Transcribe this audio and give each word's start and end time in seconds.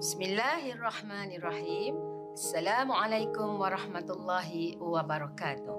Bismillahirrahmanirrahim. 0.00 1.92
Assalamualaikum 2.32 3.60
warahmatullahi 3.60 4.80
wabarakatuh. 4.80 5.76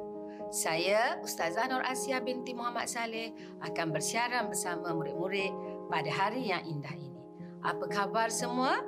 Saya 0.54 1.18
Ustazah 1.26 1.66
Nur 1.66 1.82
Asia 1.82 2.22
binti 2.22 2.54
Muhammad 2.54 2.86
Saleh 2.86 3.34
akan 3.66 3.90
bersiaran 3.90 4.46
bersama 4.46 4.94
murid-murid 4.94 5.50
pada 5.90 6.14
hari 6.14 6.54
yang 6.54 6.62
indah 6.70 6.94
ini. 6.94 7.18
Apa 7.66 7.90
khabar 7.90 8.30
semua? 8.30 8.86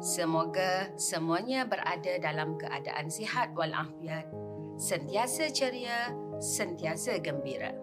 Semoga 0.00 0.96
semuanya 0.96 1.68
berada 1.68 2.16
dalam 2.16 2.56
keadaan 2.56 3.12
sihat 3.12 3.52
walafiat, 3.52 4.24
sentiasa 4.80 5.52
ceria, 5.52 6.08
sentiasa 6.40 7.20
gembira. 7.20 7.76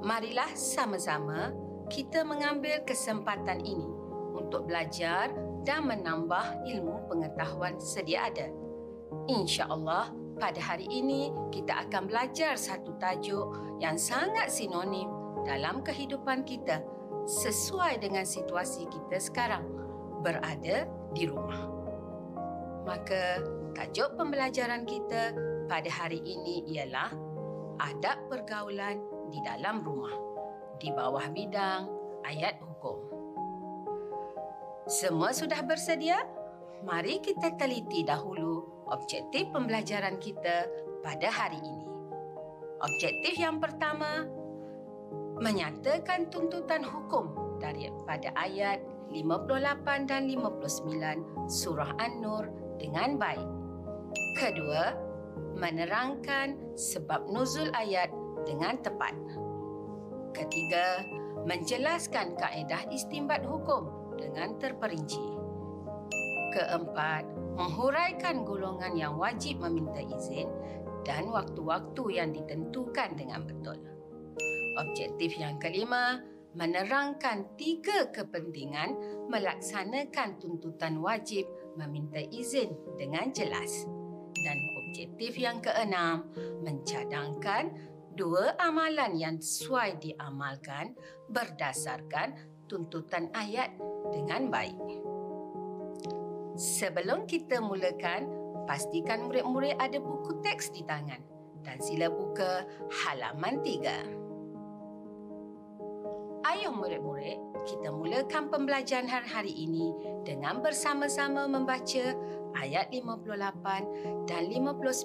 Marilah 0.00 0.48
sama-sama 0.56 1.52
kita 1.92 2.24
mengambil 2.24 2.80
kesempatan 2.88 3.60
ini 3.60 4.08
untuk 4.32 4.64
belajar 4.64 5.28
dan 5.64 5.86
menambah 5.86 6.66
ilmu 6.66 7.08
pengetahuan 7.10 7.78
sedia 7.80 8.30
ada. 8.30 8.48
Insya-Allah 9.28 10.12
pada 10.38 10.60
hari 10.60 10.86
ini 10.86 11.32
kita 11.50 11.88
akan 11.88 12.06
belajar 12.06 12.54
satu 12.54 12.94
tajuk 13.00 13.78
yang 13.82 13.98
sangat 13.98 14.52
sinonim 14.52 15.08
dalam 15.42 15.80
kehidupan 15.82 16.44
kita 16.44 16.84
sesuai 17.28 18.00
dengan 18.00 18.24
situasi 18.24 18.88
kita 18.88 19.18
sekarang 19.20 19.64
berada 20.22 20.88
di 21.12 21.24
rumah. 21.28 21.68
Maka 22.86 23.44
tajuk 23.76 24.16
pembelajaran 24.16 24.88
kita 24.88 25.36
pada 25.68 25.90
hari 25.92 26.24
ini 26.24 26.64
ialah 26.72 27.12
adab 27.78 28.16
pergaulan 28.32 28.98
di 29.28 29.38
dalam 29.44 29.84
rumah 29.84 30.14
di 30.78 30.88
bawah 30.94 31.26
bidang 31.34 31.90
ayat 32.24 32.56
hukum. 32.62 33.17
Semua 34.88 35.36
sudah 35.36 35.60
bersedia? 35.68 36.16
Mari 36.80 37.20
kita 37.20 37.60
teliti 37.60 38.08
dahulu 38.08 38.88
objektif 38.88 39.44
pembelajaran 39.52 40.16
kita 40.16 40.64
pada 41.04 41.28
hari 41.28 41.60
ini. 41.60 41.84
Objektif 42.80 43.36
yang 43.36 43.60
pertama 43.60 44.24
menyatakan 45.44 46.32
tuntutan 46.32 46.80
hukum 46.80 47.36
daripada 47.60 48.32
ayat 48.32 48.80
58 49.12 50.08
dan 50.08 50.24
59 50.24 51.52
surah 51.52 51.92
An-Nur 52.00 52.48
dengan 52.80 53.20
baik. 53.20 53.48
Kedua, 54.40 54.96
menerangkan 55.52 56.56
sebab 56.80 57.28
nuzul 57.28 57.68
ayat 57.76 58.08
dengan 58.48 58.80
tepat. 58.80 59.12
Ketiga, 60.32 61.04
menjelaskan 61.44 62.40
kaedah 62.40 62.88
istimbat 62.88 63.44
hukum 63.44 63.97
dengan 64.18 64.58
terperinci. 64.58 65.22
Keempat, 66.52 67.24
menghuraikan 67.54 68.42
golongan 68.42 68.98
yang 68.98 69.14
wajib 69.14 69.62
meminta 69.62 70.02
izin 70.02 70.50
dan 71.06 71.30
waktu-waktu 71.30 72.02
yang 72.18 72.34
ditentukan 72.34 73.14
dengan 73.14 73.46
betul. 73.46 73.78
Objektif 74.78 75.38
yang 75.38 75.56
kelima, 75.62 76.22
menerangkan 76.58 77.54
tiga 77.54 78.10
kepentingan 78.10 78.96
melaksanakan 79.30 80.42
tuntutan 80.42 80.98
wajib 80.98 81.46
meminta 81.78 82.18
izin 82.18 82.74
dengan 82.98 83.30
jelas. 83.30 83.86
Dan 84.38 84.58
objektif 84.82 85.38
yang 85.38 85.62
keenam, 85.62 86.30
mencadangkan 86.62 87.74
dua 88.18 88.58
amalan 88.58 89.14
yang 89.14 89.36
sesuai 89.38 90.02
diamalkan 90.02 90.98
berdasarkan 91.30 92.34
tuntutan 92.68 93.32
ayat 93.32 93.72
dengan 94.12 94.52
baik. 94.52 94.76
Sebelum 96.58 97.24
kita 97.24 97.64
mulakan, 97.64 98.28
pastikan 98.68 99.26
murid-murid 99.26 99.80
ada 99.80 99.96
buku 99.96 100.44
teks 100.44 100.70
di 100.70 100.84
tangan 100.84 101.22
dan 101.64 101.80
sila 101.80 102.12
buka 102.12 102.68
halaman 103.04 103.64
tiga. 103.64 104.04
Ayuh 106.48 106.72
murid-murid, 106.72 107.38
kita 107.68 107.92
mulakan 107.92 108.48
pembelajaran 108.48 109.06
hari 109.06 109.52
ini 109.52 109.92
dengan 110.24 110.64
bersama-sama 110.64 111.44
membaca 111.44 112.16
ayat 112.56 112.88
58 112.88 114.24
dan 114.24 114.48
59 114.48 115.04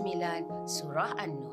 surah 0.63 1.11
An-Nur. 1.19 1.52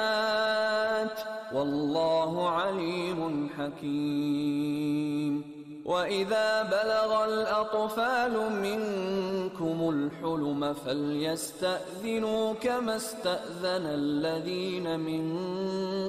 والله 1.53 2.49
عليم 2.49 3.49
حكيم. 3.57 5.43
وإذا 5.85 6.63
بلغ 6.63 7.25
الأطفال 7.25 8.51
منكم 8.51 9.89
الحلم 9.89 10.73
فليستأذنوا 10.73 12.53
كما 12.53 12.95
استأذن 12.95 13.85
الذين 13.85 14.99
من 14.99 15.23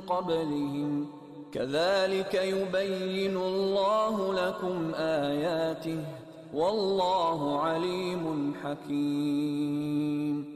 قبلهم. 0.01 1.07
كذلك 1.53 2.35
يبين 2.35 3.37
الله 3.37 4.35
لكم 4.35 4.95
آياته 4.95 6.05
Wallahu 6.49 7.61
alimun 7.61 8.57
hakim. 8.57 10.49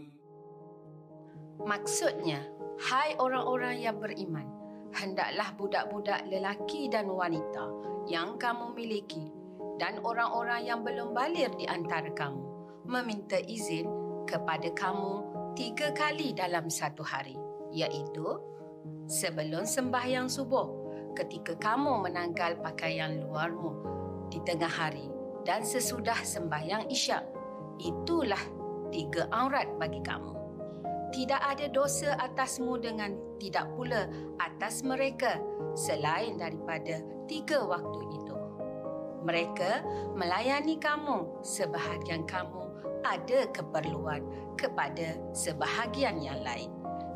Maksudnya, 1.61 2.41
hai 2.81 3.13
orang-orang 3.21 3.77
yang 3.77 4.01
beriman, 4.01 4.49
hendaklah 4.97 5.53
budak-budak 5.53 6.25
lelaki 6.33 6.89
dan 6.89 7.13
wanita 7.13 7.69
yang 8.09 8.41
kamu 8.41 8.73
miliki 8.73 9.37
dan 9.77 10.01
orang-orang 10.01 10.65
yang 10.65 10.81
belum 10.81 11.13
balir 11.13 11.53
di 11.61 11.69
antara 11.69 12.09
kamu 12.17 12.41
meminta 12.89 13.37
izin 13.45 13.85
kepada 14.25 14.73
kamu 14.73 15.29
tiga 15.53 15.93
kali 15.93 16.33
dalam 16.33 16.73
satu 16.73 17.05
hari, 17.05 17.37
iaitu 17.69 18.41
sebelum 19.13 19.69
sembahyang 19.69 20.33
subuh, 20.33 20.73
ketika 21.13 21.53
kamu 21.61 22.01
menanggal 22.01 22.57
pakaian 22.65 23.21
luarmu 23.29 23.77
di 24.33 24.41
tengah 24.41 24.73
hari 24.73 25.13
dan 25.43 25.67
sesudah 25.67 26.19
sembahyang 26.23 26.89
isyak. 26.91 27.23
Itulah 27.83 28.41
tiga 28.95 29.27
aurat 29.33 29.67
bagi 29.81 30.01
kamu. 30.05 30.35
Tidak 31.13 31.41
ada 31.45 31.69
dosa 31.69 32.17
atasmu 32.17 32.81
dengan 32.81 33.13
tidak 33.37 33.69
pula 33.77 34.09
atas 34.41 34.81
mereka 34.81 35.37
selain 35.77 36.41
daripada 36.41 37.05
tiga 37.29 37.61
waktu 37.69 38.01
itu. 38.17 38.37
Mereka 39.23 39.71
melayani 40.17 40.81
kamu 40.81 41.45
sebahagian 41.45 42.25
kamu 42.25 42.65
ada 43.03 43.45
keperluan 43.51 44.25
kepada 44.57 45.19
sebahagian 45.37 46.23
yang 46.23 46.41
lain. 46.41 46.71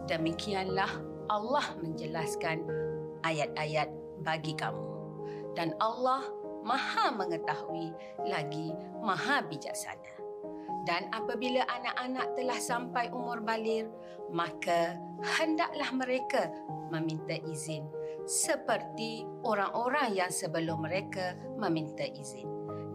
Demikianlah 0.07 1.03
Allah 1.27 1.67
menjelaskan 1.83 2.63
ayat-ayat 3.27 3.91
bagi 4.23 4.55
kamu. 4.55 4.87
Dan 5.57 5.73
Allah 5.81 6.21
maha 6.67 7.15
mengetahui 7.15 7.95
lagi 8.27 8.75
maha 8.99 9.47
bijaksana. 9.47 10.19
Dan 10.87 11.11
apabila 11.15 11.67
anak-anak 11.67 12.35
telah 12.39 12.59
sampai 12.59 13.11
umur 13.11 13.43
balir, 13.43 13.91
maka 14.31 14.99
hendaklah 15.39 15.91
mereka 15.95 16.51
meminta 16.91 17.35
izin 17.43 17.87
seperti 18.27 19.23
orang-orang 19.47 20.15
yang 20.15 20.31
sebelum 20.31 20.83
mereka 20.83 21.39
meminta 21.59 22.03
izin. 22.03 22.47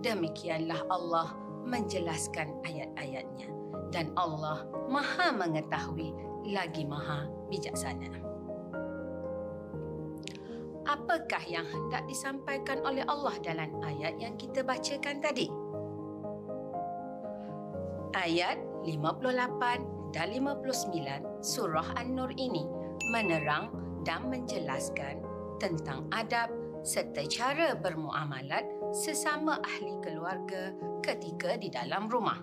Demikianlah 0.04 0.88
Allah 0.92 1.36
menjelaskan 1.68 2.64
ayat-ayatnya 2.68 3.48
dan 3.92 4.12
Allah 4.16 4.68
maha 4.88 5.32
mengetahui 5.36 6.16
lagi 6.48 6.88
maha 6.88 7.28
bijaksana. 7.48 8.31
Apakah 10.90 11.44
yang 11.46 11.66
hendak 11.70 12.10
disampaikan 12.10 12.82
oleh 12.82 13.06
Allah 13.06 13.38
dalam 13.46 13.70
ayat 13.86 14.18
yang 14.18 14.34
kita 14.34 14.66
bacakan 14.66 15.22
tadi? 15.22 15.46
Ayat 18.18 18.58
58 18.84 20.12
dan 20.12 20.28
59 20.34 21.46
surah 21.46 21.88
An-Nur 21.96 22.34
ini 22.36 22.66
menerang 23.14 23.70
dan 24.02 24.28
menjelaskan 24.28 25.22
tentang 25.62 26.10
adab 26.10 26.50
serta 26.82 27.22
cara 27.30 27.78
bermuamalat 27.78 28.66
sesama 28.90 29.62
ahli 29.62 29.94
keluarga 30.02 30.74
ketika 31.06 31.56
di 31.62 31.70
dalam 31.70 32.10
rumah. 32.10 32.42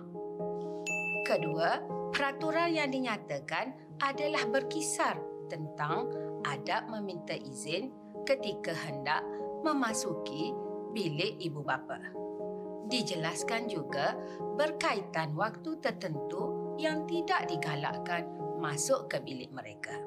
Kedua, 1.27 1.83
peraturan 2.15 2.71
yang 2.71 2.89
dinyatakan 2.89 3.99
adalah 3.99 4.47
berkisar 4.47 5.19
tentang 5.51 6.07
adab 6.47 6.87
meminta 6.87 7.35
izin 7.35 7.91
ketika 8.29 8.77
hendak 8.85 9.25
memasuki 9.65 10.53
bilik 10.93 11.41
ibu 11.41 11.65
bapa. 11.65 11.97
Dijelaskan 12.85 13.65
juga 13.65 14.13
berkaitan 14.53 15.33
waktu 15.33 15.81
tertentu 15.81 16.77
yang 16.77 17.09
tidak 17.09 17.49
digalakkan 17.49 18.29
masuk 18.61 19.09
ke 19.09 19.17
bilik 19.25 19.49
mereka. 19.49 19.97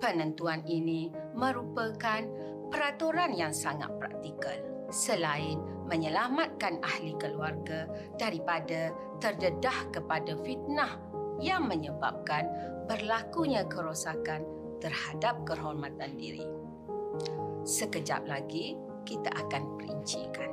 Penentuan 0.00 0.64
ini 0.64 1.12
merupakan 1.36 2.24
peraturan 2.72 3.36
yang 3.36 3.52
sangat 3.52 3.92
praktikal 4.00 4.56
selain 4.88 5.60
menyelamatkan 5.84 6.80
ahli 6.80 7.12
keluarga 7.20 7.88
daripada 8.16 8.92
terdedah 9.20 9.92
kepada 9.92 10.32
fitnah 10.44 10.96
yang 11.40 11.68
menyebabkan 11.68 12.48
berlakunya 12.88 13.68
kerosakan 13.68 14.44
terhadap 14.80 15.44
kehormatan 15.44 16.16
diri. 16.16 16.57
Sekejap 17.68 18.24
lagi 18.24 18.80
kita 19.04 19.28
akan 19.28 19.76
perincikan. 19.76 20.48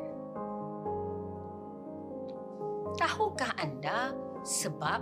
Tahukah 3.00 3.56
anda 3.56 4.12
sebab 4.44 5.00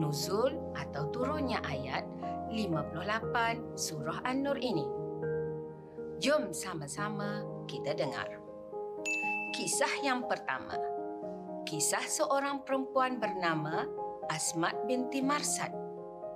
nuzul 0.00 0.56
atau 0.72 1.12
turunnya 1.12 1.60
ayat 1.68 2.08
58 2.48 3.76
surah 3.76 4.24
An-Nur 4.24 4.56
ini? 4.64 4.88
Jom 6.24 6.56
sama-sama 6.56 7.44
kita 7.68 7.92
dengar. 7.92 8.32
Kisah 9.52 10.00
yang 10.00 10.24
pertama. 10.24 10.72
Kisah 11.68 12.08
seorang 12.08 12.64
perempuan 12.64 13.20
bernama 13.20 13.84
Asmat 14.32 14.88
binti 14.88 15.20
Marsad 15.20 15.68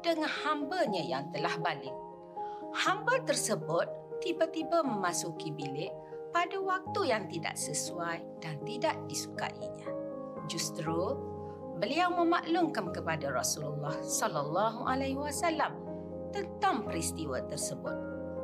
dengan 0.04 0.28
hambanya 0.44 1.00
yang 1.00 1.32
telah 1.32 1.56
balik. 1.56 1.96
Hamba 2.76 3.24
tersebut 3.24 4.05
tiba-tiba 4.20 4.82
memasuki 4.82 5.52
bilik 5.52 5.92
pada 6.36 6.60
waktu 6.60 7.00
yang 7.08 7.24
tidak 7.32 7.56
sesuai 7.56 8.44
dan 8.44 8.60
tidak 8.68 8.96
disukainya. 9.08 9.88
Justru 10.46 11.16
beliau 11.80 12.12
memaklumkan 12.12 12.92
kepada 12.92 13.32
Rasulullah 13.32 13.96
sallallahu 14.00 14.84
alaihi 14.84 15.16
wasallam 15.16 15.76
tentang 16.36 16.84
peristiwa 16.84 17.40
tersebut. 17.48 17.96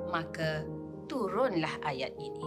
Maka 0.09 0.65
turunlah 1.09 1.81
ayat 1.85 2.17
ini. 2.17 2.45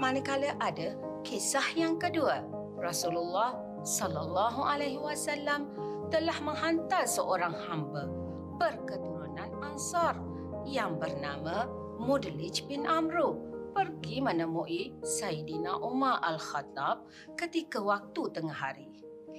Manakala 0.00 0.56
ada 0.58 0.96
kisah 1.22 1.64
yang 1.78 2.00
kedua, 2.00 2.42
Rasulullah 2.80 3.54
sallallahu 3.84 4.64
alaihi 4.64 4.98
wasallam 4.98 5.68
telah 6.08 6.36
menghantar 6.44 7.04
seorang 7.04 7.54
hamba 7.68 8.08
berketurunan 8.56 9.48
Ansar 9.64 10.31
yang 10.66 10.98
bernama 10.98 11.66
Mudlij 12.02 12.66
bin 12.66 12.86
Amru 12.88 13.38
pergi 13.72 14.20
menemui 14.20 15.00
Saidina 15.00 15.80
Umar 15.80 16.20
Al-Khattab 16.20 17.08
ketika 17.38 17.80
waktu 17.80 18.22
tengah 18.30 18.54
hari. 18.54 18.88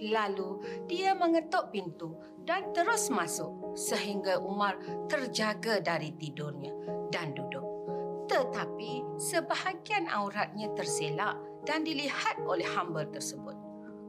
Lalu 0.04 0.60
dia 0.90 1.14
mengetuk 1.14 1.70
pintu 1.70 2.18
dan 2.44 2.74
terus 2.74 3.08
masuk 3.14 3.78
sehingga 3.78 4.42
Umar 4.42 4.76
terjaga 5.06 5.80
dari 5.80 6.12
tidurnya 6.18 6.74
dan 7.14 7.38
duduk. 7.38 7.64
Tetapi 8.28 9.22
sebahagian 9.22 10.10
auratnya 10.10 10.74
terselak 10.74 11.38
dan 11.64 11.86
dilihat 11.86 12.42
oleh 12.44 12.66
hamba 12.74 13.06
tersebut. 13.08 13.56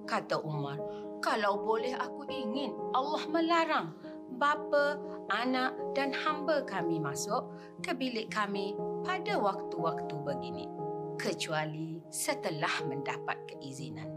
Kata 0.09 0.41
Umar, 0.41 0.81
kalau 1.21 1.61
boleh 1.61 1.97
aku 1.97 2.29
ingin 2.33 2.73
Allah 2.97 3.25
melarang 3.29 3.89
bapa, 4.37 4.99
anak 5.31 5.77
dan 5.95 6.11
hamba 6.13 6.65
kami 6.67 7.01
masuk 7.01 7.49
ke 7.81 7.95
bilik 7.95 8.29
kami 8.33 8.75
pada 9.05 9.39
waktu-waktu 9.39 10.15
begini 10.25 10.67
kecuali 11.17 12.03
setelah 12.11 12.73
mendapat 12.85 13.39
keizinan. 13.47 14.11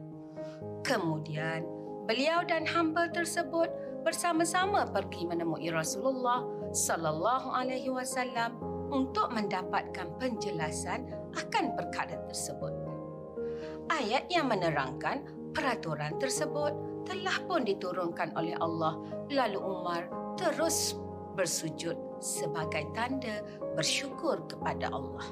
Kemudian 0.82 1.64
beliau 2.08 2.42
dan 2.48 2.66
hamba 2.66 3.12
tersebut 3.12 3.70
bersama-sama 4.08 4.88
pergi 4.88 5.28
menemui 5.28 5.68
Rasulullah 5.68 6.48
sallallahu 6.72 7.52
alaihi 7.52 7.92
wasallam 7.92 8.56
untuk 8.88 9.28
mendapatkan 9.36 10.08
penjelasan 10.16 11.12
akan 11.36 11.76
perkara 11.76 12.16
tersebut. 12.32 12.72
Ayat 13.92 14.28
yang 14.32 14.48
menerangkan 14.52 15.24
peraturan 15.52 16.16
tersebut 16.20 16.74
telah 17.08 17.38
pun 17.48 17.64
diturunkan 17.64 18.36
oleh 18.36 18.56
Allah 18.60 19.00
lalu 19.32 19.60
Umar 19.60 20.08
terus 20.36 21.00
bersujud 21.38 21.96
sebagai 22.18 22.90
tanda 22.98 23.46
bersyukur 23.78 24.42
kepada 24.50 24.90
Allah. 24.90 25.28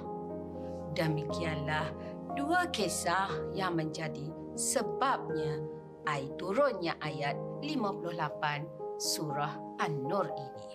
Demikianlah 0.93 1.91
dua 2.37 2.69
kisah 2.69 3.27
yang 3.57 3.75
menjadi 3.75 4.29
sebabnya 4.53 5.59
ai 6.05 6.29
turunnya 6.37 6.93
ayat 7.01 7.35
58 7.65 9.01
surah 9.01 9.53
An-Nur 9.81 10.29
ini. 10.37 10.69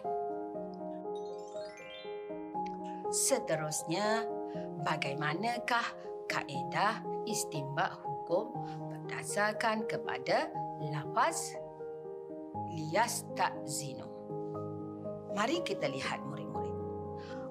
Seterusnya, 3.11 4.23
bagaimanakah 4.87 5.87
kaedah 6.31 7.03
istimbak 7.27 7.91
hukum 8.07 8.55
berdasarkan 9.11 9.91
kepada 9.91 10.55
lafaz 10.95 11.59
lias 12.71 13.27
tak 13.35 13.59
zino. 13.67 14.07
Mari 15.35 15.67
kita 15.67 15.91
lihat 15.91 16.23
murid-murid. 16.31 16.79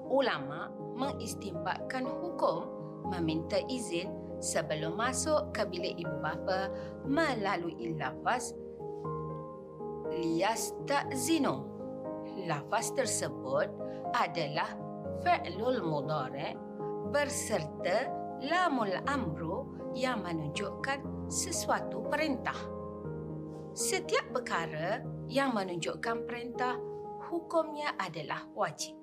Ulama 0.08 0.72
mengistimbatkan 0.96 2.08
hukum 2.08 2.64
meminta 3.12 3.60
izin 3.68 4.08
sebelum 4.40 4.96
masuk 4.96 5.52
ke 5.52 5.68
bilik 5.68 6.00
ibu 6.00 6.16
bapa 6.24 6.72
melalui 7.04 7.92
lafaz 7.92 8.56
lias 10.16 10.72
tak 10.88 11.12
zino. 11.12 11.68
Lafaz 12.48 12.96
tersebut 12.96 13.68
adalah 14.16 14.72
fi'lul 15.20 15.84
mudhari 15.84 16.56
berserta 17.12 18.08
lamul 18.48 18.96
amru 19.04 19.68
yang 19.92 20.24
menunjukkan 20.24 21.19
sesuatu 21.30 22.02
perintah. 22.10 22.58
Setiap 23.70 24.34
perkara 24.34 24.98
yang 25.30 25.54
menunjukkan 25.54 26.26
perintah 26.26 26.74
hukumnya 27.30 27.94
adalah 27.94 28.50
wajib. 28.58 28.98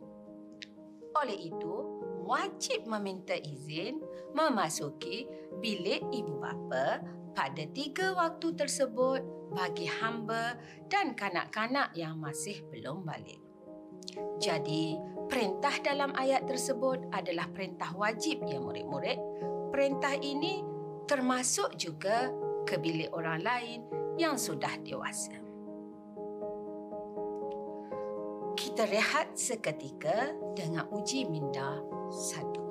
Oleh 1.15 1.49
itu, 1.49 1.75
wajib 2.27 2.83
meminta 2.85 3.33
izin 3.33 4.03
memasuki 4.35 5.25
bilik 5.63 6.03
ibu 6.11 6.35
bapa 6.37 6.99
pada 7.31 7.63
tiga 7.71 8.11
waktu 8.11 8.53
tersebut 8.53 9.23
bagi 9.55 9.87
hamba 9.87 10.59
dan 10.91 11.15
kanak-kanak 11.15 11.95
yang 11.95 12.19
masih 12.19 12.59
belum 12.67 13.07
balik. 13.07 13.39
Jadi, 14.43 14.99
perintah 15.31 15.79
dalam 15.79 16.11
ayat 16.11 16.43
tersebut 16.43 17.07
adalah 17.15 17.47
perintah 17.55 17.95
wajib 17.95 18.43
ya 18.43 18.59
murid-murid. 18.59 19.17
Perintah 19.71 20.13
ini 20.19 20.76
termasuk 21.07 21.79
juga 21.79 22.29
ke 22.67 22.75
bilik 22.75 23.09
orang 23.15 23.39
lain 23.41 23.79
yang 24.19 24.35
sudah 24.35 24.75
dewasa. 24.83 25.39
Kita 28.57 28.83
rehat 28.89 29.37
seketika 29.39 30.35
dengan 30.51 30.89
uji 30.91 31.25
minda 31.29 31.79
satu. 32.11 32.65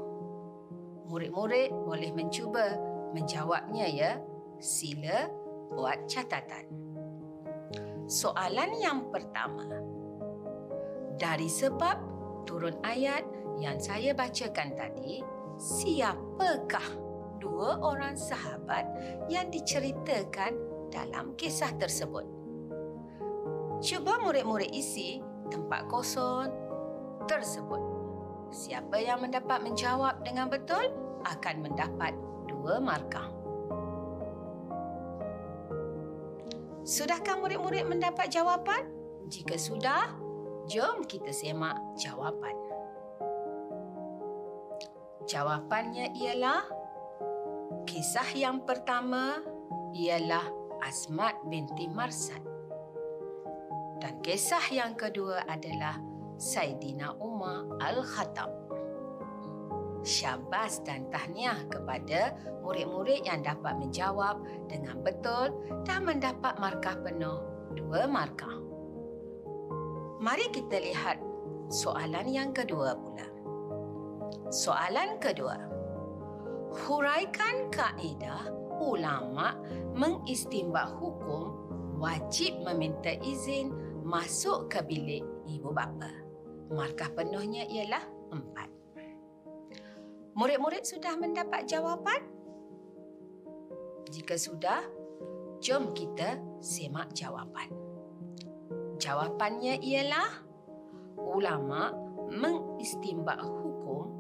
Murid-murid 1.09 1.71
boleh 1.73 2.11
mencuba 2.13 2.77
menjawabnya 3.17 3.87
ya. 3.89 4.13
Sila 4.61 5.31
buat 5.73 6.05
catatan. 6.11 6.67
Soalan 8.07 8.71
yang 8.83 9.09
pertama. 9.09 9.67
Dari 11.17 11.49
sebab 11.49 11.97
turun 12.45 12.77
ayat 12.83 13.25
yang 13.63 13.81
saya 13.81 14.13
bacakan 14.13 14.75
tadi, 14.75 15.23
siapakah 15.57 17.06
dua 17.39 17.79
orang 17.81 18.17
sahabat 18.19 18.85
yang 19.31 19.49
diceritakan 19.53 20.57
dalam 20.91 21.35
kisah 21.35 21.73
tersebut. 21.77 22.25
Cuba 23.85 24.17
murid-murid 24.25 24.73
isi 24.73 25.21
tempat 25.53 25.85
kosong 25.87 26.49
tersebut. 27.29 27.83
Siapa 28.49 28.97
yang 28.97 29.21
mendapat 29.21 29.61
menjawab 29.61 30.23
dengan 30.23 30.49
betul 30.49 30.81
akan 31.27 31.57
mendapat 31.67 32.15
dua 32.47 32.79
markah. 32.79 33.29
Sudahkah 36.87 37.43
murid-murid 37.43 37.83
mendapat 37.91 38.31
jawapan? 38.31 38.87
Jika 39.27 39.59
sudah, 39.59 40.15
jom 40.71 41.03
kita 41.03 41.35
semak 41.35 41.75
jawapan. 41.99 42.55
Jawapannya 45.27 46.15
ialah 46.15 46.63
kisah 47.87 48.27
yang 48.35 48.67
pertama 48.67 49.39
ialah 49.95 50.43
Asmat 50.83 51.39
binti 51.47 51.87
Marsad. 51.87 52.43
Dan 54.03 54.21
kisah 54.21 54.61
yang 54.69 54.99
kedua 54.99 55.47
adalah 55.49 55.97
Saidina 56.37 57.17
Umar 57.17 57.65
Al-Khattab. 57.81 58.51
Syabas 60.07 60.85
dan 60.87 61.11
tahniah 61.11 61.67
kepada 61.67 62.37
murid-murid 62.63 63.27
yang 63.27 63.43
dapat 63.43 63.75
menjawab 63.81 64.39
dengan 64.71 65.03
betul 65.03 65.51
dan 65.83 66.07
mendapat 66.07 66.55
markah 66.63 66.95
penuh 67.03 67.43
dua 67.75 68.07
markah. 68.07 68.55
Mari 70.23 70.47
kita 70.55 70.79
lihat 70.79 71.19
soalan 71.73 72.31
yang 72.31 72.55
kedua 72.55 72.95
pula. 72.95 73.27
Soalan 74.55 75.19
kedua. 75.19 75.76
Huraikan 76.85 77.73
kaedah 77.73 78.53
ulama 78.77 79.57
mengistimbah 79.97 80.93
hukum 81.01 81.57
wajib 81.97 82.61
meminta 82.61 83.17
izin 83.25 83.73
masuk 84.05 84.69
ke 84.69 84.85
bilik 84.85 85.25
ibu 85.49 85.73
bapa. 85.73 86.13
Markah 86.69 87.09
penuhnya 87.17 87.65
ialah 87.65 88.05
empat. 88.29 88.69
Murid-murid 90.37 90.85
sudah 90.85 91.17
mendapat 91.17 91.65
jawapan? 91.65 92.21
Jika 94.13 94.37
sudah, 94.37 94.85
jom 95.65 95.97
kita 95.97 96.37
semak 96.61 97.17
jawapan. 97.17 97.73
Jawapannya 99.01 99.81
ialah 99.81 100.45
ulama 101.17 101.97
mengistimbak 102.29 103.41
hukum 103.41 104.13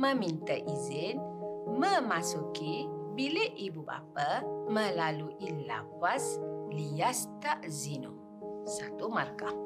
meminta 0.00 0.56
izin 0.56 1.20
memasuki 1.80 2.84
bilik 3.16 3.56
ibu 3.56 3.80
bapa 3.80 4.44
melalui 4.68 5.64
lafaz 5.64 6.36
lias 6.68 7.24
ta'zinu. 7.40 8.12
Satu 8.68 9.08
markah. 9.08 9.56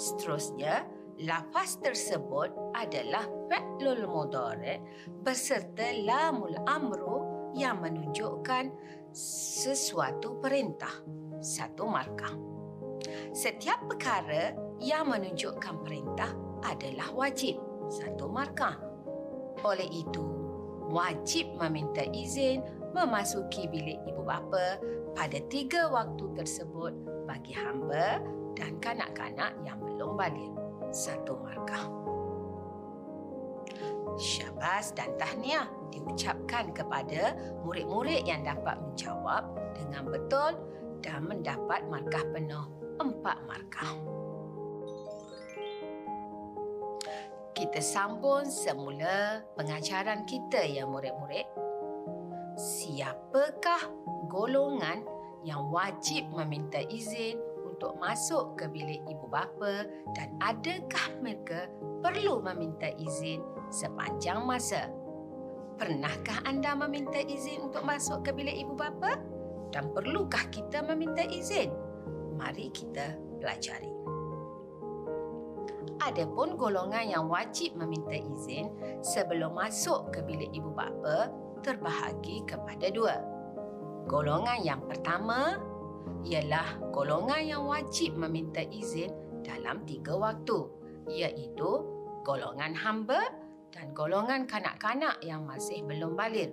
Seterusnya, 0.00 0.88
lafaz 1.20 1.76
tersebut 1.84 2.48
adalah 2.72 3.28
fi'lul 3.52 4.08
mudhari 4.08 4.80
beserta 5.20 5.92
lamul 6.00 6.56
amru 6.64 7.16
yang 7.52 7.84
menunjukkan 7.84 8.72
sesuatu 9.12 10.40
perintah. 10.40 11.04
Satu 11.44 11.84
markah. 11.84 12.32
Setiap 13.36 13.84
perkara 13.92 14.56
yang 14.80 15.12
menunjukkan 15.12 15.84
perintah 15.84 16.32
adalah 16.64 17.12
wajib. 17.12 17.60
Satu 17.92 18.32
markah. 18.32 18.80
Oleh 19.60 19.88
itu, 19.92 20.39
wajib 20.90 21.46
meminta 21.56 22.02
izin 22.10 22.60
memasuki 22.90 23.70
bilik 23.70 24.02
ibu 24.10 24.26
bapa 24.26 24.82
pada 25.14 25.38
tiga 25.46 25.86
waktu 25.90 26.26
tersebut 26.34 26.92
bagi 27.26 27.54
hamba 27.54 28.18
dan 28.58 28.76
kanak-kanak 28.82 29.54
yang 29.62 29.78
belum 29.78 30.18
balik 30.18 30.50
satu 30.90 31.38
markah. 31.38 31.86
Syabas 34.18 34.92
dan 34.92 35.14
tahniah 35.16 35.70
diucapkan 35.94 36.74
kepada 36.74 37.38
murid-murid 37.62 38.26
yang 38.26 38.42
dapat 38.44 38.76
menjawab 38.82 39.54
dengan 39.72 40.04
betul 40.10 40.52
dan 41.00 41.24
mendapat 41.24 41.86
markah 41.88 42.26
penuh 42.34 42.66
empat 43.00 43.38
markah. 43.48 44.19
Kita 47.50 47.82
sambung 47.82 48.46
semula 48.46 49.42
pengajaran 49.58 50.22
kita 50.22 50.62
ya 50.62 50.86
murid-murid. 50.86 51.46
Siapakah 52.54 53.90
golongan 54.30 55.02
yang 55.42 55.72
wajib 55.74 56.30
meminta 56.30 56.78
izin 56.78 57.40
untuk 57.66 57.96
masuk 57.98 58.60
ke 58.60 58.68
bilik 58.70 59.02
ibu 59.08 59.26
bapa 59.26 59.88
dan 60.14 60.30
adakah 60.38 61.06
mereka 61.18 61.66
perlu 62.04 62.38
meminta 62.44 62.92
izin 63.00 63.42
sepanjang 63.72 64.44
masa? 64.46 64.86
Pernahkah 65.80 66.44
anda 66.44 66.76
meminta 66.76 67.18
izin 67.18 67.66
untuk 67.66 67.82
masuk 67.82 68.20
ke 68.20 68.36
bilik 68.36 68.62
ibu 68.62 68.76
bapa? 68.76 69.16
Dan 69.72 69.90
perlukah 69.96 70.44
kita 70.52 70.84
meminta 70.84 71.24
izin? 71.24 71.72
Mari 72.36 72.68
kita 72.68 73.16
pelajari. 73.40 73.88
Adapun 75.98 76.54
golongan 76.54 77.04
yang 77.10 77.26
wajib 77.26 77.74
meminta 77.74 78.14
izin 78.14 78.70
sebelum 79.02 79.58
masuk 79.58 80.14
ke 80.14 80.22
bilik 80.22 80.54
ibu 80.54 80.70
bapa 80.70 81.28
terbahagi 81.66 82.46
kepada 82.46 82.88
dua. 82.94 83.18
Golongan 84.06 84.62
yang 84.64 84.82
pertama 84.86 85.60
ialah 86.24 86.80
golongan 86.94 87.42
yang 87.42 87.64
wajib 87.66 88.16
meminta 88.16 88.62
izin 88.64 89.12
dalam 89.44 89.84
tiga 89.88 90.16
waktu 90.16 90.68
iaitu 91.08 91.84
golongan 92.22 92.76
hamba 92.76 93.20
dan 93.70 93.94
golongan 93.94 94.44
kanak-kanak 94.44 95.18
yang 95.24 95.46
masih 95.46 95.82
belum 95.86 96.18
balik. 96.18 96.52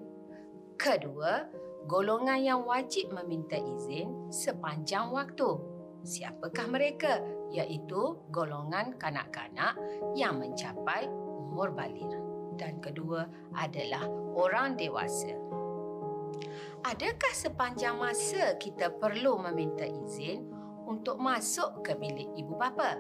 Kedua, 0.78 1.50
golongan 1.90 2.40
yang 2.40 2.62
wajib 2.64 3.10
meminta 3.10 3.58
izin 3.58 4.30
sepanjang 4.30 5.10
waktu. 5.10 5.77
Siapakah 6.04 6.68
mereka? 6.70 7.22
Iaitu 7.54 8.30
golongan 8.30 8.98
kanak-kanak 9.00 9.78
yang 10.14 10.42
mencapai 10.42 11.08
umur 11.10 11.72
balik. 11.74 12.10
Dan 12.58 12.82
kedua 12.82 13.30
adalah 13.54 14.10
orang 14.34 14.78
dewasa 14.78 15.48
adakah 16.88 17.34
sepanjang 17.36 18.00
masa 18.00 18.56
kita 18.56 18.94
perlu 18.96 19.40
meminta 19.44 19.84
izin 19.84 20.48
untuk 20.88 21.20
masuk 21.20 21.84
ke 21.84 21.98
bilik 22.00 22.32
ibu 22.40 22.56
bapa? 22.56 22.96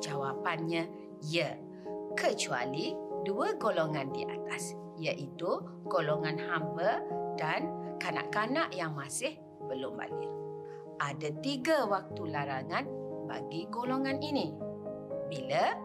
Jawapannya 0.00 0.88
ya, 1.24 1.56
kecuali 2.16 2.96
dua 3.24 3.56
golongan 3.60 4.12
di 4.12 4.24
atas, 4.24 4.72
iaitu 4.96 5.60
golongan 5.88 6.40
hamba 6.40 7.04
dan 7.36 7.68
kanak-kanak 8.00 8.72
yang 8.72 8.96
masih 8.96 9.36
belum 9.68 9.96
balik. 9.96 10.32
Ada 10.96 11.28
tiga 11.44 11.84
waktu 11.84 12.32
larangan 12.32 12.84
bagi 13.28 13.68
golongan 13.68 14.16
ini. 14.24 14.56
Bila? 15.28 15.76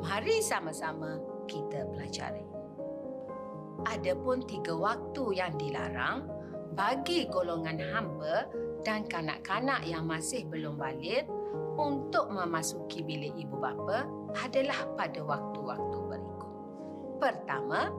Mari 0.00 0.40
sama-sama 0.40 1.20
kita 1.44 1.84
pelajari. 1.88 2.44
Adapun 3.84 4.44
tiga 4.48 4.72
waktu 4.72 5.36
yang 5.36 5.52
dilarang 5.60 6.24
bagi 6.72 7.28
golongan 7.28 7.76
hamba 7.92 8.48
dan 8.84 9.04
kanak-kanak 9.04 9.84
yang 9.84 10.08
masih 10.08 10.48
belum 10.48 10.80
balik 10.80 11.28
untuk 11.76 12.32
memasuki 12.32 13.04
bilik 13.04 13.34
ibu 13.36 13.60
bapa 13.60 14.08
adalah 14.40 14.88
pada 14.96 15.20
waktu-waktu 15.20 15.98
berikut. 16.08 16.52
Pertama, 17.20 17.92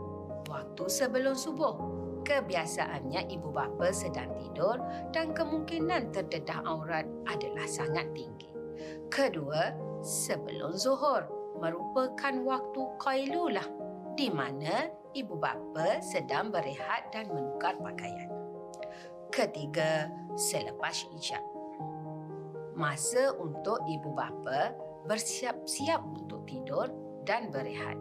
waktu 0.49 0.83
sebelum 0.89 1.35
subuh. 1.37 1.94
Kebiasaannya 2.25 3.29
ibu 3.29 3.53
bapa 3.53 3.93
sedang 3.93 4.33
tidur 4.41 4.81
dan 5.13 5.37
kemungkinan 5.37 6.09
terdedah 6.09 6.65
aurat 6.65 7.05
adalah 7.29 7.69
sangat 7.69 8.09
tinggi. 8.17 8.49
Kedua, 9.13 9.69
sebelum 10.01 10.73
zuhur 10.73 11.29
merupakan 11.61 12.33
waktu 12.41 12.81
qailulah 12.97 13.67
di 14.17 14.33
mana 14.33 14.89
ibu 15.13 15.37
bapa 15.37 16.01
sedang 16.01 16.49
berehat 16.49 17.13
dan 17.13 17.29
menukar 17.29 17.77
pakaian. 17.77 18.33
Ketiga, 19.29 20.09
selepas 20.33 21.05
isyak. 21.13 21.45
Masa 22.73 23.37
untuk 23.37 23.85
ibu 23.85 24.11
bapa 24.17 24.73
bersiap-siap 25.05 26.01
untuk 26.01 26.41
tidur 26.49 26.89
dan 27.21 27.53
berehat. 27.53 27.95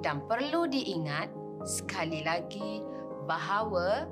Dan 0.00 0.22
perlu 0.30 0.70
diingat 0.70 1.45
sekali 1.66 2.22
lagi 2.22 2.80
bahawa 3.26 4.06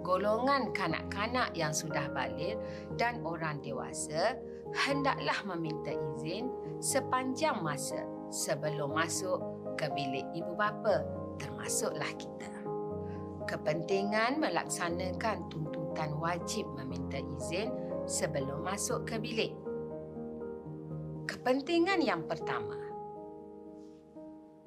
golongan 0.00 0.72
kanak-kanak 0.72 1.52
yang 1.52 1.70
sudah 1.70 2.08
balik 2.10 2.56
dan 2.96 3.20
orang 3.22 3.60
dewasa 3.60 4.40
hendaklah 4.72 5.36
meminta 5.44 5.92
izin 5.92 6.50
sepanjang 6.80 7.60
masa 7.60 8.00
sebelum 8.32 8.96
masuk 8.96 9.38
ke 9.76 9.86
bilik 9.92 10.24
ibu 10.32 10.56
bapa 10.56 11.04
termasuklah 11.36 12.10
kita 12.16 12.56
kepentingan 13.46 14.42
melaksanakan 14.42 15.46
tuntutan 15.48 16.10
wajib 16.18 16.66
meminta 16.74 17.22
izin 17.22 17.70
sebelum 18.04 18.66
masuk 18.66 19.06
ke 19.06 19.16
bilik. 19.22 19.54
Kepentingan 21.26 22.02
yang 22.02 22.26
pertama. 22.26 22.78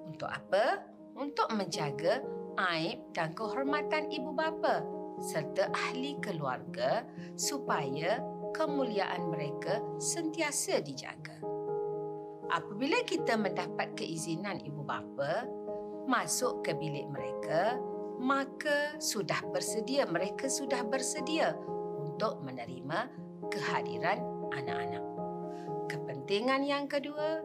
Untuk 0.03 0.27
apa? 0.31 0.88
Untuk 1.19 1.51
menjaga 1.51 2.23
aib 2.71 3.11
dan 3.11 3.35
kehormatan 3.35 4.07
ibu 4.07 4.31
bapa 4.31 4.87
serta 5.19 5.67
ahli 5.75 6.15
keluarga 6.23 7.03
supaya 7.35 8.23
kemuliaan 8.55 9.27
mereka 9.27 9.83
sentiasa 9.99 10.79
dijaga. 10.79 11.43
Apabila 12.47 13.03
kita 13.03 13.35
mendapat 13.35 13.99
keizinan 13.99 14.63
ibu 14.63 14.79
bapa 14.79 15.43
masuk 16.07 16.63
ke 16.63 16.71
bilik 16.79 17.11
mereka, 17.11 17.75
maka 18.15 18.95
sudah 19.03 19.43
bersedia 19.51 20.07
mereka 20.07 20.47
sudah 20.47 20.87
bersedia 20.87 21.51
untuk 21.99 22.39
menerima 22.47 23.11
kehadiran 23.51 24.23
anak-anak. 24.55 25.03
Kepentingan 25.91 26.63
yang 26.63 26.87
kedua, 26.87 27.43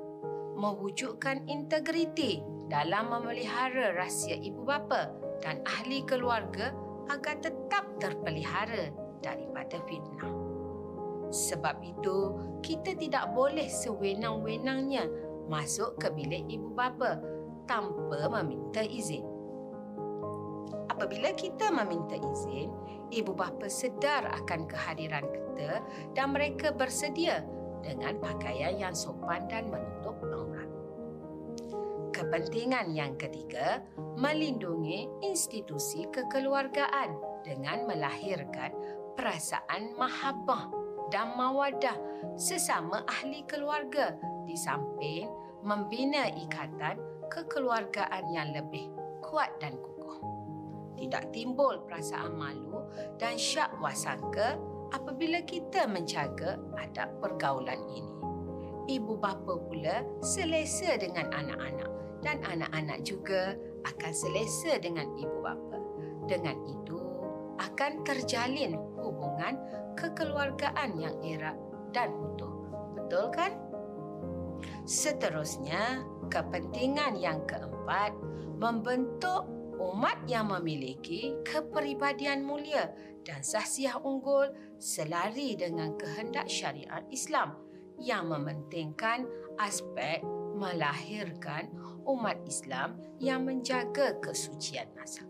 mewujudkan 0.54 1.42
integriti 1.50 2.53
dalam 2.68 3.12
memelihara 3.12 3.92
rahsia 3.92 4.40
ibu 4.40 4.64
bapa 4.64 5.12
dan 5.44 5.60
ahli 5.68 6.00
keluarga 6.08 6.72
agar 7.12 7.36
tetap 7.44 7.84
terpelihara 8.00 8.88
daripada 9.20 9.80
fitnah. 9.84 10.32
Sebab 11.34 11.82
itu, 11.82 12.38
kita 12.62 12.94
tidak 12.94 13.34
boleh 13.34 13.66
sewenang-wenangnya 13.66 15.08
masuk 15.50 15.98
ke 16.00 16.08
bilik 16.14 16.46
ibu 16.48 16.72
bapa 16.72 17.20
tanpa 17.68 18.30
meminta 18.40 18.80
izin. 18.84 19.24
Apabila 20.88 21.34
kita 21.34 21.74
meminta 21.74 22.14
izin, 22.14 22.70
ibu 23.10 23.34
bapa 23.34 23.66
sedar 23.66 24.30
akan 24.30 24.70
kehadiran 24.70 25.26
kita 25.26 25.82
dan 26.14 26.32
mereka 26.32 26.70
bersedia 26.70 27.42
dengan 27.82 28.16
pakaian 28.22 28.78
yang 28.78 28.94
sopan 28.94 29.44
dan 29.50 29.68
menutup 29.68 30.16
aurat. 30.22 30.73
Kepentingan 32.14 32.94
yang 32.94 33.18
ketiga, 33.18 33.82
melindungi 34.14 35.10
institusi 35.26 36.06
kekeluargaan 36.14 37.42
dengan 37.42 37.90
melahirkan 37.90 38.70
perasaan 39.18 39.98
mahabbah 39.98 40.70
dan 41.10 41.34
mawadah 41.34 41.98
sesama 42.38 43.02
ahli 43.10 43.42
keluarga 43.50 44.14
di 44.46 44.54
samping 44.54 45.26
membina 45.66 46.30
ikatan 46.38 47.02
kekeluargaan 47.34 48.30
yang 48.30 48.54
lebih 48.54 48.94
kuat 49.18 49.50
dan 49.58 49.74
kuat 49.74 49.94
tidak 50.94 51.34
timbul 51.34 51.82
perasaan 51.84 52.38
malu 52.38 52.86
dan 53.18 53.34
syak 53.34 53.74
wasangka 53.82 54.54
apabila 54.94 55.42
kita 55.42 55.90
menjaga 55.90 56.56
adab 56.78 57.10
pergaulan 57.18 57.82
ini. 57.90 58.14
Ibu 58.84 59.16
bapa 59.16 59.58
pula 59.64 60.04
selesa 60.20 60.94
dengan 61.00 61.32
anak-anak 61.32 62.03
dan 62.24 62.40
anak-anak 62.42 63.04
juga 63.04 63.54
akan 63.84 64.12
selesa 64.16 64.80
dengan 64.80 65.06
ibu 65.20 65.44
bapa. 65.44 65.78
Dengan 66.24 66.56
itu 66.64 66.98
akan 67.60 68.02
terjalin 68.02 68.74
hubungan 68.98 69.60
kekeluargaan 69.94 70.96
yang 70.98 71.14
erat 71.22 71.54
dan 71.92 72.10
utuh. 72.10 72.50
Betul 72.96 73.30
kan? 73.30 73.52
Seterusnya, 74.88 76.02
kepentingan 76.32 77.20
yang 77.20 77.44
keempat 77.44 78.16
membentuk 78.56 79.44
umat 79.76 80.16
yang 80.24 80.48
memiliki 80.48 81.36
kepribadian 81.44 82.40
mulia 82.40 82.88
dan 83.24 83.44
sahsiah 83.44 84.00
unggul 84.00 84.48
selari 84.80 85.56
dengan 85.58 85.96
kehendak 86.00 86.48
syariat 86.48 87.04
Islam 87.12 87.58
yang 88.00 88.26
mementingkan 88.30 89.28
aspek 89.60 90.24
melahirkan 90.54 91.70
umat 92.04 92.40
Islam 92.46 93.00
yang 93.20 93.44
menjaga 93.44 94.16
kesucian 94.20 94.88
nasab 94.96 95.28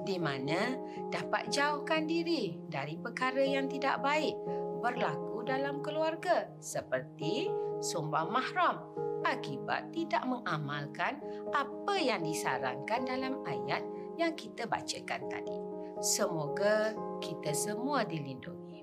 di 0.00 0.16
mana 0.16 0.74
dapat 1.12 1.52
jauhkan 1.52 2.08
diri 2.08 2.56
dari 2.66 2.96
perkara 2.96 3.44
yang 3.44 3.68
tidak 3.68 4.00
baik 4.00 4.34
berlaku 4.80 5.44
dalam 5.44 5.84
keluarga 5.84 6.48
seperti 6.58 7.52
sumbang 7.84 8.32
mahram 8.32 8.80
akibat 9.24 9.92
tidak 9.92 10.24
mengamalkan 10.24 11.20
apa 11.52 11.94
yang 12.00 12.24
disarankan 12.24 13.04
dalam 13.04 13.44
ayat 13.44 13.84
yang 14.16 14.32
kita 14.36 14.64
bacakan 14.64 15.28
tadi. 15.28 15.58
Semoga 16.00 16.96
kita 17.20 17.52
semua 17.52 18.04
dilindungi. 18.08 18.80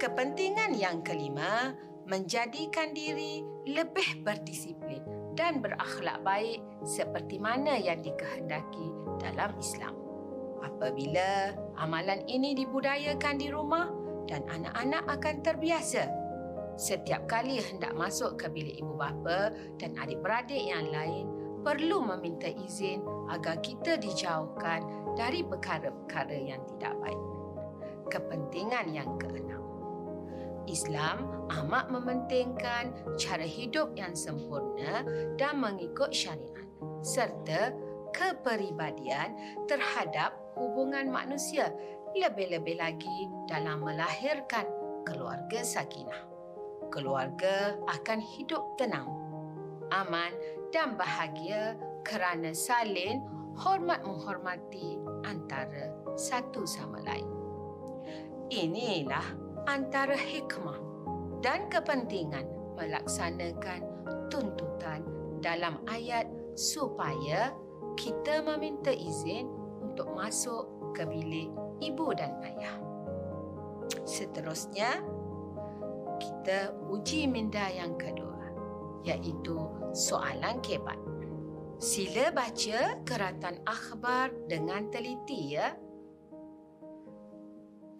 Kepentingan 0.00 0.72
yang 0.72 1.04
kelima, 1.04 1.76
menjadikan 2.08 2.96
diri 2.96 3.44
lebih 3.68 4.24
berdisiplin 4.24 5.19
dan 5.40 5.64
berakhlak 5.64 6.20
baik 6.20 6.60
seperti 6.84 7.40
mana 7.40 7.80
yang 7.80 8.04
dikehendaki 8.04 8.92
dalam 9.16 9.56
Islam. 9.56 9.96
Apabila 10.60 11.56
amalan 11.80 12.20
ini 12.28 12.52
dibudayakan 12.52 13.40
di 13.40 13.48
rumah 13.48 13.88
dan 14.28 14.44
anak-anak 14.52 15.08
akan 15.08 15.36
terbiasa 15.40 16.04
setiap 16.80 17.28
kali 17.28 17.60
hendak 17.60 17.92
masuk 17.92 18.40
ke 18.40 18.48
bilik 18.48 18.80
ibu 18.80 18.96
bapa 18.96 19.52
dan 19.76 19.92
adik-beradik 20.00 20.60
yang 20.60 20.88
lain 20.88 21.28
perlu 21.60 22.00
meminta 22.00 22.48
izin 22.48 23.04
agar 23.28 23.60
kita 23.60 24.00
dijauhkan 24.00 24.80
dari 25.12 25.44
perkara-perkara 25.44 26.36
yang 26.40 26.64
tidak 26.64 26.96
baik. 27.04 27.22
Kepentingan 28.08 28.96
yang 28.96 29.12
keenam. 29.20 29.59
Islam 30.70 31.50
amat 31.50 31.90
mementingkan 31.90 32.94
cara 33.18 33.42
hidup 33.42 33.90
yang 33.98 34.14
sempurna 34.14 35.02
dan 35.34 35.58
mengikut 35.58 36.14
syariat 36.14 36.66
serta 37.02 37.74
kepribadian 38.14 39.34
terhadap 39.66 40.34
hubungan 40.54 41.10
manusia 41.10 41.74
lebih-lebih 42.14 42.78
lagi 42.78 43.30
dalam 43.50 43.82
melahirkan 43.82 44.66
keluarga 45.06 45.62
sakinah 45.62 46.30
keluarga 46.90 47.78
akan 47.86 48.18
hidup 48.18 48.76
tenang, 48.76 49.06
aman 49.94 50.34
dan 50.74 50.98
bahagia 50.98 51.78
kerana 52.02 52.50
saling 52.52 53.22
hormat 53.54 54.02
menghormati 54.02 54.98
antara 55.24 55.94
satu 56.18 56.66
sama 56.66 56.98
lain. 57.06 57.30
Inilah 58.50 59.24
antara 59.66 60.16
hikmah 60.16 60.78
dan 61.40 61.68
kepentingan 61.72 62.44
melaksanakan 62.76 63.82
tuntutan 64.32 65.04
dalam 65.40 65.80
ayat 65.88 66.28
supaya 66.56 67.52
kita 67.96 68.44
meminta 68.44 68.92
izin 68.92 69.48
untuk 69.80 70.12
masuk 70.16 70.68
ke 70.96 71.04
bilik 71.04 71.48
ibu 71.80 72.12
dan 72.16 72.36
ayah. 72.44 72.76
Seterusnya, 74.04 75.00
kita 76.20 76.76
uji 76.92 77.26
minda 77.26 77.66
yang 77.72 77.96
kedua 77.96 78.52
iaitu 79.04 79.56
soalan 79.96 80.60
kebat. 80.60 80.98
Sila 81.80 82.28
baca 82.28 83.00
keratan 83.08 83.64
akhbar 83.64 84.28
dengan 84.44 84.92
teliti 84.92 85.56
ya. 85.56 85.72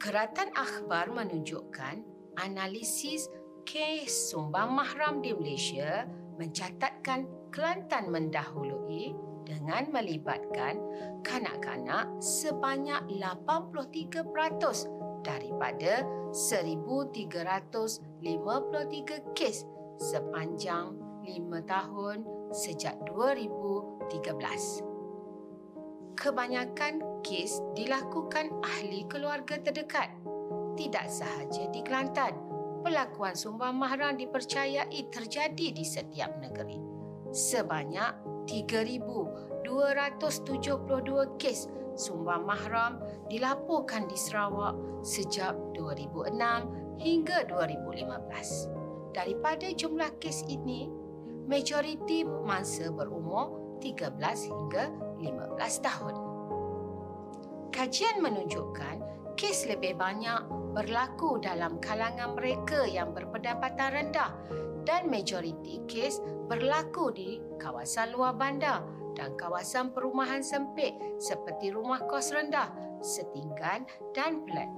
Keratan 0.00 0.48
akhbar 0.56 1.12
menunjukkan 1.12 2.00
analisis 2.40 3.28
kes 3.68 4.32
sumbang 4.32 4.72
mahram 4.72 5.20
di 5.20 5.36
Malaysia 5.36 6.08
mencatatkan 6.40 7.28
Kelantan 7.52 8.08
mendahului 8.08 9.12
dengan 9.44 9.92
melibatkan 9.92 10.80
kanak-kanak 11.20 12.08
sebanyak 12.16 12.96
83% 13.12 14.24
daripada 15.20 16.08
1353 16.32 18.24
kes 19.36 19.68
sepanjang 20.00 20.96
5 21.28 21.60
tahun 21.68 22.24
sejak 22.56 22.96
2013. 23.04 24.89
Kebanyakan 26.20 27.24
kes 27.24 27.64
dilakukan 27.72 28.52
ahli 28.60 29.08
keluarga 29.08 29.56
terdekat. 29.56 30.12
Tidak 30.76 31.08
sahaja 31.08 31.64
di 31.72 31.80
Kelantan, 31.80 32.36
pelakuan 32.84 33.32
sumbang 33.32 33.80
mahram 33.80 34.20
dipercayai 34.20 35.08
terjadi 35.08 35.72
di 35.72 35.80
setiap 35.80 36.36
negeri. 36.36 36.76
Sebanyak 37.32 38.44
3272 38.44 41.40
kes 41.40 41.72
sumbang 41.96 42.44
mahram 42.44 43.00
dilaporkan 43.32 44.04
di 44.04 44.20
Sarawak 44.20 44.76
sejak 45.00 45.56
2006 45.72 47.00
hingga 47.00 47.48
2015. 47.48 49.16
Daripada 49.16 49.72
jumlah 49.72 50.12
kes 50.20 50.44
ini, 50.52 50.84
majoriti 51.48 52.28
mangsa 52.28 52.92
berumur 52.92 53.80
13 53.80 54.20
hingga 54.52 55.08
15 55.22 55.86
tahun. 55.86 56.14
Kajian 57.70 58.18
menunjukkan 58.18 58.96
kes 59.38 59.70
lebih 59.70 59.96
banyak 59.96 60.48
berlaku 60.76 61.40
dalam 61.40 61.80
kalangan 61.80 62.36
mereka 62.36 62.84
yang 62.84 63.14
berpendapatan 63.16 63.88
rendah 63.94 64.36
dan 64.84 65.06
majoriti 65.08 65.80
kes 65.86 66.20
berlaku 66.50 67.14
di 67.14 67.38
kawasan 67.60 68.12
luar 68.12 68.34
bandar 68.34 68.84
dan 69.14 69.36
kawasan 69.36 69.92
perumahan 69.92 70.40
sempit 70.40 70.96
seperti 71.20 71.70
rumah 71.70 72.02
kos 72.08 72.32
rendah, 72.32 72.72
setinggan 73.04 73.84
dan 74.16 74.42
flat. 74.48 74.68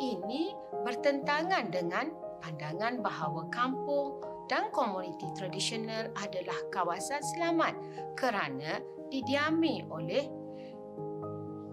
Ini 0.00 0.56
bertentangan 0.82 1.70
dengan 1.70 2.10
pandangan 2.42 3.04
bahawa 3.04 3.46
kampung 3.54 4.18
dan 4.50 4.68
komuniti 4.74 5.30
tradisional 5.38 6.10
adalah 6.18 6.58
kawasan 6.74 7.22
selamat 7.22 7.74
kerana 8.18 8.82
didiami 9.12 9.84
oleh 9.92 10.24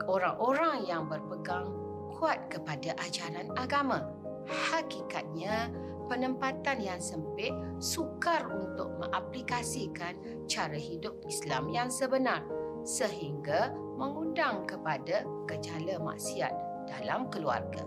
orang-orang 0.04 0.84
yang 0.84 1.08
berpegang 1.08 1.71
kuat 2.19 2.52
kepada 2.52 2.91
ajaran 2.99 3.47
agama. 3.56 4.04
Hakikatnya, 4.43 5.71
penempatan 6.12 6.84
yang 6.84 6.99
sempit 6.99 7.56
sukar 7.80 8.43
untuk 8.52 8.91
mengaplikasikan 8.99 10.19
cara 10.52 10.75
hidup 10.75 11.15
Islam 11.32 11.71
yang 11.71 11.88
sebenar 11.88 12.43
sehingga 12.84 13.71
mengundang 13.95 14.67
kepada 14.67 15.23
gejala 15.47 15.95
maksiat 16.02 16.52
dalam 16.91 17.32
keluarga. 17.32 17.86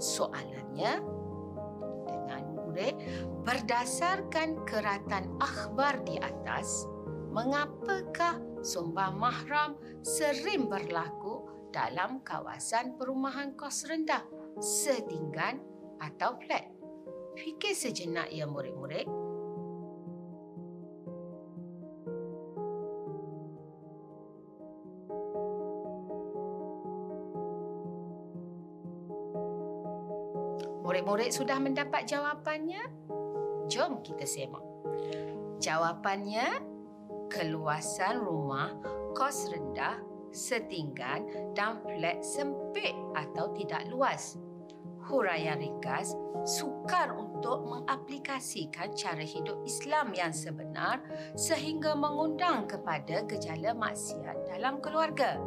Soalannya 0.00 1.02
dengan 2.06 2.42
murid 2.54 2.94
berdasarkan 3.42 4.62
keratan 4.64 5.34
akhbar 5.42 6.00
di 6.06 6.16
atas 6.22 6.86
mengapakah 7.34 8.38
sumbang 8.66 9.14
mahram 9.14 9.78
sering 10.02 10.66
berlaku 10.66 11.46
dalam 11.70 12.18
kawasan 12.26 12.98
perumahan 12.98 13.54
kos 13.54 13.86
rendah 13.86 14.26
setinggan 14.58 15.62
atau 16.02 16.34
flat 16.42 16.76
Fikir 17.36 17.76
sejenak 17.76 18.32
ya 18.32 18.48
murid-murid. 18.48 19.04
Murid-murid 30.80 31.28
sudah 31.28 31.60
mendapat 31.60 32.08
jawapannya? 32.08 32.88
Jom 33.68 34.00
kita 34.00 34.24
semak. 34.24 34.64
Jawapannya, 35.60 36.75
keluasan 37.32 38.22
rumah 38.22 38.72
kos 39.16 39.48
rendah, 39.50 39.98
setinggan 40.30 41.52
dan 41.56 41.80
flat 41.82 42.20
sempit 42.20 42.94
atau 43.16 43.50
tidak 43.56 43.88
luas 43.88 44.36
huraian 45.06 45.62
ringkas 45.62 46.18
sukar 46.42 47.14
untuk 47.14 47.62
mengaplikasikan 47.66 48.90
cara 48.94 49.22
hidup 49.22 49.62
Islam 49.62 50.10
yang 50.14 50.34
sebenar 50.34 51.02
sehingga 51.38 51.94
mengundang 51.94 52.66
kepada 52.66 53.22
gejala 53.26 53.74
maksiat 53.74 54.50
dalam 54.50 54.82
keluarga. 54.82 55.38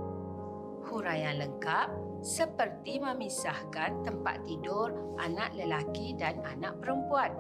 Huraian 0.90 1.38
lengkap 1.44 1.88
seperti 2.24 3.00
memisahkan 3.00 4.04
tempat 4.04 4.44
tidur 4.48 4.92
anak 5.20 5.52
lelaki 5.56 6.16
dan 6.16 6.40
anak 6.44 6.80
perempuan 6.84 7.32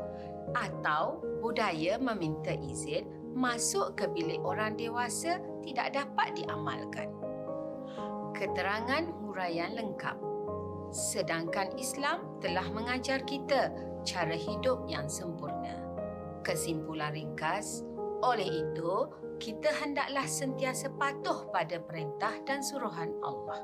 atau 0.55 1.23
budaya 1.39 1.99
meminta 1.99 2.51
izin 2.51 3.07
masuk 3.33 3.97
ke 3.97 4.05
bilik 4.09 4.41
orang 4.41 4.75
dewasa 4.75 5.41
tidak 5.65 5.95
dapat 5.95 6.33
diamalkan. 6.37 7.09
Keterangan 8.33 9.03
huraian 9.25 9.75
lengkap 9.75 10.15
sedangkan 10.89 11.69
Islam 11.77 12.41
telah 12.41 12.65
mengajar 12.73 13.21
kita 13.25 13.69
cara 14.01 14.33
hidup 14.33 14.89
yang 14.89 15.05
sempurna. 15.05 15.77
Kesimpulan 16.41 17.13
ringkas, 17.13 17.85
oleh 18.19 18.67
itu, 18.67 19.07
kita 19.39 19.71
hendaklah 19.79 20.27
sentiasa 20.27 20.91
patuh 20.99 21.47
pada 21.55 21.79
perintah 21.79 22.35
dan 22.43 22.59
suruhan 22.59 23.15
Allah. 23.23 23.63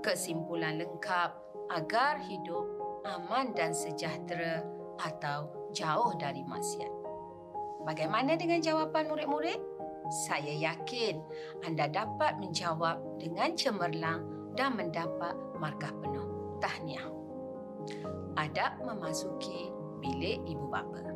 Kesimpulan 0.00 0.80
lengkap 0.80 1.30
agar 1.68 2.22
hidup 2.24 2.64
aman 3.04 3.52
dan 3.52 3.76
sejahtera 3.76 4.64
atau 4.96 5.52
jauh 5.76 6.16
dari 6.16 6.40
maksiat. 6.46 6.95
Bagaimana 7.86 8.34
dengan 8.34 8.58
jawapan 8.58 9.06
murid-murid? 9.06 9.62
Saya 10.26 10.50
yakin 10.50 11.22
anda 11.62 11.86
dapat 11.86 12.42
menjawab 12.42 12.98
dengan 13.22 13.54
cemerlang 13.54 14.26
dan 14.58 14.74
mendapat 14.74 15.38
markah 15.54 15.94
penuh 16.02 16.58
tahniah. 16.58 17.06
Adab 18.34 18.82
memasuki 18.82 19.70
bilik 20.02 20.42
ibu 20.50 20.66
bapa. 20.66 21.14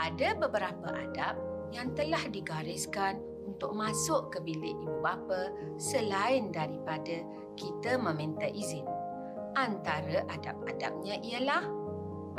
Ada 0.00 0.40
beberapa 0.40 0.88
adab 0.88 1.36
yang 1.76 1.92
telah 1.92 2.24
digariskan 2.32 3.20
untuk 3.44 3.76
masuk 3.76 4.32
ke 4.32 4.40
bilik 4.40 4.72
ibu 4.72 5.04
bapa 5.04 5.52
selain 5.76 6.48
daripada 6.48 7.20
kita 7.60 8.00
meminta 8.00 8.48
izin. 8.48 8.88
Antara 9.52 10.24
adab-adabnya 10.32 11.20
ialah 11.24 11.64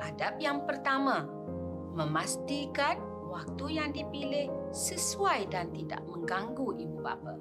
adab 0.01 0.37
yang 0.41 0.65
pertama, 0.65 1.25
memastikan 1.97 3.08
waktu 3.29 3.77
yang 3.77 3.93
dipilih 3.93 4.49
sesuai 4.73 5.53
dan 5.53 5.69
tidak 5.69 6.01
mengganggu 6.09 6.73
ibu 6.81 6.97
bapa. 6.99 7.37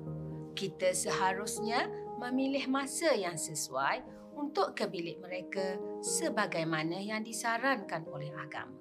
Kita 0.53 0.93
seharusnya 0.93 1.89
memilih 2.21 2.69
masa 2.69 3.17
yang 3.17 3.41
sesuai 3.41 4.05
untuk 4.37 4.77
ke 4.77 4.87
bilik 4.87 5.19
mereka 5.25 5.81
sebagaimana 6.05 7.01
yang 7.01 7.25
disarankan 7.25 8.07
oleh 8.07 8.31
agama. 8.37 8.77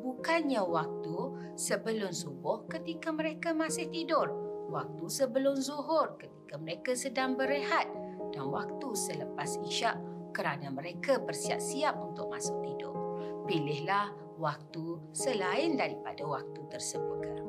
Bukannya 0.00 0.60
waktu 0.64 1.16
sebelum 1.54 2.10
subuh 2.10 2.66
ketika 2.68 3.12
mereka 3.12 3.52
masih 3.54 3.88
tidur, 3.92 4.32
waktu 4.68 5.04
sebelum 5.08 5.56
zuhur 5.56 6.16
ketika 6.16 6.56
mereka 6.56 6.92
sedang 6.96 7.36
berehat 7.36 7.88
dan 8.32 8.48
waktu 8.48 8.88
selepas 8.96 9.60
isyak 9.64 9.96
kerana 10.32 10.72
mereka 10.72 11.20
bersiap-siap 11.20 11.94
untuk 12.00 12.32
masuk 12.32 12.58
tidur. 12.64 12.96
Pilihlah 13.44 14.19
waktu 14.40 14.98
selain 15.12 15.76
daripada 15.76 16.24
waktu 16.24 16.60
tersebut. 16.72 17.44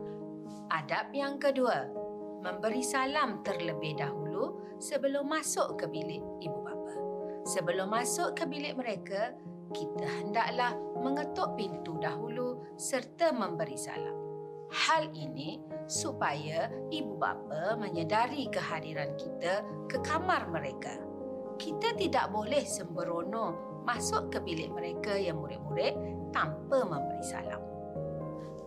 Adab 0.68 1.16
yang 1.16 1.40
kedua, 1.40 1.88
memberi 2.44 2.84
salam 2.84 3.40
terlebih 3.48 3.96
dahulu 3.96 4.60
sebelum 4.84 5.32
masuk 5.32 5.80
ke 5.80 5.88
bilik 5.88 6.20
ibu 6.44 6.62
Sebelum 7.42 7.90
masuk 7.90 8.38
ke 8.38 8.46
bilik 8.46 8.78
mereka, 8.78 9.34
kita 9.74 10.06
hendaklah 10.06 10.78
mengetuk 11.02 11.58
pintu 11.58 11.98
dahulu 11.98 12.62
serta 12.78 13.34
memberi 13.34 13.74
salam. 13.74 14.14
Hal 14.72 15.10
ini 15.12 15.60
supaya 15.90 16.70
ibu 16.94 17.18
bapa 17.18 17.76
menyedari 17.76 18.48
kehadiran 18.54 19.18
kita 19.18 19.66
ke 19.90 19.98
kamar 20.06 20.48
mereka. 20.48 20.96
Kita 21.58 21.98
tidak 21.98 22.30
boleh 22.32 22.64
sembrono 22.64 23.82
masuk 23.84 24.32
ke 24.32 24.40
bilik 24.40 24.70
mereka 24.72 25.18
yang 25.18 25.42
murid-murid 25.42 25.94
tanpa 26.32 26.84
memberi 26.84 27.24
salam. 27.24 27.62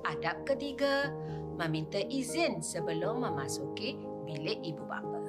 Adab 0.05 0.45
ketiga, 0.45 1.13
meminta 1.57 1.99
izin 1.99 2.61
sebelum 2.61 3.25
memasuki 3.25 3.97
bilik 4.29 4.61
ibu 4.65 4.85
bapa. 4.85 5.21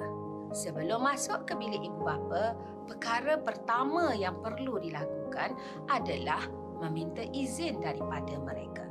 Sebelum 0.56 1.04
masuk 1.04 1.44
ke 1.44 1.52
bilik 1.58 1.84
ibu 1.84 2.00
bapa, 2.00 2.56
perkara 2.86 3.36
pertama 3.40 4.14
yang 4.14 4.40
perlu 4.40 4.78
dilakukan 4.80 5.52
adalah 5.90 6.46
meminta 6.80 7.24
izin 7.34 7.82
daripada 7.82 8.36
mereka. 8.40 8.84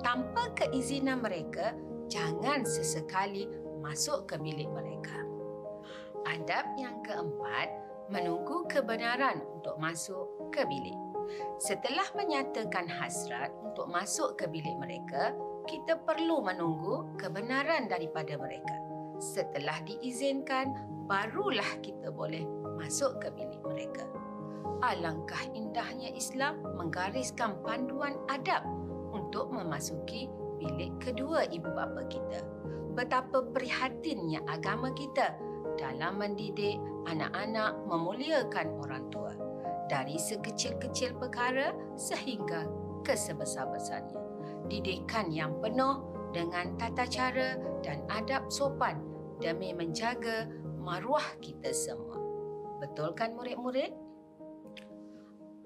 Tanpa 0.00 0.48
keizinan 0.56 1.20
mereka, 1.20 1.76
jangan 2.08 2.64
sesekali 2.64 3.48
masuk 3.84 4.28
ke 4.32 4.36
bilik 4.40 4.68
mereka. 4.72 5.20
Adab 6.24 6.64
yang 6.76 7.00
keempat, 7.04 7.68
menunggu 8.12 8.64
kebenaran 8.68 9.40
untuk 9.56 9.76
masuk 9.76 10.52
ke 10.52 10.64
bilik. 10.68 11.09
Setelah 11.60 12.08
menyatakan 12.16 12.88
hasrat 12.88 13.52
untuk 13.60 13.86
masuk 13.92 14.40
ke 14.40 14.48
bilik 14.48 14.76
mereka, 14.80 15.36
kita 15.68 16.00
perlu 16.02 16.42
menunggu 16.42 17.06
kebenaran 17.20 17.86
daripada 17.86 18.34
mereka. 18.40 18.76
Setelah 19.20 19.78
diizinkan, 19.84 20.72
barulah 21.04 21.68
kita 21.84 22.08
boleh 22.08 22.42
masuk 22.80 23.20
ke 23.20 23.28
bilik 23.36 23.60
mereka. 23.62 24.08
Alangkah 24.80 25.44
indahnya 25.52 26.08
Islam 26.16 26.64
menggariskan 26.80 27.60
panduan 27.60 28.16
adab 28.32 28.64
untuk 29.12 29.52
memasuki 29.52 30.32
bilik 30.56 30.96
kedua 31.04 31.44
ibu 31.52 31.68
bapa 31.68 32.08
kita. 32.08 32.40
Betapa 32.96 33.44
prihatinnya 33.52 34.40
agama 34.48 34.90
kita 34.96 35.36
dalam 35.76 36.20
mendidik 36.20 36.80
anak-anak 37.08 37.76
memuliakan 37.88 38.66
orang 38.80 39.04
tua 39.12 39.32
dari 39.90 40.14
sekecil-kecil 40.14 41.18
perkara 41.18 41.74
sehingga 41.98 42.70
ke 43.02 43.18
sebesar-besarnya. 43.18 44.22
Didikan 44.70 45.34
yang 45.34 45.58
penuh 45.58 46.06
dengan 46.30 46.78
tata 46.78 47.02
cara 47.10 47.58
dan 47.82 48.06
adab 48.06 48.46
sopan 48.46 49.02
demi 49.42 49.74
menjaga 49.74 50.46
maruah 50.78 51.26
kita 51.42 51.74
semua. 51.74 52.14
Betul 52.78 53.18
kan 53.18 53.34
murid-murid? 53.34 53.90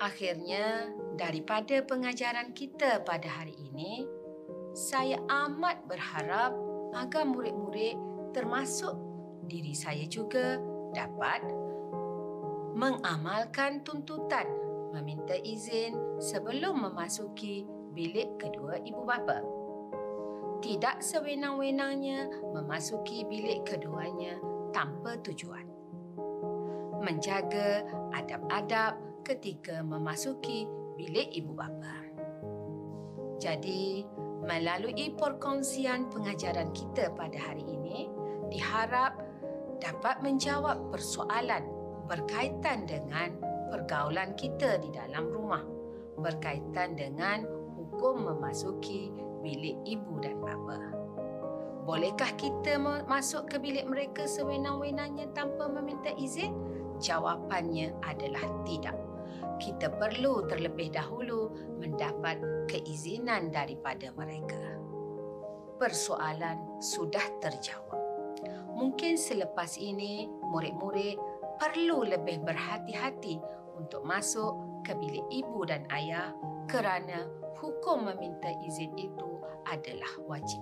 Akhirnya, 0.00 0.90
daripada 1.14 1.84
pengajaran 1.84 2.50
kita 2.56 3.04
pada 3.06 3.28
hari 3.30 3.54
ini, 3.70 4.08
saya 4.74 5.22
amat 5.46 5.86
berharap 5.86 6.50
agar 6.96 7.22
murid-murid 7.22 7.94
termasuk 8.34 8.98
diri 9.46 9.70
saya 9.70 10.02
juga 10.10 10.58
dapat 10.90 11.46
mengamalkan 12.74 13.86
tuntutan 13.86 14.50
meminta 14.90 15.38
izin 15.38 15.94
sebelum 16.18 16.82
memasuki 16.90 17.62
bilik 17.94 18.34
kedua 18.42 18.82
ibu 18.82 19.06
bapa. 19.06 19.38
Tidak 20.58 20.98
sewenang-wenangnya 20.98 22.50
memasuki 22.50 23.22
bilik 23.30 23.62
keduanya 23.62 24.38
tanpa 24.74 25.14
tujuan. 25.22 25.66
Menjaga 26.98 27.86
adab-adab 28.10 28.98
ketika 29.22 29.84
memasuki 29.86 30.66
bilik 30.98 31.30
ibu 31.30 31.54
bapa. 31.54 31.94
Jadi, 33.38 34.02
melalui 34.42 35.14
perkongsian 35.14 36.08
pengajaran 36.10 36.72
kita 36.72 37.12
pada 37.12 37.36
hari 37.36 37.66
ini, 37.66 38.08
diharap 38.48 39.20
dapat 39.82 40.24
menjawab 40.24 40.88
persoalan 40.88 41.73
berkaitan 42.06 42.84
dengan 42.84 43.34
pergaulan 43.72 44.36
kita 44.36 44.78
di 44.80 44.92
dalam 44.92 45.28
rumah, 45.28 45.64
berkaitan 46.20 46.94
dengan 46.94 47.44
hukum 47.74 48.28
memasuki 48.28 49.10
bilik 49.42 49.76
ibu 49.84 50.20
dan 50.20 50.38
bapa. 50.40 50.80
Bolehkah 51.84 52.32
kita 52.40 52.80
masuk 53.04 53.52
ke 53.52 53.56
bilik 53.60 53.84
mereka 53.84 54.24
sewenang-wenangnya 54.24 55.28
tanpa 55.36 55.68
meminta 55.68 56.08
izin? 56.16 56.56
Jawapannya 56.96 57.92
adalah 58.00 58.46
tidak 58.64 58.96
kita 59.58 59.90
perlu 59.90 60.46
terlebih 60.50 60.90
dahulu 60.90 61.52
mendapat 61.78 62.40
keizinan 62.66 63.54
daripada 63.54 64.10
mereka. 64.18 64.78
Persoalan 65.78 66.80
sudah 66.82 67.22
terjawab. 67.42 68.00
Mungkin 68.74 69.14
selepas 69.14 69.78
ini 69.78 70.26
murid-murid 70.26 71.18
perlu 71.58 72.06
lebih 72.06 72.42
berhati-hati 72.42 73.38
untuk 73.78 74.06
masuk 74.06 74.84
ke 74.86 74.94
bilik 74.94 75.24
ibu 75.30 75.66
dan 75.66 75.82
ayah 75.90 76.34
kerana 76.70 77.26
hukum 77.58 78.06
meminta 78.12 78.50
izin 78.64 78.92
itu 78.98 79.40
adalah 79.66 80.12
wajib. 80.28 80.60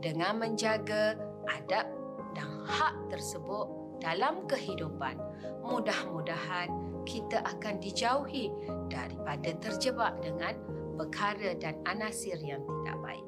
Dengan 0.00 0.40
menjaga 0.40 1.18
adab 1.50 1.86
dan 2.32 2.48
hak 2.64 2.94
tersebut 3.12 3.66
dalam 4.00 4.48
kehidupan, 4.48 5.18
mudah-mudahan 5.60 6.72
kita 7.04 7.44
akan 7.44 7.82
dijauhi 7.82 8.48
daripada 8.88 9.52
terjebak 9.60 10.16
dengan 10.24 10.56
perkara 10.96 11.52
dan 11.56 11.76
anasir 11.84 12.36
yang 12.40 12.64
tidak 12.64 12.96
baik. 13.04 13.26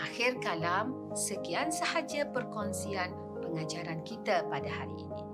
Akhir 0.00 0.36
kalam, 0.44 1.12
sekian 1.16 1.72
sahaja 1.72 2.28
perkongsian 2.28 3.12
pengajaran 3.52 4.00
kita 4.08 4.48
pada 4.48 4.72
hari 4.72 4.96
ini. 4.96 5.24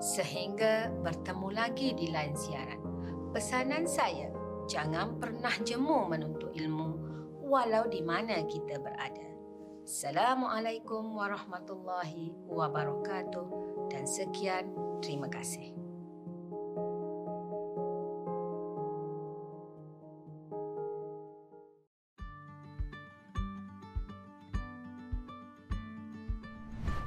Sehingga 0.00 0.88
bertemu 1.04 1.48
lagi 1.52 1.92
di 1.92 2.08
lain 2.08 2.32
siaran. 2.32 2.80
Pesanan 3.36 3.84
saya, 3.84 4.32
jangan 4.64 5.20
pernah 5.20 5.52
jemu 5.60 6.08
menuntut 6.08 6.56
ilmu 6.56 6.88
walau 7.44 7.84
di 7.84 8.00
mana 8.00 8.40
kita 8.48 8.80
berada. 8.80 9.28
Assalamualaikum 9.86 11.14
warahmatullahi 11.14 12.34
wabarakatuh 12.48 13.46
dan 13.92 14.02
sekian 14.08 14.72
Terima 15.04 15.28
kasih. 15.28 15.75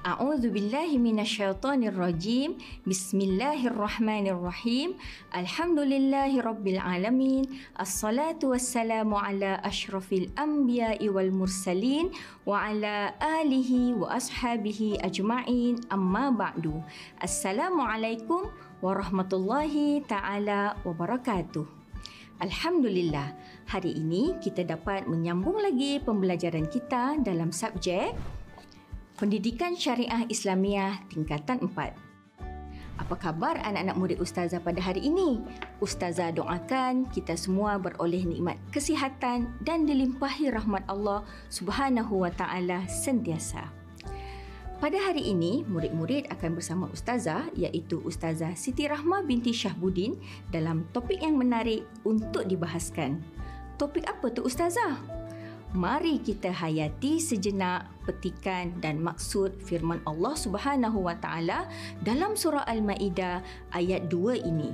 A'udzu 0.10 0.50
billahi 0.50 0.98
minasyaitonir 0.98 1.94
rajim. 1.94 2.58
Bismillahirrahmanirrahim. 2.82 4.98
Alhamdulillahi 5.30 6.42
rabbil 6.42 6.82
alamin. 6.82 7.46
Assalatu 7.78 8.58
wassalamu 8.58 9.22
ala 9.22 9.62
asyrafil 9.62 10.34
anbiya'i 10.34 11.14
wal 11.14 11.30
mursalin 11.30 12.10
wa 12.42 12.58
ala 12.58 13.14
alihi 13.22 13.94
wa 13.94 14.18
ashabihi 14.18 14.98
ajma'in. 14.98 15.78
Amma 15.94 16.34
ba'du. 16.34 16.82
Assalamualaikum 17.22 18.50
warahmatullahi 18.82 20.02
taala 20.10 20.74
wabarakatuh. 20.90 21.70
Alhamdulillah, 22.42 23.38
hari 23.70 23.94
ini 23.94 24.34
kita 24.42 24.66
dapat 24.66 25.06
menyambung 25.06 25.62
lagi 25.62 26.02
pembelajaran 26.02 26.66
kita 26.66 27.22
dalam 27.22 27.54
subjek 27.54 28.39
Pendidikan 29.20 29.76
Syariah 29.76 30.24
Islamiah 30.32 31.04
tingkatan 31.12 31.60
4. 31.68 31.76
Apa 33.04 33.16
khabar 33.20 33.60
anak-anak 33.68 34.00
murid 34.00 34.18
ustazah 34.24 34.64
pada 34.64 34.80
hari 34.80 35.12
ini? 35.12 35.44
Ustazah 35.84 36.32
doakan 36.32 37.04
kita 37.12 37.36
semua 37.36 37.76
beroleh 37.76 38.24
nikmat 38.24 38.56
kesihatan 38.72 39.52
dan 39.60 39.84
dilimpahi 39.84 40.56
rahmat 40.56 40.88
Allah 40.88 41.28
Subhanahu 41.52 42.24
wa 42.24 42.32
taala 42.32 42.88
sentiasa. 42.88 43.68
Pada 44.80 44.96
hari 44.96 45.28
ini, 45.36 45.68
murid-murid 45.68 46.32
akan 46.32 46.56
bersama 46.56 46.88
ustazah 46.88 47.44
iaitu 47.60 48.00
Ustazah 48.00 48.56
Siti 48.56 48.88
Rahma 48.88 49.20
binti 49.28 49.52
Syahbudin 49.52 50.16
dalam 50.48 50.88
topik 50.96 51.20
yang 51.20 51.36
menarik 51.36 51.84
untuk 52.08 52.48
dibahaskan. 52.48 53.20
Topik 53.76 54.08
apa 54.08 54.32
tu 54.32 54.48
ustazah? 54.48 55.19
Mari 55.74 56.18
kita 56.18 56.50
hayati 56.50 57.22
sejenak 57.22 57.86
petikan 58.10 58.74
dan 58.82 59.06
maksud 59.06 59.54
firman 59.62 60.02
Allah 60.02 60.34
Subhanahu 60.34 61.06
wa 61.06 61.14
taala 61.14 61.70
dalam 62.02 62.34
surah 62.34 62.66
Al-Maidah 62.66 63.46
ayat 63.70 64.10
2 64.10 64.50
ini. 64.50 64.74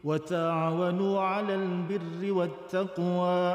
Wa 0.02 0.18
ta'awanu 0.18 1.14
'alal 1.16 1.86
birri 1.86 2.34
wat 2.34 2.66
taqwa 2.66 3.54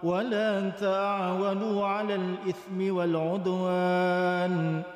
wa 0.00 0.22
la 0.22 0.70
ta'awanu 0.70 1.82
'alal 1.82 2.38
ithmi 2.46 2.94
wal 2.94 3.10
'udwan 3.10 4.86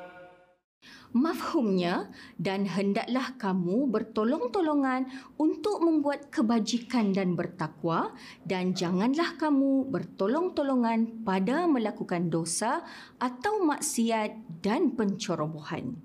mafhumnya 1.15 2.11
dan 2.35 2.67
hendaklah 2.67 3.31
kamu 3.39 3.87
bertolong-tolongan 3.87 5.07
untuk 5.39 5.79
membuat 5.79 6.27
kebajikan 6.27 7.15
dan 7.15 7.39
bertakwa 7.39 8.11
dan 8.43 8.75
janganlah 8.75 9.39
kamu 9.39 9.87
bertolong-tolongan 9.87 11.23
pada 11.23 11.71
melakukan 11.71 12.27
dosa 12.27 12.83
atau 13.15 13.63
maksiat 13.63 14.59
dan 14.59 14.91
pencorobohan. 14.91 15.95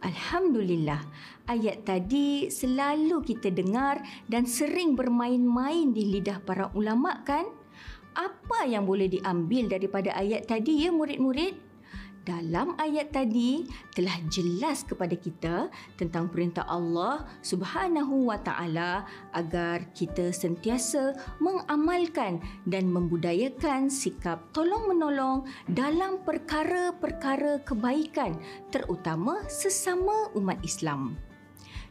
Alhamdulillah, 0.00 1.04
ayat 1.44 1.84
tadi 1.84 2.48
selalu 2.48 3.20
kita 3.24 3.52
dengar 3.52 4.00
dan 4.24 4.48
sering 4.48 4.96
bermain-main 4.96 5.92
di 5.92 6.08
lidah 6.16 6.40
para 6.40 6.72
ulama 6.72 7.20
kan? 7.28 7.44
Apa 8.14 8.64
yang 8.64 8.88
boleh 8.88 9.10
diambil 9.10 9.68
daripada 9.68 10.16
ayat 10.16 10.48
tadi 10.48 10.86
ya 10.86 10.94
murid-murid? 10.94 11.73
Dalam 12.24 12.72
ayat 12.80 13.12
tadi 13.12 13.68
telah 13.92 14.16
jelas 14.32 14.80
kepada 14.82 15.12
kita 15.12 15.68
tentang 16.00 16.32
perintah 16.32 16.64
Allah 16.64 17.28
Subhanahu 17.44 18.32
wa 18.32 18.40
taala 18.40 19.04
agar 19.36 19.92
kita 19.92 20.32
sentiasa 20.32 21.12
mengamalkan 21.36 22.40
dan 22.64 22.88
membudayakan 22.88 23.92
sikap 23.92 24.40
tolong-menolong 24.56 25.44
dalam 25.68 26.24
perkara-perkara 26.24 27.60
kebaikan 27.68 28.40
terutama 28.72 29.44
sesama 29.52 30.32
umat 30.32 30.56
Islam. 30.64 31.20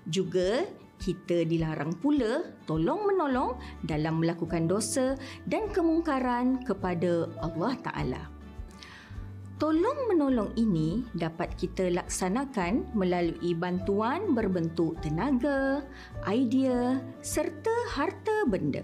Juga 0.10 0.66
kita 0.98 1.46
dilarang 1.46 1.94
pula 2.02 2.42
tolong-menolong 2.66 3.60
dalam 3.86 4.24
melakukan 4.24 4.66
dosa 4.66 5.14
dan 5.46 5.70
kemungkaran 5.70 6.64
kepada 6.66 7.30
Allah 7.44 7.76
Taala. 7.84 8.33
Tolong 9.62 10.10
menolong 10.10 10.50
ini 10.58 11.06
dapat 11.14 11.54
kita 11.54 11.94
laksanakan 11.94 12.90
melalui 12.98 13.54
bantuan 13.54 14.34
berbentuk 14.34 14.98
tenaga, 15.06 15.86
idea 16.26 16.98
serta 17.22 17.72
harta 17.94 18.50
benda. 18.50 18.82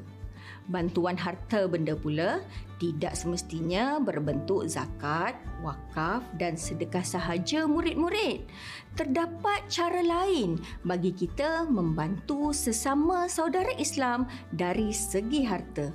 Bantuan 0.70 1.18
harta 1.18 1.66
benda 1.66 1.98
pula 1.98 2.46
tidak 2.78 3.18
semestinya 3.18 3.98
berbentuk 3.98 4.70
zakat, 4.70 5.34
wakaf 5.66 6.22
dan 6.38 6.54
sedekah 6.54 7.02
sahaja 7.02 7.66
murid-murid. 7.66 8.46
Terdapat 8.94 9.66
cara 9.74 10.06
lain 10.06 10.62
bagi 10.86 11.10
kita 11.10 11.66
membantu 11.66 12.54
sesama 12.54 13.26
saudara 13.26 13.74
Islam 13.82 14.30
dari 14.54 14.94
segi 14.94 15.42
harta. 15.42 15.90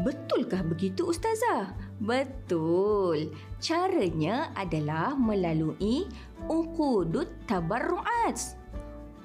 Betulkah 0.00 0.64
begitu 0.64 1.12
Ustazah? 1.12 1.85
Betul. 1.96 3.32
Caranya 3.56 4.52
adalah 4.52 5.16
melalui 5.16 6.04
ukudut 6.44 7.28
tabarru'at. 7.48 8.36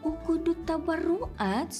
Ukudut 0.01 0.57
tabarru'at? 0.63 1.71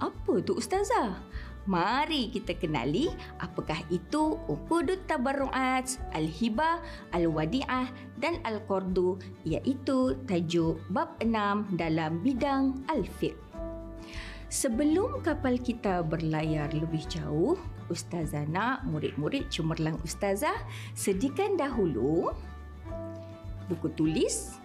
Apa 0.00 0.32
tu 0.40 0.56
Ustazah? 0.56 1.20
Mari 1.68 2.32
kita 2.32 2.56
kenali 2.56 3.12
apakah 3.44 3.76
itu 3.92 4.40
ukudut 4.48 5.04
tabarru'at, 5.04 6.00
al-hibah, 6.16 6.80
al-wadi'ah 7.12 7.92
dan 8.16 8.40
al-qardu 8.48 9.20
iaitu 9.44 10.16
tajuk 10.24 10.80
bab 10.88 11.20
6 11.20 11.76
dalam 11.76 12.24
bidang 12.24 12.72
al-fiqh. 12.88 13.47
Sebelum 14.48 15.20
kapal 15.20 15.60
kita 15.60 16.00
berlayar 16.00 16.72
lebih 16.72 17.04
jauh, 17.04 17.60
Ustazah 17.92 18.48
nak 18.48 18.80
murid-murid 18.88 19.52
cemerlang 19.52 20.00
Ustazah 20.00 20.56
sediakan 20.96 21.60
dahulu 21.60 22.32
buku 23.68 23.92
tulis 23.92 24.56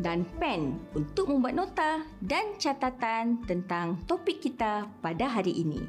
dan 0.00 0.24
pen 0.40 0.80
untuk 0.96 1.28
membuat 1.28 1.52
nota 1.52 2.00
dan 2.24 2.56
catatan 2.56 3.44
tentang 3.44 4.00
topik 4.08 4.40
kita 4.40 4.88
pada 5.04 5.28
hari 5.28 5.52
ini. 5.52 5.84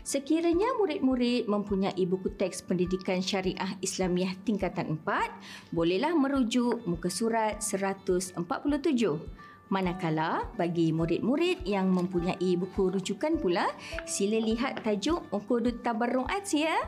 Sekiranya 0.00 0.72
murid-murid 0.80 1.44
mempunyai 1.44 2.04
buku 2.08 2.32
teks 2.32 2.64
pendidikan 2.64 3.20
syariah 3.20 3.76
Islamiah 3.84 4.32
tingkatan 4.48 5.00
4, 5.04 5.68
bolehlah 5.68 6.16
merujuk 6.16 6.80
muka 6.88 7.12
surat 7.12 7.60
147. 7.60 8.40
Manakala 9.72 10.44
bagi 10.60 10.92
murid-murid 10.92 11.64
yang 11.64 11.88
mempunyai 11.88 12.52
buku 12.60 12.92
rujukan 12.92 13.40
pula, 13.40 13.72
sila 14.04 14.36
lihat 14.36 14.84
tajuk 14.84 15.24
Ukudut 15.32 15.80
Tabarru'at 15.80 16.44
ya. 16.52 16.84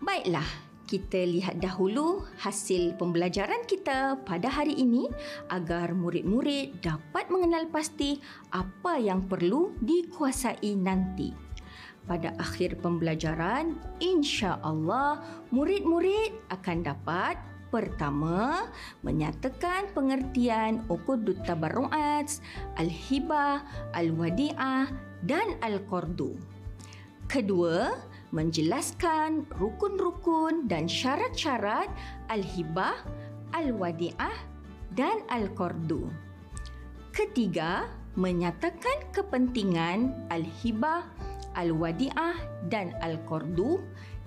Baiklah, 0.00 0.46
kita 0.88 1.20
lihat 1.20 1.60
dahulu 1.60 2.24
hasil 2.40 2.96
pembelajaran 2.96 3.68
kita 3.68 4.16
pada 4.24 4.48
hari 4.48 4.72
ini 4.72 5.04
agar 5.52 5.92
murid-murid 5.92 6.80
dapat 6.80 7.28
mengenal 7.28 7.68
pasti 7.68 8.16
apa 8.56 8.96
yang 8.96 9.28
perlu 9.28 9.76
dikuasai 9.84 10.72
nanti. 10.80 11.36
Pada 12.08 12.32
akhir 12.40 12.80
pembelajaran, 12.80 13.76
insya-Allah 14.00 15.20
murid-murid 15.52 16.32
akan 16.48 16.80
dapat 16.80 17.36
Pertama, 17.68 18.64
menyatakan 19.04 19.92
pengertian 19.92 20.88
ukudut 20.88 21.36
tabarru'at, 21.44 22.40
al-hibah, 22.80 23.60
al-wadi'ah 23.92 24.88
dan 25.28 25.60
al-qardu. 25.60 26.32
Kedua, 27.28 27.92
menjelaskan 28.32 29.44
rukun-rukun 29.60 30.64
dan 30.64 30.88
syarat-syarat 30.88 31.92
al-hibah, 32.32 33.04
al-wadi'ah 33.52 34.36
dan 34.96 35.20
al-qardu. 35.28 36.08
Ketiga, 37.12 37.84
menyatakan 38.16 39.12
kepentingan 39.12 40.28
al-hibah, 40.32 41.04
al-wadi'ah 41.52 42.36
dan 42.72 42.96
al-qardu 43.04 43.82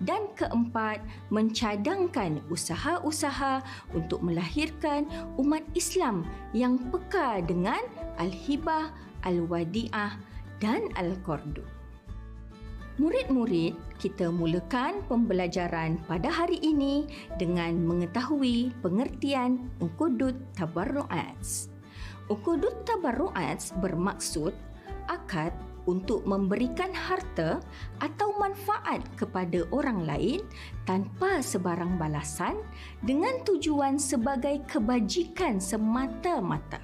dan 0.05 0.29
keempat 0.33 1.01
mencadangkan 1.29 2.41
usaha-usaha 2.49 3.61
untuk 3.93 4.25
melahirkan 4.25 5.05
umat 5.37 5.61
Islam 5.77 6.25
yang 6.53 6.77
peka 6.89 7.45
dengan 7.45 7.81
al-hibah, 8.17 8.93
al-wadi'ah 9.25 10.17
dan 10.61 10.89
al-qardu. 10.97 11.65
Murid-murid, 13.01 13.73
kita 13.97 14.29
mulakan 14.29 15.01
pembelajaran 15.09 15.97
pada 16.05 16.29
hari 16.29 16.61
ini 16.61 17.09
dengan 17.41 17.81
mengetahui 17.81 18.75
pengertian 18.83 19.71
Ukudut 19.81 20.37
Tabarru'at. 20.53 21.71
Ukudut 22.29 22.85
Tabarru'at 22.85 23.73
bermaksud 23.81 24.53
akad 25.09 25.55
untuk 25.85 26.25
memberikan 26.25 26.93
harta 26.93 27.61
atau 28.01 28.33
manfaat 28.37 29.01
kepada 29.17 29.65
orang 29.73 30.05
lain 30.05 30.41
tanpa 30.89 31.41
sebarang 31.41 31.97
balasan 32.01 32.57
dengan 33.01 33.41
tujuan 33.45 33.97
sebagai 33.97 34.61
kebajikan 34.69 35.57
semata-mata. 35.57 36.81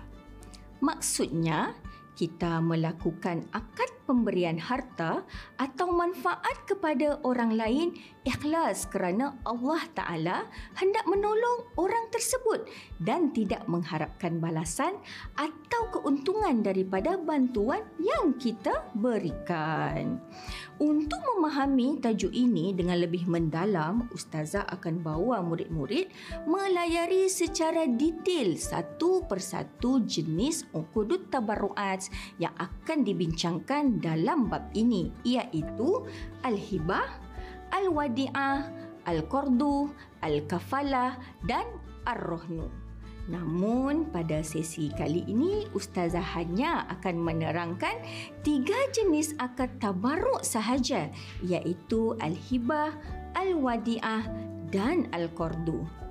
Maksudnya, 0.82 1.74
kita 2.18 2.62
melakukan 2.62 3.46
akad 3.54 3.97
pemberian 4.08 4.56
harta 4.56 5.28
atau 5.60 5.92
manfaat 5.92 6.64
kepada 6.64 7.20
orang 7.28 7.52
lain 7.54 7.92
ikhlas 8.24 8.88
kerana 8.88 9.36
Allah 9.44 9.84
Ta'ala 9.92 10.38
hendak 10.80 11.04
menolong 11.04 11.68
orang 11.76 12.08
tersebut 12.08 12.64
dan 13.04 13.36
tidak 13.36 13.68
mengharapkan 13.68 14.40
balasan 14.40 14.96
atau 15.36 15.92
keuntungan 15.92 16.64
daripada 16.64 17.20
bantuan 17.20 17.84
yang 18.00 18.36
kita 18.40 18.88
berikan. 18.96 20.24
Untuk 20.78 21.18
memahami 21.18 21.98
tajuk 21.98 22.30
ini 22.30 22.70
dengan 22.70 23.02
lebih 23.02 23.26
mendalam, 23.26 24.06
Ustazah 24.14 24.62
akan 24.70 25.02
bawa 25.02 25.42
murid-murid 25.42 26.14
melayari 26.46 27.26
secara 27.34 27.90
detail 27.90 28.54
satu 28.54 29.26
persatu 29.26 30.06
jenis 30.06 30.70
ukudut 30.78 31.34
tabarruat 31.34 32.06
yang 32.38 32.54
akan 32.62 33.02
dibincangkan 33.02 33.97
dalam 34.00 34.50
bab 34.52 34.70
ini 34.74 35.14
iaitu 35.28 36.06
al-hibah, 36.44 37.08
al-wadi'ah, 37.74 38.70
al-qardu, 39.08 39.92
al-kafalah 40.24 41.20
dan 41.46 41.66
ar-rohnu. 42.08 42.68
Namun 43.28 44.08
pada 44.08 44.40
sesi 44.40 44.88
kali 44.96 45.28
ini 45.28 45.68
Ustazah 45.76 46.24
hanya 46.40 46.88
akan 46.88 47.20
menerangkan 47.20 48.00
tiga 48.40 48.80
jenis 48.96 49.36
akad 49.36 49.84
tabarruk 49.84 50.48
sahaja 50.48 51.12
iaitu 51.44 52.16
Al-Hibah, 52.24 52.96
Al-Wadi'ah 53.36 54.24
dan 54.72 55.12
Al-Qardu. 55.12 56.07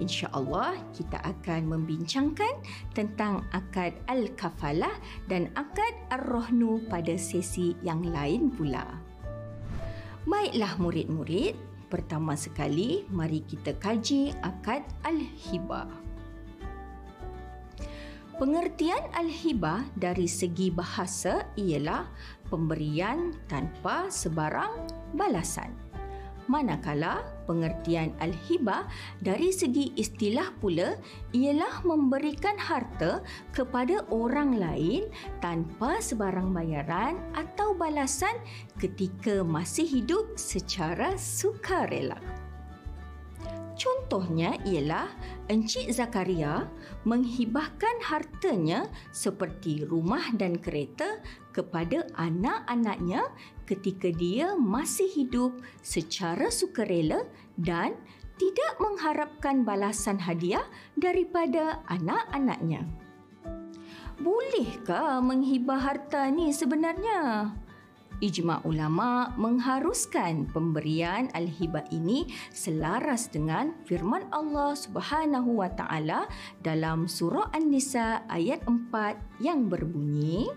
InsyaAllah 0.00 0.80
kita 0.96 1.20
akan 1.20 1.70
membincangkan 1.70 2.64
tentang 2.96 3.46
akad 3.52 3.94
Al-Kafalah 4.08 4.96
dan 5.28 5.52
akad 5.54 5.92
Ar-Rohnu 6.10 6.88
pada 6.88 7.14
sesi 7.20 7.76
yang 7.84 8.02
lain 8.02 8.50
pula. 8.50 8.82
Baiklah 10.24 10.76
murid-murid, 10.80 11.54
pertama 11.92 12.34
sekali 12.34 13.04
mari 13.12 13.44
kita 13.44 13.76
kaji 13.76 14.32
akad 14.40 14.82
Al-Hibah. 15.04 16.10
Pengertian 18.40 19.04
al-hibah 19.12 19.84
dari 19.92 20.24
segi 20.24 20.72
bahasa 20.72 21.44
ialah 21.60 22.08
pemberian 22.48 23.36
tanpa 23.52 24.08
sebarang 24.08 24.88
balasan. 25.12 25.79
Manakala 26.50 27.22
pengertian 27.46 28.10
al-hibah 28.18 28.90
dari 29.22 29.54
segi 29.54 29.94
istilah 29.94 30.50
pula 30.58 30.98
ialah 31.30 31.86
memberikan 31.86 32.58
harta 32.58 33.22
kepada 33.54 34.02
orang 34.10 34.58
lain 34.58 35.06
tanpa 35.38 36.02
sebarang 36.02 36.50
bayaran 36.50 37.22
atau 37.38 37.70
balasan 37.78 38.34
ketika 38.82 39.46
masih 39.46 39.86
hidup 39.86 40.34
secara 40.34 41.14
sukarela. 41.14 42.18
Contohnya 43.80 44.60
ialah 44.68 45.08
Encik 45.48 45.88
Zakaria 45.88 46.68
menghibahkan 47.08 48.04
hartanya 48.04 48.84
seperti 49.08 49.88
rumah 49.88 50.34
dan 50.36 50.60
kereta 50.60 51.16
kepada 51.50 52.06
anak-anaknya 52.16 53.26
ketika 53.66 54.10
dia 54.10 54.54
masih 54.58 55.06
hidup 55.10 55.58
secara 55.82 56.50
sukarela 56.50 57.26
dan 57.58 57.94
tidak 58.40 58.72
mengharapkan 58.80 59.62
balasan 59.62 60.16
hadiah 60.16 60.64
daripada 60.96 61.84
anak-anaknya. 61.92 62.88
Bolehkah 64.20 65.20
menghibah 65.20 65.80
harta 65.80 66.28
ni 66.32 66.52
sebenarnya? 66.52 67.52
ijma 68.20 68.60
ulama 68.68 69.32
mengharuskan 69.40 70.44
pemberian 70.52 71.32
al-hibah 71.32 71.88
ini 71.88 72.28
selaras 72.52 73.32
dengan 73.32 73.72
firman 73.88 74.28
Allah 74.30 74.76
Subhanahu 74.76 75.64
wa 75.64 75.72
taala 75.72 76.28
dalam 76.60 77.08
surah 77.08 77.48
An-Nisa 77.56 78.28
ayat 78.28 78.60
4 78.68 79.40
yang 79.40 79.72
berbunyi 79.72 80.52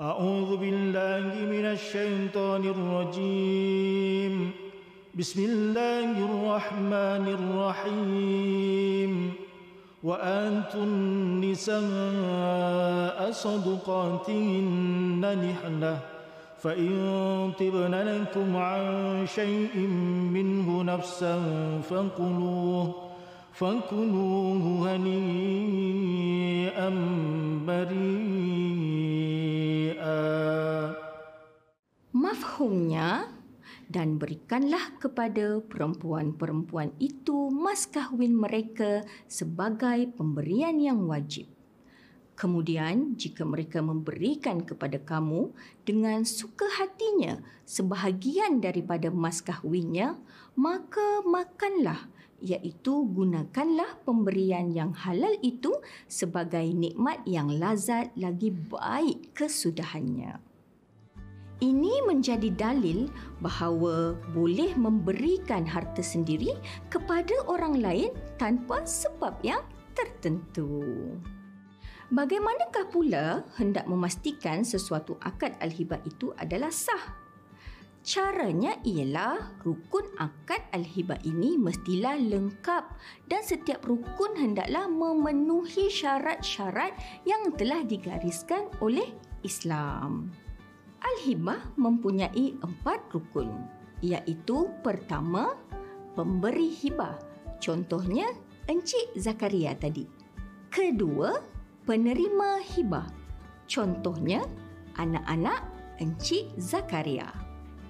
أعوذ 0.00 0.56
بالله 0.56 1.34
من 1.50 1.64
الشيطان 1.74 2.62
الرجيم. 2.62 4.50
بسم 5.18 5.44
الله 5.44 6.14
الرحمن 6.22 7.26
الرحيم. 7.38 9.32
وأنتم 10.02 10.82
النساء 11.42 11.80
صدقاتهن 13.30 15.22
نحلة 15.50 15.98
فإن 16.62 16.94
طبن 17.58 17.94
لكم 17.94 18.56
عن 18.56 19.26
شيء 19.26 19.76
منه 20.30 20.82
نفسا 20.82 21.42
فقلوه 21.90 23.07
فكلوه 23.57 24.63
هنيئا 24.95 26.89
مريئا 27.67 29.03
Mafhumnya, 32.13 33.25
dan 33.89 34.21
berikanlah 34.21 34.93
kepada 35.01 35.57
perempuan-perempuan 35.65 36.93
itu 37.01 37.49
mas 37.53 37.85
kahwin 37.89 38.37
mereka 38.37 39.01
sebagai 39.29 40.09
pemberian 40.13 40.77
yang 40.81 41.05
wajib. 41.09 41.49
Kemudian, 42.33 43.13
jika 43.13 43.45
mereka 43.45 43.85
memberikan 43.85 44.65
kepada 44.65 44.97
kamu 44.97 45.53
dengan 45.85 46.25
suka 46.25 46.65
hatinya 46.81 47.37
sebahagian 47.69 48.57
daripada 48.57 49.13
mas 49.13 49.37
kahwinnya, 49.45 50.17
maka 50.57 51.21
makanlah, 51.29 52.09
iaitu 52.38 53.06
gunakanlah 53.10 53.98
pemberian 54.06 54.70
yang 54.70 54.94
halal 54.94 55.34
itu 55.42 55.74
sebagai 56.06 56.64
nikmat 56.70 57.22
yang 57.26 57.50
lazat 57.58 58.14
lagi 58.14 58.54
baik 58.54 59.34
kesudahannya. 59.34 60.38
Ini 61.58 62.06
menjadi 62.06 62.54
dalil 62.54 63.10
bahawa 63.42 64.14
boleh 64.30 64.78
memberikan 64.78 65.66
harta 65.66 65.98
sendiri 65.98 66.54
kepada 66.86 67.34
orang 67.50 67.82
lain 67.82 68.14
tanpa 68.38 68.86
sebab 68.86 69.42
yang 69.42 69.58
tertentu. 69.98 70.86
Bagaimanakah 72.14 72.88
pula 72.94 73.42
hendak 73.58 73.90
memastikan 73.90 74.62
sesuatu 74.62 75.18
akad 75.18 75.58
al-hibah 75.58 75.98
itu 76.06 76.30
adalah 76.38 76.70
sah? 76.70 77.27
Caranya 78.06 78.78
ialah 78.86 79.58
rukun 79.66 80.06
akad 80.16 80.64
al-hibah 80.72 81.20
ini 81.26 81.60
mestilah 81.60 82.16
lengkap 82.16 82.84
dan 83.28 83.42
setiap 83.44 83.84
rukun 83.84 84.38
hendaklah 84.38 84.88
memenuhi 84.88 85.92
syarat-syarat 85.92 86.96
yang 87.28 87.52
telah 87.58 87.84
digariskan 87.84 88.70
oleh 88.80 89.12
Islam. 89.44 90.32
Al-hibah 90.98 91.74
mempunyai 91.76 92.58
empat 92.58 93.12
rukun 93.12 93.50
iaitu 94.02 94.70
pertama, 94.82 95.58
pemberi 96.14 96.70
hibah. 96.70 97.18
Contohnya 97.58 98.30
Encik 98.70 99.16
Zakaria 99.18 99.74
tadi. 99.74 100.06
Kedua, 100.70 101.34
penerima 101.88 102.62
hibah. 102.62 103.08
Contohnya, 103.66 104.44
anak-anak 105.00 105.64
Encik 105.98 106.52
Zakaria. 106.60 107.47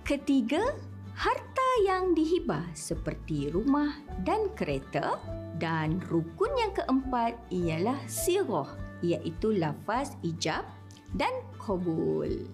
Ketiga, 0.09 0.72
harta 1.20 1.68
yang 1.84 2.16
dihibah 2.16 2.64
seperti 2.72 3.52
rumah 3.52 3.92
dan 4.24 4.48
kereta. 4.56 5.20
Dan 5.61 6.00
rukun 6.09 6.48
yang 6.56 6.72
keempat 6.72 7.36
ialah 7.52 8.00
sirah 8.09 8.72
iaitu 9.04 9.52
lafaz 9.61 10.16
ijab 10.24 10.64
dan 11.12 11.28
kabul. 11.61 12.48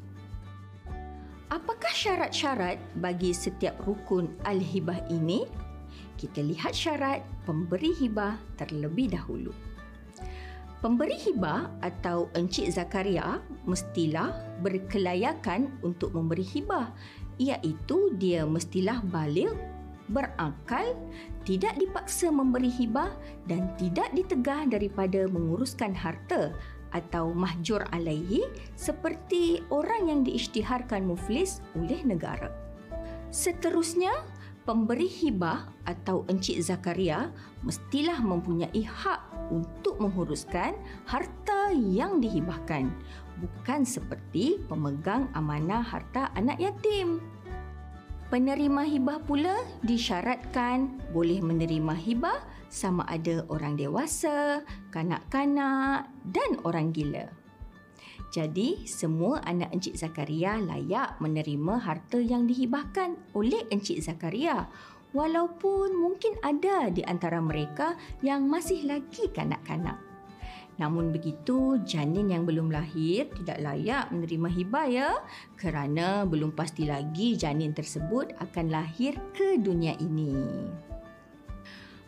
Apakah 1.46 1.94
syarat-syarat 1.94 2.82
bagi 2.98 3.30
setiap 3.30 3.78
rukun 3.86 4.34
al-hibah 4.42 5.06
ini? 5.06 5.46
Kita 6.18 6.42
lihat 6.42 6.74
syarat 6.74 7.22
pemberi 7.46 7.94
hibah 7.94 8.34
terlebih 8.58 9.14
dahulu. 9.14 9.54
Pemberi 10.82 11.16
hibah 11.16 11.70
atau 11.80 12.28
Encik 12.36 12.68
Zakaria 12.68 13.40
mestilah 13.64 14.36
berkelayakan 14.60 15.72
untuk 15.80 16.12
memberi 16.12 16.44
hibah 16.44 16.92
iaitu 17.38 18.14
dia 18.18 18.46
mestilah 18.46 19.02
balik, 19.10 19.52
berakal, 20.08 20.96
tidak 21.44 21.76
dipaksa 21.80 22.28
memberi 22.28 22.68
hibah 22.68 23.12
dan 23.48 23.72
tidak 23.80 24.08
ditegah 24.12 24.68
daripada 24.68 25.24
menguruskan 25.28 25.92
harta 25.96 26.52
atau 26.94 27.34
mahjur 27.34 27.82
alaihi 27.90 28.46
seperti 28.78 29.60
orang 29.68 30.08
yang 30.08 30.20
diisytiharkan 30.22 31.02
muflis 31.02 31.58
oleh 31.74 32.00
negara. 32.06 32.48
Seterusnya, 33.34 34.14
pemberi 34.62 35.10
hibah 35.10 35.68
atau 35.84 36.24
Encik 36.30 36.62
Zakaria 36.62 37.34
mestilah 37.66 38.22
mempunyai 38.22 38.86
hak 38.86 39.50
untuk 39.52 40.00
menguruskan 40.00 40.72
harta 41.04 41.74
yang 41.74 42.22
dihibahkan, 42.22 42.88
bukan 43.38 43.86
seperti 43.86 44.62
pemegang 44.66 45.30
amanah 45.34 45.82
harta 45.82 46.30
anak 46.34 46.58
yatim. 46.60 47.22
Penerima 48.32 48.82
hibah 48.82 49.22
pula 49.22 49.54
disyaratkan 49.86 50.98
boleh 51.14 51.38
menerima 51.38 51.94
hibah 51.94 52.42
sama 52.66 53.06
ada 53.06 53.46
orang 53.46 53.78
dewasa, 53.78 54.66
kanak-kanak 54.90 56.10
dan 56.26 56.50
orang 56.66 56.90
gila. 56.90 57.30
Jadi, 58.34 58.82
semua 58.90 59.38
anak 59.46 59.70
Encik 59.70 59.94
Zakaria 59.94 60.58
layak 60.58 61.22
menerima 61.22 61.78
harta 61.78 62.18
yang 62.18 62.50
dihibahkan 62.50 63.14
oleh 63.30 63.62
Encik 63.70 64.02
Zakaria 64.02 64.66
walaupun 65.14 65.94
mungkin 65.94 66.34
ada 66.42 66.90
di 66.90 67.06
antara 67.06 67.38
mereka 67.38 67.94
yang 68.26 68.50
masih 68.50 68.82
lagi 68.90 69.30
kanak-kanak. 69.30 70.13
Namun 70.78 71.14
begitu, 71.14 71.78
janin 71.86 72.34
yang 72.34 72.42
belum 72.42 72.70
lahir 72.70 73.30
tidak 73.30 73.62
layak 73.62 74.10
menerima 74.10 74.48
hibah 74.50 74.86
ya 74.90 75.10
kerana 75.54 76.26
belum 76.26 76.50
pasti 76.54 76.90
lagi 76.90 77.38
janin 77.38 77.70
tersebut 77.70 78.34
akan 78.42 78.66
lahir 78.74 79.14
ke 79.34 79.58
dunia 79.62 79.94
ini. 80.02 80.34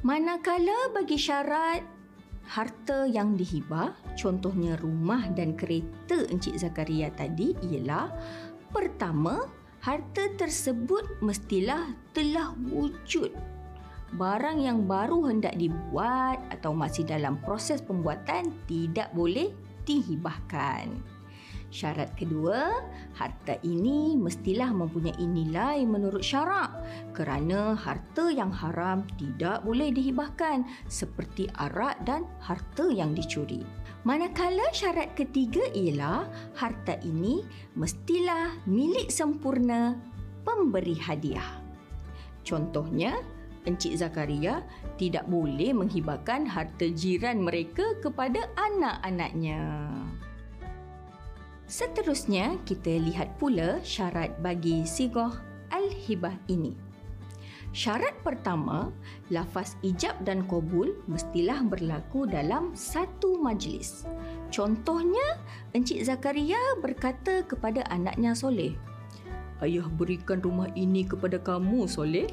Manakala 0.03 0.91
bagi 0.95 1.19
syarat 1.19 1.83
harta 2.47 3.11
yang 3.11 3.35
dihibah, 3.35 3.91
contohnya 4.14 4.79
rumah 4.79 5.27
dan 5.35 5.59
kereta 5.59 6.27
Encik 6.31 6.55
Zakaria 6.55 7.11
tadi 7.11 7.59
ialah 7.59 8.11
pertama, 8.71 9.51
harta 9.83 10.31
tersebut 10.39 11.23
mestilah 11.23 11.91
telah 12.14 12.55
wujud. 12.71 13.56
Barang 14.15 14.63
yang 14.63 14.87
baru 14.87 15.27
hendak 15.27 15.59
dibuat 15.59 16.39
atau 16.55 16.71
masih 16.71 17.03
dalam 17.03 17.43
proses 17.43 17.83
pembuatan 17.83 18.55
tidak 18.71 19.11
boleh 19.11 19.51
dihibahkan. 19.83 21.17
Syarat 21.75 22.15
kedua, 22.15 22.71
harta 23.19 23.59
ini 23.67 24.15
mestilah 24.15 24.71
mempunyai 24.71 25.27
nilai 25.27 25.83
menurut 25.83 26.23
syarak 26.23 26.71
kerana 27.11 27.75
harta 27.75 28.31
yang 28.31 28.55
haram 28.55 29.03
tidak 29.19 29.67
boleh 29.67 29.91
dihibahkan 29.91 30.63
seperti 30.87 31.51
arak 31.59 31.99
dan 32.07 32.23
harta 32.39 32.87
yang 32.87 33.13
dicuri. 33.13 33.67
Manakala 34.07 34.71
syarat 34.71 35.19
ketiga 35.19 35.67
ialah 35.75 36.31
harta 36.55 36.95
ini 37.03 37.43
mestilah 37.75 38.55
milik 38.71 39.11
sempurna 39.11 39.99
pemberi 40.47 40.95
hadiah. 40.95 41.59
Contohnya, 42.47 43.19
Encik 43.67 43.99
Zakaria 43.99 44.62
tidak 44.97 45.27
boleh 45.27 45.75
menghibahkan 45.75 46.47
harta 46.47 46.87
jiran 46.95 47.43
mereka 47.43 47.83
kepada 47.99 48.47
anak-anaknya. 48.55 49.91
Seterusnya, 51.67 52.62
kita 52.62 52.95
lihat 53.03 53.43
pula 53.43 53.83
syarat 53.83 54.39
bagi 54.39 54.87
sigoh 54.87 55.35
al-hibah 55.75 56.39
ini. 56.47 56.79
Syarat 57.75 58.17
pertama, 58.23 58.89
lafaz 59.29 59.77
ijab 59.85 60.17
dan 60.23 60.47
kabul 60.49 60.97
mestilah 61.11 61.61
berlaku 61.67 62.25
dalam 62.25 62.73
satu 62.73 63.37
majlis. 63.43 64.07
Contohnya, 64.49 65.43
Encik 65.75 66.01
Zakaria 66.07 66.57
berkata 66.81 67.45
kepada 67.45 67.85
anaknya 67.93 68.33
Soleh, 68.33 68.79
Ayah 69.61 69.89
berikan 69.89 70.41
rumah 70.41 70.69
ini 70.77 71.05
kepada 71.05 71.41
kamu, 71.41 71.89
Soleh. 71.89 72.29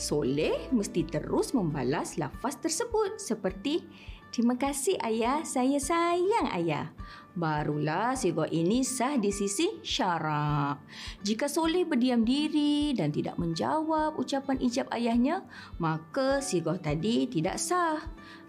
Soleh 0.00 0.72
mesti 0.72 1.04
terus 1.04 1.52
membalas 1.52 2.16
lafaz 2.16 2.56
tersebut 2.56 3.20
seperti, 3.20 3.84
Terima 4.30 4.54
kasih 4.54 4.94
ayah, 5.02 5.42
saya 5.42 5.82
sayang 5.82 6.54
ayah. 6.54 6.94
Barulah 7.34 8.14
sigok 8.14 8.46
ini 8.46 8.86
sah 8.86 9.18
di 9.18 9.34
sisi 9.34 9.82
syarak. 9.82 10.78
Jika 11.26 11.50
Soleh 11.50 11.82
berdiam 11.82 12.22
diri 12.22 12.94
dan 12.94 13.10
tidak 13.10 13.42
menjawab 13.42 14.14
ucapan 14.14 14.62
ijab 14.62 14.86
ayahnya, 14.94 15.42
maka 15.82 16.38
sigok 16.38 16.78
tadi 16.78 17.26
tidak 17.26 17.58
sah. 17.58 17.98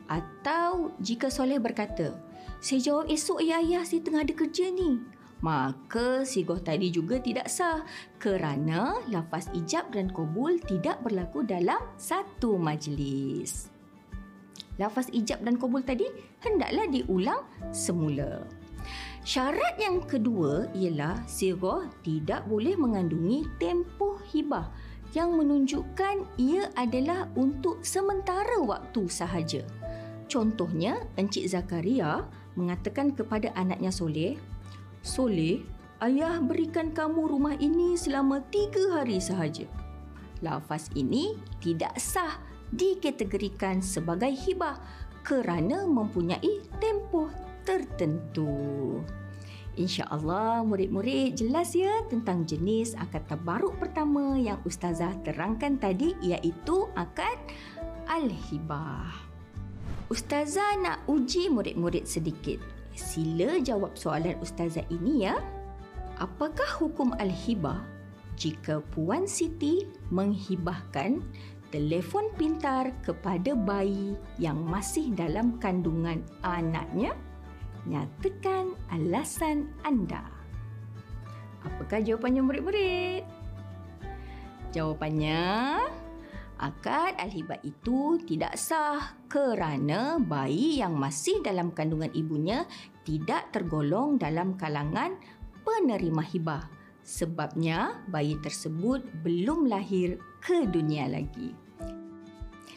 Atau 0.06 0.94
jika 1.02 1.34
Soleh 1.34 1.58
berkata, 1.58 2.14
saya 2.62 2.78
jawab 2.78 3.10
esok 3.10 3.42
ya 3.42 3.58
ayah, 3.58 3.82
saya 3.82 4.06
tengah 4.06 4.22
ada 4.22 4.38
kerja 4.38 4.70
ni. 4.70 5.02
Maka 5.42 6.22
sigok 6.22 6.62
tadi 6.62 6.94
juga 6.94 7.18
tidak 7.18 7.50
sah 7.50 7.82
kerana 8.22 9.02
lafaz 9.10 9.50
ijab 9.58 9.90
dan 9.90 10.14
kabul 10.14 10.62
tidak 10.62 11.02
berlaku 11.02 11.42
dalam 11.42 11.82
satu 11.98 12.62
majlis 12.62 13.72
lafaz 14.82 15.14
ijab 15.14 15.46
dan 15.46 15.62
kabul 15.62 15.86
tadi 15.86 16.10
hendaklah 16.42 16.90
diulang 16.90 17.46
semula. 17.70 18.42
Syarat 19.22 19.78
yang 19.78 20.02
kedua 20.02 20.66
ialah 20.74 21.22
sirah 21.30 21.86
tidak 22.02 22.42
boleh 22.50 22.74
mengandungi 22.74 23.46
tempoh 23.62 24.18
hibah 24.34 24.74
yang 25.14 25.38
menunjukkan 25.38 26.26
ia 26.42 26.74
adalah 26.74 27.30
untuk 27.38 27.86
sementara 27.86 28.58
waktu 28.66 29.06
sahaja. 29.06 29.62
Contohnya, 30.26 30.98
Encik 31.20 31.46
Zakaria 31.52 32.26
mengatakan 32.56 33.12
kepada 33.14 33.52
anaknya 33.54 33.92
Soleh, 33.92 34.40
Soleh, 35.02 35.66
ayah 35.98 36.38
berikan 36.38 36.94
kamu 36.94 37.26
rumah 37.26 37.58
ini 37.58 37.98
selama 37.98 38.46
tiga 38.54 39.02
hari 39.02 39.18
sahaja. 39.18 39.66
Lafaz 40.46 40.94
ini 40.94 41.42
tidak 41.58 41.98
sah 41.98 42.38
dikategorikan 42.70 43.82
sebagai 43.82 44.30
hibah 44.30 44.78
kerana 45.26 45.90
mempunyai 45.90 46.62
tempoh 46.78 47.34
tertentu. 47.66 49.02
InsyaAllah 49.74 50.62
murid-murid 50.70 51.34
jelas 51.34 51.74
ya 51.74 52.06
tentang 52.06 52.46
jenis 52.46 52.94
akad 52.94 53.26
tabaruk 53.26 53.82
pertama 53.82 54.38
yang 54.38 54.62
Ustazah 54.68 55.18
terangkan 55.26 55.82
tadi 55.82 56.14
iaitu 56.22 56.92
akad 56.94 57.42
Al-Hibah. 58.06 59.16
Ustazah 60.12 60.78
nak 60.78 61.10
uji 61.10 61.48
murid-murid 61.48 62.04
sedikit. 62.04 62.81
Sila 62.92 63.60
jawab 63.64 63.96
soalan 63.96 64.36
Ustazah 64.44 64.84
ini 64.92 65.28
ya. 65.28 65.40
Apakah 66.20 66.68
hukum 66.78 67.16
Al-Hibah 67.18 67.82
jika 68.38 68.84
Puan 68.94 69.26
Siti 69.26 69.88
menghibahkan 70.14 71.24
telefon 71.72 72.30
pintar 72.36 72.92
kepada 73.02 73.56
bayi 73.56 74.14
yang 74.38 74.60
masih 74.62 75.10
dalam 75.16 75.58
kandungan 75.58 76.22
anaknya? 76.44 77.16
Nyatakan 77.88 78.78
alasan 78.94 79.72
anda. 79.82 80.22
Apakah 81.66 82.02
jawapannya 82.06 82.42
murid-murid? 82.46 83.24
Jawapannya, 84.72 85.42
akad 86.62 87.18
al-hibah 87.18 87.58
itu 87.66 88.22
tidak 88.30 88.54
sah 88.56 89.18
kerana 89.26 90.22
bayi 90.22 90.80
yang 90.80 90.94
masih 90.96 91.42
dalam 91.42 91.74
kandungan 91.74 92.14
ibunya 92.14 92.70
tidak 93.02 93.50
tergolong 93.50 94.22
dalam 94.22 94.56
kalangan 94.56 95.18
penerima 95.66 96.22
hibah. 96.22 96.64
Sebabnya 97.02 98.06
bayi 98.08 98.38
tersebut 98.40 99.02
belum 99.26 99.66
lahir 99.66 100.22
ke 100.40 100.70
dunia 100.70 101.10
lagi. 101.10 101.58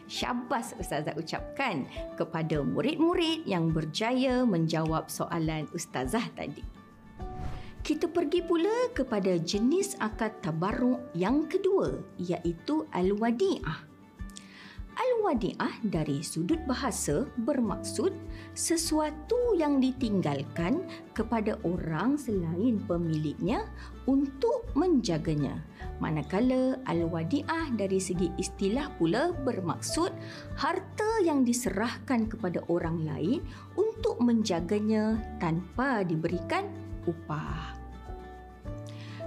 Syabas 0.04 0.76
Ustazah 0.76 1.16
ucapkan 1.16 1.88
kepada 2.16 2.60
murid-murid 2.60 3.48
yang 3.48 3.72
berjaya 3.72 4.44
menjawab 4.44 5.08
soalan 5.08 5.68
Ustazah 5.72 6.28
tadi. 6.36 6.73
Kita 7.84 8.08
pergi 8.08 8.40
pula 8.40 8.88
kepada 8.96 9.36
jenis 9.36 10.00
akad 10.00 10.40
tabarruk 10.40 11.12
yang 11.12 11.44
kedua 11.44 12.00
iaitu 12.16 12.88
Al-Wadi'ah. 12.88 13.92
Al-Wadi'ah 14.96 15.84
dari 15.84 16.24
sudut 16.24 16.64
bahasa 16.64 17.28
bermaksud 17.44 18.16
sesuatu 18.56 19.36
yang 19.60 19.84
ditinggalkan 19.84 20.80
kepada 21.12 21.60
orang 21.60 22.16
selain 22.16 22.80
pemiliknya 22.88 23.68
untuk 24.08 24.64
menjaganya. 24.72 25.60
Manakala 26.00 26.80
Al-Wadi'ah 26.88 27.68
dari 27.76 28.00
segi 28.00 28.32
istilah 28.40 28.96
pula 28.96 29.36
bermaksud 29.44 30.08
harta 30.56 31.10
yang 31.20 31.44
diserahkan 31.44 32.32
kepada 32.32 32.64
orang 32.72 33.04
lain 33.04 33.44
untuk 33.76 34.24
menjaganya 34.24 35.20
tanpa 35.36 36.00
diberikan 36.00 36.83
upah. 37.06 37.84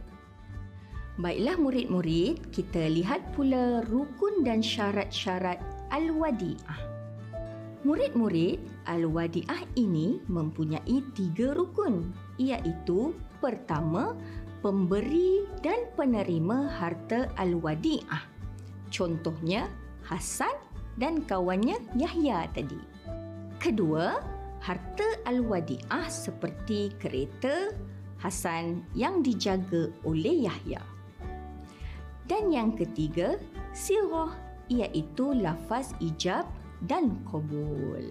Baiklah 1.18 1.56
murid-murid, 1.56 2.52
kita 2.52 2.84
lihat 2.92 3.32
pula 3.32 3.80
rukun 3.88 4.44
dan 4.44 4.60
syarat-syarat 4.60 5.58
Al-Wadi'ah. 5.90 6.78
Murid-murid, 7.82 8.62
Al-Wadi'ah 8.86 9.66
ini 9.74 10.22
mempunyai 10.30 11.02
tiga 11.18 11.56
rukun 11.58 12.14
iaitu 12.38 13.18
pertama, 13.42 14.14
pemberi 14.62 15.42
dan 15.58 15.90
penerima 15.98 16.70
harta 16.78 17.26
Al-Wadi'ah. 17.34 18.37
Contohnya 18.88 19.68
Hasan 20.04 20.54
dan 20.96 21.22
kawannya 21.28 21.78
Yahya 21.94 22.48
tadi. 22.56 22.80
Kedua, 23.60 24.18
harta 24.64 25.06
al-wadi'ah 25.28 26.08
seperti 26.10 26.90
kereta 26.98 27.70
Hasan 28.18 28.82
yang 28.98 29.22
dijaga 29.22 29.94
oleh 30.02 30.50
Yahya. 30.50 30.82
Dan 32.26 32.50
yang 32.50 32.74
ketiga, 32.74 33.38
sirah 33.72 34.34
iaitu 34.68 35.32
lafaz 35.38 35.94
ijab 36.02 36.44
dan 36.84 37.16
qabul. 37.24 38.04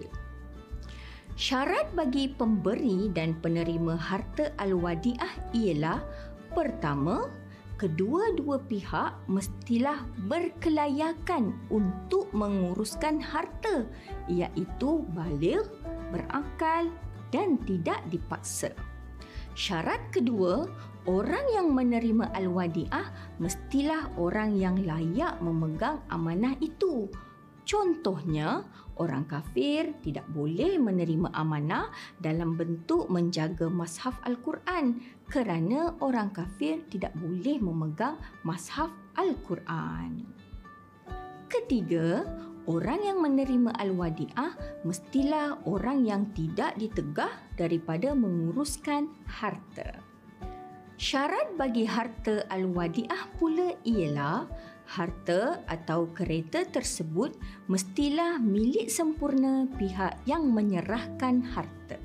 Syarat 1.38 1.94
bagi 1.94 2.34
pemberi 2.34 3.14
dan 3.14 3.38
penerima 3.38 3.94
harta 3.94 4.50
al-wadi'ah 4.58 5.54
ialah 5.54 6.02
pertama, 6.50 7.30
kedua-dua 7.78 8.58
pihak 8.66 9.14
mestilah 9.30 10.02
berkelayakan 10.26 11.54
untuk 11.70 12.26
menguruskan 12.34 13.22
harta 13.22 13.86
iaitu 14.26 15.06
balik, 15.14 15.70
berakal 16.10 16.90
dan 17.30 17.56
tidak 17.62 18.02
dipaksa. 18.10 18.74
Syarat 19.54 20.02
kedua, 20.10 20.66
orang 21.06 21.46
yang 21.54 21.70
menerima 21.70 22.34
al-wadi'ah 22.34 23.38
mestilah 23.38 24.10
orang 24.18 24.58
yang 24.58 24.82
layak 24.82 25.38
memegang 25.38 26.02
amanah 26.10 26.58
itu. 26.58 27.06
Contohnya, 27.68 28.64
orang 28.96 29.28
kafir 29.28 29.92
tidak 30.00 30.24
boleh 30.32 30.80
menerima 30.80 31.28
amanah 31.36 31.92
dalam 32.16 32.56
bentuk 32.56 33.12
menjaga 33.12 33.68
mashaf 33.68 34.16
Al-Quran 34.24 35.04
kerana 35.28 35.92
orang 36.00 36.32
kafir 36.32 36.80
tidak 36.88 37.12
boleh 37.20 37.60
memegang 37.60 38.16
mashaf 38.40 38.88
Al-Quran. 39.20 40.24
Ketiga, 41.52 42.24
orang 42.64 43.04
yang 43.04 43.20
menerima 43.20 43.76
Al-Wadi'ah 43.76 44.82
mestilah 44.88 45.60
orang 45.68 46.08
yang 46.08 46.32
tidak 46.32 46.72
ditegah 46.80 47.36
daripada 47.60 48.16
menguruskan 48.16 49.12
harta. 49.28 50.00
Syarat 50.98 51.54
bagi 51.54 51.86
harta 51.86 52.42
al-wadiah 52.50 53.30
pula 53.38 53.70
ialah 53.86 54.50
harta 54.88 55.60
atau 55.68 56.08
kereta 56.16 56.64
tersebut 56.64 57.36
mestilah 57.68 58.40
milik 58.40 58.88
sempurna 58.88 59.68
pihak 59.76 60.16
yang 60.24 60.48
menyerahkan 60.48 61.44
harta. 61.44 62.00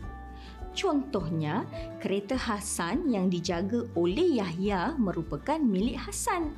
Contohnya, 0.75 1.63
kereta 2.03 2.35
Hasan 2.35 3.07
yang 3.07 3.31
dijaga 3.31 3.87
oleh 3.95 4.41
Yahya 4.41 4.99
merupakan 4.99 5.61
milik 5.61 5.95
Hasan. 5.95 6.51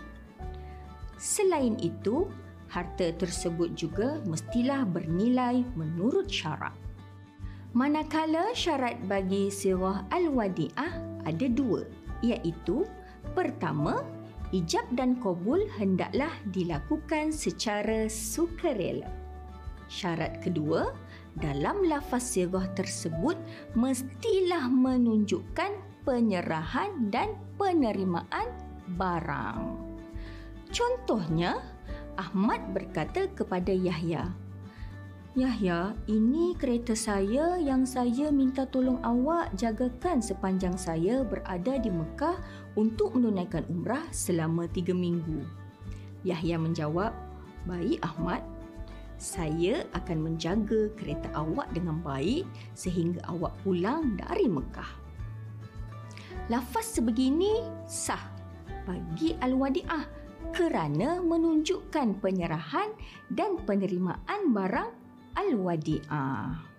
Selain 1.21 1.77
itu, 1.77 2.25
harta 2.71 3.11
tersebut 3.13 3.75
juga 3.77 4.23
mestilah 4.25 4.87
bernilai 4.87 5.61
menurut 5.77 6.31
syarat. 6.31 6.73
Manakala 7.75 8.55
syarat 8.55 8.97
bagi 9.03 9.51
sirah 9.51 10.07
al-wadi'ah 10.07 11.21
ada 11.27 11.47
dua, 11.51 11.83
iaitu 12.23 12.87
pertama, 13.35 13.99
ijab 14.55 14.87
dan 14.95 15.19
kabul 15.19 15.67
hendaklah 15.75 16.31
dilakukan 16.55 17.35
secara 17.35 18.07
sukarela. 18.07 19.11
Syarat 19.91 20.39
kedua, 20.39 20.95
dalam 21.35 21.83
lafaz 21.83 22.39
sirah 22.39 22.65
tersebut 22.73 23.35
mestilah 23.75 24.71
menunjukkan 24.71 25.75
penyerahan 26.07 27.11
dan 27.11 27.35
penerimaan 27.59 28.47
barang. 28.95 29.75
Contohnya, 30.71 31.59
Ahmad 32.15 32.71
berkata 32.71 33.27
kepada 33.35 33.75
Yahya, 33.75 34.31
Yahya, 35.35 35.91
ini 36.07 36.55
kereta 36.55 36.95
saya 36.95 37.59
yang 37.59 37.83
saya 37.83 38.31
minta 38.31 38.63
tolong 38.63 39.03
awak 39.03 39.51
jagakan 39.59 40.23
sepanjang 40.23 40.79
saya 40.79 41.27
berada 41.27 41.75
di 41.75 41.91
Mekah 41.91 42.39
untuk 42.75 43.15
menunaikan 43.15 43.63
umrah 43.71 44.03
selama 44.11 44.67
tiga 44.71 44.91
minggu. 44.91 45.43
Yahya 46.27 46.59
menjawab, 46.59 47.15
Baik 47.65 47.97
Ahmad, 48.05 48.45
saya 49.15 49.87
akan 49.95 50.17
menjaga 50.31 50.91
kereta 50.99 51.31
awak 51.33 51.71
dengan 51.71 52.03
baik 52.03 52.43
sehingga 52.75 53.23
awak 53.31 53.55
pulang 53.63 54.19
dari 54.19 54.45
Mekah. 54.45 54.91
Lafaz 56.51 56.99
sebegini 56.99 57.63
sah 57.89 58.21
bagi 58.85 59.33
Al-Wadi'ah 59.39 60.05
kerana 60.53 61.23
menunjukkan 61.25 62.21
penyerahan 62.21 62.93
dan 63.33 63.57
penerimaan 63.65 64.53
barang 64.53 64.91
Al-Wadi'ah. 65.33 66.74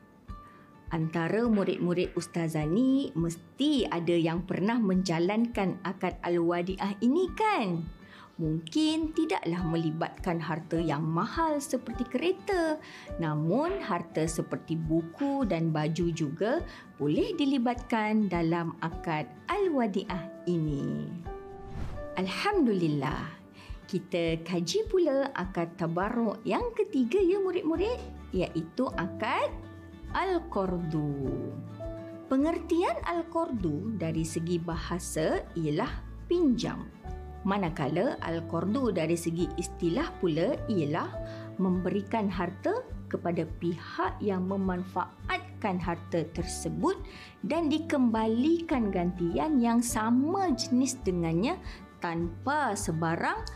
Antara 0.94 1.42
murid-murid 1.50 2.14
Ustazah 2.14 2.66
ni 2.66 3.10
mesti 3.18 3.90
ada 3.90 4.14
yang 4.14 4.46
pernah 4.46 4.78
menjalankan 4.78 5.82
akad 5.82 6.14
Al-Wadi'ah 6.22 7.02
ini 7.02 7.26
kan? 7.34 7.96
mungkin 8.36 9.16
tidaklah 9.16 9.64
melibatkan 9.64 10.36
harta 10.36 10.76
yang 10.76 11.04
mahal 11.04 11.56
seperti 11.56 12.04
kereta. 12.04 12.76
Namun 13.16 13.80
harta 13.80 14.28
seperti 14.28 14.76
buku 14.76 15.48
dan 15.48 15.72
baju 15.72 16.12
juga 16.12 16.60
boleh 17.00 17.32
dilibatkan 17.36 18.28
dalam 18.28 18.76
akad 18.84 19.28
al-wadiah 19.48 20.28
ini. 20.48 21.08
Alhamdulillah. 22.16 23.36
Kita 23.86 24.42
kaji 24.42 24.90
pula 24.90 25.30
akad 25.30 25.78
tabarruk 25.78 26.42
yang 26.42 26.74
ketiga 26.74 27.22
ya 27.22 27.38
murid-murid 27.38 28.02
iaitu 28.34 28.90
akad 28.98 29.46
al-qardu 30.16 31.12
pengertian 32.32 32.96
al-qardu 33.04 33.92
dari 34.00 34.24
segi 34.24 34.56
bahasa 34.56 35.44
ialah 35.52 35.92
pinjam 36.24 36.88
Manakala 37.46 38.18
Al-Qardu 38.26 38.90
dari 38.90 39.14
segi 39.14 39.46
istilah 39.54 40.10
pula 40.18 40.58
ialah 40.66 41.06
memberikan 41.62 42.26
harta 42.26 42.82
kepada 43.06 43.46
pihak 43.62 44.18
yang 44.18 44.50
memanfaatkan 44.50 45.78
harta 45.78 46.26
tersebut 46.34 46.98
dan 47.46 47.70
dikembalikan 47.70 48.90
gantian 48.90 49.62
yang 49.62 49.78
sama 49.78 50.50
jenis 50.58 50.98
dengannya 51.06 51.54
tanpa 52.02 52.74
sebarang 52.74 53.46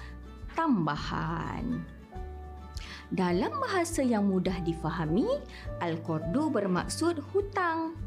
tambahan. 0.54 1.82
Dalam 3.10 3.50
bahasa 3.58 4.06
yang 4.06 4.30
mudah 4.30 4.54
difahami, 4.62 5.26
Al-Qardu 5.82 6.46
bermaksud 6.46 7.18
hutang. 7.34 7.98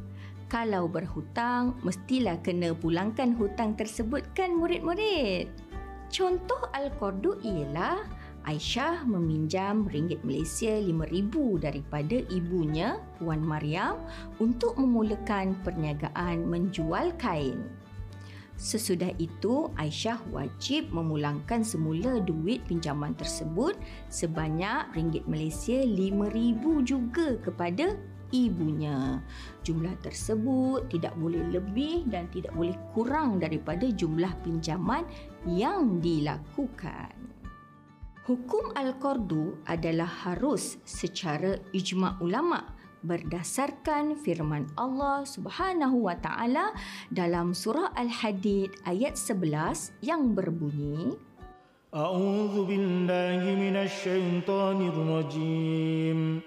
Kalau 0.47 0.87
berhutang, 0.87 1.75
mestilah 1.83 2.39
kena 2.39 2.71
pulangkan 2.71 3.35
hutang 3.35 3.75
tersebut 3.75 4.23
kan 4.31 4.55
murid-murid? 4.55 5.51
Contoh 6.07 6.71
Al-Qardu 6.71 7.35
ialah 7.43 7.99
Aisyah 8.47 9.03
meminjam 9.03 9.87
ringgit 9.91 10.23
Malaysia 10.23 10.71
RM5,000 10.71 11.35
daripada 11.63 12.17
ibunya, 12.31 12.99
Puan 13.19 13.43
Mariam, 13.43 13.99
untuk 14.39 14.79
memulakan 14.79 15.55
perniagaan 15.67 16.47
menjual 16.47 17.11
kain. 17.19 17.59
Sesudah 18.53 19.09
itu, 19.17 19.73
Aisyah 19.75 20.21
wajib 20.29 20.93
memulangkan 20.93 21.65
semula 21.65 22.21
duit 22.21 22.61
pinjaman 22.69 23.17
tersebut 23.17 23.73
sebanyak 24.13 24.93
ringgit 24.93 25.25
Malaysia 25.25 25.81
RM5,000 25.83 26.63
juga 26.85 27.27
kepada 27.41 27.97
ibunya. 28.33 29.21
Jumlah 29.61 29.93
tersebut 30.01 30.89
tidak 30.89 31.13
boleh 31.15 31.41
lebih 31.53 32.09
dan 32.09 32.29
tidak 32.33 32.51
boleh 32.57 32.75
kurang 32.97 33.37
daripada 33.37 33.85
jumlah 33.89 34.33
pinjaman 34.41 35.05
yang 35.45 36.01
dilakukan. 36.01 37.13
Hukum 38.23 38.71
Al-Qardu 38.73 39.67
adalah 39.67 40.07
harus 40.07 40.79
secara 40.87 41.59
ijma' 41.75 42.23
ulama' 42.23 42.72
berdasarkan 43.06 44.18
firman 44.18 44.66
Allah 44.74 45.22
Subhanahu 45.22 46.10
wa 46.10 46.18
taala 46.18 46.74
dalam 47.14 47.54
surah 47.54 47.94
Al-Hadid 47.94 48.74
ayat 48.82 49.14
11 49.14 49.94
yang 50.02 50.34
berbunyi 50.34 51.14
A'udzu 51.88 52.68
billahi 52.68 53.56
minasy 53.56 54.12
syaithanir 54.12 54.98
rajim 54.98 56.42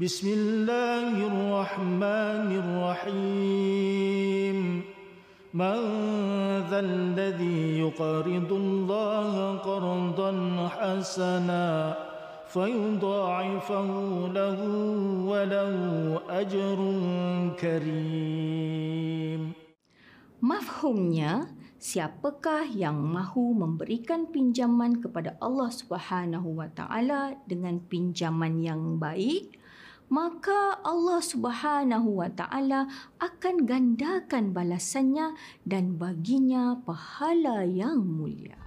بسم 0.00 0.28
الله 0.32 1.12
الرحمن 1.28 2.48
الرحيم 2.62 4.58
من 5.54 5.78
ذا 6.70 6.80
الذي 6.80 7.78
يقرض 7.84 8.50
الله 8.52 9.56
قرضا 9.58 10.32
حسنا 10.68 11.96
فيضاعفه 12.54 13.90
له 14.34 14.58
وله 15.30 15.74
أجر 16.28 16.78
كريم 17.60 19.42
Mafhumnya, 20.40 21.52
siapakah 21.76 22.64
yang 22.64 22.96
mahu 22.96 23.52
memberikan 23.52 24.24
pinjaman 24.24 25.04
kepada 25.04 25.36
Allah 25.36 25.68
Subhanahu 25.68 26.56
Wa 26.56 26.72
Taala 26.72 27.36
dengan 27.44 27.76
pinjaman 27.84 28.56
yang 28.64 28.96
baik? 28.96 29.60
maka 30.10 30.82
Allah 30.82 31.22
Subhanahu 31.22 32.18
wa 32.18 32.26
taala 32.26 32.90
akan 33.22 33.62
gandakan 33.62 34.50
balasannya 34.50 35.38
dan 35.62 35.96
baginya 35.96 36.82
pahala 36.82 37.62
yang 37.62 38.02
mulia. 38.02 38.63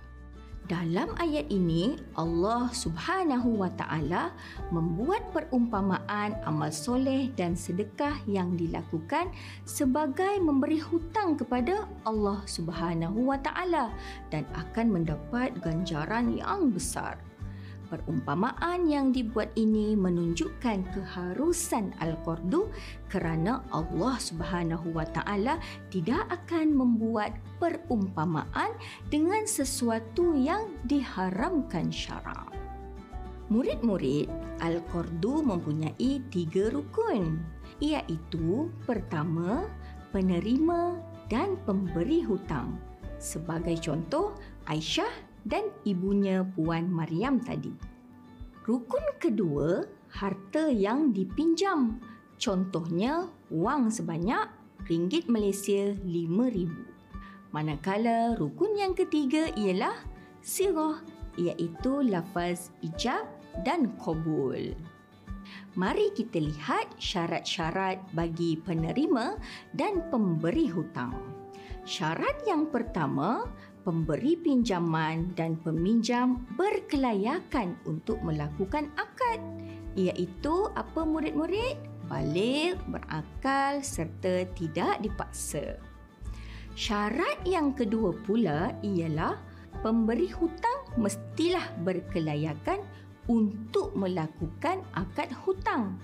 Dalam 0.68 1.16
ayat 1.16 1.48
ini 1.48 1.96
Allah 2.12 2.68
Subhanahu 2.76 3.64
wa 3.64 3.72
taala 3.72 4.36
membuat 4.68 5.24
perumpamaan 5.32 6.36
amal 6.44 6.68
soleh 6.68 7.32
dan 7.40 7.56
sedekah 7.56 8.20
yang 8.28 8.52
dilakukan 8.52 9.32
sebagai 9.64 10.36
memberi 10.36 10.76
hutang 10.76 11.40
kepada 11.40 11.88
Allah 12.04 12.44
Subhanahu 12.44 13.32
wa 13.32 13.40
taala 13.40 13.88
dan 14.28 14.44
akan 14.52 15.00
mendapat 15.00 15.56
ganjaran 15.64 16.36
yang 16.36 16.68
besar. 16.68 17.16
Perumpamaan 17.88 18.84
yang 18.84 19.16
dibuat 19.16 19.48
ini 19.56 19.96
menunjukkan 19.96 20.92
keharusan 20.92 21.96
Al-Qardu 22.04 22.68
kerana 23.08 23.64
Allah 23.72 24.20
Subhanahu 24.20 24.92
Wa 24.92 25.08
Taala 25.08 25.56
tidak 25.88 26.28
akan 26.28 26.76
membuat 26.76 27.32
perumpamaan 27.56 28.76
dengan 29.08 29.48
sesuatu 29.48 30.36
yang 30.36 30.68
diharamkan 30.84 31.88
syarak. 31.88 32.52
Murid-murid, 33.48 34.28
Al-Qardu 34.60 35.40
mempunyai 35.40 36.20
tiga 36.28 36.68
rukun 36.68 37.40
iaitu 37.80 38.68
pertama, 38.84 39.64
penerima 40.12 41.00
dan 41.32 41.56
pemberi 41.64 42.20
hutang. 42.20 42.76
Sebagai 43.16 43.80
contoh, 43.80 44.36
Aisyah 44.68 45.27
dan 45.48 45.72
ibunya 45.88 46.44
Puan 46.54 46.92
Mariam 46.92 47.40
tadi. 47.40 47.72
Rukun 48.68 49.16
kedua, 49.16 49.88
harta 50.12 50.68
yang 50.68 51.16
dipinjam. 51.16 51.96
Contohnya, 52.36 53.26
wang 53.48 53.88
sebanyak 53.88 54.46
ringgit 54.86 55.26
Malaysia 55.26 55.96
RM5,000. 56.04 56.70
Manakala 57.48 58.36
rukun 58.36 58.76
yang 58.76 58.92
ketiga 58.92 59.48
ialah 59.56 59.96
sirah 60.44 61.00
iaitu 61.40 62.04
lafaz 62.04 62.68
ijab 62.84 63.24
dan 63.64 63.88
qabul. 63.96 64.76
Mari 65.78 66.12
kita 66.12 66.44
lihat 66.44 66.92
syarat-syarat 67.00 68.04
bagi 68.12 68.60
penerima 68.60 69.40
dan 69.72 70.04
pemberi 70.12 70.68
hutang. 70.68 71.14
Syarat 71.88 72.44
yang 72.44 72.68
pertama, 72.68 73.48
pemberi 73.88 74.36
pinjaman 74.36 75.32
dan 75.32 75.56
peminjam 75.64 76.44
berkelayakan 76.60 77.72
untuk 77.88 78.20
melakukan 78.20 78.92
akad 79.00 79.40
iaitu 79.96 80.68
apa 80.76 81.08
murid-murid? 81.08 81.80
Balik, 82.04 82.76
berakal 82.92 83.80
serta 83.80 84.44
tidak 84.52 85.00
dipaksa. 85.00 85.80
Syarat 86.76 87.40
yang 87.48 87.72
kedua 87.72 88.12
pula 88.28 88.76
ialah 88.84 89.40
pemberi 89.80 90.28
hutang 90.36 90.92
mestilah 91.00 91.72
berkelayakan 91.80 92.84
untuk 93.24 93.96
melakukan 93.96 94.84
akad 94.92 95.32
hutang. 95.48 95.96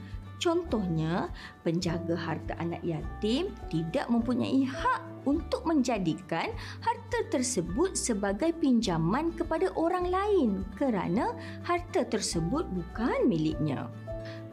Contohnya, 0.43 1.31
penjaga 1.63 2.19
harta 2.19 2.55
anak 2.61 2.83
yatim 2.85 3.55
tidak 3.71 4.11
mempunyai 4.11 4.67
hak 4.67 5.03
untuk 5.25 5.65
menjadikan 5.65 6.53
harta 6.85 7.19
tersebut 7.33 7.97
sebagai 7.97 8.53
pinjaman 8.61 9.33
kepada 9.33 9.73
orang 9.75 10.09
lain 10.13 10.51
kerana 10.77 11.33
harta 11.65 12.05
tersebut 12.05 12.69
bukan 12.69 13.25
miliknya. 13.25 13.89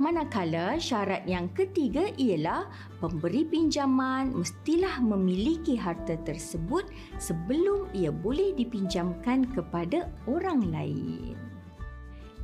Manakala 0.01 0.81
syarat 0.81 1.23
yang 1.29 1.47
ketiga 1.53 2.09
ialah 2.17 2.67
pemberi 2.99 3.45
pinjaman 3.45 4.33
mestilah 4.33 4.99
memiliki 4.99 5.77
harta 5.77 6.17
tersebut 6.27 6.89
sebelum 7.21 7.87
ia 7.95 8.09
boleh 8.09 8.51
dipinjamkan 8.57 9.47
kepada 9.53 10.09
orang 10.27 10.67
lain. 10.73 11.50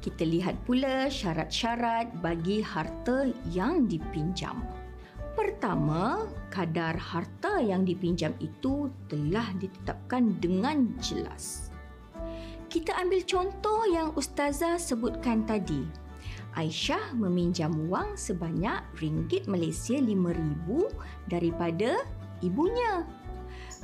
Kita 0.07 0.23
lihat 0.23 0.55
pula 0.63 1.11
syarat-syarat 1.11 2.23
bagi 2.23 2.63
harta 2.63 3.27
yang 3.51 3.91
dipinjam. 3.91 4.63
Pertama, 5.35 6.31
kadar 6.47 6.95
harta 6.95 7.59
yang 7.59 7.83
dipinjam 7.83 8.31
itu 8.39 8.87
telah 9.11 9.51
ditetapkan 9.59 10.39
dengan 10.39 10.95
jelas. 11.03 11.75
Kita 12.71 12.95
ambil 13.03 13.19
contoh 13.27 13.83
yang 13.91 14.15
ustazah 14.15 14.79
sebutkan 14.79 15.43
tadi. 15.43 15.83
Aisyah 16.55 17.11
meminjam 17.11 17.91
wang 17.91 18.15
sebanyak 18.15 18.79
ringgit 19.03 19.43
Malaysia 19.43 19.99
5000 19.99 20.87
daripada 21.27 21.99
ibunya. 22.39 23.03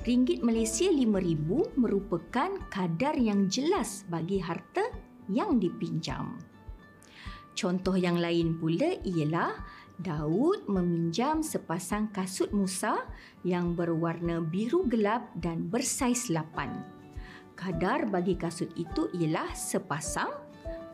Ringgit 0.08 0.40
Malaysia 0.40 0.88
5000 0.88 1.76
merupakan 1.76 2.52
kadar 2.72 3.20
yang 3.20 3.52
jelas 3.52 4.08
bagi 4.08 4.40
harta 4.40 4.88
yang 5.30 5.60
dipinjam. 5.60 6.40
Contoh 7.54 7.94
yang 7.94 8.18
lain 8.18 8.58
pula 8.58 8.98
ialah 9.06 9.54
Daud 10.02 10.66
meminjam 10.66 11.46
sepasang 11.46 12.10
kasut 12.10 12.50
Musa 12.50 13.06
yang 13.46 13.78
berwarna 13.78 14.42
biru 14.42 14.90
gelap 14.90 15.30
dan 15.38 15.70
bersaiz 15.70 16.34
8. 16.34 17.54
Kadar 17.54 18.10
bagi 18.10 18.34
kasut 18.34 18.74
itu 18.74 19.14
ialah 19.14 19.54
sepasang 19.54 20.34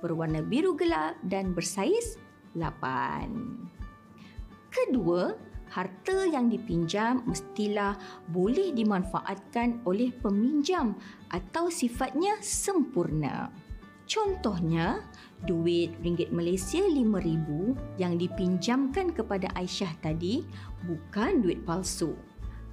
berwarna 0.04 0.44
biru 0.44 0.76
gelap 0.76 1.16
dan 1.24 1.56
bersaiz 1.56 2.20
8. 2.60 3.72
Kedua, 4.68 5.32
harta 5.72 6.28
yang 6.28 6.52
dipinjam 6.52 7.24
mestilah 7.24 7.96
boleh 8.28 8.76
dimanfaatkan 8.76 9.86
oleh 9.88 10.12
peminjam 10.12 10.98
atau 11.32 11.72
sifatnya 11.72 12.36
sempurna. 12.44 13.48
Contohnya, 14.10 15.06
duit 15.46 15.94
ringgit 16.02 16.34
Malaysia 16.34 16.82
RM5,000 16.82 17.48
yang 18.02 18.18
dipinjamkan 18.18 19.14
kepada 19.14 19.54
Aisyah 19.54 19.94
tadi 20.02 20.42
bukan 20.90 21.46
duit 21.46 21.62
palsu. 21.62 22.18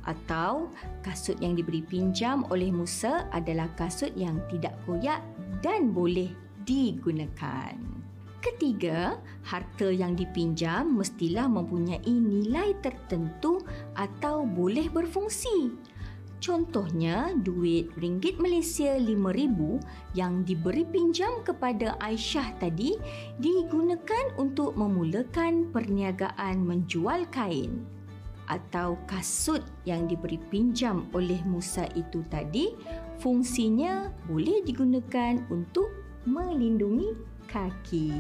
Atau 0.09 0.73
kasut 1.05 1.37
yang 1.45 1.53
diberi 1.53 1.85
pinjam 1.85 2.49
oleh 2.49 2.73
Musa 2.73 3.29
adalah 3.37 3.69
kasut 3.77 4.17
yang 4.17 4.41
tidak 4.49 4.73
koyak 4.89 5.21
dan 5.61 5.93
boleh 5.93 6.33
digunakan. 6.65 7.77
Ketiga, 8.41 9.19
harta 9.43 9.91
yang 9.91 10.15
dipinjam 10.15 10.95
mestilah 10.95 11.51
mempunyai 11.51 12.07
nilai 12.07 12.79
tertentu 12.81 13.61
atau 13.99 14.47
boleh 14.47 14.87
berfungsi. 14.87 15.75
Contohnya, 16.37 17.33
duit 17.33 17.91
ringgit 17.97 18.37
Malaysia 18.37 18.95
RM5,000 19.01 19.59
yang 20.13 20.45
diberi 20.45 20.85
pinjam 20.85 21.41
kepada 21.41 21.97
Aisyah 21.99 22.61
tadi 22.61 22.95
digunakan 23.41 24.37
untuk 24.37 24.77
memulakan 24.77 25.73
perniagaan 25.73 26.61
menjual 26.61 27.25
kain. 27.33 27.83
Atau 28.47 28.95
kasut 29.11 29.65
yang 29.83 30.07
diberi 30.07 30.39
pinjam 30.39 31.11
oleh 31.11 31.41
Musa 31.49 31.89
itu 31.99 32.23
tadi, 32.31 32.79
fungsinya 33.19 34.07
boleh 34.31 34.63
digunakan 34.63 35.43
untuk 35.51 35.91
melindungi 36.29 37.11
kaki. 37.51 38.13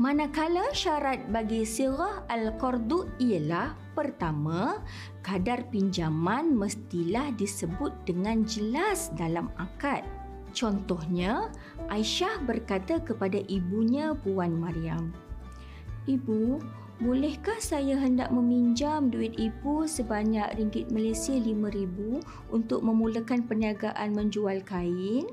Manakala 0.00 0.72
syarat 0.72 1.28
bagi 1.28 1.68
sirah 1.68 2.24
al-qardu 2.32 3.12
ialah 3.20 3.76
pertama, 3.92 4.80
kadar 5.20 5.68
pinjaman 5.68 6.56
mestilah 6.56 7.28
disebut 7.36 7.92
dengan 8.08 8.40
jelas 8.48 9.12
dalam 9.20 9.52
akad. 9.60 10.00
Contohnya, 10.56 11.52
Aisyah 11.92 12.40
berkata 12.48 13.04
kepada 13.04 13.44
ibunya 13.52 14.16
Puan 14.16 14.56
Mariam, 14.56 15.12
Ibu, 16.08 16.56
bolehkah 17.04 17.60
saya 17.60 17.92
hendak 17.94 18.32
meminjam 18.32 19.12
duit 19.12 19.36
ibu 19.36 19.84
sebanyak 19.84 20.56
ringgit 20.56 20.88
Malaysia 20.88 21.36
RM5,000 21.36 22.24
untuk 22.48 22.80
memulakan 22.80 23.44
perniagaan 23.44 24.16
menjual 24.16 24.64
kain? 24.64 25.28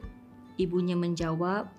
Ibunya 0.59 0.99
menjawab, 0.99 1.78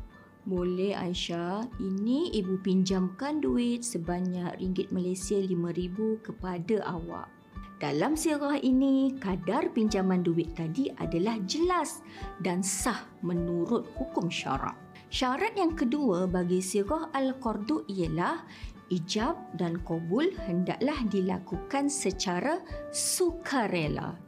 boleh 0.50 0.98
Aisyah, 0.98 1.70
ini 1.78 2.34
ibu 2.34 2.58
pinjamkan 2.58 3.38
duit 3.38 3.86
sebanyak 3.86 4.58
ringgit 4.58 4.90
Malaysia 4.90 5.38
RM5,000 5.38 5.96
kepada 6.26 6.76
awak. 6.90 7.30
Dalam 7.78 8.18
sirah 8.18 8.58
ini, 8.58 9.14
kadar 9.22 9.70
pinjaman 9.70 10.26
duit 10.26 10.50
tadi 10.58 10.90
adalah 10.98 11.38
jelas 11.46 12.02
dan 12.42 12.66
sah 12.66 13.06
menurut 13.22 13.86
hukum 13.94 14.26
syarak. 14.26 14.74
Syarat 15.06 15.54
yang 15.54 15.78
kedua 15.78 16.26
bagi 16.26 16.58
sirah 16.58 17.14
Al-Qardu 17.14 17.86
ialah 17.86 18.42
ijab 18.90 19.38
dan 19.54 19.78
kabul 19.86 20.34
hendaklah 20.50 20.98
dilakukan 21.06 21.86
secara 21.86 22.58
sukarela 22.90 24.18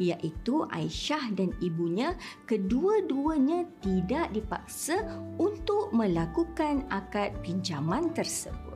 iaitu 0.00 0.64
Aisyah 0.68 1.34
dan 1.36 1.52
ibunya 1.60 2.16
kedua-duanya 2.48 3.68
tidak 3.84 4.32
dipaksa 4.32 5.04
untuk 5.36 5.92
melakukan 5.92 6.88
akad 6.88 7.36
pinjaman 7.44 8.12
tersebut. 8.16 8.72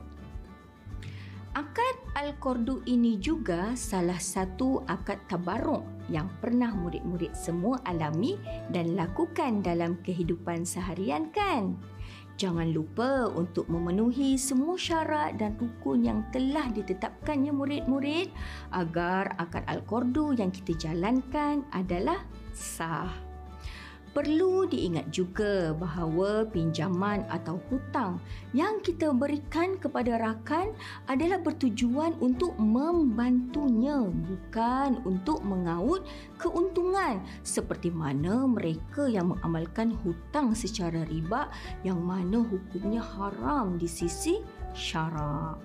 Akad 1.57 1.97
Al-Qardu 2.13 2.85
ini 2.85 3.17
juga 3.17 3.73
salah 3.73 4.21
satu 4.21 4.85
akad 4.85 5.17
tabarruk 5.25 5.81
yang 6.05 6.29
pernah 6.37 6.69
murid-murid 6.69 7.33
semua 7.33 7.81
alami 7.89 8.37
dan 8.69 8.93
lakukan 8.93 9.65
dalam 9.65 9.97
kehidupan 10.05 10.61
seharian 10.61 11.33
kan? 11.33 11.73
Jangan 12.37 12.69
lupa 12.69 13.33
untuk 13.33 13.65
memenuhi 13.65 14.37
semua 14.37 14.77
syarat 14.77 15.41
dan 15.41 15.57
rukun 15.57 16.05
yang 16.05 16.21
telah 16.29 16.69
ditetapkannya 16.69 17.49
murid-murid 17.49 18.29
agar 18.77 19.33
akad 19.41 19.65
Al-Qardu 19.65 20.37
yang 20.37 20.53
kita 20.53 20.77
jalankan 20.77 21.65
adalah 21.73 22.21
sah. 22.53 23.26
Perlu 24.17 24.65
diingat 24.65 25.13
juga 25.13 25.77
bahawa 25.77 26.41
pinjaman 26.49 27.21
atau 27.29 27.61
hutang 27.69 28.17
yang 28.49 28.81
kita 28.81 29.13
berikan 29.13 29.77
kepada 29.77 30.17
rakan 30.17 30.73
adalah 31.05 31.37
bertujuan 31.37 32.17
untuk 32.17 32.57
membantunya 32.57 34.01
bukan 34.09 34.97
untuk 35.05 35.45
mengaut 35.45 36.01
keuntungan. 36.41 37.21
Seperti 37.45 37.93
mana 37.93 38.49
mereka 38.49 39.05
yang 39.05 39.37
mengamalkan 39.37 39.93
hutang 40.01 40.57
secara 40.57 41.05
riba 41.05 41.53
yang 41.85 42.01
mana 42.01 42.41
hukumnya 42.41 43.05
haram 43.05 43.77
di 43.77 43.85
sisi 43.85 44.41
syarak 44.73 45.61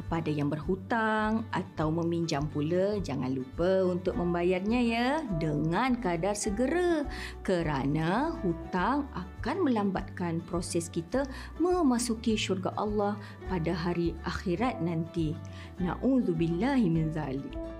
kepada 0.00 0.32
yang 0.32 0.48
berhutang 0.48 1.44
atau 1.52 1.92
meminjam 1.92 2.48
pula 2.48 2.96
jangan 3.04 3.28
lupa 3.30 3.84
untuk 3.84 4.16
membayarnya 4.16 4.80
ya 4.80 5.08
dengan 5.36 6.00
kadar 6.00 6.32
segera 6.32 7.04
kerana 7.44 8.32
hutang 8.40 9.04
akan 9.12 9.56
melambatkan 9.68 10.40
proses 10.48 10.88
kita 10.88 11.28
memasuki 11.60 12.34
syurga 12.34 12.72
Allah 12.80 13.20
pada 13.46 13.76
hari 13.76 14.16
akhirat 14.24 14.80
nanti. 14.80 15.36
Nauzubillahi 15.80 16.88
min 16.88 17.12
zalik. 17.12 17.79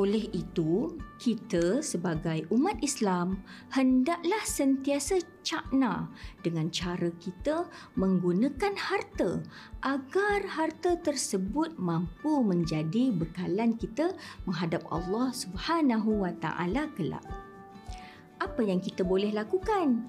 Oleh 0.00 0.32
itu, 0.32 0.96
kita 1.20 1.84
sebagai 1.84 2.48
umat 2.48 2.80
Islam 2.80 3.44
hendaklah 3.68 4.40
sentiasa 4.48 5.20
cakna 5.44 6.08
dengan 6.40 6.72
cara 6.72 7.12
kita 7.20 7.68
menggunakan 8.00 8.80
harta 8.80 9.44
agar 9.84 10.40
harta 10.48 10.96
tersebut 11.04 11.76
mampu 11.76 12.40
menjadi 12.40 13.12
bekalan 13.12 13.76
kita 13.76 14.16
menghadap 14.48 14.80
Allah 14.88 15.36
Subhanahu 15.36 16.24
wa 16.24 16.32
taala 16.40 16.88
kelak. 16.96 17.28
Apa 18.40 18.64
yang 18.64 18.80
kita 18.80 19.04
boleh 19.04 19.36
lakukan? 19.36 20.00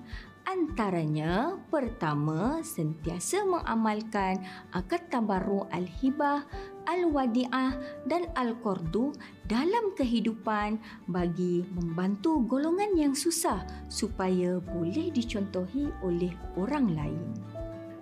Antaranya, 0.42 1.54
pertama, 1.70 2.66
sentiasa 2.66 3.46
mengamalkan 3.46 4.42
akad 4.74 5.06
tabarru 5.14 5.70
al-hibah, 5.70 6.48
al-wadi'ah 6.88 7.76
dan 8.08 8.30
al-qardu 8.38 9.14
dalam 9.50 9.94
kehidupan 9.98 10.80
bagi 11.10 11.66
membantu 11.76 12.42
golongan 12.48 12.96
yang 12.96 13.14
susah 13.18 13.62
supaya 13.92 14.58
boleh 14.62 15.12
dicontohi 15.12 15.92
oleh 16.02 16.32
orang 16.56 16.94
lain. 16.96 17.26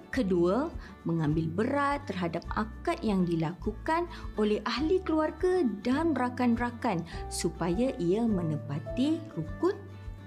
Kedua, 0.10 0.74
mengambil 1.06 1.46
berat 1.54 2.02
terhadap 2.10 2.42
akad 2.58 2.98
yang 3.06 3.30
dilakukan 3.30 4.10
oleh 4.42 4.58
ahli 4.66 4.98
keluarga 5.06 5.62
dan 5.86 6.18
rakan-rakan 6.18 7.06
supaya 7.30 7.94
ia 8.02 8.26
menepati 8.26 9.22
rukun 9.38 9.78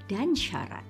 dan 0.06 0.38
syarat. 0.38 0.86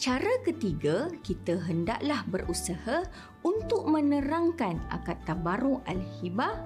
Cara 0.00 0.32
ketiga, 0.48 1.12
kita 1.20 1.60
hendaklah 1.60 2.24
berusaha 2.32 3.04
untuk 3.44 3.84
menerangkan 3.84 4.80
akad 4.88 5.20
tabaru 5.28 5.84
al-hibah, 5.84 6.56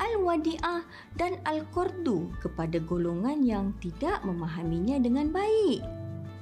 al-wadi'ah 0.00 0.82
dan 1.14 1.36
al-qardu 1.44 2.32
kepada 2.40 2.80
golongan 2.80 3.44
yang 3.44 3.76
tidak 3.78 4.24
memahaminya 4.26 4.98
dengan 4.98 5.28
baik. 5.30 5.84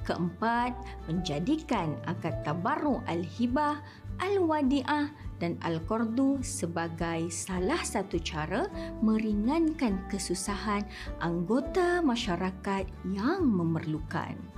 Keempat, 0.07 0.73
menjadikan 1.05 1.93
akad 2.09 2.41
tabaru 2.41 3.03
al-hibah, 3.05 3.77
al-wadi'ah 4.17 5.13
dan 5.37 5.53
al-qardu 5.61 6.41
sebagai 6.41 7.29
salah 7.29 7.79
satu 7.85 8.17
cara 8.19 8.65
meringankan 9.05 10.01
kesusahan 10.09 10.81
anggota 11.21 12.01
masyarakat 12.01 12.89
yang 13.05 13.45
memerlukan. 13.45 14.48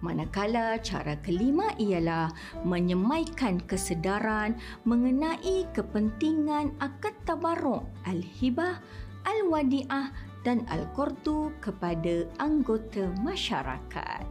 Manakala 0.00 0.80
cara 0.80 1.20
kelima 1.20 1.76
ialah 1.76 2.32
menyemaikan 2.64 3.60
kesedaran 3.68 4.56
mengenai 4.88 5.68
kepentingan 5.76 6.72
akad 6.80 7.12
tabarruk 7.28 7.84
al-hibah, 8.08 8.80
al-wadi'ah 9.28 10.08
dan 10.40 10.64
al-qardu 10.72 11.52
kepada 11.60 12.24
anggota 12.40 13.12
masyarakat. 13.20 14.24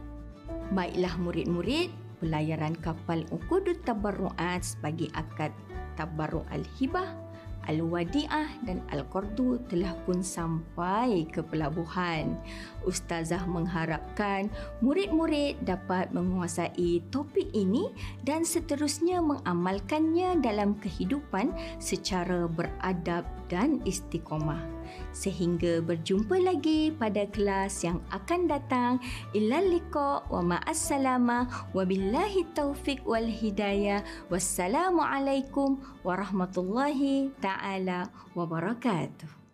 Baiklah 0.74 1.14
murid-murid, 1.22 1.94
pelayaran 2.18 2.74
kapal 2.82 3.22
Ukudut 3.30 3.78
Tabarruat 3.86 4.66
sebagai 4.66 5.06
akad 5.14 5.54
tabarruk 5.94 6.44
al-hibah 6.50 7.29
Al-Wadi'ah 7.70 8.66
dan 8.66 8.82
Al-Qardu 8.90 9.62
telah 9.70 9.94
pun 10.02 10.26
sampai 10.26 11.30
ke 11.30 11.38
pelabuhan. 11.38 12.34
Ustazah 12.82 13.46
mengharapkan 13.46 14.50
murid-murid 14.82 15.62
dapat 15.62 16.10
menguasai 16.10 16.98
topik 17.14 17.46
ini 17.54 17.94
dan 18.26 18.42
seterusnya 18.42 19.22
mengamalkannya 19.22 20.42
dalam 20.42 20.74
kehidupan 20.82 21.54
secara 21.78 22.50
beradab 22.50 23.22
dan 23.46 23.78
istiqomah. 23.86 24.79
Sehingga 25.15 25.79
berjumpa 25.79 26.35
lagi 26.39 26.91
pada 26.91 27.23
kelas 27.31 27.87
yang 27.87 28.03
akan 28.11 28.51
datang. 28.51 28.99
Ilal 29.31 29.79
liqa 29.79 30.27
wa 30.27 30.41
ma'assalama 30.43 31.71
wa 31.71 31.83
billahi 31.87 32.43
taufiq 32.51 33.01
wal 33.07 33.27
hidayah. 33.27 34.03
Wassalamualaikum 34.27 35.79
warahmatullahi 36.03 37.31
taala 37.39 38.11
wabarakatuh. 38.35 39.45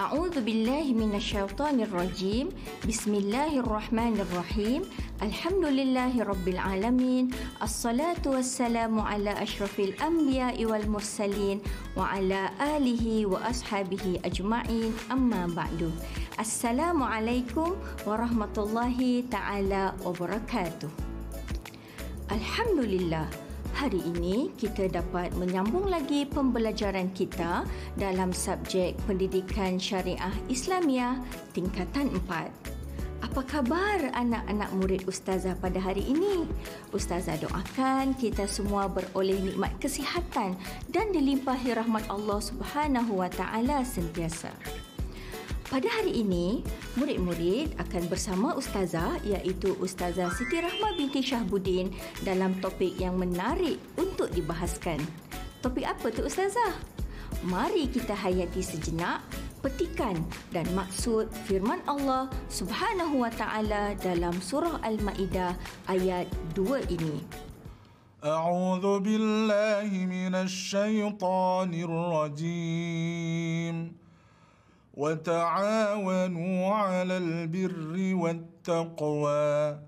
أعوذ 0.00 0.40
بالله 0.40 0.96
من 0.96 1.12
الشيطان 1.12 1.84
الرجيم 1.84 2.48
بسم 2.88 3.12
الله 3.14 3.60
الرحمن 3.60 4.16
الرحيم 4.24 4.80
Alhamdulillahi 5.23 6.27
Rabbil 6.27 6.59
Alamin. 6.59 7.31
Assalatu 7.63 8.35
wassalamu 8.35 8.99
ala 8.99 9.31
ashrafil 9.39 9.95
anbiya 10.03 10.51
wal 10.67 10.83
mursalin 10.91 11.63
Wa 11.95 12.19
ala 12.19 12.51
alihi 12.59 13.23
wa 13.23 13.39
ashabihi 13.47 14.19
ajma'in. 14.27 14.91
Amma 15.07 15.47
ba'du. 15.47 15.87
Assalamualaikum 16.35 17.79
warahmatullahi 18.03 19.23
ta'ala 19.31 19.95
wabarakatuh. 20.03 20.91
Alhamdulillah 22.27 23.31
Hari 23.79 24.03
ini 24.03 24.51
kita 24.59 24.91
dapat 24.91 25.31
menyambung 25.39 25.91
lagi 25.91 26.27
pembelajaran 26.27 27.11
kita 27.15 27.63
Dalam 27.95 28.31
subjek 28.35 28.99
pendidikan 29.03 29.79
syariah 29.79 30.31
Islamiah 30.51 31.19
tingkatan 31.51 32.11
4 32.27 32.64
apa 33.25 33.41
khabar 33.41 34.13
anak-anak 34.13 34.69
murid 34.77 35.01
ustazah 35.09 35.57
pada 35.57 35.81
hari 35.81 36.05
ini? 36.05 36.45
Ustazah 36.93 37.41
doakan 37.41 38.13
kita 38.13 38.45
semua 38.45 38.85
beroleh 38.85 39.41
nikmat 39.41 39.73
kesihatan 39.81 40.53
dan 40.93 41.09
dilimpahi 41.09 41.73
rahmat 41.73 42.05
Allah 42.05 42.37
Subhanahu 42.37 43.17
wa 43.17 43.29
taala 43.33 43.81
sentiasa. 43.81 44.53
Pada 45.65 45.89
hari 45.89 46.21
ini, 46.21 46.61
murid-murid 47.01 47.73
akan 47.81 48.05
bersama 48.05 48.53
Ustazah 48.53 49.17
iaitu 49.25 49.73
Ustazah 49.81 50.29
Siti 50.37 50.61
Rahma 50.61 50.93
binti 50.93 51.25
Syahbudin 51.25 51.97
dalam 52.21 52.61
topik 52.61 52.93
yang 53.01 53.17
menarik 53.17 53.81
untuk 53.97 54.29
dibahaskan. 54.37 55.01
Topik 55.65 55.89
apa 55.89 56.13
tu 56.13 56.29
Ustazah? 56.29 56.77
Mari 57.41 57.89
kita 57.89 58.13
hayati 58.13 58.61
sejenak 58.61 59.25
petikan 59.64 60.16
dan 60.50 60.64
maksud 60.72 61.28
firman 61.44 61.80
Allah 61.84 62.32
Subhanahu 62.48 63.24
wa 63.24 63.30
taala 63.32 63.92
dalam 64.00 64.32
surah 64.40 64.80
Al-Maidah 64.84 65.56
ayat 65.88 66.28
2 66.56 66.88
ini. 66.88 67.20
A'udzu 68.20 69.00
billahi 69.00 70.04
minasy 70.04 70.76
syaithanir 70.76 71.88
rajim. 71.88 73.96
وتعاونوا 75.00 76.74
على 76.74 77.16
البر 77.16 77.96
والتقوى 78.14 79.78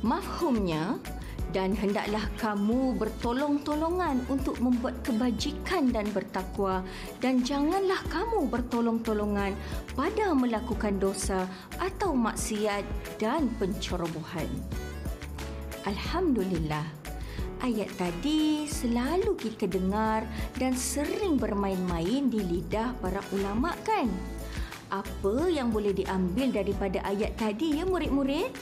Mafhumnya, 0.00 0.96
dan 1.51 1.75
hendaklah 1.77 2.23
kamu 2.39 2.95
bertolong-tolongan 2.97 4.23
untuk 4.31 4.57
membuat 4.63 4.97
kebajikan 5.05 5.91
dan 5.93 6.07
bertakwa 6.15 6.81
dan 7.21 7.43
janganlah 7.45 7.99
kamu 8.09 8.47
bertolong-tolongan 8.49 9.53
pada 9.93 10.33
melakukan 10.33 10.97
dosa 10.97 11.45
atau 11.77 12.15
maksiat 12.15 12.83
dan 13.21 13.51
pencerobohan. 13.59 14.49
Alhamdulillah 15.85 16.85
ayat 17.61 17.89
tadi 17.97 18.69
selalu 18.69 19.33
kita 19.37 19.65
dengar 19.65 20.25
dan 20.57 20.77
sering 20.77 21.37
bermain-main 21.41 22.29
di 22.29 22.41
lidah 22.41 22.93
para 23.01 23.21
ulama 23.33 23.73
kan? 23.81 24.09
Apa 24.93 25.49
yang 25.49 25.73
boleh 25.73 25.97
diambil 25.97 26.53
daripada 26.53 27.01
ayat 27.01 27.33
tadi 27.33 27.81
ya 27.81 27.89
murid-murid? 27.89 28.53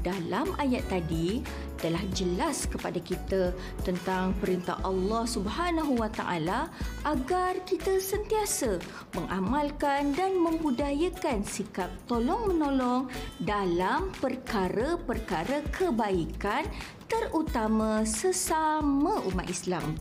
Dalam 0.00 0.56
ayat 0.56 0.88
tadi 0.88 1.44
telah 1.76 2.00
jelas 2.16 2.64
kepada 2.70 2.96
kita 3.02 3.52
tentang 3.84 4.32
perintah 4.40 4.80
Allah 4.86 5.28
Subhanahu 5.28 6.00
Wa 6.00 6.08
Taala 6.08 6.72
agar 7.04 7.60
kita 7.68 8.00
sentiasa 8.00 8.80
mengamalkan 9.12 10.16
dan 10.16 10.38
membudayakan 10.38 11.44
sikap 11.44 11.92
tolong-menolong 12.08 13.10
dalam 13.42 14.08
perkara-perkara 14.22 15.66
kebaikan 15.74 16.64
terutama 17.10 18.06
sesama 18.08 19.20
umat 19.28 19.50
Islam. 19.50 19.98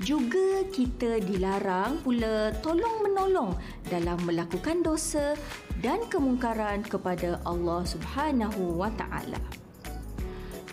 Juga 0.00 0.64
kita 0.72 1.20
dilarang 1.20 2.00
pula 2.00 2.56
tolong-menolong 2.64 3.52
dalam 3.92 4.16
melakukan 4.24 4.80
dosa 4.80 5.36
dan 5.80 6.04
kemungkaran 6.12 6.84
kepada 6.84 7.40
Allah 7.48 7.84
Subhanahu 7.84 8.76
Wa 8.76 8.92
Taala. 9.00 9.40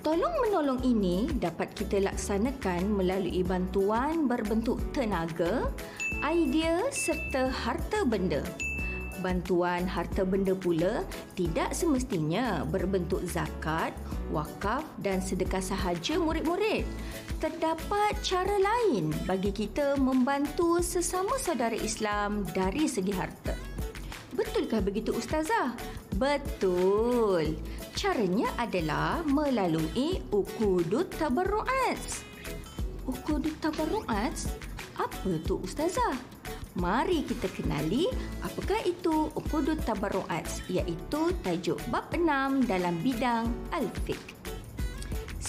Tolong-menolong 0.08 0.88
ini 0.88 1.28
dapat 1.36 1.76
kita 1.76 2.00
laksanakan 2.00 2.96
melalui 2.96 3.44
bantuan 3.44 4.24
berbentuk 4.24 4.80
tenaga, 4.96 5.68
idea 6.24 6.88
serta 6.96 7.52
harta 7.52 8.08
benda. 8.08 8.40
Bantuan 9.20 9.84
harta 9.84 10.24
benda 10.24 10.56
pula 10.56 11.04
tidak 11.36 11.76
semestinya 11.76 12.64
berbentuk 12.70 13.20
zakat, 13.28 13.92
wakaf 14.32 14.86
dan 15.04 15.20
sedekah 15.20 15.60
sahaja 15.60 16.16
murid-murid. 16.22 16.88
Terdapat 17.44 18.16
cara 18.24 18.56
lain 18.56 19.12
bagi 19.28 19.52
kita 19.52 20.00
membantu 20.00 20.80
sesama 20.80 21.36
saudara 21.36 21.76
Islam 21.76 22.48
dari 22.56 22.88
segi 22.88 23.12
harta. 23.12 23.67
Betulkah 24.38 24.86
begitu 24.86 25.18
Ustazah? 25.18 25.74
Betul. 26.22 27.58
Caranya 27.98 28.54
adalah 28.62 29.26
melalui 29.26 30.22
ukudut 30.30 31.10
tabarru'at. 31.18 31.98
Ukudut 33.10 33.58
tabarru'at? 33.58 34.38
Apa 35.02 35.42
tu 35.42 35.58
Ustazah? 35.66 36.14
Mari 36.78 37.26
kita 37.26 37.50
kenali 37.50 38.06
apakah 38.46 38.78
itu 38.86 39.34
ukudut 39.34 39.82
tabarru'at 39.82 40.46
iaitu 40.70 41.34
tajuk 41.42 41.82
bab 41.90 42.14
6 42.14 42.70
dalam 42.70 42.94
bidang 43.02 43.50
al-fiqh. 43.74 44.57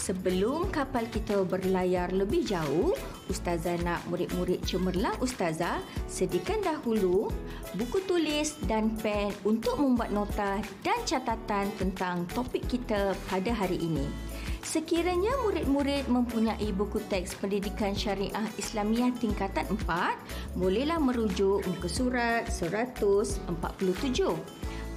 Sebelum 0.09 0.72
kapal 0.72 1.04
kita 1.12 1.44
berlayar 1.44 2.09
lebih 2.16 2.40
jauh, 2.40 2.96
Ustazah 3.28 3.76
nak 3.84 4.09
murid-murid 4.09 4.64
cemerlang 4.64 5.12
Ustazah 5.20 5.84
sediakan 6.09 6.64
dahulu 6.64 7.28
buku 7.76 8.00
tulis 8.09 8.56
dan 8.64 8.96
pen 9.04 9.28
untuk 9.44 9.76
membuat 9.76 10.09
nota 10.09 10.64
dan 10.80 10.96
catatan 11.04 11.68
tentang 11.76 12.24
topik 12.32 12.64
kita 12.72 13.12
pada 13.28 13.52
hari 13.52 13.84
ini. 13.84 14.09
Sekiranya 14.64 15.44
murid-murid 15.44 16.09
mempunyai 16.09 16.72
buku 16.72 17.04
teks 17.12 17.36
pendidikan 17.36 17.92
syariah 17.92 18.48
Islamiah 18.56 19.12
tingkatan 19.12 19.68
4, 19.76 20.56
bolehlah 20.56 20.96
merujuk 20.96 21.61
muka 21.68 21.88
surat 21.92 22.48
147. 22.48 23.44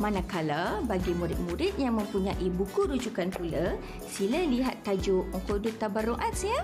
Manakala 0.02 0.82
bagi 0.90 1.14
murid-murid 1.14 1.78
yang 1.78 2.02
mempunyai 2.02 2.50
buku 2.50 2.90
rujukan 2.90 3.30
pula, 3.30 3.78
sila 4.10 4.42
lihat 4.50 4.82
tajuk 4.82 5.30
Uqudut 5.30 5.78
Tabarruat 5.78 6.34
ya. 6.42 6.58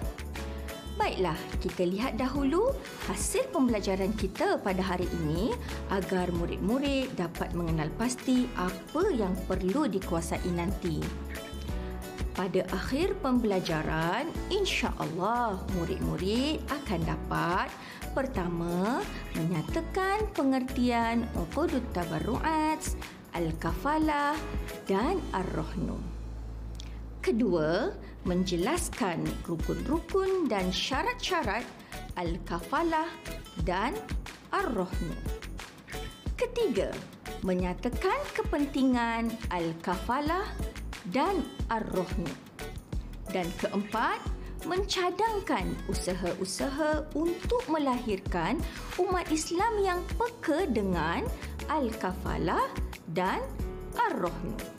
Baiklah, 0.98 1.38
kita 1.62 1.86
lihat 1.86 2.18
dahulu 2.18 2.74
hasil 3.06 3.46
pembelajaran 3.54 4.10
kita 4.18 4.58
pada 4.58 4.82
hari 4.82 5.06
ini 5.22 5.54
agar 5.94 6.34
murid-murid 6.34 7.14
dapat 7.14 7.54
mengenal 7.54 7.94
pasti 8.02 8.50
apa 8.58 9.06
yang 9.14 9.38
perlu 9.46 9.86
dikuasai 9.86 10.50
nanti. 10.58 10.98
Pada 12.34 12.66
akhir 12.74 13.22
pembelajaran, 13.22 14.34
insya-Allah 14.50 15.62
murid-murid 15.78 16.66
akan 16.74 17.02
dapat 17.06 17.70
pertama 18.18 19.06
menyatakan 19.38 20.26
pengertian 20.34 21.30
Uqudut 21.38 21.86
Tabarruat 21.94 22.82
Al-Kafalah 23.36 24.38
dan 24.88 25.20
Ar-Rohnu. 25.36 26.00
Kedua, 27.20 27.92
menjelaskan 28.24 29.24
rukun-rukun 29.44 30.48
dan 30.48 30.72
syarat-syarat 30.72 31.68
Al-Kafalah 32.16 33.12
dan 33.68 33.96
Ar-Rohnu. 34.52 35.16
Ketiga, 36.40 36.94
menyatakan 37.44 38.16
kepentingan 38.32 39.34
Al-Kafalah 39.52 40.48
dan 41.12 41.44
Ar-Rohnu. 41.68 42.32
Dan 43.32 43.48
keempat, 43.60 44.24
mencadangkan 44.66 45.76
usaha-usaha 45.88 47.08
untuk 47.16 47.64
melahirkan 47.72 48.60
umat 49.00 49.28
Islam 49.32 49.80
yang 49.84 50.00
peka 50.18 50.68
dengan 50.68 51.24
Al-Kafalah 51.70 52.87
dan 53.12 53.44
Ar-Rahnu. 53.96 54.78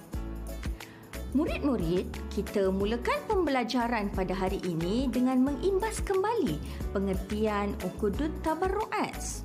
Murid-murid, 1.37 2.09
kita 2.33 2.73
mulakan 2.73 3.21
pembelajaran 3.29 4.09
pada 4.17 4.33
hari 4.33 4.65
ini 4.65 5.13
dengan 5.13 5.45
mengimbas 5.45 6.01
kembali 6.01 6.57
pengertian 6.97 7.77
Ukudut 7.85 8.33
Tabarru'at. 8.41 9.45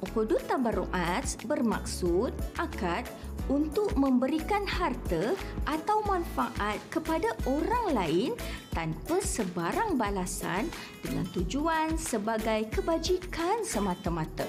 Ukudut 0.00 0.40
Tabarru'at 0.48 1.44
bermaksud 1.44 2.32
akad 2.56 3.04
untuk 3.52 3.92
memberikan 4.00 4.64
harta 4.64 5.36
atau 5.68 6.00
manfaat 6.08 6.80
kepada 6.88 7.36
orang 7.44 7.92
lain 7.92 8.30
tanpa 8.72 9.20
sebarang 9.20 10.00
balasan 10.00 10.72
dengan 11.04 11.28
tujuan 11.36 12.00
sebagai 12.00 12.64
kebajikan 12.72 13.60
semata-mata. 13.60 14.48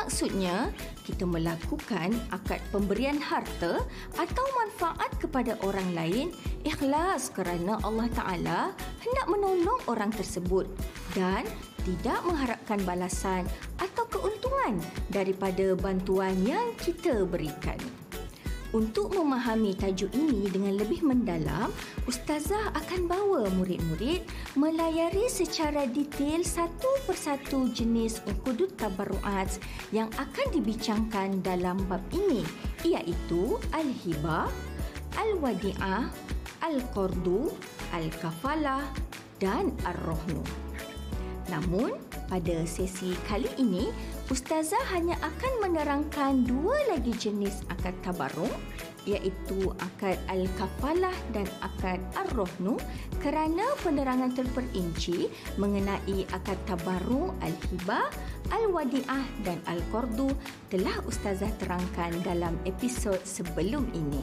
Maksudnya, 0.00 0.72
kita 1.04 1.28
melakukan 1.28 2.16
akad 2.32 2.64
pemberian 2.72 3.20
harta 3.20 3.84
atau 4.16 4.44
manfaat 4.56 5.12
kepada 5.20 5.60
orang 5.60 5.92
lain 5.92 6.32
ikhlas 6.64 7.28
kerana 7.28 7.76
Allah 7.84 8.08
Ta'ala 8.08 8.60
hendak 9.04 9.26
menolong 9.28 9.76
orang 9.92 10.08
tersebut 10.08 10.64
dan 11.12 11.44
tidak 11.84 12.16
mengharapkan 12.24 12.80
balasan 12.88 13.44
atau 13.76 14.08
keuntungan 14.08 14.80
daripada 15.12 15.76
bantuan 15.76 16.32
yang 16.48 16.72
kita 16.80 17.28
berikan. 17.28 17.76
Untuk 18.70 19.18
memahami 19.18 19.74
tajuk 19.74 20.14
ini 20.14 20.46
dengan 20.46 20.78
lebih 20.78 21.02
mendalam, 21.02 21.74
Ustazah 22.06 22.70
akan 22.78 23.10
bawa 23.10 23.50
murid-murid 23.58 24.22
melayari 24.54 25.26
secara 25.26 25.90
detail 25.90 26.46
satu 26.46 26.86
persatu 27.02 27.66
jenis 27.74 28.22
ukudut 28.30 28.70
tabarruat 28.78 29.50
yang 29.90 30.06
akan 30.14 30.46
dibincangkan 30.54 31.42
dalam 31.42 31.82
bab 31.90 32.02
ini 32.14 32.46
iaitu 32.86 33.58
Al-Hibah, 33.74 34.46
Al-Wadi'ah, 35.18 36.06
Al-Qardu, 36.62 37.50
Al-Kafalah 37.90 38.86
dan 39.42 39.74
Ar-Rohnu. 39.82 40.46
Namun, 41.50 41.98
pada 42.30 42.62
sesi 42.62 43.12
kali 43.26 43.50
ini, 43.58 43.90
Ustazah 44.30 44.94
hanya 44.94 45.18
akan 45.18 45.52
menerangkan 45.66 46.46
dua 46.46 46.78
lagi 46.86 47.10
jenis 47.18 47.66
akad 47.66 47.98
tabarruk 48.06 48.54
iaitu 49.08 49.74
akad 49.82 50.14
al-kafalah 50.30 51.16
dan 51.34 51.48
akad 51.64 51.98
ar-rohnu 52.14 52.78
kerana 53.18 53.66
penerangan 53.82 54.30
terperinci 54.30 55.26
mengenai 55.58 56.30
akad 56.30 56.56
tabarruk 56.70 57.34
al-hibah, 57.42 58.06
al-wadi'ah 58.54 59.26
dan 59.42 59.58
al-qardu 59.66 60.30
telah 60.70 60.94
Ustazah 61.02 61.50
terangkan 61.58 62.14
dalam 62.22 62.54
episod 62.62 63.18
sebelum 63.26 63.90
ini. 63.90 64.22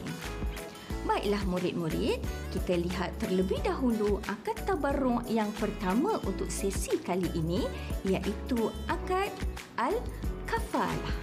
Baiklah 1.08 1.40
murid-murid, 1.48 2.20
kita 2.52 2.76
lihat 2.76 3.16
terlebih 3.16 3.64
dahulu 3.64 4.20
akad 4.28 4.60
tabarruk 4.68 5.24
yang 5.24 5.48
pertama 5.56 6.20
untuk 6.28 6.52
sesi 6.52 7.00
kali 7.00 7.32
ini 7.32 7.64
iaitu 8.04 8.68
akad 8.84 9.32
al-kafalah. 9.80 11.16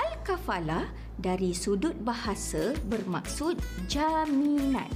Al-kafalah 0.00 0.88
dari 1.20 1.52
sudut 1.52 1.92
bahasa 2.00 2.72
bermaksud 2.88 3.60
jaminan. 3.84 4.88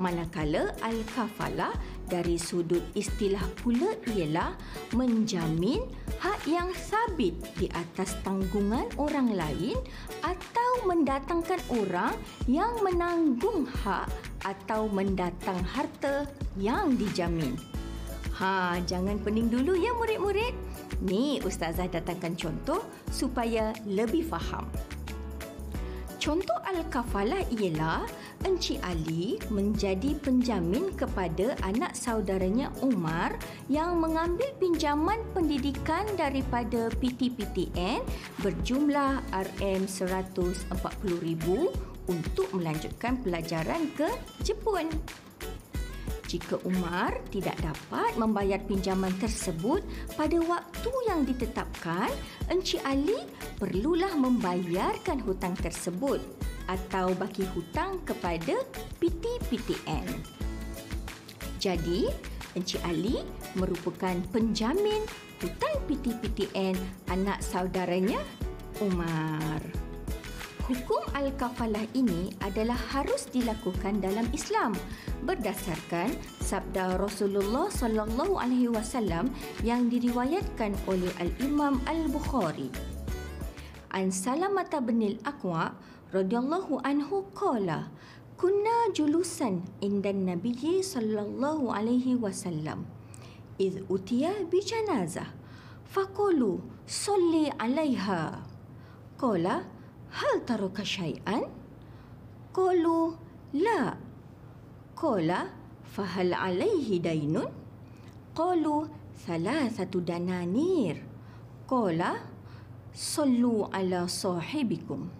Manakala 0.00 0.72
al-kafalah 0.80 1.76
dari 2.06 2.36
sudut 2.36 2.82
istilah 2.92 3.42
pula 3.60 3.96
ialah 4.12 4.54
menjamin 4.92 5.82
hak 6.20 6.44
yang 6.48 6.70
sabit 6.76 7.34
di 7.56 7.66
atas 7.72 8.16
tanggungan 8.22 8.86
orang 9.00 9.32
lain 9.32 9.76
atau 10.20 10.70
mendatangkan 10.88 11.60
orang 11.72 12.14
yang 12.44 12.72
menanggung 12.84 13.64
hak 13.84 14.08
atau 14.44 14.86
mendatang 14.88 15.60
harta 15.64 16.28
yang 16.60 16.94
dijamin. 16.94 17.56
Ha, 18.34 18.82
jangan 18.82 19.22
pening 19.22 19.46
dulu 19.46 19.78
ya 19.78 19.94
murid-murid. 19.94 20.54
Ni 21.06 21.38
ustazah 21.46 21.86
datangkan 21.86 22.34
contoh 22.34 22.82
supaya 23.08 23.70
lebih 23.86 24.26
faham. 24.26 24.66
Contoh 26.24 26.56
al-kafalah 26.64 27.44
ialah 27.52 28.08
Encik 28.48 28.80
Ali 28.80 29.36
menjadi 29.52 30.16
penjamin 30.24 30.96
kepada 30.96 31.52
anak 31.60 31.92
saudaranya 31.92 32.72
Umar 32.80 33.36
yang 33.68 34.00
mengambil 34.00 34.48
pinjaman 34.56 35.20
pendidikan 35.36 36.08
daripada 36.16 36.88
PTPTN 36.96 38.00
berjumlah 38.40 39.20
RM140,000 39.36 41.44
untuk 42.08 42.48
melanjutkan 42.56 43.20
pelajaran 43.20 43.92
ke 43.92 44.08
Jepun. 44.40 44.88
Jika 46.34 46.58
Umar 46.66 47.14
tidak 47.30 47.54
dapat 47.62 48.18
membayar 48.18 48.58
pinjaman 48.58 49.14
tersebut 49.22 49.86
pada 50.18 50.34
waktu 50.42 50.90
yang 51.06 51.22
ditetapkan, 51.22 52.10
Encik 52.50 52.82
Ali 52.82 53.22
perlulah 53.62 54.10
membayarkan 54.18 55.22
hutang 55.22 55.54
tersebut 55.54 56.18
atau 56.66 57.14
bagi 57.14 57.46
hutang 57.54 58.02
kepada 58.02 58.66
PTPTN. 58.98 60.10
Jadi, 61.62 62.10
Encik 62.58 62.82
Ali 62.82 63.22
merupakan 63.54 64.18
penjamin 64.34 65.06
hutang 65.38 65.86
PTPTN 65.86 66.74
anak 67.14 67.46
saudaranya 67.46 68.18
Umar. 68.82 69.83
Hukum 70.64 71.04
al-kafalah 71.12 71.84
ini 71.92 72.32
adalah 72.40 72.80
harus 72.88 73.28
dilakukan 73.28 74.00
dalam 74.00 74.24
Islam 74.32 74.72
berdasarkan 75.28 76.16
sabda 76.40 76.96
Rasulullah 76.96 77.68
sallallahu 77.68 78.40
alaihi 78.40 78.72
wasallam 78.72 79.28
yang 79.60 79.92
diriwayatkan 79.92 80.72
oleh 80.88 81.12
al-Imam 81.20 81.84
Al-Bukhari. 81.84 82.72
An 83.92 84.08
Salamah 84.08 84.64
bin 84.80 85.04
Al-Aqwa 85.04 85.76
radhiyallahu 86.16 86.80
anhu 86.80 87.28
qala 87.36 87.92
kunna 88.40 88.88
julusan 88.96 89.68
inda 89.84 90.16
Nabi 90.16 90.80
sallallahu 90.80 91.76
alaihi 91.76 92.16
wasallam 92.16 92.88
id 93.60 93.84
utiya 93.92 94.48
bi 94.48 94.64
janazah 94.64 95.28
faqulu 95.92 96.64
salli 96.88 97.52
alaiha 97.60 98.40
qala 99.20 99.73
hal 100.14 100.46
taraka 100.46 100.86
syai'an? 100.86 101.50
Qalu 102.54 103.18
la. 103.58 103.98
Qala 104.94 105.50
fahal 105.82 106.30
alaihi 106.30 107.02
dainun? 107.02 107.50
Qalu 108.30 108.86
thalathatu 109.26 109.98
dananir. 110.06 111.02
Qala 111.66 112.22
sallu 112.94 113.66
ala 113.74 114.06
sahibikum. 114.06 115.10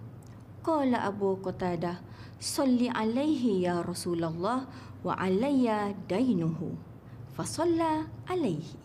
Qala 0.63 1.11
Abu 1.11 1.43
Qatadah 1.43 1.99
salli 2.39 2.87
alaihi 2.87 3.67
ya 3.67 3.83
Rasulullah 3.83 4.69
wa 5.03 5.13
alayya 5.19 5.91
dainuhu. 6.07 6.77
Fasalla 7.35 8.07
alaihi. 8.31 8.84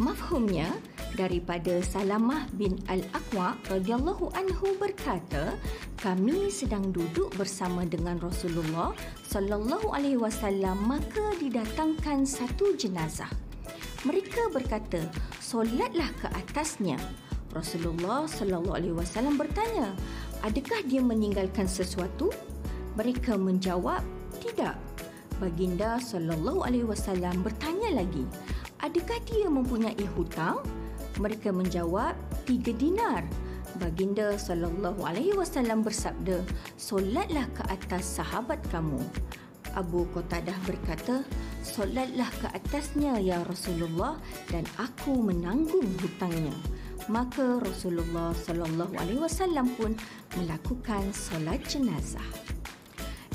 Mafhumnya, 0.00 0.72
daripada 1.12 1.84
Salamah 1.84 2.48
bin 2.56 2.80
Al-Aqwa 2.88 3.52
radhiyallahu 3.68 4.32
anhu 4.32 4.72
berkata, 4.80 5.60
kami 6.00 6.48
sedang 6.48 6.88
duduk 6.88 7.36
bersama 7.36 7.84
dengan 7.84 8.16
Rasulullah 8.16 8.96
sallallahu 9.28 9.92
alaihi 9.92 10.16
wasallam 10.16 10.80
maka 10.88 11.36
didatangkan 11.36 12.24
satu 12.24 12.72
jenazah. 12.80 13.28
Mereka 14.08 14.48
berkata, 14.56 15.04
solatlah 15.36 16.08
ke 16.16 16.32
atasnya. 16.32 16.96
Rasulullah 17.52 18.24
sallallahu 18.24 18.80
alaihi 18.80 18.96
wasallam 18.96 19.36
bertanya, 19.36 19.92
adakah 20.40 20.80
dia 20.88 21.04
meninggalkan 21.04 21.68
sesuatu? 21.68 22.32
Mereka 22.96 23.36
menjawab, 23.36 24.00
tidak. 24.40 24.80
Baginda 25.36 26.00
sallallahu 26.00 26.64
alaihi 26.64 26.88
wasallam 26.88 27.44
bertanya 27.44 28.00
lagi, 28.00 28.24
adakah 28.80 29.20
dia 29.28 29.48
mempunyai 29.48 30.04
hutang? 30.16 30.60
Mereka 31.20 31.52
menjawab, 31.52 32.16
tiga 32.48 32.72
dinar. 32.72 33.24
Baginda 33.78 34.34
sallallahu 34.34 35.04
alaihi 35.06 35.36
wasallam 35.36 35.86
bersabda, 35.86 36.42
solatlah 36.74 37.46
ke 37.54 37.62
atas 37.70 38.18
sahabat 38.18 38.58
kamu. 38.74 38.98
Abu 39.78 40.02
Qatadah 40.10 40.56
berkata, 40.66 41.22
solatlah 41.62 42.26
ke 42.42 42.48
atasnya 42.50 43.22
ya 43.22 43.38
Rasulullah 43.46 44.18
dan 44.50 44.66
aku 44.82 45.14
menanggung 45.14 45.86
hutangnya. 46.02 46.56
Maka 47.06 47.62
Rasulullah 47.62 48.34
sallallahu 48.34 48.94
alaihi 48.98 49.22
wasallam 49.22 49.70
pun 49.78 49.94
melakukan 50.38 51.06
solat 51.14 51.62
jenazah. 51.66 52.26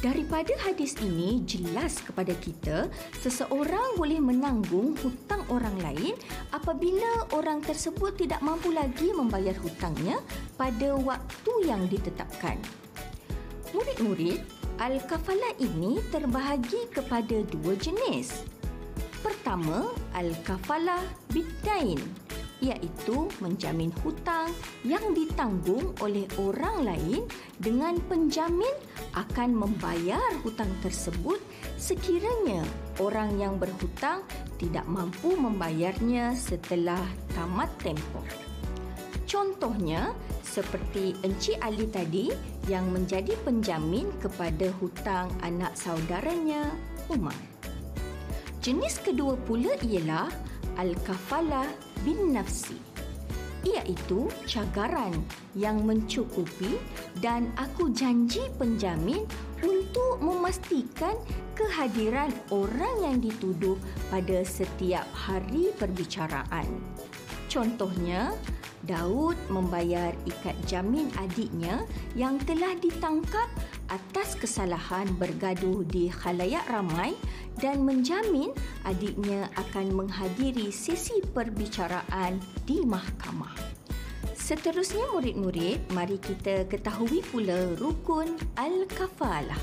Daripada 0.04 0.52
hadis 0.60 1.00
ini 1.00 1.40
jelas 1.48 2.04
kepada 2.04 2.36
kita 2.36 2.92
seseorang 3.24 3.96
boleh 3.96 4.20
menanggung 4.20 4.92
hutang 5.00 5.42
orang 5.48 5.76
lain 5.80 6.14
apabila 6.52 7.32
orang 7.32 7.64
tersebut 7.64 8.20
tidak 8.20 8.44
mampu 8.44 8.76
lagi 8.76 9.16
membayar 9.16 9.56
hutangnya 9.56 10.20
pada 10.60 11.00
waktu 11.00 11.52
yang 11.64 11.88
ditetapkan. 11.88 12.60
Murid-murid, 13.72 14.44
al-kafalah 14.84 15.56
ini 15.64 16.04
terbahagi 16.12 16.92
kepada 16.92 17.44
dua 17.48 17.80
jenis. 17.80 18.44
Pertama, 19.24 19.90
al-kafalah 20.12 21.02
bidain 21.32 22.00
iaitu 22.64 23.28
menjamin 23.44 23.92
hutang 24.04 24.52
yang 24.88 25.04
ditanggung 25.12 25.92
oleh 26.00 26.24
orang 26.40 26.88
lain 26.88 27.22
dengan 27.60 28.00
penjamin 28.08 28.72
akan 29.16 29.52
membayar 29.56 30.24
hutang 30.44 30.70
tersebut 30.80 31.40
sekiranya 31.76 32.64
orang 33.04 33.36
yang 33.36 33.60
berhutang 33.60 34.24
tidak 34.56 34.88
mampu 34.88 35.36
membayarnya 35.36 36.32
setelah 36.36 37.04
tamat 37.36 37.68
tempoh. 37.84 38.24
Contohnya 39.26 40.14
seperti 40.46 41.18
Encik 41.26 41.60
Ali 41.60 41.90
tadi 41.90 42.32
yang 42.72 42.88
menjadi 42.94 43.36
penjamin 43.44 44.08
kepada 44.22 44.72
hutang 44.80 45.28
anak 45.44 45.74
saudaranya 45.76 46.70
Umar. 47.12 47.36
Jenis 48.64 48.98
kedua 48.98 49.38
pula 49.46 49.78
ialah 49.86 50.30
al-kafalah 50.78 51.68
bin 52.04 52.32
nafsi 52.36 52.78
iaitu 53.66 54.30
cagaran 54.46 55.12
yang 55.58 55.82
mencukupi 55.82 56.78
dan 57.18 57.50
aku 57.58 57.90
janji 57.90 58.46
penjamin 58.62 59.26
untuk 59.66 60.22
memastikan 60.22 61.18
kehadiran 61.58 62.30
orang 62.54 62.96
yang 63.02 63.18
dituduh 63.18 63.76
pada 64.14 64.46
setiap 64.46 65.10
hari 65.12 65.74
perbicaraan. 65.82 66.68
Contohnya, 67.50 68.36
Daud 68.86 69.38
membayar 69.50 70.14
ikat 70.30 70.54
jamin 70.70 71.10
adiknya 71.18 71.84
yang 72.14 72.38
telah 72.46 72.78
ditangkap 72.78 73.50
atas 73.90 74.38
kesalahan 74.38 75.10
bergaduh 75.18 75.82
di 75.90 76.10
khalayak 76.10 76.66
ramai 76.70 77.18
dan 77.58 77.82
menjamin 77.82 78.54
adiknya 78.86 79.50
akan 79.58 80.06
menghadiri 80.06 80.70
sesi 80.70 81.22
perbicaraan 81.34 82.38
di 82.70 82.86
mahkamah. 82.86 83.54
Seterusnya 84.38 85.10
murid-murid, 85.10 85.90
mari 85.90 86.22
kita 86.22 86.70
ketahui 86.70 87.26
pula 87.34 87.74
rukun 87.82 88.38
Al-Kafalah. 88.62 89.58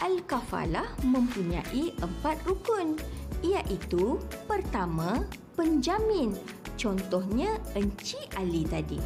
Al-Kafalah 0.00 0.88
mempunyai 1.04 1.92
empat 2.00 2.40
rukun 2.48 2.96
iaitu 3.44 4.16
pertama, 4.48 5.20
penjamin 5.52 6.32
contohnya 6.80 7.60
Encik 7.76 8.32
Ali 8.40 8.64
tadi. 8.64 8.96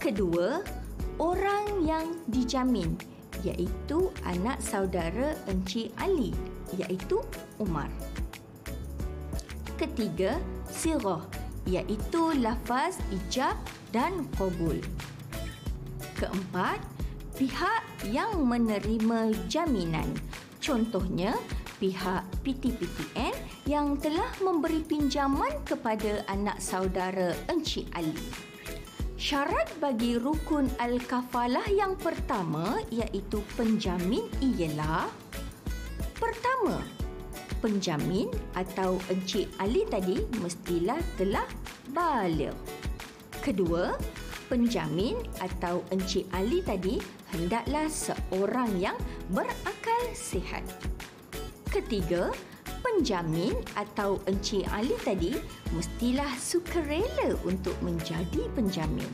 Kedua, 0.00 0.64
orang 1.20 1.84
yang 1.84 2.24
dijamin 2.24 2.96
iaitu 3.44 4.08
anak 4.24 4.56
saudara 4.64 5.36
Encik 5.44 5.92
Ali 6.00 6.32
iaitu 6.72 7.20
Umar. 7.60 7.92
Ketiga, 9.76 10.40
sirah 10.72 11.22
iaitu 11.68 12.32
lafaz 12.40 12.96
ijab 13.12 13.54
dan 13.92 14.24
qabul. 14.40 14.80
Keempat, 16.16 16.80
pihak 17.36 17.84
yang 18.08 18.42
menerima 18.42 19.36
jaminan. 19.46 20.08
Contohnya, 20.58 21.38
pihak 21.78 22.26
PTPTN 22.42 23.34
yang 23.66 23.94
telah 23.98 24.28
memberi 24.42 24.82
pinjaman 24.82 25.50
kepada 25.62 26.26
anak 26.26 26.58
saudara 26.58 27.34
Encik 27.46 27.86
Ali. 27.94 28.18
Syarat 29.18 29.66
bagi 29.82 30.14
rukun 30.14 30.70
al-kafalah 30.78 31.66
yang 31.74 31.98
pertama 31.98 32.78
iaitu 32.94 33.42
penjamin 33.58 34.22
ialah 34.38 35.10
pertama, 36.18 36.82
penjamin 37.58 38.30
atau 38.54 39.02
Encik 39.10 39.50
Ali 39.58 39.82
tadi 39.90 40.22
mestilah 40.38 41.02
telah 41.18 41.46
balik. 41.90 42.54
Kedua, 43.42 43.94
penjamin 44.46 45.18
atau 45.42 45.82
Encik 45.90 46.26
Ali 46.30 46.62
tadi 46.62 47.02
hendaklah 47.34 47.90
seorang 47.90 48.70
yang 48.78 48.96
berakal 49.34 50.02
sihat. 50.14 50.64
Ketiga, 51.68 52.32
penjamin 52.80 53.52
atau 53.76 54.16
Encik 54.24 54.64
Ali 54.72 54.96
tadi 55.04 55.36
mestilah 55.76 56.32
sukarela 56.40 57.36
untuk 57.44 57.76
menjadi 57.84 58.48
penjamin. 58.56 59.08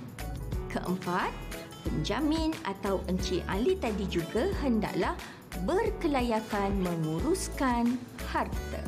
Keempat, 0.70 1.35
penjamin 1.82 2.55
atau 2.62 3.02
Encik 3.10 3.43
Ali 3.51 3.74
tadi 3.82 4.06
juga 4.06 4.55
hendaklah 4.62 5.18
berkelayakan 5.66 6.78
menguruskan 6.78 7.98
harta. 8.31 8.82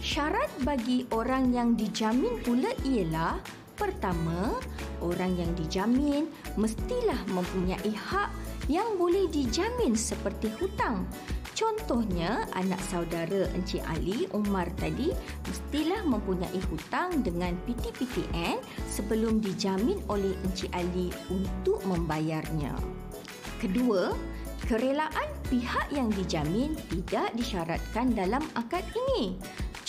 Syarat 0.00 0.48
bagi 0.64 1.04
orang 1.12 1.52
yang 1.52 1.76
dijamin 1.76 2.40
pula 2.40 2.72
ialah 2.88 3.36
pertama, 3.76 4.56
orang 5.04 5.36
yang 5.36 5.52
dijamin 5.52 6.32
mestilah 6.56 7.20
mempunyai 7.28 7.92
hak 7.92 8.32
yang 8.72 8.96
boleh 8.96 9.28
dijamin 9.28 9.92
seperti 9.92 10.48
hutang 10.56 11.04
Contohnya, 11.60 12.48
anak 12.56 12.80
saudara 12.88 13.44
Encik 13.52 13.84
Ali, 13.84 14.24
Umar 14.32 14.64
tadi, 14.80 15.12
mestilah 15.44 16.00
mempunyai 16.08 16.56
hutang 16.72 17.20
dengan 17.20 17.52
PTPTN 17.68 18.64
sebelum 18.88 19.44
dijamin 19.44 20.00
oleh 20.08 20.32
Encik 20.48 20.72
Ali 20.72 21.12
untuk 21.28 21.84
membayarnya. 21.84 22.72
Kedua, 23.60 24.16
kerelaan 24.68 25.28
pihak 25.48 25.88
yang 25.94 26.08
dijamin 26.12 26.76
tidak 26.92 27.32
disyaratkan 27.36 28.12
dalam 28.12 28.42
akad 28.58 28.84
ini. 29.08 29.38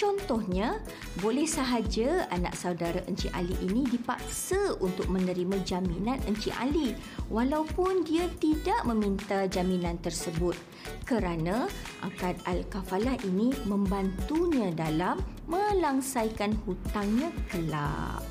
Contohnya, 0.01 0.81
boleh 1.21 1.45
sahaja 1.45 2.25
anak 2.33 2.57
saudara 2.57 3.05
Encik 3.05 3.29
Ali 3.37 3.53
ini 3.61 3.85
dipaksa 3.85 4.73
untuk 4.81 5.05
menerima 5.05 5.61
jaminan 5.61 6.17
Encik 6.25 6.57
Ali 6.57 6.97
walaupun 7.29 8.01
dia 8.01 8.25
tidak 8.41 8.81
meminta 8.89 9.45
jaminan 9.45 10.01
tersebut 10.01 10.57
kerana 11.05 11.69
akad 12.01 12.33
al-kafalah 12.49 13.13
ini 13.29 13.53
membantunya 13.69 14.73
dalam 14.73 15.21
melangsaikan 15.45 16.57
hutangnya 16.65 17.29
kelak. 17.53 18.25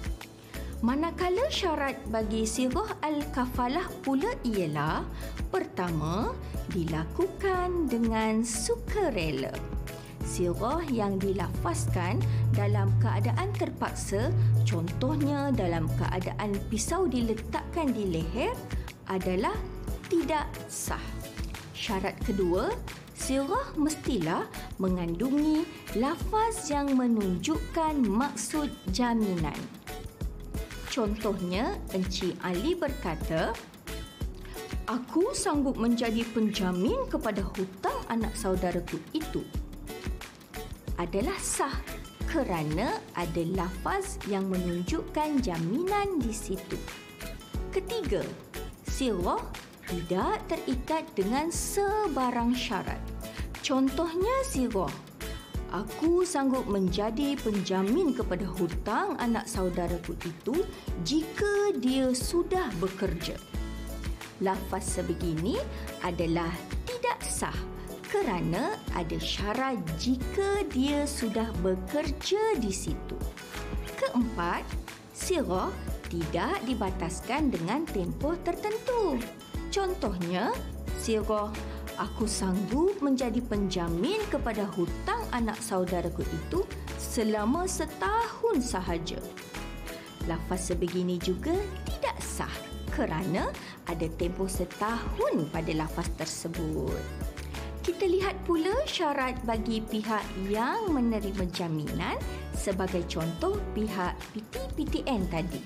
Manakala 0.81 1.45
syarat 1.53 2.01
bagi 2.09 2.49
sirah 2.49 2.99
al-kafalah 3.05 3.85
pula 4.01 4.33
ialah 4.49 5.05
pertama, 5.51 6.33
dilakukan 6.71 7.91
dengan 7.91 8.47
sukarela 8.47 9.53
sirah 10.31 10.85
yang 10.87 11.19
dilafazkan 11.19 12.23
dalam 12.55 12.93
keadaan 13.03 13.51
terpaksa, 13.57 14.31
contohnya 14.63 15.51
dalam 15.51 15.91
keadaan 15.99 16.55
pisau 16.71 17.11
diletakkan 17.11 17.91
di 17.91 18.07
leher 18.21 18.55
adalah 19.11 19.57
tidak 20.07 20.47
sah. 20.71 21.03
Syarat 21.75 22.15
kedua, 22.23 22.71
sirah 23.17 23.75
mestilah 23.75 24.47
mengandungi 24.79 25.67
lafaz 25.99 26.71
yang 26.71 26.95
menunjukkan 26.95 27.99
maksud 28.07 28.71
jaminan. 28.95 29.57
Contohnya, 30.91 31.79
Encik 31.95 32.35
Ali 32.43 32.75
berkata, 32.75 33.55
Aku 34.91 35.31
sanggup 35.35 35.79
menjadi 35.79 36.27
penjamin 36.35 37.07
kepada 37.07 37.47
hutang 37.55 37.99
anak 38.11 38.35
saudaraku 38.35 38.99
itu 39.15 39.47
adalah 40.99 41.39
sah 41.39 41.79
kerana 42.31 43.03
ada 43.19 43.43
lafaz 43.59 44.21
yang 44.31 44.47
menunjukkan 44.47 45.43
jaminan 45.43 46.23
di 46.23 46.31
situ. 46.31 46.79
Ketiga, 47.75 48.23
sirah 48.87 49.43
tidak 49.91 50.39
terikat 50.47 51.07
dengan 51.19 51.51
sebarang 51.51 52.55
syarat. 52.55 53.03
Contohnya 53.63 54.47
sirah, 54.47 54.95
aku 55.75 56.23
sanggup 56.23 56.71
menjadi 56.71 57.35
penjamin 57.43 58.15
kepada 58.15 58.47
hutang 58.47 59.19
anak 59.19 59.51
saudaraku 59.51 60.15
itu 60.23 60.63
jika 61.03 61.75
dia 61.79 62.15
sudah 62.15 62.71
bekerja. 62.79 63.50
Lafaz 64.41 64.97
sebegini 64.97 65.61
adalah 66.01 66.49
tidak 66.89 67.21
sah 67.21 67.57
kerana 68.09 68.75
ada 68.97 69.21
syarat 69.21 69.79
jika 70.01 70.65
dia 70.73 71.05
sudah 71.05 71.47
bekerja 71.61 72.57
di 72.59 72.73
situ. 72.73 73.17
Keempat, 74.01 74.65
sirah 75.13 75.71
tidak 76.09 76.59
dibataskan 76.67 77.53
dengan 77.53 77.87
tempoh 77.87 78.35
tertentu. 78.43 79.21
Contohnya, 79.71 80.51
sirah 80.99 81.53
aku 82.01 82.25
sanggup 82.25 82.99
menjadi 83.05 83.39
penjamin 83.45 84.19
kepada 84.33 84.65
hutang 84.73 85.21
anak 85.37 85.61
saudaraku 85.61 86.25
itu 86.25 86.65
selama 86.97 87.69
setahun 87.69 88.65
sahaja. 88.65 89.21
Lafaz 90.25 90.73
sebegini 90.73 91.21
juga 91.21 91.55
tidak 91.85 92.17
sah 92.25 92.70
kerana 92.93 93.51
ada 93.87 94.07
tempoh 94.19 94.51
setahun 94.51 95.49
pada 95.51 95.73
lafaz 95.75 96.11
tersebut 96.19 96.99
kita 97.81 98.05
lihat 98.05 98.37
pula 98.45 98.77
syarat 98.85 99.41
bagi 99.49 99.81
pihak 99.81 100.21
yang 100.53 100.93
menerima 100.93 101.49
jaminan 101.49 102.21
sebagai 102.53 103.01
contoh 103.09 103.57
pihak 103.73 104.13
PTPTN 104.37 105.25
tadi. 105.33 105.65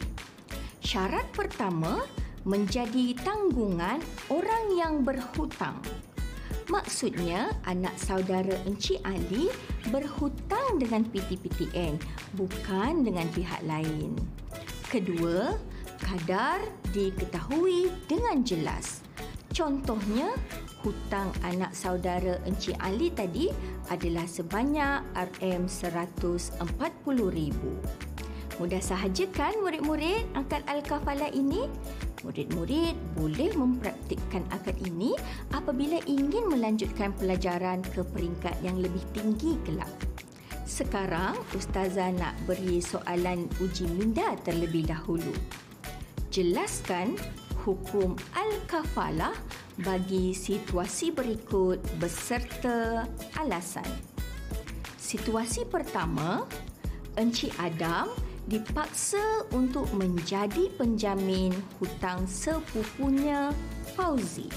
Syarat 0.79 1.27
pertama 1.35 2.07
menjadi 2.47 3.19
tanggungan 3.19 3.99
orang 4.31 4.65
yang 4.73 5.03
berhutang. 5.03 5.83
Maksudnya 6.71 7.53
anak 7.67 7.99
saudara 7.99 8.57
Encik 8.65 9.03
Ali 9.05 9.53
berhutang 9.93 10.81
dengan 10.81 11.05
PTPTN 11.11 11.99
bukan 12.39 13.05
dengan 13.05 13.27
pihak 13.35 13.61
lain. 13.67 14.17
Kedua, 14.89 15.53
kadar 16.05 16.61
diketahui 16.93 17.89
dengan 18.05 18.45
jelas. 18.45 19.01
Contohnya, 19.55 20.35
hutang 20.85 21.33
anak 21.41 21.73
saudara 21.73 22.37
Encik 22.45 22.77
Ali 22.83 23.09
tadi 23.15 23.49
adalah 23.89 24.27
sebanyak 24.29 25.01
RM140,000. 25.17 27.63
Mudah 28.55 28.79
sahaja 28.79 29.27
kan 29.35 29.51
murid-murid 29.59 30.31
akad 30.39 30.63
Al-Kafalah 30.71 31.35
ini? 31.35 31.67
Murid-murid 32.23 32.95
boleh 33.19 33.51
mempraktikkan 33.59 34.47
akad 34.55 34.79
ini 34.87 35.19
apabila 35.51 35.99
ingin 36.07 36.47
melanjutkan 36.51 37.11
pelajaran 37.19 37.83
ke 37.83 38.07
peringkat 38.15 38.55
yang 38.63 38.79
lebih 38.79 39.03
tinggi 39.11 39.59
kelak. 39.67 39.91
Sekarang, 40.65 41.37
Ustazah 41.55 42.11
nak 42.15 42.35
beri 42.49 42.83
soalan 42.83 43.49
uji 43.61 43.87
minda 43.91 44.35
terlebih 44.43 44.87
dahulu. 44.89 45.35
Jelaskan 46.35 47.15
hukum 47.63 48.19
Al-Kafalah 48.35 49.39
bagi 49.87 50.35
situasi 50.35 51.15
berikut 51.15 51.79
beserta 52.03 53.07
alasan. 53.39 53.87
Situasi 54.99 55.63
pertama, 55.63 56.43
Encik 57.15 57.55
Adam 57.63 58.11
dipaksa 58.51 59.47
untuk 59.55 59.87
menjadi 59.95 60.75
penjamin 60.75 61.55
hutang 61.79 62.27
sepupunya 62.27 63.55
Fauzi. 63.95 64.51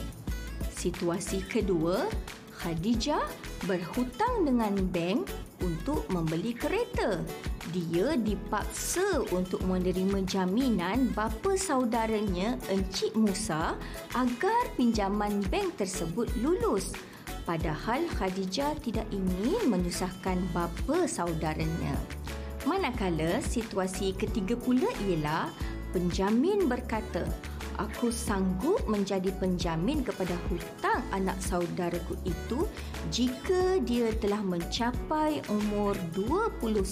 Situasi 0.73 1.45
kedua, 1.45 2.09
Khadijah 2.57 3.21
berhutang 3.69 4.49
dengan 4.49 4.73
bank 4.89 5.29
untuk 5.61 6.05
membeli 6.13 6.53
kereta 6.53 7.21
dia 7.75 8.15
dipaksa 8.15 9.27
untuk 9.35 9.59
menerima 9.67 10.23
jaminan 10.23 11.11
bapa 11.11 11.59
saudaranya 11.59 12.55
Encik 12.71 13.11
Musa 13.13 13.75
agar 14.15 14.63
pinjaman 14.79 15.43
bank 15.51 15.75
tersebut 15.75 16.31
lulus. 16.39 16.95
Padahal 17.43 18.07
Khadijah 18.15 18.75
tidak 18.83 19.07
ingin 19.11 19.67
menyusahkan 19.71 20.39
bapa 20.55 21.07
saudaranya. 21.07 21.95
Manakala 22.67 23.39
situasi 23.43 24.15
ketiga 24.15 24.55
pula 24.59 24.87
ialah 25.07 25.51
penjamin 25.95 26.67
berkata, 26.67 27.23
aku 27.77 28.09
sanggup 28.09 28.81
menjadi 28.89 29.29
penjamin 29.37 30.01
kepada 30.01 30.33
hutang 30.49 31.01
anak 31.13 31.37
saudaraku 31.41 32.17
itu 32.25 32.65
jika 33.13 33.79
dia 33.85 34.11
telah 34.17 34.41
mencapai 34.41 35.41
umur 35.49 35.93
21 36.17 36.83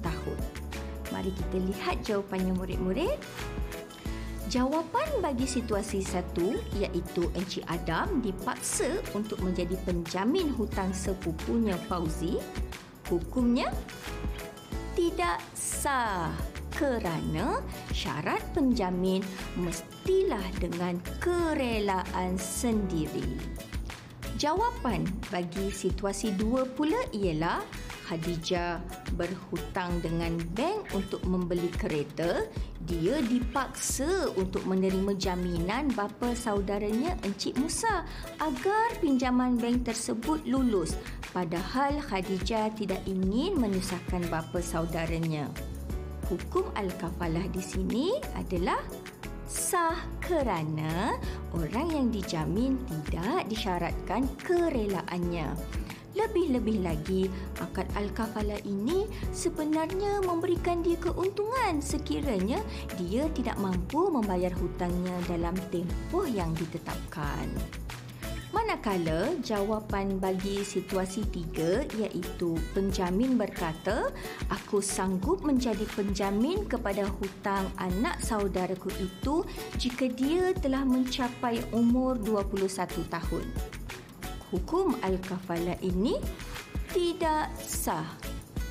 tahun. 0.00 0.38
Mari 1.12 1.30
kita 1.34 1.56
lihat 1.60 1.96
jawapannya 2.06 2.52
murid-murid. 2.56 3.18
Jawapan 4.48 5.08
bagi 5.24 5.48
situasi 5.48 6.04
satu 6.04 6.56
iaitu 6.76 7.24
Encik 7.32 7.64
Adam 7.72 8.20
dipaksa 8.20 9.00
untuk 9.16 9.40
menjadi 9.40 9.76
penjamin 9.88 10.52
hutang 10.52 10.92
sepupunya 10.92 11.76
Fauzi. 11.88 12.36
Hukumnya 13.08 13.72
tidak 14.92 15.40
sah 15.56 16.32
kerana 16.76 17.60
syarat 17.92 18.40
penjamin 18.56 19.20
mestilah 19.56 20.44
dengan 20.60 21.00
kerelaan 21.20 22.36
sendiri. 22.36 23.38
Jawapan 24.40 25.06
bagi 25.30 25.70
situasi 25.70 26.34
dua 26.34 26.66
pula 26.66 26.98
ialah 27.14 27.62
Khadijah 28.08 28.82
berhutang 29.14 30.02
dengan 30.02 30.38
bank 30.52 30.90
untuk 30.92 31.22
membeli 31.24 31.70
kereta. 31.74 32.44
Dia 32.82 33.22
dipaksa 33.22 34.34
untuk 34.34 34.66
menerima 34.66 35.14
jaminan 35.14 35.94
bapa 35.94 36.34
saudaranya 36.34 37.14
Encik 37.22 37.54
Musa 37.56 38.02
agar 38.42 38.98
pinjaman 38.98 39.54
bank 39.54 39.86
tersebut 39.86 40.42
lulus 40.42 40.98
padahal 41.30 42.02
Khadijah 42.02 42.74
tidak 42.74 42.98
ingin 43.06 43.54
menyusahkan 43.54 44.26
bapa 44.26 44.58
saudaranya 44.58 45.46
hukum 46.32 46.64
al-kafalah 46.72 47.44
di 47.52 47.60
sini 47.60 48.16
adalah 48.32 48.80
sah 49.44 50.00
kerana 50.24 51.12
orang 51.52 51.92
yang 51.92 52.06
dijamin 52.08 52.80
tidak 52.88 53.52
disyaratkan 53.52 54.24
kerelaannya. 54.40 55.52
Lebih-lebih 56.12 56.84
lagi, 56.84 57.32
akad 57.56 57.88
al-kafalah 57.96 58.60
ini 58.68 59.08
sebenarnya 59.32 60.20
memberikan 60.20 60.84
dia 60.84 61.00
keuntungan 61.00 61.80
sekiranya 61.80 62.60
dia 63.00 63.24
tidak 63.32 63.56
mampu 63.56 64.12
membayar 64.12 64.52
hutangnya 64.52 65.16
dalam 65.24 65.56
tempoh 65.72 66.28
yang 66.28 66.52
ditetapkan. 66.52 67.48
Manakala 68.52 69.32
jawapan 69.40 70.20
bagi 70.20 70.60
situasi 70.60 71.24
tiga 71.32 71.88
iaitu 71.96 72.60
penjamin 72.76 73.40
berkata, 73.40 74.12
aku 74.52 74.84
sanggup 74.84 75.40
menjadi 75.40 75.88
penjamin 75.96 76.68
kepada 76.68 77.08
hutang 77.08 77.72
anak 77.80 78.20
saudaraku 78.20 78.92
itu 79.00 79.48
jika 79.80 80.04
dia 80.12 80.52
telah 80.60 80.84
mencapai 80.84 81.64
umur 81.72 82.20
21 82.20 83.08
tahun 83.08 83.48
hukum 84.52 84.94
al-kafalah 85.00 85.80
ini 85.80 86.20
tidak 86.92 87.48
sah. 87.56 88.04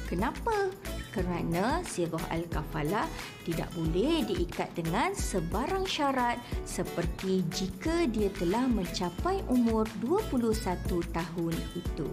Kenapa? 0.05 0.69
Kerana 1.11 1.83
sirah 1.83 2.23
al-kafalah 2.31 3.07
tidak 3.43 3.67
boleh 3.75 4.23
diikat 4.27 4.71
dengan 4.77 5.11
sebarang 5.11 5.83
syarat 5.83 6.39
seperti 6.63 7.43
jika 7.51 8.07
dia 8.07 8.31
telah 8.37 8.63
mencapai 8.69 9.43
umur 9.51 9.83
21 9.99 10.63
tahun 11.11 11.55
itu. 11.75 12.07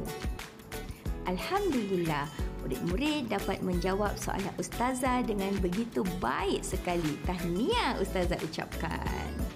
Alhamdulillah, 1.29 2.25
murid-murid 2.65 3.29
dapat 3.29 3.61
menjawab 3.61 4.17
soalan 4.17 4.55
ustazah 4.57 5.21
dengan 5.29 5.53
begitu 5.61 6.01
baik 6.19 6.65
sekali. 6.65 7.21
Tahniah 7.29 8.01
ustazah 8.01 8.41
ucapkan. 8.41 9.48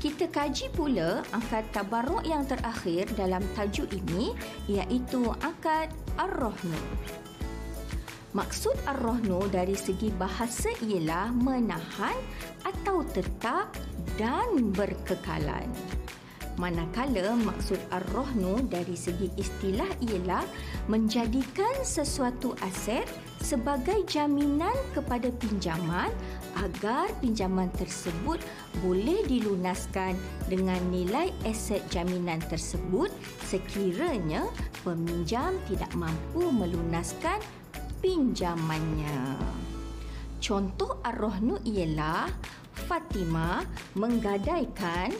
Kita 0.00 0.32
kaji 0.32 0.72
pula 0.72 1.20
akad 1.28 1.68
tabarruk 1.76 2.24
yang 2.24 2.48
terakhir 2.48 3.04
dalam 3.20 3.44
tajuk 3.52 3.84
ini 3.92 4.32
iaitu 4.64 5.28
akad 5.44 5.92
ar-rahnu. 6.16 6.80
Maksud 8.32 8.80
ar-rahnu 8.88 9.44
dari 9.52 9.76
segi 9.76 10.08
bahasa 10.16 10.72
ialah 10.80 11.28
menahan 11.36 12.16
atau 12.64 13.04
tetap 13.12 13.76
dan 14.16 14.72
berkekalan. 14.72 15.68
Manakala 16.56 17.36
maksud 17.36 17.76
ar-rahnu 17.92 18.72
dari 18.72 18.96
segi 18.96 19.28
istilah 19.36 19.88
ialah 20.00 20.48
menjadikan 20.88 21.76
sesuatu 21.84 22.56
aset 22.64 23.04
sebagai 23.44 24.00
jaminan 24.08 24.76
kepada 24.96 25.28
pinjaman 25.28 26.08
agar 26.58 27.12
pinjaman 27.22 27.70
tersebut 27.76 28.42
boleh 28.82 29.22
dilunaskan 29.28 30.18
dengan 30.50 30.80
nilai 30.90 31.30
aset 31.46 31.84
jaminan 31.92 32.42
tersebut 32.50 33.12
sekiranya 33.46 34.48
peminjam 34.82 35.54
tidak 35.70 35.90
mampu 35.94 36.50
melunaskan 36.50 37.38
pinjamannya. 38.00 39.36
Contoh 40.40 40.98
ar-rohnu 41.04 41.60
ialah 41.68 42.32
Fatima 42.88 43.60
menggadaikan 43.92 45.12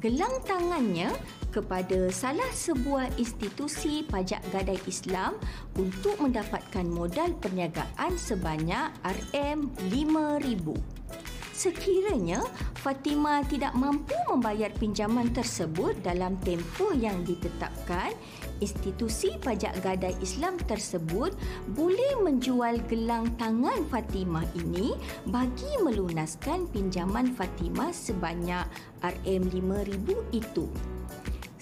gelang 0.00 0.40
tangannya 0.48 1.12
kepada 1.52 2.08
salah 2.08 2.48
sebuah 2.50 3.20
institusi 3.20 4.00
pajak 4.08 4.40
gadai 4.48 4.80
Islam 4.88 5.36
untuk 5.76 6.16
mendapatkan 6.16 6.88
modal 6.88 7.36
perniagaan 7.36 8.16
sebanyak 8.16 8.88
RM5,000. 9.04 10.66
Sekiranya 11.52 12.42
Fatima 12.80 13.38
tidak 13.46 13.76
mampu 13.78 14.16
membayar 14.26 14.72
pinjaman 14.74 15.30
tersebut 15.30 15.94
dalam 16.02 16.34
tempoh 16.42 16.90
yang 16.90 17.22
ditetapkan, 17.22 18.10
institusi 18.58 19.38
pajak 19.38 19.78
gadai 19.78 20.16
Islam 20.18 20.58
tersebut 20.66 21.30
boleh 21.76 22.18
menjual 22.24 22.82
gelang 22.90 23.30
tangan 23.38 23.84
Fatima 23.92 24.42
ini 24.58 24.96
bagi 25.30 25.70
melunaskan 25.84 26.66
pinjaman 26.72 27.30
Fatima 27.36 27.94
sebanyak 27.94 28.66
RM5,000 29.04 30.08
itu. 30.34 30.66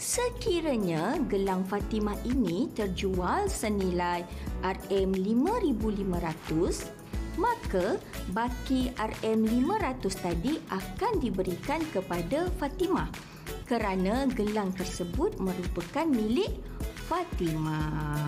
Sekiranya 0.00 1.20
gelang 1.28 1.60
Fatimah 1.68 2.16
ini 2.24 2.72
terjual 2.72 3.52
senilai 3.52 4.24
RM5,500, 4.64 6.88
maka 7.36 8.00
baki 8.32 8.96
RM500 8.96 10.24
tadi 10.24 10.56
akan 10.72 11.20
diberikan 11.20 11.84
kepada 11.92 12.48
Fatimah 12.56 13.12
kerana 13.68 14.24
gelang 14.32 14.72
tersebut 14.72 15.36
merupakan 15.36 16.08
milik 16.08 16.56
Fatimah. 17.04 18.24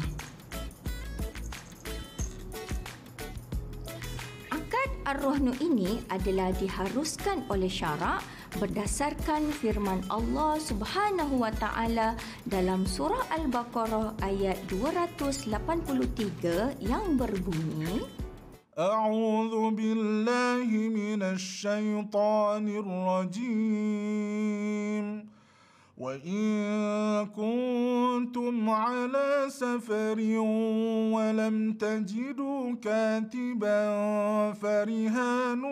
Akad 4.52 4.90
Ar-Rahnu 5.08 5.56
ini 5.64 6.04
adalah 6.12 6.52
diharuskan 6.52 7.48
oleh 7.48 7.72
syarak 7.72 8.20
berdasarkan 8.57 9.51
firman 9.51 10.01
Allah 10.07 10.55
Subhanahu 10.61 11.43
wa 11.43 11.51
taala 11.51 12.15
dalam 12.47 12.87
surah 12.87 13.27
Al-Baqarah 13.35 14.15
ayat 14.23 14.57
283 14.71 16.79
yang 16.83 17.19
berbunyi 17.19 18.07
أعوذ 18.77 19.73
بالله 19.73 20.69
من 20.69 21.25
الشيطان 21.25 22.65
الرجيم 23.57 25.05
وإن 25.97 26.45
كنتم 27.25 28.69
على 28.69 29.49
سفر 29.49 30.19
ولم 31.09 31.73
تجدوا 31.73 32.75
كاتبا 32.75 33.81
فرهان 34.53 35.63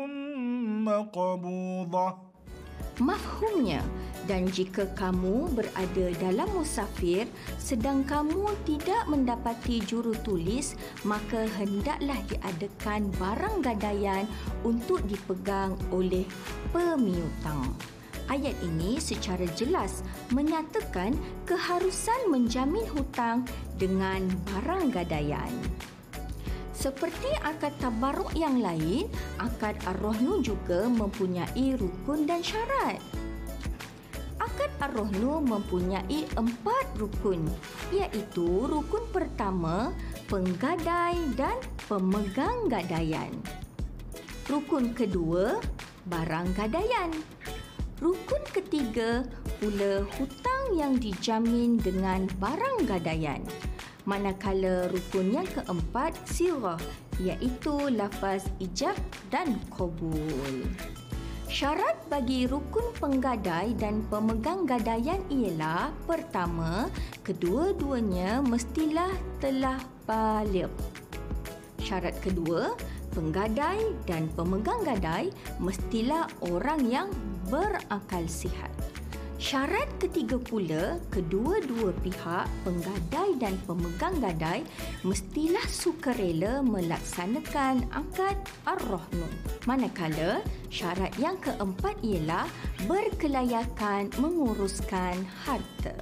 مقبوضه 0.86 2.29
Mafhumnya, 3.01 3.81
dan 4.29 4.45
jika 4.53 4.85
kamu 4.93 5.49
berada 5.57 6.07
dalam 6.21 6.47
musafir 6.53 7.25
sedang 7.57 8.05
kamu 8.05 8.53
tidak 8.69 9.09
mendapati 9.09 9.81
juru 9.83 10.13
tulis, 10.21 10.77
maka 11.09 11.49
hendaklah 11.57 12.21
diadakan 12.29 13.09
barang 13.17 13.57
gadaian 13.65 14.29
untuk 14.63 15.01
dipegang 15.09 15.75
oleh 15.91 16.29
pemiutang. 16.77 17.73
Ayat 18.31 18.55
ini 18.63 19.03
secara 19.03 19.43
jelas 19.59 20.07
menyatakan 20.31 21.19
keharusan 21.51 22.31
menjamin 22.31 22.87
hutang 22.95 23.43
dengan 23.81 24.23
barang 24.47 24.95
gadaian. 24.95 25.51
Seperti 26.81 27.28
akad 27.44 27.77
tabaruk 27.77 28.32
yang 28.32 28.57
lain, 28.57 29.05
akad 29.36 29.77
ar-rohnu 29.85 30.40
juga 30.40 30.89
mempunyai 30.89 31.77
rukun 31.77 32.24
dan 32.24 32.40
syarat. 32.40 32.97
Akad 34.40 34.73
ar-rohnu 34.81 35.44
mempunyai 35.44 36.24
empat 36.40 36.89
rukun, 36.97 37.44
iaitu 37.93 38.65
rukun 38.65 39.05
pertama, 39.12 39.93
penggadai 40.32 41.20
dan 41.36 41.61
pemegang 41.85 42.73
gadaian. 42.73 43.28
Rukun 44.48 44.97
kedua, 44.97 45.61
barang 46.09 46.57
gadaian. 46.57 47.12
Rukun 48.01 48.40
ketiga, 48.57 49.28
pula 49.61 50.01
hutang 50.16 50.73
yang 50.73 50.97
dijamin 50.97 51.77
dengan 51.77 52.24
barang 52.40 52.89
gadaian 52.89 53.44
manakala 54.11 54.91
rukun 54.91 55.39
yang 55.39 55.47
keempat 55.47 56.19
sirah 56.27 56.82
iaitu 57.23 57.95
lafaz 57.95 58.43
ijab 58.59 58.99
dan 59.31 59.55
qabul. 59.70 60.66
Syarat 61.47 61.99
bagi 62.11 62.51
rukun 62.51 62.91
penggadai 62.99 63.74
dan 63.78 64.03
pemegang 64.11 64.66
gadaian 64.66 65.23
ialah 65.31 65.95
pertama, 66.07 66.91
kedua-duanya 67.23 68.43
mestilah 68.43 69.11
telah 69.39 69.78
balik. 70.07 70.70
Syarat 71.82 72.19
kedua, 72.23 72.74
penggadai 73.15 73.82
dan 74.07 74.31
pemegang 74.39 74.87
gadai 74.87 75.35
mestilah 75.59 76.31
orang 76.51 76.87
yang 76.87 77.09
berakal 77.51 78.23
sihat. 78.31 78.70
Syarat 79.41 79.89
ketiga 79.97 80.37
pula, 80.37 81.01
kedua-dua 81.09 81.97
pihak, 82.05 82.45
penggadai 82.61 83.41
dan 83.41 83.57
pemegang 83.65 84.21
gadai, 84.21 84.61
mestilah 85.01 85.65
sukarela 85.65 86.61
melaksanakan 86.61 87.89
akad 87.89 88.37
ar-rahnu. 88.69 89.25
Manakala, 89.65 90.45
syarat 90.69 91.17
yang 91.17 91.41
keempat 91.41 91.97
ialah 92.05 92.45
berkelayakan 92.85 94.12
menguruskan 94.21 95.25
harta. 95.49 95.97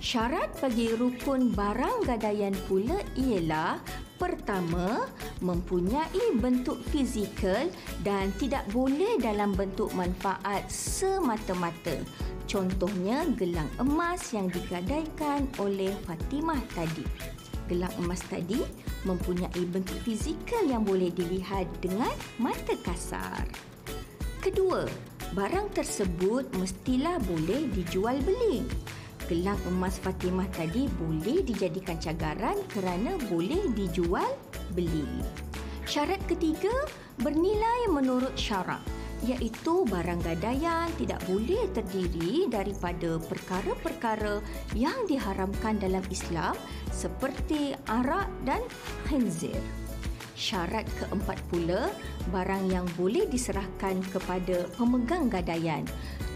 Syarat 0.00 0.48
bagi 0.56 0.96
rukun 0.96 1.52
barang 1.52 2.08
gadaian 2.08 2.56
pula 2.64 2.96
ialah 3.12 3.76
Pertama, 4.18 5.06
mempunyai 5.38 6.34
bentuk 6.42 6.82
fizikal 6.90 7.70
dan 8.02 8.34
tidak 8.42 8.66
boleh 8.74 9.14
dalam 9.22 9.54
bentuk 9.54 9.94
manfaat 9.94 10.66
semata-mata. 10.66 12.02
Contohnya 12.50 13.30
gelang 13.38 13.70
emas 13.78 14.34
yang 14.34 14.50
digadaikan 14.50 15.46
oleh 15.62 15.94
Fatimah 16.02 16.58
tadi. 16.74 17.06
Gelang 17.70 17.94
emas 18.02 18.18
tadi 18.26 18.58
mempunyai 19.06 19.62
bentuk 19.70 20.02
fizikal 20.02 20.66
yang 20.66 20.82
boleh 20.82 21.14
dilihat 21.14 21.70
dengan 21.78 22.10
mata 22.42 22.74
kasar. 22.82 23.46
Kedua, 24.42 24.82
barang 25.38 25.78
tersebut 25.78 26.50
mestilah 26.58 27.22
boleh 27.22 27.70
dijual 27.70 28.18
beli 28.26 28.66
gelang 29.28 29.60
emas 29.68 30.00
Fatimah 30.00 30.48
tadi 30.56 30.88
boleh 30.96 31.44
dijadikan 31.44 32.00
cagaran 32.00 32.56
kerana 32.72 33.14
boleh 33.28 33.68
dijual 33.76 34.32
beli. 34.72 35.04
Syarat 35.84 36.20
ketiga 36.24 36.72
bernilai 37.20 37.92
menurut 37.92 38.32
syarak 38.34 38.80
iaitu 39.26 39.82
barang 39.88 40.22
gadaian 40.22 40.86
tidak 40.94 41.18
boleh 41.26 41.66
terdiri 41.74 42.46
daripada 42.46 43.18
perkara-perkara 43.18 44.38
yang 44.78 44.94
diharamkan 45.10 45.76
dalam 45.82 46.04
Islam 46.08 46.54
seperti 46.94 47.74
arak 47.90 48.30
dan 48.46 48.62
khinzir. 49.10 49.58
Syarat 50.38 50.86
keempat 51.02 51.42
pula, 51.50 51.90
barang 52.30 52.70
yang 52.70 52.86
boleh 52.94 53.26
diserahkan 53.26 53.98
kepada 54.14 54.70
pemegang 54.78 55.26
gadaian. 55.26 55.82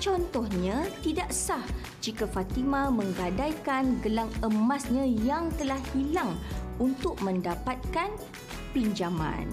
Contohnya, 0.03 0.83
tidak 1.07 1.31
sah 1.31 1.63
jika 2.03 2.27
Fatima 2.27 2.91
menggadaikan 2.91 4.03
gelang 4.03 4.27
emasnya 4.43 5.07
yang 5.07 5.55
telah 5.55 5.79
hilang 5.95 6.35
untuk 6.83 7.15
mendapatkan 7.23 8.11
pinjaman. 8.75 9.47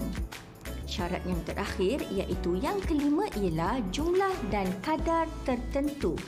Syarat 0.90 1.22
yang 1.22 1.38
terakhir 1.46 2.02
iaitu 2.10 2.58
yang 2.58 2.82
kelima 2.82 3.30
ialah 3.38 3.78
jumlah 3.94 4.34
dan 4.50 4.66
kadar 4.82 5.30
tertentu. 5.46 6.18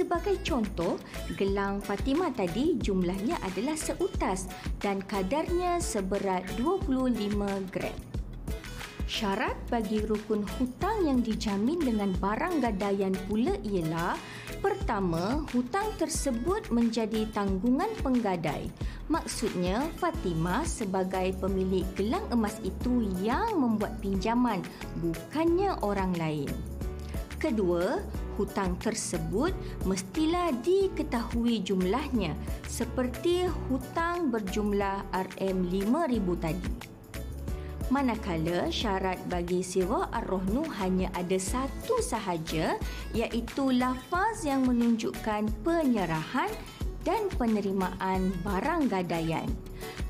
Sebagai 0.00 0.40
contoh, 0.40 0.96
gelang 1.36 1.84
Fatimah 1.84 2.32
tadi 2.32 2.72
jumlahnya 2.80 3.36
adalah 3.44 3.76
seutas 3.76 4.48
dan 4.80 5.04
kadarnya 5.04 5.76
seberat 5.76 6.40
25 6.56 7.36
gram. 7.68 7.92
Syarat 9.04 9.60
bagi 9.68 10.00
rukun 10.00 10.48
hutang 10.56 11.04
yang 11.04 11.20
dijamin 11.20 11.76
dengan 11.84 12.16
barang 12.16 12.64
gadaian 12.64 13.12
pula 13.28 13.52
ialah 13.60 14.16
pertama, 14.64 15.44
hutang 15.52 15.92
tersebut 16.00 16.72
menjadi 16.72 17.28
tanggungan 17.36 17.92
penggadai. 18.00 18.72
Maksudnya, 19.12 19.84
Fatimah 20.00 20.64
sebagai 20.64 21.36
pemilik 21.36 21.84
gelang 21.92 22.24
emas 22.32 22.56
itu 22.64 23.04
yang 23.20 23.52
membuat 23.52 24.00
pinjaman, 24.00 24.64
bukannya 25.04 25.76
orang 25.84 26.16
lain. 26.16 26.48
Kedua, 27.36 28.00
hutang 28.40 28.80
tersebut 28.80 29.52
mestilah 29.84 30.48
diketahui 30.64 31.60
jumlahnya 31.60 32.32
seperti 32.64 33.44
hutang 33.68 34.32
berjumlah 34.32 35.04
RM5,000 35.12 36.26
tadi. 36.40 36.72
Manakala 37.90 38.70
syarat 38.70 39.18
bagi 39.26 39.60
sirah 39.66 40.08
ar-rohnu 40.14 40.62
hanya 40.78 41.10
ada 41.12 41.36
satu 41.36 41.98
sahaja 42.00 42.78
iaitu 43.12 43.74
lafaz 43.74 44.46
yang 44.46 44.62
menunjukkan 44.64 45.50
penyerahan 45.66 46.48
dan 47.02 47.26
penerimaan 47.34 48.30
barang 48.46 48.86
gadaian. 48.88 49.50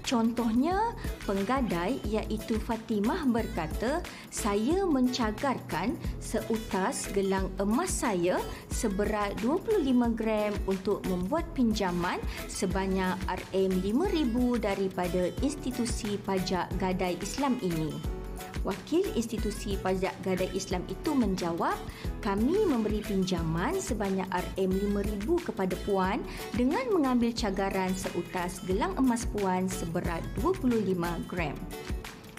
Contohnya, 0.04 0.96
penggadai 1.22 2.02
iaitu 2.02 2.58
Fatimah 2.58 3.22
berkata, 3.30 4.02
saya 4.26 4.82
mencagarkan 4.82 5.94
seutas 6.18 7.06
gelang 7.14 7.46
emas 7.62 8.02
saya 8.02 8.42
seberat 8.74 9.38
25 9.44 10.18
gram 10.18 10.52
untuk 10.66 11.04
membuat 11.06 11.46
pinjaman 11.54 12.18
sebanyak 12.50 13.14
RM5,000 13.28 14.34
daripada 14.58 15.30
institusi 15.46 16.18
pajak 16.18 16.66
gadai 16.82 17.14
Islam 17.22 17.60
ini. 17.62 18.19
Wakil 18.60 19.08
institusi 19.16 19.80
pajak 19.80 20.12
gadai 20.20 20.52
Islam 20.52 20.84
itu 20.92 21.16
menjawab, 21.16 21.76
kami 22.20 22.68
memberi 22.68 23.00
pinjaman 23.00 23.80
sebanyak 23.80 24.28
RM5,000 24.28 25.28
kepada 25.48 25.74
Puan 25.88 26.20
dengan 26.52 26.84
mengambil 26.92 27.32
cagaran 27.32 27.96
seutas 27.96 28.60
gelang 28.68 28.92
emas 29.00 29.24
Puan 29.24 29.64
seberat 29.64 30.20
25 30.44 30.92
gram. 31.24 31.56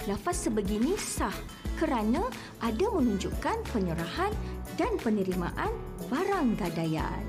Lafaz 0.05 0.49
sebegini 0.49 0.93
sah 0.97 1.33
kerana 1.81 2.21
ada 2.61 2.85
menunjukkan 2.93 3.57
penyerahan 3.73 4.33
dan 4.77 4.93
penerimaan 5.01 5.73
barang 6.09 6.57
gadaian. 6.61 7.25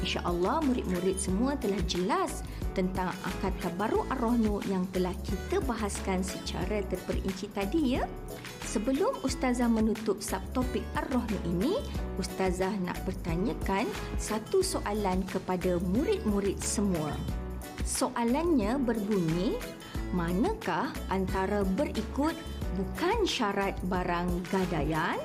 InsyaAllah 0.00 0.60
murid-murid 0.64 1.16
semua 1.16 1.56
telah 1.56 1.80
jelas 1.88 2.44
tentang 2.74 3.14
akad 3.22 3.54
tabaruk 3.62 4.04
ar-rohnu 4.10 4.58
yang 4.66 4.84
telah 4.90 5.14
kita 5.22 5.62
bahaskan 5.62 6.20
secara 6.20 6.82
terperinci 6.90 7.48
tadi 7.54 7.96
ya. 7.98 8.04
Sebelum 8.66 9.22
Ustazah 9.22 9.70
menutup 9.70 10.18
subtopik 10.18 10.82
ar-rohnu 10.98 11.38
ini, 11.46 11.78
Ustazah 12.18 12.74
nak 12.82 12.98
bertanyakan 13.06 13.86
satu 14.18 14.66
soalan 14.66 15.22
kepada 15.30 15.78
murid-murid 15.78 16.58
semua. 16.58 17.14
Soalannya 17.86 18.82
berbunyi, 18.82 19.54
manakah 20.10 20.90
antara 21.14 21.62
berikut 21.62 22.34
bukan 22.74 23.22
syarat 23.22 23.78
barang 23.86 24.42
gadaian? 24.50 25.22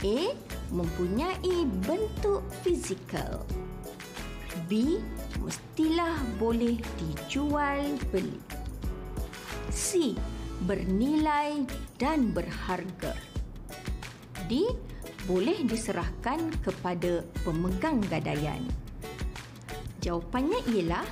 A. 0.00 0.18
Mempunyai 0.72 1.68
bentuk 1.84 2.44
fizikal. 2.64 3.44
B 4.66 4.98
mestilah 5.38 6.18
boleh 6.42 6.82
dijual 6.98 7.86
beli. 8.10 8.42
C. 9.70 10.18
Bernilai 10.66 11.62
dan 12.02 12.34
berharga. 12.34 13.14
D. 14.50 14.66
Boleh 15.30 15.62
diserahkan 15.62 16.50
kepada 16.66 17.22
pemegang 17.46 18.02
gadaian. 18.10 18.62
Jawapannya 20.02 20.62
ialah 20.70 21.06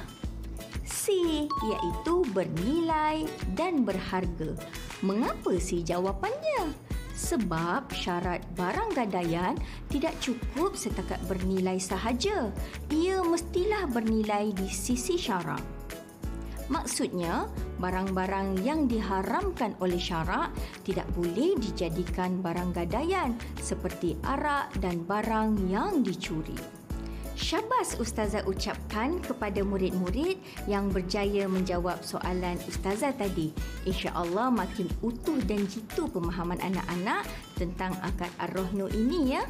C 0.82 1.14
iaitu 1.47 2.14
bernilai 2.35 3.26
dan 3.55 3.86
berharga. 3.86 4.59
Mengapa 5.02 5.55
C 5.62 5.82
jawapannya? 5.82 6.94
Sebab 7.15 7.89
syarat 7.95 8.43
barang 8.59 8.99
gadaian 8.99 9.55
tidak 9.89 10.12
cukup 10.19 10.74
setakat 10.74 11.23
bernilai 11.31 11.78
sahaja. 11.78 12.51
Ia 12.91 13.23
mestilah 13.23 13.86
bernilai 13.89 14.51
di 14.51 14.66
sisi 14.66 15.15
syarak. 15.15 15.62
Maksudnya, 16.65 17.45
barang-barang 17.77 18.65
yang 18.65 18.89
diharamkan 18.89 19.77
oleh 19.85 20.01
syarak 20.01 20.49
tidak 20.81 21.05
boleh 21.12 21.53
dijadikan 21.61 22.41
barang 22.41 22.73
gadaian 22.73 23.36
seperti 23.61 24.16
arak 24.24 24.73
dan 24.81 25.05
barang 25.05 25.69
yang 25.69 26.01
dicuri. 26.01 26.84
Syabas 27.35 27.98
Ustazah 27.98 28.47
ucapkan 28.47 29.19
kepada 29.19 29.59
murid-murid 29.66 30.39
yang 30.70 30.86
berjaya 30.94 31.51
menjawab 31.51 31.98
soalan 32.06 32.55
Ustazah 32.70 33.11
tadi. 33.11 33.51
InsyaAllah 33.90 34.55
makin 34.55 34.86
utuh 35.02 35.43
dan 35.43 35.66
jitu 35.66 36.06
pemahaman 36.15 36.62
anak-anak 36.62 37.27
tentang 37.59 37.90
akad 38.06 38.31
ar-rohnu 38.39 38.86
ini 38.94 39.35
ya. 39.35 39.43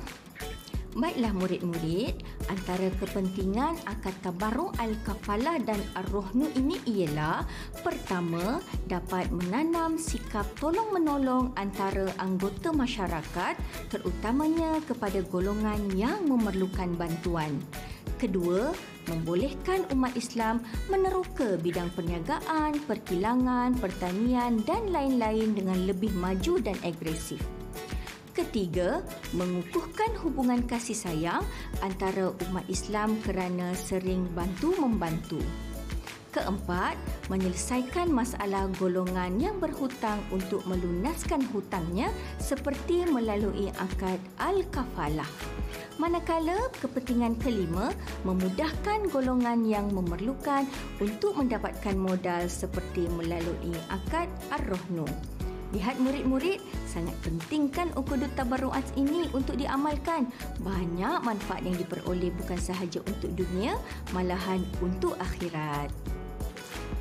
Baiklah 0.95 1.35
murid-murid, 1.35 2.23
antara 2.47 2.87
kepentingan 3.03 3.83
akad 3.83 4.15
tabaruk 4.23 4.79
al-kafalah 4.79 5.59
dan 5.67 5.83
ar-rohnu 5.99 6.47
ini 6.55 6.79
ialah 6.87 7.43
pertama, 7.83 8.63
dapat 8.87 9.27
menanam 9.35 9.99
sikap 9.99 10.47
tolong-menolong 10.63 11.51
antara 11.59 12.07
anggota 12.23 12.71
masyarakat 12.71 13.59
terutamanya 13.91 14.79
kepada 14.87 15.19
golongan 15.27 15.83
yang 15.99 16.31
memerlukan 16.31 16.95
bantuan. 16.95 17.59
Kedua, 18.23 18.71
membolehkan 19.11 19.91
umat 19.99 20.15
Islam 20.15 20.63
meneroka 20.87 21.59
bidang 21.59 21.91
perniagaan, 21.99 22.79
perkilangan, 22.87 23.75
pertanian 23.83 24.63
dan 24.63 24.95
lain-lain 24.95 25.59
dengan 25.59 25.91
lebih 25.91 26.15
maju 26.15 26.63
dan 26.63 26.79
agresif. 26.87 27.43
Ketiga, 28.35 28.99
mengukuhkan 29.31 30.11
hubungan 30.27 30.67
kasih 30.67 30.99
sayang 30.99 31.47
antara 31.87 32.35
umat 32.51 32.67
Islam 32.67 33.15
kerana 33.23 33.71
sering 33.79 34.27
bantu-membantu. 34.35 35.39
Keempat, 36.35 36.99
menyelesaikan 37.31 38.11
masalah 38.11 38.67
golongan 38.83 39.39
yang 39.39 39.63
berhutang 39.63 40.19
untuk 40.35 40.67
melunaskan 40.67 41.47
hutangnya 41.55 42.11
seperti 42.43 43.07
melalui 43.07 43.71
akad 43.79 44.19
al-kafalah. 44.43 45.31
Manakala 46.03 46.59
kepentingan 46.83 47.39
kelima 47.39 47.95
memudahkan 48.27 49.15
golongan 49.15 49.63
yang 49.63 49.95
memerlukan 49.95 50.67
untuk 50.99 51.39
mendapatkan 51.39 51.95
modal 51.95 52.51
seperti 52.51 53.07
melalui 53.15 53.79
akad 53.95 54.27
ar-rohnu. 54.51 55.07
Lihat 55.75 55.99
murid-murid, 55.99 56.63
sangat 56.87 57.19
penting 57.27 57.67
kan 57.67 57.91
ukudut 57.99 58.31
tabarruat 58.39 58.87
ini 58.95 59.27
untuk 59.35 59.59
diamalkan. 59.59 60.31
Banyak 60.63 61.27
manfaat 61.27 61.67
yang 61.67 61.75
diperoleh 61.75 62.31
bukan 62.39 62.59
sahaja 62.63 63.03
untuk 63.03 63.35
dunia, 63.35 63.75
malahan 64.15 64.63
untuk 64.79 65.19
akhirat. 65.19 65.91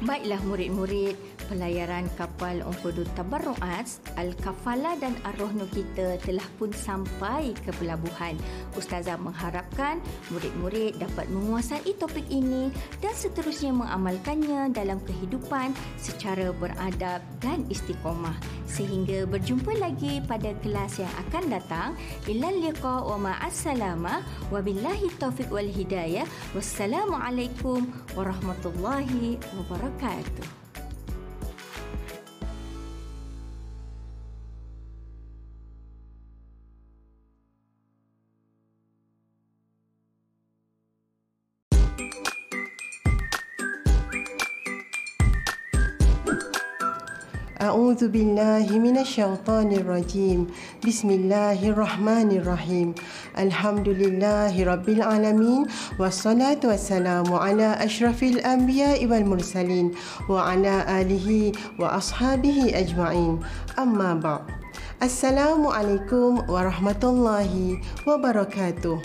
Baiklah 0.03 0.41
murid-murid, 0.49 1.15
pelayaran 1.47 2.07
kapal 2.15 2.63
Ungkudu 2.63 3.03
Tabarruat, 3.13 3.87
Al-Kafala 4.15 4.95
dan 4.97 5.13
Ar-Rohnu 5.27 5.67
kita 5.69 6.17
telah 6.23 6.45
pun 6.55 6.71
sampai 6.71 7.51
ke 7.53 7.71
pelabuhan. 7.77 8.39
Ustazah 8.73 9.19
mengharapkan 9.19 9.99
murid-murid 10.31 10.97
dapat 10.97 11.27
menguasai 11.29 11.93
topik 11.99 12.25
ini 12.31 12.71
dan 13.03 13.13
seterusnya 13.13 13.75
mengamalkannya 13.75 14.71
dalam 14.71 14.97
kehidupan 15.03 15.75
secara 15.99 16.49
beradab 16.55 17.19
dan 17.43 17.67
istiqomah. 17.67 18.35
Sehingga 18.65 19.29
berjumpa 19.29 19.77
lagi 19.77 20.23
pada 20.25 20.55
kelas 20.65 20.97
yang 20.97 21.13
akan 21.29 21.43
datang. 21.53 21.89
Ilal 22.25 22.57
liqa 22.63 23.05
wa 23.05 23.21
ma'assalama 23.21 24.23
wa 24.49 24.59
billahi 24.63 25.13
taufiq 25.21 25.51
wal 25.53 25.67
hidayah. 25.67 26.25
Wassalamualaikum 26.57 27.85
warahmatullahi 28.17 29.37
wabarakatuh 29.53 30.62
أعوذ 47.62 48.08
بالله 48.08 48.70
من 48.78 48.98
الشيطان 48.98 49.72
الرجيم 49.72 50.46
بسم 50.86 51.10
الله 51.10 51.58
الرحمن 51.68 52.30
الرحيم 52.38 52.94
الحمد 53.38 53.88
لله 53.88 54.54
رب 54.64 54.88
العالمين 54.88 55.66
والصلاة 55.98 56.62
والسلام 56.64 57.26
على 57.34 57.68
أشرف 57.82 58.22
الأنبياء 58.22 59.06
والمرسلين 59.06 59.86
وعلى 60.30 60.74
آله 61.02 61.52
وأصحابه 61.82 62.58
أجمعين 62.78 63.40
أما 63.78 64.14
بعد 64.14 64.44
السلام 65.02 65.66
عليكم 65.66 66.50
ورحمة 66.50 67.02
الله 67.04 67.52
وبركاته 68.06 68.96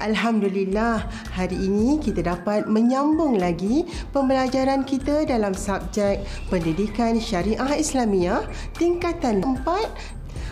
Alhamdulillah, 0.00 1.04
hari 1.28 1.60
ini 1.60 2.00
kita 2.00 2.24
dapat 2.24 2.64
menyambung 2.64 3.36
lagi 3.36 3.84
pembelajaran 4.16 4.80
kita 4.88 5.28
dalam 5.28 5.52
subjek 5.52 6.24
Pendidikan 6.48 7.20
Syariah 7.20 7.76
Islamiah 7.76 8.48
tingkatan 8.80 9.44
4 9.44 9.60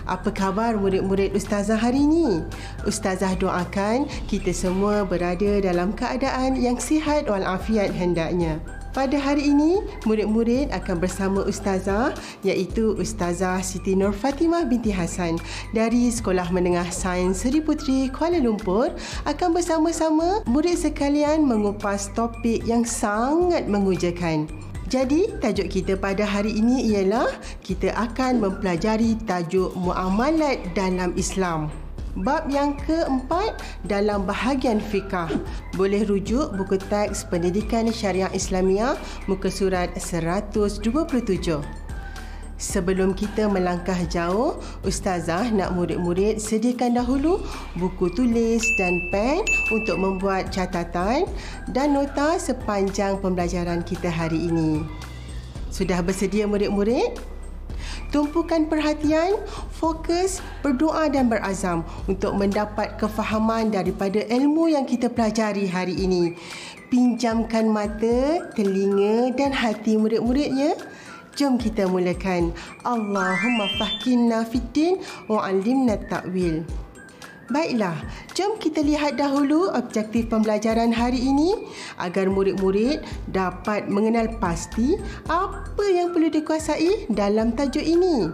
apa 0.08 0.32
khabar 0.32 0.76
murid-murid 0.76 1.36
ustazah 1.36 1.76
hari 1.76 2.00
ini? 2.00 2.40
Ustazah 2.88 3.36
doakan 3.36 4.08
kita 4.24 4.56
semua 4.56 5.04
berada 5.04 5.60
dalam 5.60 5.92
keadaan 5.92 6.56
yang 6.56 6.80
sihat 6.80 7.28
walafiat 7.28 7.92
hendaknya. 7.92 8.56
Pada 8.88 9.20
hari 9.20 9.52
ini, 9.52 9.84
murid-murid 10.08 10.72
akan 10.72 10.96
bersama 10.96 11.44
Ustazah 11.44 12.16
iaitu 12.40 12.96
Ustazah 12.96 13.60
Siti 13.60 13.92
Nur 13.92 14.16
Fatimah 14.16 14.64
binti 14.64 14.88
Hasan 14.88 15.36
dari 15.76 16.08
Sekolah 16.08 16.48
Menengah 16.48 16.88
Sains 16.88 17.44
Seri 17.44 17.60
Puteri 17.60 18.08
Kuala 18.08 18.40
Lumpur 18.40 18.88
akan 19.28 19.52
bersama-sama 19.52 20.40
murid 20.48 20.80
sekalian 20.80 21.44
mengupas 21.44 22.08
topik 22.16 22.64
yang 22.64 22.82
sangat 22.88 23.68
mengujakan. 23.68 24.48
Jadi, 24.88 25.36
tajuk 25.44 25.68
kita 25.68 26.00
pada 26.00 26.24
hari 26.24 26.56
ini 26.56 26.88
ialah 26.96 27.28
kita 27.60 27.92
akan 27.92 28.40
mempelajari 28.40 29.20
tajuk 29.28 29.76
muamalat 29.76 30.64
dalam 30.72 31.12
Islam. 31.12 31.68
Bab 32.16 32.48
yang 32.48 32.78
keempat 32.80 33.60
dalam 33.84 34.24
bahagian 34.24 34.80
fikah. 34.80 35.28
Boleh 35.76 36.08
rujuk 36.08 36.56
buku 36.56 36.80
teks 36.88 37.28
Pendidikan 37.28 37.90
Syariah 37.92 38.32
Islamiah 38.32 38.96
muka 39.28 39.52
surat 39.52 39.92
127. 39.98 40.80
Sebelum 42.58 43.14
kita 43.14 43.46
melangkah 43.46 44.02
jauh, 44.10 44.58
Ustazah 44.82 45.46
nak 45.54 45.78
murid-murid 45.78 46.42
sediakan 46.42 46.98
dahulu 46.98 47.38
buku 47.78 48.10
tulis 48.10 48.66
dan 48.74 48.98
pen 49.14 49.46
untuk 49.70 49.94
membuat 49.94 50.50
catatan 50.50 51.30
dan 51.70 51.94
nota 51.94 52.34
sepanjang 52.34 53.22
pembelajaran 53.22 53.86
kita 53.86 54.10
hari 54.10 54.50
ini. 54.50 54.82
Sudah 55.70 56.02
bersedia 56.02 56.50
murid-murid? 56.50 57.37
Tumpukan 58.08 58.66
perhatian, 58.68 59.36
fokus, 59.76 60.40
berdoa 60.64 61.08
dan 61.12 61.28
berazam 61.28 61.84
untuk 62.08 62.34
mendapat 62.36 62.96
kefahaman 62.96 63.68
daripada 63.72 64.24
ilmu 64.28 64.72
yang 64.72 64.88
kita 64.88 65.12
pelajari 65.12 65.68
hari 65.68 65.94
ini. 65.96 66.36
Pinjamkan 66.88 67.68
mata, 67.68 68.48
telinga 68.56 69.36
dan 69.36 69.52
hati 69.52 70.00
murid-muridnya. 70.00 70.72
Jom 71.36 71.60
kita 71.60 71.86
mulakan. 71.86 72.50
Allahumma 72.82 73.70
fahkinna 73.78 74.48
fiddin 74.48 74.98
wa 75.30 75.44
alimna 75.46 76.00
ta'wil. 76.00 76.66
Baiklah, 77.48 77.96
jom 78.36 78.60
kita 78.60 78.84
lihat 78.84 79.16
dahulu 79.16 79.72
objektif 79.72 80.28
pembelajaran 80.28 80.92
hari 80.92 81.16
ini 81.16 81.56
agar 81.96 82.28
murid-murid 82.28 83.00
dapat 83.32 83.88
mengenal 83.88 84.28
pasti 84.36 85.00
apa 85.32 85.80
yang 85.88 86.12
perlu 86.12 86.28
dikuasai 86.28 87.08
dalam 87.08 87.56
tajuk 87.56 87.80
ini. 87.80 88.28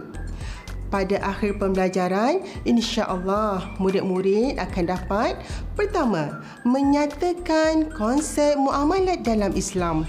Pada 0.91 1.15
akhir 1.23 1.63
pembelajaran, 1.63 2.43
insya-Allah 2.67 3.79
murid-murid 3.79 4.59
akan 4.59 4.83
dapat 4.83 5.39
pertama, 5.79 6.43
menyatakan 6.67 7.87
konsep 7.95 8.59
muamalat 8.59 9.23
dalam 9.23 9.55
Islam. 9.55 10.03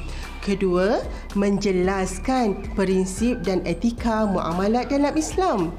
Kedua, 0.46 1.02
menjelaskan 1.34 2.74
prinsip 2.78 3.42
dan 3.42 3.66
etika 3.66 4.30
muamalat 4.30 4.86
dalam 4.90 5.14
Islam. 5.18 5.74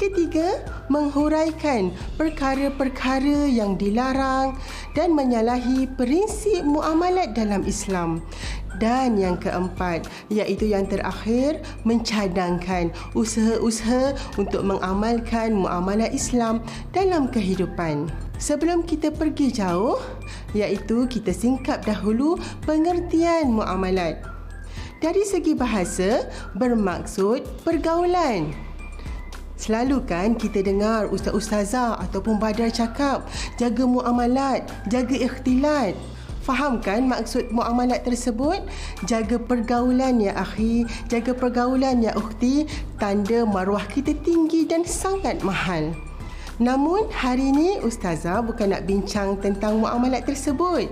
Ketiga, 0.00 0.64
menghuraikan 0.88 1.92
perkara-perkara 2.16 3.44
yang 3.44 3.76
dilarang 3.76 4.56
dan 4.96 5.12
menyalahi 5.12 5.84
prinsip 5.92 6.64
muamalat 6.64 7.36
dalam 7.36 7.60
Islam. 7.68 8.24
Dan 8.80 9.20
yang 9.20 9.36
keempat, 9.36 10.08
iaitu 10.32 10.72
yang 10.72 10.88
terakhir, 10.88 11.60
mencadangkan 11.84 12.88
usaha-usaha 13.12 14.16
untuk 14.40 14.64
mengamalkan 14.64 15.52
muamalat 15.52 16.16
Islam 16.16 16.64
dalam 16.96 17.28
kehidupan. 17.28 18.08
Sebelum 18.40 18.88
kita 18.88 19.12
pergi 19.12 19.52
jauh, 19.52 20.00
iaitu 20.56 21.04
kita 21.12 21.28
singkap 21.28 21.84
dahulu 21.84 22.40
pengertian 22.64 23.52
muamalat. 23.52 24.24
Dari 25.04 25.28
segi 25.28 25.52
bahasa, 25.52 26.24
bermaksud 26.56 27.44
pergaulan. 27.68 28.69
Selalu 29.60 30.08
kan 30.08 30.32
kita 30.40 30.64
dengar 30.64 31.12
ustaz-ustazah 31.12 32.00
ataupun 32.00 32.40
badar 32.40 32.72
cakap, 32.72 33.28
jaga 33.60 33.84
muamalat, 33.84 34.64
jaga 34.88 35.12
ikhtilat. 35.12 35.92
Faham 36.40 36.80
kan 36.80 37.04
maksud 37.04 37.52
muamalat 37.52 38.00
tersebut? 38.00 38.64
Jaga 39.04 39.36
pergaulan 39.36 40.16
ya 40.24 40.32
akhi, 40.32 40.88
jaga 41.12 41.36
pergaulan 41.36 42.00
ya 42.00 42.16
ukhti, 42.16 42.64
tanda 42.96 43.44
maruah 43.44 43.84
kita 43.84 44.16
tinggi 44.24 44.64
dan 44.64 44.88
sangat 44.88 45.44
mahal. 45.44 45.92
Namun 46.56 47.12
hari 47.12 47.52
ini 47.52 47.84
ustazah 47.84 48.40
bukan 48.40 48.72
nak 48.72 48.88
bincang 48.88 49.36
tentang 49.44 49.84
muamalat 49.84 50.24
tersebut. 50.24 50.88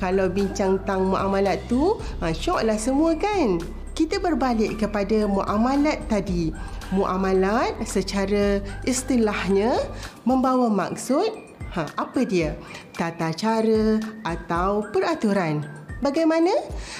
Kalau 0.00 0.32
bincang 0.32 0.80
tentang 0.80 1.12
muamalat 1.12 1.60
tu, 1.68 2.00
ha, 2.24 2.32
syoklah 2.32 2.80
semua 2.80 3.12
kan. 3.16 3.60
Kita 3.96 4.20
berbalik 4.20 4.76
kepada 4.76 5.24
muamalat 5.24 6.04
tadi. 6.08 6.52
Muamalat 6.94 7.82
secara 7.82 8.62
istilahnya 8.86 9.74
membawa 10.22 10.70
maksud 10.70 11.34
ha, 11.74 11.90
apa 11.98 12.22
dia? 12.22 12.54
Tata 12.94 13.34
cara 13.34 13.98
atau 14.22 14.86
peraturan. 14.94 15.66
Bagaimana? 15.98 16.52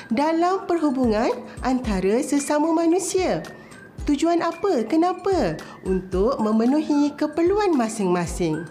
Dalam 0.09 0.65
perhubungan 0.65 1.31
antara 1.63 2.19
sesama 2.25 2.73
manusia. 2.73 3.45
Tujuan 4.09 4.43
apa? 4.43 4.87
Kenapa? 4.87 5.59
Untuk 5.83 6.39
memenuhi 6.39 7.13
keperluan 7.15 7.75
masing-masing. 7.75 8.67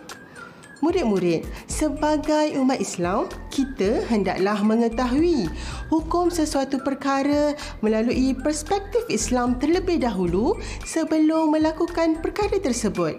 Murid-murid, 0.84 1.48
sebagai 1.72 2.60
umat 2.60 2.84
Islam, 2.84 3.32
kita 3.48 4.04
hendaklah 4.12 4.60
mengetahui 4.60 5.48
hukum 5.88 6.28
sesuatu 6.28 6.84
perkara 6.84 7.56
melalui 7.80 8.36
perspektif 8.36 9.08
Islam 9.08 9.56
terlebih 9.56 10.04
dahulu 10.04 10.60
sebelum 10.84 11.56
melakukan 11.56 12.20
perkara 12.20 12.60
tersebut. 12.60 13.16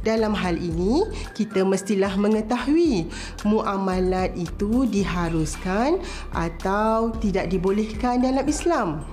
Dalam 0.00 0.32
hal 0.32 0.56
ini, 0.56 1.04
kita 1.36 1.60
mestilah 1.60 2.16
mengetahui 2.16 3.06
muamalat 3.44 4.32
itu 4.32 4.88
diharuskan 4.88 6.00
atau 6.32 7.12
tidak 7.20 7.52
dibolehkan 7.52 8.24
dalam 8.24 8.48
Islam. 8.48 9.04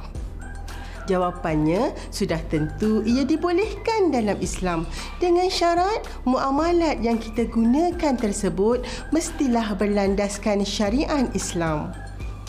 Jawapannya 1.08 1.96
sudah 2.12 2.44
tentu 2.52 3.02
ia 3.08 3.24
dibolehkan 3.24 4.12
dalam 4.12 4.36
Islam 4.44 4.84
dengan 5.24 5.48
syarat 5.48 6.04
muamalat 6.28 7.00
yang 7.00 7.16
kita 7.16 7.48
gunakan 7.48 8.20
tersebut 8.20 8.84
mestilah 9.16 9.72
berlandaskan 9.80 10.68
syariat 10.68 11.32
Islam. 11.32 12.07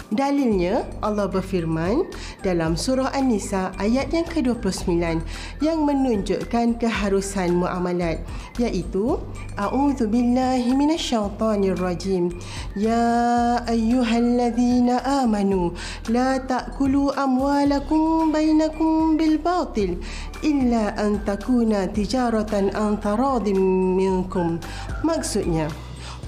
Dalilnya 0.09 0.89
Allah 1.05 1.29
berfirman 1.29 2.09
dalam 2.41 2.81
surah 2.81 3.13
An-Nisa 3.13 3.77
ayat 3.77 4.09
yang 4.09 4.25
ke-29 4.25 5.21
yang 5.61 5.85
menunjukkan 5.85 6.81
keharusan 6.81 7.53
muamalat 7.53 8.25
iaitu 8.57 9.21
A'udzu 9.61 10.09
billahi 10.09 10.73
minasyaitonir 10.73 11.77
rajim 11.77 12.33
Ya 12.73 13.61
ayyuhalladzina 13.69 15.05
amanu 15.21 15.77
la 16.09 16.41
ta'kulu 16.41 17.13
amwalakum 17.13 18.33
bainakum 18.33 19.21
bil 19.21 19.37
batil 19.37 20.01
illa 20.41 20.97
an 20.97 21.21
takuna 21.29 21.85
tijaratan 21.85 22.73
an 22.73 22.97
taradin 22.97 23.61
minkum. 23.93 24.57
Maksudnya 25.05 25.69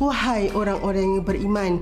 Wahai 0.01 0.49
orang-orang 0.57 1.21
yang 1.21 1.25
beriman, 1.29 1.73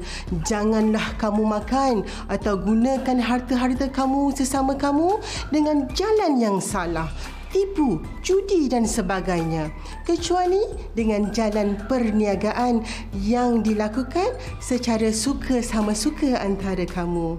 janganlah 0.43 1.15
kamu 1.23 1.47
makan 1.47 2.03
atau 2.27 2.59
gunakan 2.59 3.15
harta-harta 3.15 3.87
kamu 3.87 4.35
sesama 4.35 4.75
kamu 4.75 5.23
dengan 5.55 5.87
jalan 5.95 6.35
yang 6.43 6.59
salah, 6.59 7.07
tipu, 7.55 8.03
judi 8.27 8.67
dan 8.67 8.91
sebagainya. 8.91 9.71
Kecuali 10.03 10.67
dengan 10.99 11.31
jalan 11.31 11.79
perniagaan 11.87 12.83
yang 13.23 13.63
dilakukan 13.63 14.35
secara 14.59 15.15
suka 15.15 15.63
sama 15.63 15.95
suka 15.95 16.43
antara 16.43 16.91
kamu. 16.91 17.39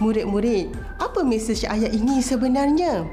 Murid-murid, 0.00 0.72
apa 0.96 1.20
mesej 1.28 1.68
ayat 1.68 1.92
ini 1.92 2.24
sebenarnya? 2.24 3.04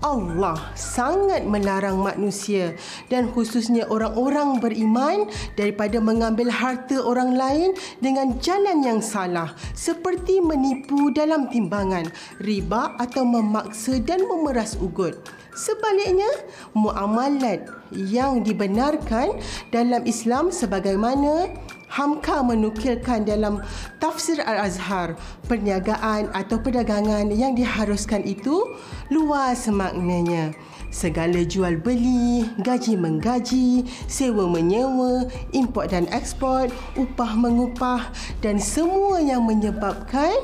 Allah 0.00 0.72
sangat 0.72 1.44
melarang 1.44 2.00
manusia 2.00 2.72
dan 3.12 3.28
khususnya 3.36 3.84
orang-orang 3.92 4.56
beriman 4.56 5.28
daripada 5.60 6.00
mengambil 6.00 6.48
harta 6.48 6.96
orang 7.04 7.36
lain 7.36 7.76
dengan 8.00 8.40
jalan 8.40 8.80
yang 8.80 9.00
salah 9.04 9.52
seperti 9.76 10.40
menipu 10.40 11.12
dalam 11.12 11.52
timbangan, 11.52 12.08
riba 12.40 12.96
atau 12.96 13.28
memaksa 13.28 14.00
dan 14.00 14.24
memeras 14.24 14.80
ugut. 14.80 15.20
Sebaliknya, 15.52 16.30
muamalat 16.72 17.68
yang 17.92 18.40
dibenarkan 18.40 19.36
dalam 19.68 20.06
Islam 20.08 20.48
sebagaimana 20.48 21.52
Hamka 21.90 22.38
menukilkan 22.46 23.26
dalam 23.26 23.58
tafsir 23.98 24.38
Al-Azhar, 24.38 25.18
perniagaan 25.50 26.30
atau 26.30 26.62
perdagangan 26.62 27.34
yang 27.34 27.58
diharuskan 27.58 28.22
itu 28.22 28.78
luas 29.10 29.66
maknanya. 29.66 30.54
Segala 30.90 31.46
jual 31.46 31.78
beli, 31.78 32.46
gaji 32.66 32.98
menggaji, 32.98 33.86
sewa 34.10 34.46
menyewa, 34.50 35.26
import 35.54 35.94
dan 35.94 36.10
ekspor, 36.10 36.66
upah 36.98 37.34
mengupah 37.38 38.10
dan 38.42 38.58
semua 38.58 39.22
yang 39.22 39.46
menyebabkan 39.46 40.34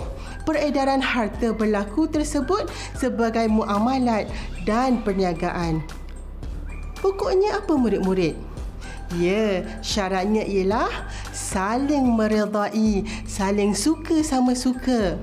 peredaran 0.47 1.03
harta 1.03 1.51
berlaku 1.51 2.07
tersebut 2.07 2.71
sebagai 2.95 3.51
muamalat 3.51 4.31
dan 4.63 5.03
perniagaan. 5.03 5.83
Pokoknya 7.03 7.59
apa 7.59 7.75
murid-murid? 7.75 8.46
Ya, 9.15 9.63
syaratnya 9.87 10.43
ialah 10.43 10.91
saling 11.31 12.19
meredai, 12.19 13.07
saling 13.23 13.71
suka 13.71 14.19
sama 14.27 14.59
suka 14.59 15.15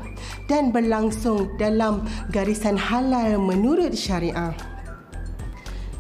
dan 0.48 0.72
berlangsung 0.72 1.52
dalam 1.60 2.08
garisan 2.32 2.80
halal 2.80 3.36
menurut 3.44 3.92
syariah. 3.92 4.56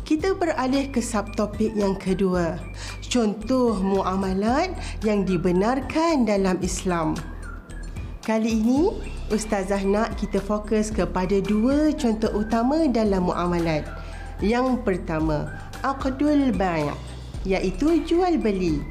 Kita 0.07 0.31
beralih 0.31 0.95
ke 0.95 1.03
subtopik 1.03 1.75
yang 1.75 1.99
kedua. 1.99 2.55
Contoh 3.03 3.75
muamalat 3.83 4.71
yang 5.03 5.27
dibenarkan 5.27 6.23
dalam 6.23 6.63
Islam. 6.63 7.19
Kali 8.23 8.63
ini, 8.63 8.95
Ustazah 9.27 9.83
nak 9.83 10.15
kita 10.15 10.39
fokus 10.39 10.87
kepada 10.87 11.39
dua 11.43 11.91
contoh 11.99 12.31
utama 12.31 12.87
dalam 12.87 13.27
muamalat. 13.27 13.83
Yang 14.39 14.79
pertama, 14.87 15.51
Aqdul 15.83 16.55
Bay' 16.55 17.12
iaitu 17.47 18.03
jual 18.03 18.39
beli. 18.39 18.83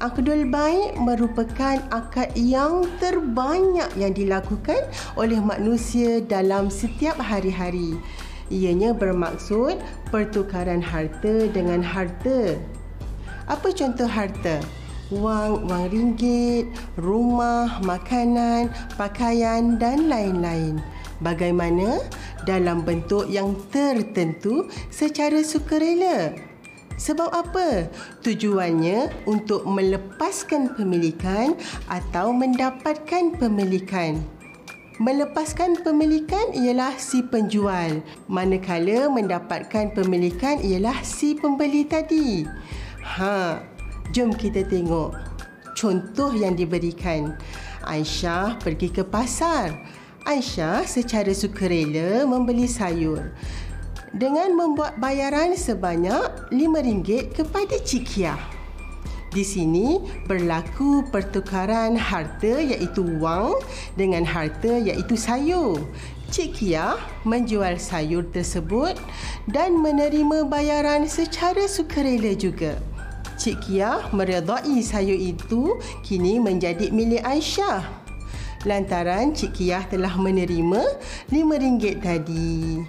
Akdul 0.00 0.48
baik 0.48 0.96
merupakan 0.96 1.76
akad 1.92 2.32
yang 2.32 2.88
terbanyak 3.04 3.92
yang 4.00 4.16
dilakukan 4.16 4.80
oleh 5.12 5.36
manusia 5.44 6.24
dalam 6.24 6.72
setiap 6.72 7.20
hari-hari. 7.20 8.00
Ianya 8.48 8.96
bermaksud 8.96 9.76
pertukaran 10.08 10.80
harta 10.80 11.52
dengan 11.52 11.84
harta. 11.84 12.56
Apa 13.44 13.76
contoh 13.76 14.08
harta? 14.08 14.64
Wang, 15.12 15.68
wang 15.68 15.92
ringgit, 15.92 16.70
rumah, 16.96 17.82
makanan, 17.84 18.72
pakaian 18.96 19.76
dan 19.76 20.08
lain-lain. 20.08 20.80
Bagaimana? 21.20 22.00
Dalam 22.48 22.88
bentuk 22.88 23.28
yang 23.28 23.52
tertentu 23.68 24.72
secara 24.88 25.44
sukarela. 25.44 26.49
Sebab 27.00 27.32
apa? 27.32 27.88
Tujuannya 28.20 29.24
untuk 29.24 29.64
melepaskan 29.64 30.76
pemilikan 30.76 31.56
atau 31.88 32.28
mendapatkan 32.36 33.40
pemilikan. 33.40 34.20
Melepaskan 35.00 35.80
pemilikan 35.80 36.52
ialah 36.52 36.92
si 37.00 37.24
penjual, 37.24 38.04
manakala 38.28 39.08
mendapatkan 39.08 39.96
pemilikan 39.96 40.60
ialah 40.60 41.00
si 41.00 41.32
pembeli 41.40 41.88
tadi. 41.88 42.44
Ha, 43.00 43.64
jom 44.12 44.36
kita 44.36 44.68
tengok 44.68 45.16
contoh 45.72 46.36
yang 46.36 46.52
diberikan. 46.52 47.32
Aisyah 47.88 48.60
pergi 48.60 48.92
ke 48.92 49.00
pasar. 49.08 49.72
Aisyah 50.28 50.84
secara 50.84 51.32
sukarela 51.32 52.28
membeli 52.28 52.68
sayur 52.68 53.32
dengan 54.14 54.54
membuat 54.58 54.98
bayaran 54.98 55.54
sebanyak 55.54 56.50
RM5 56.50 57.34
kepada 57.34 57.76
Cik 57.78 58.04
Kia. 58.06 58.34
Di 59.30 59.46
sini 59.46 60.02
berlaku 60.26 61.06
pertukaran 61.14 61.94
harta 61.94 62.58
iaitu 62.58 63.06
wang 63.22 63.54
dengan 63.94 64.26
harta 64.26 64.82
iaitu 64.82 65.14
sayur. 65.14 65.78
Cik 66.34 66.50
Kia 66.58 66.98
menjual 67.22 67.78
sayur 67.78 68.26
tersebut 68.34 68.98
dan 69.46 69.78
menerima 69.78 70.46
bayaran 70.50 71.06
secara 71.06 71.70
sukarela 71.70 72.34
juga. 72.34 72.74
Cik 73.38 73.56
Kia 73.70 74.02
meredai 74.10 74.82
sayur 74.82 75.14
itu 75.14 75.78
kini 76.02 76.42
menjadi 76.42 76.90
milik 76.90 77.22
Aisyah. 77.22 77.86
Lantaran 78.66 79.30
Cik 79.30 79.62
Kia 79.62 79.86
telah 79.86 80.12
menerima 80.18 80.82
RM5 81.30 81.82
tadi. 82.02 82.82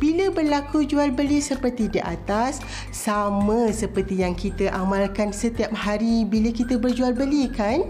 Bila 0.00 0.32
berlaku 0.32 0.88
jual 0.88 1.12
beli 1.12 1.44
seperti 1.44 1.92
di 1.92 2.00
atas, 2.00 2.64
sama 2.88 3.68
seperti 3.68 4.24
yang 4.24 4.32
kita 4.32 4.72
amalkan 4.72 5.28
setiap 5.28 5.68
hari 5.76 6.24
bila 6.24 6.48
kita 6.48 6.80
berjual 6.80 7.12
beli 7.12 7.52
kan? 7.52 7.84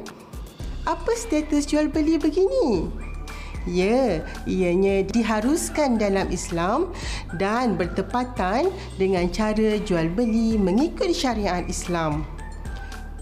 Apa 0.91 1.15
status 1.15 1.71
jual 1.71 1.87
beli 1.87 2.19
begini? 2.19 2.91
Ya, 3.69 4.27
ianya 4.43 5.07
diharuskan 5.07 6.03
dalam 6.03 6.27
Islam 6.35 6.91
dan 7.39 7.79
bertepatan 7.79 8.75
dengan 8.99 9.31
cara 9.31 9.79
jual 9.79 10.11
beli 10.11 10.59
mengikut 10.59 11.15
syariat 11.15 11.63
Islam. 11.71 12.27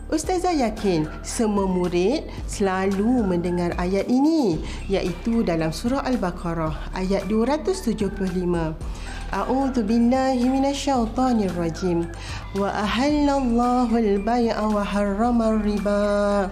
Ustazah 0.09 0.57
yakin 0.57 1.05
semua 1.21 1.69
murid 1.69 2.25
selalu 2.49 3.29
mendengar 3.29 3.77
ayat 3.77 4.09
ini 4.09 4.57
iaitu 4.89 5.45
dalam 5.45 5.69
surah 5.69 6.01
Al-Baqarah 6.01 6.97
ayat 6.97 7.29
275. 7.29 8.17
A'udzu 9.29 9.85
billahi 9.85 10.49
minasyaitonir 10.49 11.53
rajim. 11.53 12.09
Wa 12.57 12.73
ahallallahu 12.89 13.93
al-bay'a 13.93 14.65
wa 14.65 14.81
harrama 14.81 15.61
riba 15.61 16.49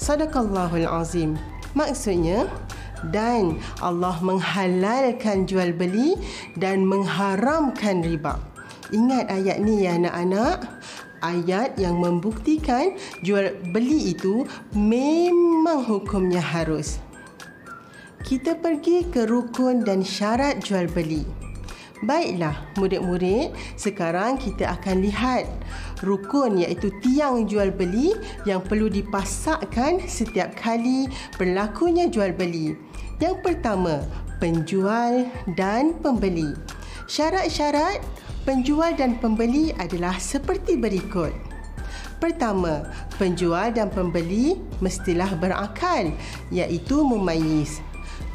Sadaqallahul 0.00 0.88
azim. 0.88 1.36
Maksudnya 1.76 2.48
dan 3.12 3.60
Allah 3.84 4.16
menghalalkan 4.24 5.44
jual 5.44 5.76
beli 5.76 6.16
dan 6.56 6.88
mengharamkan 6.88 8.00
riba. 8.00 8.40
Ingat 8.92 9.28
ayat 9.28 9.60
ni 9.60 9.88
ya 9.88 9.96
anak-anak 9.96 10.68
ayat 11.22 11.78
yang 11.78 11.96
membuktikan 12.02 12.98
jual 13.22 13.54
beli 13.70 14.12
itu 14.12 14.44
memang 14.74 15.86
hukumnya 15.86 16.42
harus. 16.42 16.98
Kita 18.22 18.58
pergi 18.58 19.06
ke 19.10 19.26
rukun 19.26 19.82
dan 19.82 20.06
syarat 20.06 20.62
jual 20.62 20.86
beli. 20.90 21.26
Baiklah, 22.02 22.66
murid-murid, 22.74 23.54
sekarang 23.78 24.34
kita 24.34 24.74
akan 24.74 25.06
lihat 25.06 25.46
rukun 26.02 26.58
iaitu 26.58 26.90
tiang 26.98 27.46
jual 27.46 27.70
beli 27.70 28.10
yang 28.42 28.58
perlu 28.58 28.90
dipasakkan 28.90 30.02
setiap 30.10 30.50
kali 30.58 31.06
berlakunya 31.38 32.10
jual 32.10 32.34
beli. 32.34 32.74
Yang 33.22 33.38
pertama, 33.46 34.02
penjual 34.42 35.30
dan 35.54 35.94
pembeli. 36.02 36.50
Syarat-syarat 37.06 38.02
penjual 38.42 38.94
dan 38.98 39.18
pembeli 39.22 39.70
adalah 39.78 40.18
seperti 40.18 40.74
berikut. 40.74 41.30
Pertama, 42.18 42.86
penjual 43.18 43.74
dan 43.74 43.90
pembeli 43.90 44.54
mestilah 44.78 45.34
berakal 45.34 46.14
iaitu 46.54 47.02
memayis. 47.02 47.82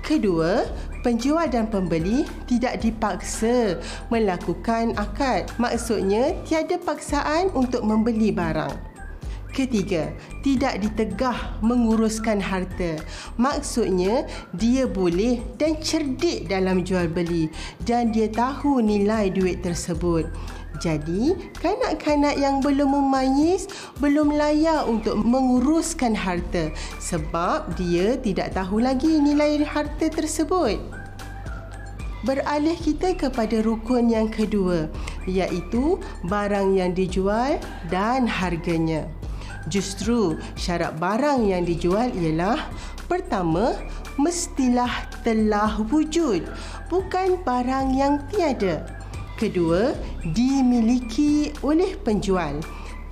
Kedua, 0.04 0.68
penjual 1.04 1.48
dan 1.52 1.68
pembeli 1.68 2.24
tidak 2.48 2.80
dipaksa 2.84 3.80
melakukan 4.08 4.96
akad. 4.96 5.48
Maksudnya, 5.60 6.36
tiada 6.48 6.80
paksaan 6.80 7.52
untuk 7.56 7.84
membeli 7.84 8.32
barang. 8.32 8.87
Ketiga, 9.58 10.14
tidak 10.46 10.86
ditegah 10.86 11.58
menguruskan 11.66 12.38
harta. 12.38 13.02
Maksudnya, 13.42 14.30
dia 14.54 14.86
boleh 14.86 15.42
dan 15.58 15.82
cerdik 15.82 16.46
dalam 16.46 16.86
jual 16.86 17.10
beli 17.10 17.50
dan 17.82 18.14
dia 18.14 18.30
tahu 18.30 18.86
nilai 18.86 19.34
duit 19.34 19.66
tersebut. 19.66 20.30
Jadi, 20.78 21.34
kanak-kanak 21.58 22.38
yang 22.38 22.62
belum 22.62 23.02
memayis 23.02 23.66
belum 23.98 24.38
layak 24.38 24.86
untuk 24.86 25.18
menguruskan 25.18 26.14
harta 26.14 26.70
sebab 27.02 27.74
dia 27.74 28.14
tidak 28.22 28.54
tahu 28.54 28.78
lagi 28.78 29.18
nilai 29.18 29.66
harta 29.66 30.06
tersebut. 30.06 30.78
Beralih 32.22 32.78
kita 32.78 33.18
kepada 33.18 33.58
rukun 33.66 34.14
yang 34.14 34.30
kedua 34.30 34.86
iaitu 35.26 35.98
barang 36.30 36.78
yang 36.78 36.94
dijual 36.94 37.58
dan 37.90 38.30
harganya. 38.30 39.17
Justru 39.68 40.40
syarat 40.56 40.96
barang 40.96 41.44
yang 41.44 41.68
dijual 41.68 42.12
ialah 42.16 42.72
pertama 43.12 43.76
mestilah 44.16 45.08
telah 45.22 45.80
wujud 45.92 46.44
bukan 46.88 47.40
barang 47.44 47.88
yang 47.92 48.24
tiada. 48.32 48.88
Kedua, 49.38 49.94
dimiliki 50.34 51.54
oleh 51.62 51.94
penjual. 52.02 52.58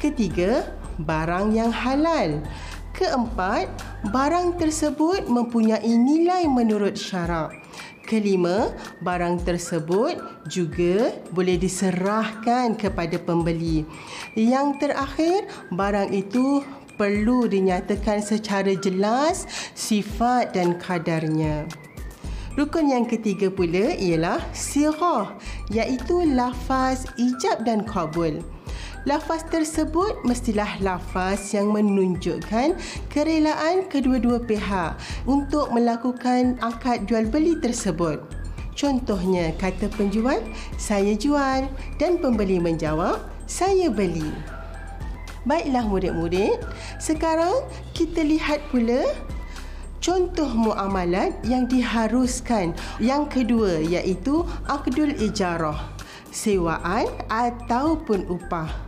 Ketiga, 0.02 0.66
barang 0.98 1.54
yang 1.54 1.70
halal. 1.70 2.42
Keempat, 2.96 3.70
barang 4.10 4.58
tersebut 4.58 5.28
mempunyai 5.28 5.86
nilai 5.86 6.48
menurut 6.50 6.98
syarak. 6.98 7.65
Kelima, 8.06 8.70
barang 9.02 9.42
tersebut 9.42 10.22
juga 10.46 11.10
boleh 11.34 11.58
diserahkan 11.58 12.78
kepada 12.78 13.18
pembeli. 13.18 13.82
Yang 14.38 14.86
terakhir, 14.86 15.50
barang 15.74 16.14
itu 16.14 16.62
perlu 17.02 17.50
dinyatakan 17.50 18.22
secara 18.22 18.78
jelas 18.78 19.50
sifat 19.74 20.54
dan 20.54 20.78
kadarnya. 20.78 21.66
Rukun 22.56 22.88
yang 22.88 23.04
ketiga 23.04 23.52
pula 23.52 23.98
ialah 24.00 24.40
sirah 24.56 25.36
iaitu 25.74 26.24
lafaz 26.32 27.04
ijab 27.20 27.68
dan 27.68 27.84
kabul. 27.84 28.40
Lafaz 29.06 29.46
tersebut 29.46 30.26
mestilah 30.26 30.82
lafaz 30.82 31.54
yang 31.54 31.70
menunjukkan 31.70 32.74
kerelaan 33.06 33.86
kedua-dua 33.86 34.42
pihak 34.42 34.98
untuk 35.30 35.70
melakukan 35.70 36.58
akad 36.58 37.06
jual 37.06 37.30
beli 37.30 37.54
tersebut. 37.62 38.18
Contohnya 38.74 39.54
kata 39.62 39.94
penjual, 39.94 40.42
saya 40.82 41.14
jual 41.14 41.70
dan 42.02 42.18
pembeli 42.18 42.58
menjawab, 42.58 43.22
saya 43.46 43.94
beli. 43.94 44.34
Baiklah 45.46 45.86
murid-murid, 45.86 46.58
sekarang 46.98 47.62
kita 47.94 48.26
lihat 48.26 48.58
pula 48.74 49.06
contoh 50.02 50.50
muamalat 50.50 51.38
yang 51.46 51.70
diharuskan. 51.70 52.74
Yang 52.98 53.24
kedua 53.38 53.86
iaitu 53.86 54.42
akdul 54.66 55.14
ijarah, 55.22 55.94
sewaan 56.34 57.06
ataupun 57.30 58.26
upah. 58.34 58.85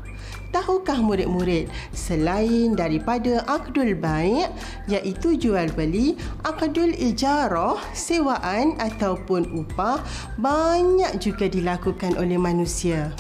Tahukah 0.57 1.05
murid-murid, 1.05 1.69
selain 1.93 2.73
daripada 2.73 3.45
akdul 3.45 3.93
baik 3.93 4.49
iaitu 4.89 5.37
jual 5.37 5.69
beli, 5.77 6.17
akdul 6.41 6.97
ijarah, 6.97 7.77
sewaan 7.93 8.73
ataupun 8.81 9.53
upah 9.53 10.01
banyak 10.41 11.21
juga 11.21 11.45
dilakukan 11.45 12.17
oleh 12.17 12.41
manusia. 12.41 13.13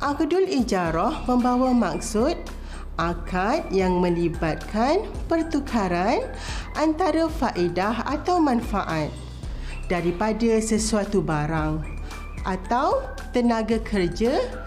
Akdul 0.00 0.48
ijarah 0.48 1.28
membawa 1.28 1.68
maksud 1.76 2.32
akad 2.96 3.68
yang 3.68 4.00
melibatkan 4.00 5.04
pertukaran 5.28 6.24
antara 6.80 7.28
faedah 7.28 8.08
atau 8.08 8.40
manfaat 8.40 9.12
daripada 9.92 10.64
sesuatu 10.64 11.20
barang 11.20 11.84
atau 12.48 13.04
tenaga 13.36 13.76
kerja 13.84 14.64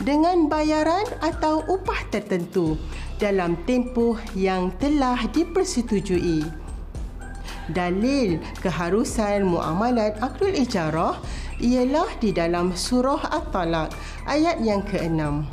dengan 0.00 0.48
bayaran 0.48 1.04
atau 1.20 1.64
upah 1.68 2.08
tertentu 2.08 2.80
dalam 3.20 3.56
tempoh 3.68 4.16
yang 4.32 4.72
telah 4.80 5.20
dipersetujui. 5.28 6.44
Dalil 7.70 8.42
keharusan 8.64 9.46
muamalat 9.46 10.18
akdul 10.18 10.56
ijarah 10.56 11.20
ialah 11.60 12.08
di 12.18 12.32
dalam 12.34 12.72
surah 12.74 13.20
At-Talaq 13.30 13.94
ayat 14.26 14.58
yang 14.64 14.82
ke-6. 14.82 15.46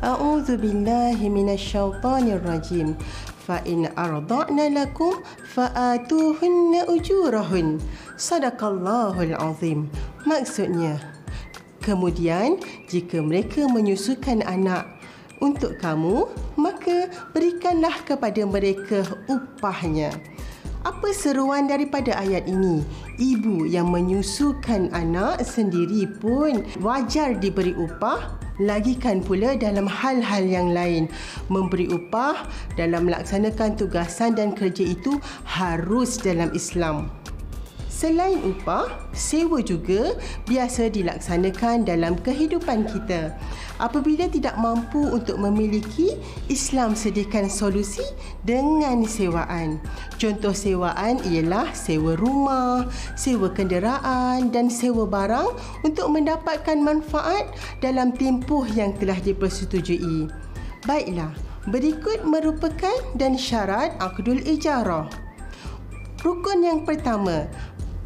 A'udzu 0.00 0.56
billahi 0.56 1.28
minasyaitonir 1.28 2.40
rajim. 2.42 2.96
Fa 3.44 3.60
in 3.68 3.86
arda'na 3.92 4.72
lakum 4.72 5.20
fa'atuhunna 5.52 6.88
ujurahun. 6.88 7.76
Sadaqallahul 8.16 9.36
azim. 9.36 9.92
Maksudnya, 10.24 11.19
kemudian 11.80 12.60
jika 12.88 13.20
mereka 13.20 13.66
menyusukan 13.68 14.44
anak 14.44 14.86
untuk 15.40 15.80
kamu 15.80 16.28
maka 16.60 17.08
berikanlah 17.32 17.96
kepada 18.04 18.44
mereka 18.44 19.02
upahnya 19.26 20.12
apa 20.80 21.12
seruan 21.12 21.68
daripada 21.68 22.16
ayat 22.16 22.48
ini? 22.48 22.80
Ibu 23.20 23.68
yang 23.68 23.92
menyusukan 23.92 24.88
anak 24.96 25.44
sendiri 25.44 26.08
pun 26.08 26.64
wajar 26.80 27.36
diberi 27.36 27.76
upah 27.76 28.40
lagikan 28.56 29.20
pula 29.20 29.60
dalam 29.60 29.84
hal-hal 29.84 30.40
yang 30.40 30.72
lain. 30.72 31.04
Memberi 31.52 31.84
upah 31.92 32.48
dalam 32.80 33.12
melaksanakan 33.12 33.76
tugasan 33.76 34.32
dan 34.32 34.56
kerja 34.56 34.96
itu 34.96 35.20
harus 35.44 36.16
dalam 36.16 36.48
Islam. 36.56 37.12
Selain 38.00 38.40
upah, 38.40 38.88
sewa 39.12 39.60
juga 39.60 40.16
biasa 40.48 40.88
dilaksanakan 40.88 41.84
dalam 41.84 42.16
kehidupan 42.16 42.88
kita. 42.88 43.36
Apabila 43.76 44.24
tidak 44.24 44.56
mampu 44.56 45.04
untuk 45.04 45.36
memiliki, 45.36 46.16
Islam 46.48 46.96
sediakan 46.96 47.52
solusi 47.52 48.00
dengan 48.40 49.04
sewaan. 49.04 49.84
Contoh 50.16 50.56
sewaan 50.56 51.20
ialah 51.28 51.76
sewa 51.76 52.16
rumah, 52.16 52.88
sewa 53.20 53.52
kenderaan 53.52 54.48
dan 54.48 54.72
sewa 54.72 55.04
barang 55.04 55.52
untuk 55.84 56.08
mendapatkan 56.08 56.80
manfaat 56.80 57.52
dalam 57.84 58.16
tempoh 58.16 58.64
yang 58.72 58.96
telah 58.96 59.20
dipersetujui. 59.20 60.24
Baiklah, 60.88 61.36
berikut 61.68 62.24
merupakan 62.24 62.96
dan 63.20 63.36
syarat 63.36 63.92
akdul 64.00 64.40
ijarah. 64.48 65.04
Rukun 66.20 66.60
yang 66.60 66.84
pertama, 66.84 67.48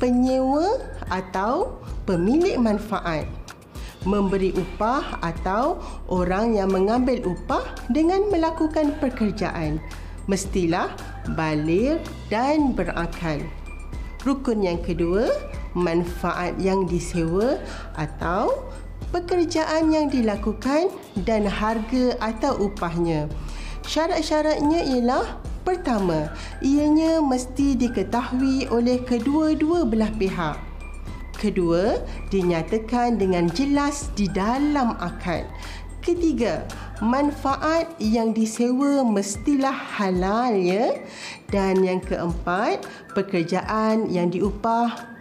penyewa 0.05 0.85
atau 1.09 1.81
pemilik 2.05 2.61
manfaat 2.61 3.25
memberi 4.05 4.53
upah 4.53 5.17
atau 5.25 5.81
orang 6.13 6.53
yang 6.61 6.69
mengambil 6.69 7.25
upah 7.25 7.65
dengan 7.89 8.29
melakukan 8.29 8.93
pekerjaan 9.01 9.81
mestilah 10.29 10.93
balik 11.33 12.05
dan 12.29 12.77
berakal. 12.77 13.41
Rukun 14.29 14.61
yang 14.61 14.85
kedua, 14.85 15.33
manfaat 15.73 16.53
yang 16.61 16.85
disewa 16.85 17.57
atau 17.97 18.53
pekerjaan 19.09 19.89
yang 19.89 20.13
dilakukan 20.13 20.93
dan 21.25 21.49
harga 21.49 22.13
atau 22.21 22.69
upahnya. 22.69 23.33
Syarat-syaratnya 23.89 24.85
ialah 24.85 25.41
Pertama, 25.65 26.29
ianya 26.61 27.25
mesti 27.25 27.73
diketahui 27.73 28.69
oleh 28.69 29.01
kedua-dua 29.01 29.89
belah 29.89 30.13
pihak. 30.13 30.61
Kedua, 31.41 32.05
dinyatakan 32.29 33.17
dengan 33.17 33.49
jelas 33.49 34.13
di 34.13 34.29
dalam 34.29 34.93
akad. 35.01 35.49
Ketiga, 36.05 36.69
manfaat 37.01 37.97
yang 37.97 38.37
disewa 38.37 39.01
mestilah 39.09 39.73
halal 39.73 40.53
ya. 40.53 41.01
Dan 41.49 41.81
yang 41.81 42.05
keempat, 42.05 42.85
pekerjaan 43.17 44.13
yang 44.13 44.29
diupah 44.29 45.17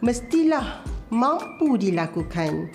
mestilah 0.00 0.80
mampu 1.12 1.76
dilakukan. 1.76 2.72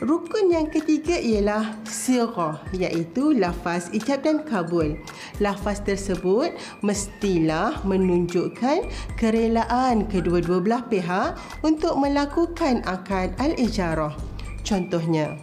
Rukun 0.00 0.48
yang 0.48 0.72
ketiga 0.72 1.12
ialah 1.20 1.76
sirah 1.84 2.56
iaitu 2.72 3.36
lafaz 3.36 3.92
ijab 3.92 4.24
dan 4.24 4.40
kabul. 4.48 4.96
Lafaz 5.44 5.84
tersebut 5.84 6.56
mestilah 6.80 7.76
menunjukkan 7.84 8.88
kerelaan 9.20 10.08
kedua-dua 10.08 10.64
belah 10.64 10.88
pihak 10.88 11.36
untuk 11.60 12.00
melakukan 12.00 12.80
akad 12.88 13.36
al-ijarah. 13.36 14.16
Contohnya, 14.64 15.36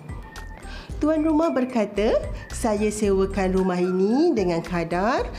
tuan 0.98 1.22
rumah 1.22 1.54
berkata, 1.54 2.18
saya 2.50 2.90
sewakan 2.90 3.54
rumah 3.54 3.78
ini 3.78 4.34
dengan 4.34 4.66
kadar 4.66 5.30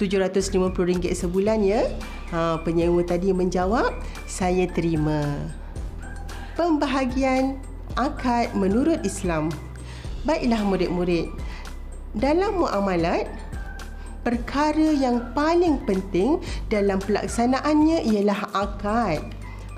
RM750 0.00 1.12
sebulan 1.12 1.60
ya. 1.60 1.92
Ha, 2.32 2.56
penyewa 2.64 3.04
tadi 3.04 3.36
menjawab, 3.36 3.92
saya 4.24 4.64
terima. 4.64 5.20
Pembahagian 6.56 7.60
akad 7.96 8.54
menurut 8.56 9.00
Islam. 9.02 9.48
Baiklah 10.22 10.62
murid-murid, 10.62 11.34
dalam 12.12 12.60
muamalat, 12.60 13.26
perkara 14.22 14.92
yang 14.94 15.32
paling 15.32 15.80
penting 15.82 16.38
dalam 16.70 17.00
pelaksanaannya 17.02 18.04
ialah 18.06 18.40
akad. 18.54 19.24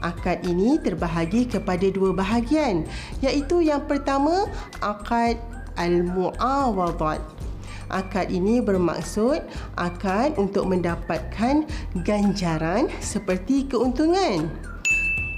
Akad 0.05 0.45
ini 0.45 0.77
terbahagi 0.83 1.49
kepada 1.49 1.89
dua 1.89 2.13
bahagian, 2.13 2.85
iaitu 3.25 3.65
yang 3.65 3.87
pertama 3.89 4.51
akad 4.85 5.41
al-muawadat. 5.81 7.25
Akad 7.89 8.29
ini 8.29 8.59
bermaksud 8.61 9.45
akad 9.79 10.35
untuk 10.37 10.69
mendapatkan 10.69 11.65
ganjaran 12.03 12.91
seperti 12.99 13.65
keuntungan. 13.71 14.51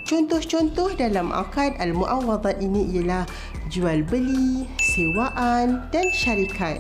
Contoh-contoh 0.07 0.95
dalam 0.95 1.35
akad 1.35 1.75
al-muawadat 1.83 2.63
ini 2.63 2.95
ialah 2.95 3.27
jual 3.67 4.07
beli, 4.07 4.71
sewaan 4.79 5.83
dan 5.91 6.07
syarikat. 6.15 6.79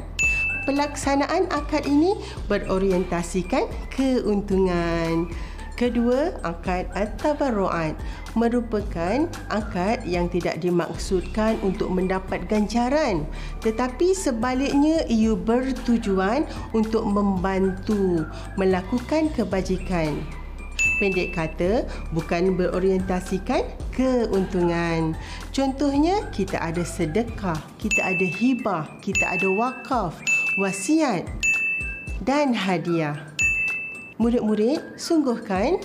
Pelaksanaan 0.62 1.50
akad 1.50 1.90
ini 1.90 2.14
berorientasikan 2.46 3.66
keuntungan. 3.90 5.26
Kedua, 5.74 6.38
akad 6.46 6.86
at-tabarru'at 6.94 7.98
merupakan 8.38 9.26
akad 9.50 10.06
yang 10.06 10.30
tidak 10.30 10.62
dimaksudkan 10.62 11.58
untuk 11.66 11.90
mendapat 11.90 12.46
ganjaran 12.46 13.26
tetapi 13.60 14.14
sebaliknya 14.14 15.02
ia 15.10 15.34
bertujuan 15.34 16.46
untuk 16.72 17.02
membantu 17.02 18.22
melakukan 18.54 19.28
kebajikan. 19.34 20.16
Pendek 20.96 21.36
kata, 21.36 21.84
bukan 22.16 22.56
berorientasikan 22.56 23.68
keuntungan. 23.92 25.12
Contohnya, 25.52 26.24
kita 26.32 26.56
ada 26.56 26.80
sedekah, 26.80 27.60
kita 27.76 28.00
ada 28.00 28.24
hibah, 28.24 28.88
kita 29.04 29.36
ada 29.36 29.48
wakaf, 29.52 30.16
wasiat 30.56 31.28
dan 32.24 32.56
hadiah. 32.56 33.28
Murid-murid, 34.16 34.96
sungguh 34.96 35.36
kan? 35.44 35.76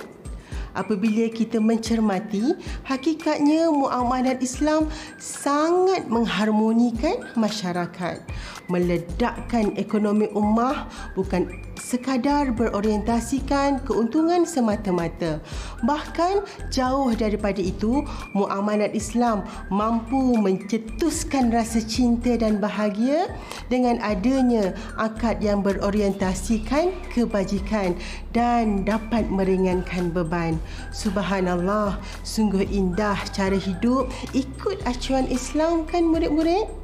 Apabila 0.72 1.28
kita 1.28 1.60
mencermati, 1.60 2.56
hakikatnya 2.88 3.68
muamalat 3.68 4.40
Islam 4.40 4.88
sangat 5.20 6.08
mengharmonikan 6.08 7.20
masyarakat, 7.36 8.24
meledakkan 8.72 9.76
ekonomi 9.76 10.32
ummah 10.32 10.88
bukan 11.12 11.52
sekadar 11.82 12.54
berorientasikan 12.54 13.82
keuntungan 13.82 14.46
semata-mata. 14.46 15.42
Bahkan 15.82 16.46
jauh 16.70 17.10
daripada 17.18 17.58
itu, 17.58 18.06
muamalat 18.38 18.94
Islam 18.94 19.42
mampu 19.66 20.38
mencetuskan 20.38 21.50
rasa 21.50 21.82
cinta 21.82 22.38
dan 22.38 22.62
bahagia 22.62 23.26
dengan 23.66 23.98
adanya 23.98 24.78
akad 24.94 25.42
yang 25.42 25.58
berorientasikan 25.66 26.94
kebajikan 27.10 27.98
dan 28.30 28.86
dapat 28.86 29.26
meringankan 29.26 30.14
beban. 30.14 30.62
Subhanallah, 30.94 31.98
sungguh 32.22 32.62
indah 32.70 33.18
cara 33.34 33.58
hidup 33.58 34.06
ikut 34.30 34.78
acuan 34.86 35.26
Islam 35.26 35.82
kan 35.90 36.06
murid-murid? 36.06 36.81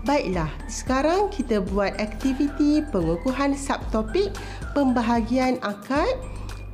Baiklah, 0.00 0.48
sekarang 0.64 1.28
kita 1.28 1.60
buat 1.60 1.92
aktiviti 2.00 2.80
pengukuhan 2.88 3.52
subtopik 3.52 4.32
pembahagian 4.72 5.60
akad 5.60 6.16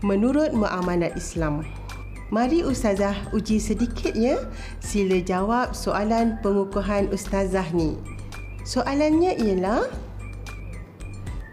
menurut 0.07 0.55
muamalat 0.55 1.11
Islam. 1.19 1.67
Mari 2.31 2.63
Ustazah 2.63 3.19
uji 3.35 3.59
sedikit 3.59 4.15
ya. 4.15 4.39
Sila 4.79 5.19
jawab 5.19 5.75
soalan 5.75 6.39
pengukuhan 6.39 7.11
Ustazah 7.11 7.67
ni. 7.75 7.99
Soalannya 8.63 9.35
ialah 9.43 9.91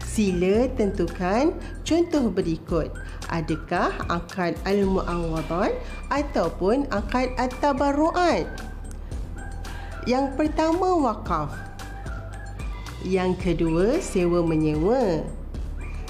Sila 0.05 0.69
tentukan 0.77 1.57
contoh 1.81 2.29
berikut. 2.29 2.93
Adakah 3.33 3.89
akad 4.13 4.53
al-mu'awadan 4.61 5.73
ataupun 6.13 6.85
akad 6.93 7.33
at-tabarru'at? 7.41 8.72
Yang 10.03 10.35
pertama 10.35 10.99
wakaf. 10.99 11.55
Yang 13.07 13.31
kedua 13.39 14.03
sewa 14.03 14.43
menyewa. 14.43 15.23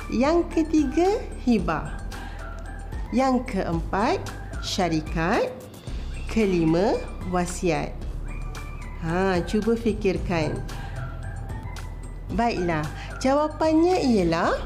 Yang 0.09 0.49
ketiga 0.49 1.21
hibah. 1.45 2.01
Yang 3.13 3.53
keempat 3.53 4.17
syarikat. 4.65 5.53
Kelima 6.25 6.97
wasiat. 7.29 7.93
Ha, 9.05 9.45
cuba 9.45 9.77
fikirkan. 9.77 10.57
Baiklah, 12.33 12.81
jawapannya 13.21 14.01
ialah 14.01 14.57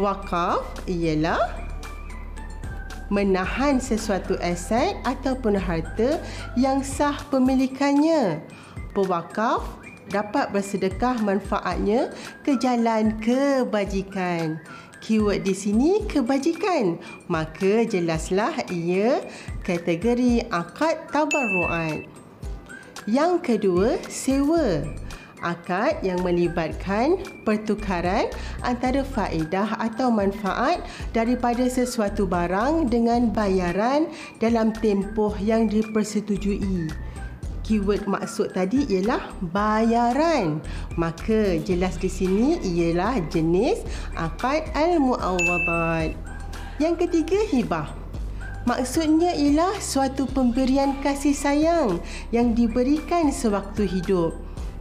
wakaf 0.00 0.64
ialah 0.88 1.64
menahan 3.12 3.76
sesuatu 3.76 4.40
aset 4.40 4.96
ataupun 5.04 5.60
harta 5.60 6.16
yang 6.56 6.80
sah 6.80 7.20
pemilikannya 7.28 8.40
pewakaf 8.94 9.84
dapat 10.08 10.52
bersedekah 10.52 11.20
manfaatnya 11.20 12.12
ke 12.44 12.56
jalan 12.60 13.16
kebajikan. 13.20 14.60
Keyword 15.04 15.44
di 15.44 15.52
sini 15.52 15.90
kebajikan. 16.08 16.96
Maka 17.28 17.84
jelaslah 17.84 18.56
ia 18.72 19.20
kategori 19.60 20.48
akad 20.48 21.12
tabarruat. 21.12 22.08
Yang 23.04 23.32
kedua, 23.44 24.00
sewa. 24.08 24.80
Akad 25.44 26.00
yang 26.00 26.24
melibatkan 26.24 27.20
pertukaran 27.44 28.32
antara 28.64 29.04
faedah 29.04 29.76
atau 29.76 30.08
manfaat 30.08 30.80
daripada 31.12 31.68
sesuatu 31.68 32.24
barang 32.24 32.88
dengan 32.88 33.28
bayaran 33.28 34.08
dalam 34.40 34.72
tempoh 34.72 35.36
yang 35.36 35.68
dipersetujui 35.68 36.88
keyword 37.64 38.04
maksud 38.04 38.52
tadi 38.52 38.84
ialah 38.86 39.32
bayaran. 39.50 40.60
Maka 41.00 41.58
jelas 41.64 41.96
di 41.98 42.12
sini 42.12 42.60
ialah 42.60 43.18
jenis 43.32 43.82
akad 44.14 44.68
al-mu'awadat. 44.76 46.14
Yang 46.78 46.94
ketiga 47.08 47.40
hibah. 47.50 47.88
Maksudnya 48.64 49.36
ialah 49.36 49.76
suatu 49.76 50.24
pemberian 50.24 50.96
kasih 51.04 51.36
sayang 51.36 52.00
yang 52.32 52.56
diberikan 52.56 53.28
sewaktu 53.28 53.84
hidup. 53.84 54.32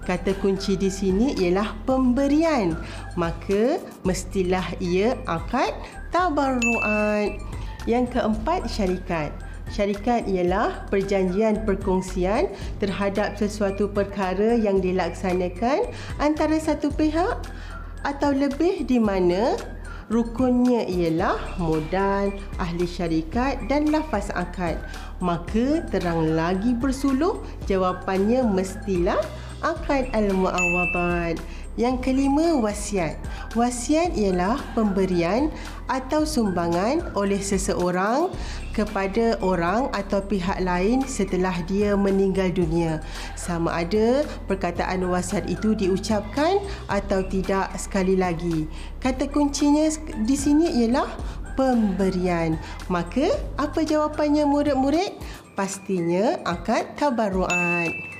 Kata 0.04 0.36
kunci 0.40 0.76
di 0.76 0.92
sini 0.92 1.36
ialah 1.40 1.76
pemberian. 1.88 2.76
Maka 3.16 3.80
mestilah 4.04 4.64
ia 4.84 5.16
akad 5.28 5.72
tabarruat. 6.12 7.40
Yang 7.84 8.16
keempat 8.16 8.72
syarikat. 8.72 9.36
Syarikat 9.74 10.30
ialah 10.30 10.86
perjanjian 10.94 11.66
perkongsian 11.66 12.54
terhadap 12.78 13.34
sesuatu 13.42 13.90
perkara 13.90 14.54
yang 14.54 14.78
dilaksanakan 14.78 15.90
antara 16.22 16.62
satu 16.62 16.94
pihak 16.94 17.42
atau 18.06 18.30
lebih 18.30 18.86
di 18.86 19.02
mana 19.02 19.58
rukunnya 20.14 20.86
ialah 20.86 21.58
modal, 21.58 22.30
ahli 22.62 22.86
syarikat 22.86 23.66
dan 23.66 23.90
lafaz 23.90 24.30
akad. 24.38 24.78
Maka 25.18 25.82
terang 25.90 26.38
lagi 26.38 26.78
bersuluh 26.78 27.42
jawapannya 27.66 28.46
mestilah 28.46 29.18
akad 29.66 30.06
al-muawadat. 30.14 31.42
Yang 31.74 32.06
kelima 32.06 32.62
wasiat. 32.62 33.18
Wasiat 33.58 34.14
ialah 34.14 34.62
pemberian 34.78 35.50
atau 35.90 36.22
sumbangan 36.22 37.14
oleh 37.18 37.42
seseorang 37.42 38.30
kepada 38.78 39.38
orang 39.42 39.90
atau 39.94 40.22
pihak 40.22 40.62
lain 40.62 41.02
setelah 41.06 41.54
dia 41.66 41.98
meninggal 41.98 42.54
dunia. 42.54 43.02
Sama 43.34 43.74
ada 43.86 44.22
perkataan 44.46 45.06
wasiat 45.10 45.50
itu 45.50 45.74
diucapkan 45.74 46.62
atau 46.90 47.26
tidak 47.26 47.74
sekali 47.78 48.18
lagi. 48.18 48.70
Kata 49.02 49.26
kuncinya 49.30 49.90
di 50.26 50.38
sini 50.38 50.86
ialah 50.86 51.10
pemberian. 51.58 52.58
Maka 52.90 53.34
apa 53.58 53.82
jawapannya 53.82 54.46
murid-murid? 54.46 55.14
Pastinya 55.54 56.42
akad 56.46 56.98
tabarruat. 56.98 58.13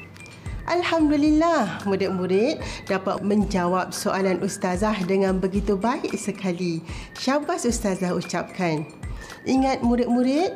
Alhamdulillah, 0.64 1.84
murid-murid 1.84 2.64
dapat 2.88 3.20
menjawab 3.20 3.92
soalan 3.92 4.40
ustazah 4.40 4.96
dengan 5.04 5.36
begitu 5.36 5.76
baik 5.76 6.16
sekali. 6.16 6.80
Syabas 7.20 7.68
ustazah 7.68 8.16
ucapkan. 8.16 8.88
Ingat 9.44 9.84
murid-murid, 9.84 10.56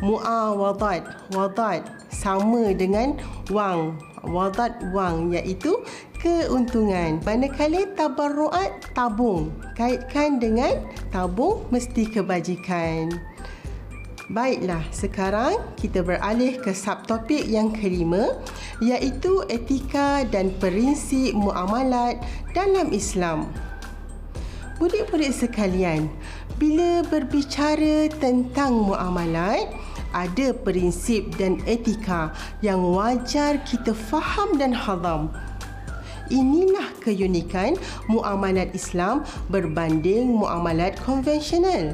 muawadat, 0.00 1.28
wadat 1.36 1.84
sama 2.08 2.72
dengan 2.72 3.20
wang. 3.52 4.00
Wadat 4.24 4.80
wang 4.96 5.28
iaitu 5.36 5.76
keuntungan. 6.24 7.20
Manakala 7.20 7.84
tabarruat 7.92 8.96
tabung, 8.96 9.52
kaitkan 9.76 10.40
dengan 10.40 10.88
tabung 11.12 11.68
mesti 11.68 12.08
kebajikan. 12.08 13.12
Baiklah, 14.32 14.80
sekarang 14.88 15.60
kita 15.76 16.00
beralih 16.00 16.56
ke 16.56 16.72
subtopik 16.72 17.44
yang 17.44 17.68
kelima 17.76 18.40
iaitu 18.80 19.44
etika 19.52 20.24
dan 20.24 20.48
prinsip 20.56 21.36
muamalat 21.36 22.24
dalam 22.56 22.88
Islam. 22.88 23.52
Murid-murid 24.80 25.28
sekalian, 25.28 26.08
bila 26.56 27.04
berbicara 27.04 28.08
tentang 28.16 28.88
muamalat, 28.88 29.68
ada 30.16 30.56
prinsip 30.56 31.28
dan 31.36 31.60
etika 31.68 32.32
yang 32.64 32.80
wajar 32.80 33.60
kita 33.68 33.92
faham 33.92 34.56
dan 34.56 34.72
hadam. 34.72 35.28
Inilah 36.32 36.96
keunikan 37.04 37.76
muamalat 38.08 38.72
Islam 38.72 39.20
berbanding 39.52 40.32
muamalat 40.32 40.96
konvensional. 41.04 41.92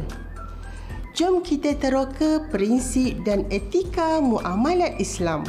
Jom 1.10 1.42
kita 1.42 1.74
teroka 1.74 2.38
prinsip 2.54 3.26
dan 3.26 3.42
etika 3.50 4.22
muamalat 4.22 4.94
Islam. 5.02 5.42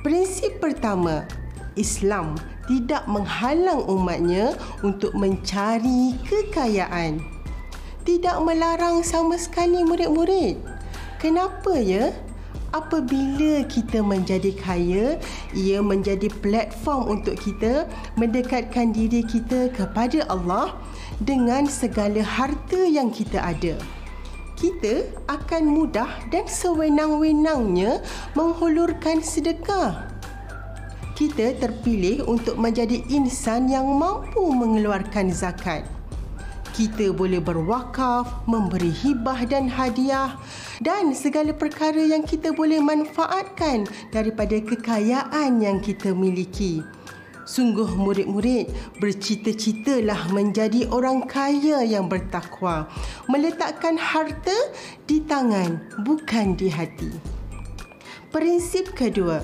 Prinsip 0.00 0.56
pertama, 0.56 1.28
Islam 1.76 2.32
tidak 2.64 3.04
menghalang 3.04 3.84
umatnya 3.84 4.56
untuk 4.80 5.12
mencari 5.12 6.16
kekayaan. 6.24 7.20
Tidak 8.08 8.40
melarang 8.40 9.04
sama 9.04 9.36
sekali 9.36 9.84
murid-murid. 9.84 10.56
Kenapa 11.20 11.76
ya? 11.76 12.16
Apabila 12.72 13.60
kita 13.68 14.00
menjadi 14.00 14.56
kaya, 14.56 15.20
ia 15.52 15.84
menjadi 15.84 16.32
platform 16.40 17.20
untuk 17.20 17.36
kita 17.36 17.84
mendekatkan 18.16 18.96
diri 18.96 19.28
kita 19.28 19.68
kepada 19.76 20.24
Allah 20.32 20.72
dengan 21.20 21.68
segala 21.68 22.24
harta 22.24 22.80
yang 22.88 23.12
kita 23.12 23.44
ada 23.44 23.76
kita 24.60 25.08
akan 25.24 25.72
mudah 25.72 26.28
dan 26.28 26.44
sewenang-wenangnya 26.44 28.04
menghulurkan 28.36 29.24
sedekah. 29.24 30.04
Kita 31.16 31.56
terpilih 31.56 32.28
untuk 32.28 32.60
menjadi 32.60 33.00
insan 33.08 33.72
yang 33.72 33.88
mampu 33.88 34.44
mengeluarkan 34.52 35.32
zakat. 35.32 35.88
Kita 36.76 37.12
boleh 37.12 37.40
berwakaf, 37.40 38.44
memberi 38.44 38.92
hibah 38.92 39.48
dan 39.48 39.68
hadiah 39.68 40.36
dan 40.80 41.12
segala 41.12 41.52
perkara 41.56 42.00
yang 42.00 42.24
kita 42.24 42.52
boleh 42.56 42.80
manfaatkan 42.80 43.84
daripada 44.12 44.60
kekayaan 44.60 45.60
yang 45.60 45.80
kita 45.80 46.12
miliki. 46.16 46.84
Sungguh 47.50 47.98
murid-murid 47.98 48.70
bercita-citalah 49.02 50.30
menjadi 50.30 50.86
orang 50.86 51.26
kaya 51.26 51.82
yang 51.82 52.06
bertakwa. 52.06 52.86
Meletakkan 53.26 53.98
harta 53.98 54.54
di 55.10 55.18
tangan 55.26 55.82
bukan 56.06 56.54
di 56.54 56.70
hati. 56.70 57.10
Prinsip 58.30 58.94
kedua. 58.94 59.42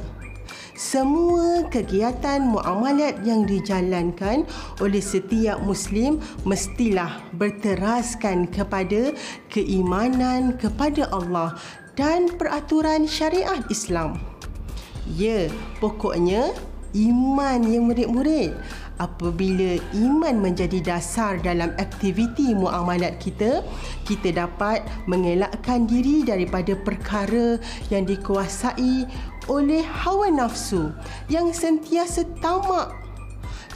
Semua 0.79 1.67
kegiatan 1.67 2.47
muamalat 2.47 3.27
yang 3.27 3.43
dijalankan 3.43 4.47
oleh 4.79 5.03
setiap 5.03 5.59
Muslim 5.67 6.23
mestilah 6.47 7.27
berteraskan 7.35 8.47
kepada 8.47 9.19
keimanan 9.51 10.55
kepada 10.55 11.11
Allah 11.11 11.59
dan 11.99 12.31
peraturan 12.31 13.11
syariat 13.11 13.67
Islam. 13.67 14.21
Ya, 15.11 15.51
pokoknya 15.81 16.55
iman 16.95 17.61
yang 17.67 17.91
murid-murid. 17.91 18.55
Apabila 18.97 19.77
iman 19.93 20.41
menjadi 20.41 20.81
dasar 20.81 21.37
dalam 21.45 21.75
aktiviti 21.77 22.57
muamalat 22.57 23.21
kita, 23.21 23.61
kita 24.09 24.33
dapat 24.33 24.81
mengelakkan 25.05 25.85
diri 25.85 26.25
daripada 26.25 26.73
perkara 26.73 27.61
yang 27.93 28.09
dikuasai 28.09 29.05
oleh 29.53 29.85
hawa 29.85 30.33
nafsu 30.33 30.91
yang 31.29 31.53
sentiasa 31.53 32.27
tamak 32.43 32.91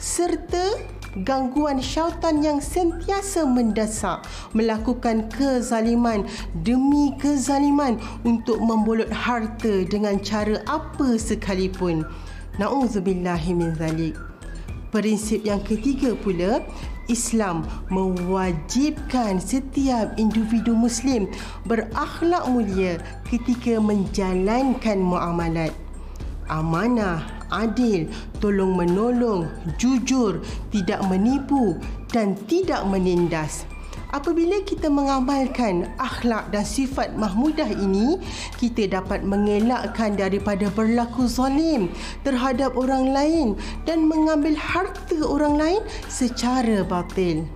serta 0.01 0.81
gangguan 1.27 1.83
syaitan 1.83 2.39
yang 2.39 2.63
sentiasa 2.63 3.43
mendesak 3.43 4.23
melakukan 4.55 5.27
kezaliman 5.27 6.23
demi 6.63 7.11
kezaliman 7.19 7.99
untuk 8.23 8.57
membolot 8.63 9.11
harta 9.11 9.83
dengan 9.85 10.17
cara 10.23 10.63
apa 10.65 11.19
sekalipun. 11.19 12.07
Na'udzubillahi 12.59 13.51
min 13.55 13.71
zalik. 13.79 14.15
Prinsip 14.91 15.47
yang 15.47 15.63
ketiga 15.63 16.11
pula, 16.19 16.59
Islam 17.07 17.63
mewajibkan 17.87 19.39
setiap 19.39 20.15
individu 20.19 20.75
Muslim 20.75 21.31
berakhlak 21.63 22.43
mulia 22.51 22.99
ketika 23.27 23.79
menjalankan 23.79 24.99
muamalat. 24.99 25.71
Amanah, 26.51 27.23
adil, 27.47 28.11
tolong 28.43 28.75
menolong, 28.75 29.47
jujur, 29.79 30.43
tidak 30.75 30.99
menipu 31.07 31.79
dan 32.11 32.35
tidak 32.51 32.83
menindas. 32.83 33.63
Apabila 34.11 34.59
kita 34.67 34.91
mengamalkan 34.91 35.87
akhlak 35.95 36.51
dan 36.51 36.67
sifat 36.67 37.15
mahmudah 37.15 37.71
ini, 37.71 38.19
kita 38.59 38.91
dapat 38.91 39.23
mengelakkan 39.23 40.19
daripada 40.19 40.67
berlaku 40.67 41.31
zalim 41.31 41.87
terhadap 42.27 42.75
orang 42.75 43.15
lain 43.15 43.47
dan 43.87 44.03
mengambil 44.03 44.51
harta 44.59 45.15
orang 45.23 45.55
lain 45.55 45.81
secara 46.11 46.83
batil. 46.83 47.47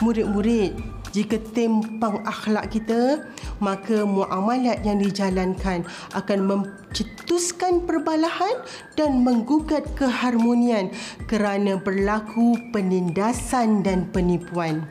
Murid-murid, 0.00 0.80
jika 1.12 1.36
tempang 1.52 2.24
akhlak 2.24 2.72
kita, 2.72 3.28
maka 3.60 4.08
muamalat 4.08 4.80
yang 4.88 4.96
dijalankan 4.96 5.84
akan 6.16 6.38
mencetuskan 6.40 7.84
perbalahan 7.84 8.64
dan 8.96 9.20
menggugat 9.20 9.84
keharmonian 9.92 10.88
kerana 11.28 11.76
berlaku 11.76 12.56
penindasan 12.72 13.84
dan 13.84 14.08
penipuan. 14.08 14.88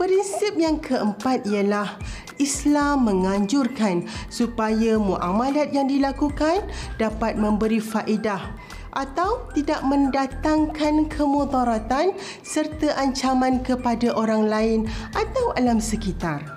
Prinsip 0.00 0.56
yang 0.56 0.80
keempat 0.80 1.44
ialah 1.44 2.00
Islam 2.40 3.04
menganjurkan 3.04 4.08
supaya 4.32 4.96
muamalat 4.96 5.76
yang 5.76 5.92
dilakukan 5.92 6.64
dapat 6.96 7.36
memberi 7.36 7.84
faedah 7.84 8.56
atau 8.96 9.44
tidak 9.52 9.84
mendatangkan 9.84 11.04
kemudaratan 11.04 12.16
serta 12.40 12.96
ancaman 12.96 13.60
kepada 13.60 14.16
orang 14.16 14.48
lain 14.48 14.80
atau 15.12 15.52
alam 15.60 15.76
sekitar. 15.76 16.48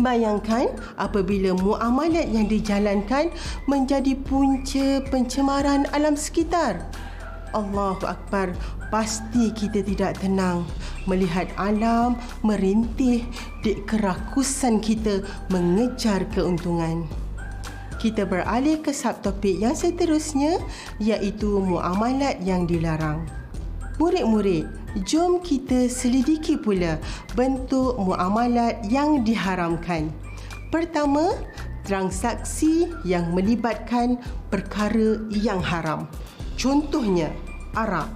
Bayangkan 0.00 0.72
apabila 0.96 1.52
muamalat 1.52 2.32
yang 2.32 2.48
dijalankan 2.48 3.28
menjadi 3.68 4.16
punca 4.24 5.04
pencemaran 5.12 5.84
alam 5.92 6.16
sekitar. 6.16 6.80
Allahu 7.56 8.04
Akbar, 8.04 8.52
pasti 8.90 9.50
kita 9.50 9.82
tidak 9.82 10.18
tenang 10.22 10.66
melihat 11.06 11.46
alam 11.58 12.18
merintih 12.42 13.26
di 13.62 13.72
kerakusan 13.86 14.82
kita 14.82 15.22
mengejar 15.50 16.26
keuntungan. 16.34 17.06
Kita 17.96 18.28
beralih 18.28 18.84
ke 18.84 18.92
subtopik 18.92 19.56
yang 19.56 19.72
seterusnya 19.72 20.60
iaitu 21.00 21.58
muamalat 21.64 22.38
yang 22.44 22.68
dilarang. 22.68 23.24
Murid-murid, 23.96 24.68
jom 25.08 25.40
kita 25.40 25.88
selidiki 25.88 26.60
pula 26.60 27.00
bentuk 27.32 27.96
muamalat 27.96 28.84
yang 28.92 29.24
diharamkan. 29.24 30.12
Pertama, 30.68 31.32
transaksi 31.88 32.92
yang 33.08 33.32
melibatkan 33.32 34.20
perkara 34.52 35.16
yang 35.32 35.64
haram. 35.64 36.04
Contohnya, 36.60 37.32
arak, 37.72 38.12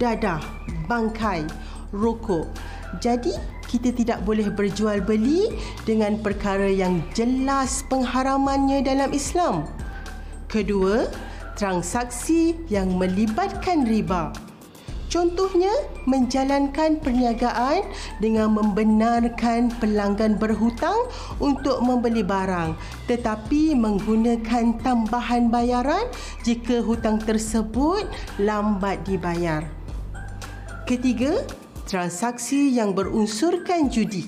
dadah, 0.00 0.40
bangkai, 0.88 1.44
rokok. 1.92 2.48
Jadi, 3.04 3.36
kita 3.70 3.94
tidak 3.94 4.26
boleh 4.26 4.50
berjual 4.50 4.98
beli 5.04 5.52
dengan 5.86 6.18
perkara 6.18 6.66
yang 6.66 7.04
jelas 7.14 7.86
pengharamannya 7.86 8.82
dalam 8.82 9.14
Islam. 9.14 9.68
Kedua, 10.50 11.06
transaksi 11.54 12.58
yang 12.66 12.98
melibatkan 12.98 13.86
riba. 13.86 14.34
Contohnya, 15.10 15.70
menjalankan 16.06 17.02
perniagaan 17.02 17.82
dengan 18.22 18.54
membenarkan 18.54 19.74
pelanggan 19.82 20.38
berhutang 20.38 21.10
untuk 21.42 21.82
membeli 21.82 22.22
barang 22.22 22.78
tetapi 23.10 23.74
menggunakan 23.74 24.78
tambahan 24.86 25.50
bayaran 25.50 26.06
jika 26.46 26.78
hutang 26.78 27.18
tersebut 27.18 28.06
lambat 28.38 29.02
dibayar. 29.02 29.66
Ketiga, 30.90 31.46
transaksi 31.86 32.74
yang 32.74 32.98
berunsurkan 32.98 33.86
judi 33.94 34.26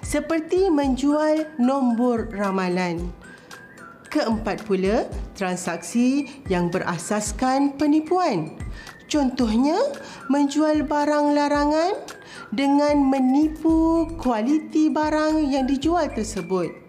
seperti 0.00 0.72
menjual 0.72 1.60
nombor 1.60 2.32
ramalan. 2.32 3.12
Keempat 4.08 4.64
pula, 4.64 5.04
transaksi 5.36 6.32
yang 6.48 6.72
berasaskan 6.72 7.76
penipuan 7.76 8.56
Contohnya, 9.06 9.78
menjual 10.26 10.82
barang 10.82 11.26
larangan 11.36 11.94
dengan 12.50 13.06
menipu 13.06 14.10
kualiti 14.18 14.90
barang 14.90 15.46
yang 15.46 15.68
dijual 15.70 16.10
tersebut. 16.10 16.85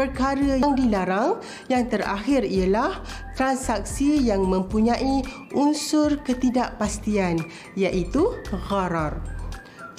Perkara 0.00 0.56
yang 0.56 0.72
dilarang 0.72 1.44
yang 1.68 1.84
terakhir 1.84 2.48
ialah 2.48 3.04
transaksi 3.36 4.16
yang 4.16 4.48
mempunyai 4.48 5.20
unsur 5.52 6.16
ketidakpastian 6.24 7.44
iaitu 7.76 8.32
gharar. 8.48 9.20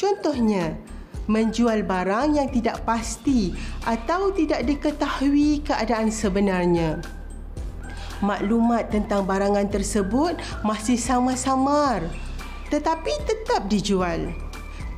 Contohnya, 0.01 0.73
menjual 1.29 1.85
barang 1.85 2.33
yang 2.33 2.49
tidak 2.49 2.81
pasti 2.81 3.53
atau 3.85 4.33
tidak 4.33 4.65
diketahui 4.65 5.61
keadaan 5.61 6.09
sebenarnya 6.09 6.97
maklumat 8.21 8.93
tentang 8.93 9.25
barangan 9.25 9.65
tersebut 9.69 10.37
masih 10.61 10.97
sama-samar 10.97 12.05
tetapi 12.71 13.11
tetap 13.27 13.67
dijual. 13.67 14.31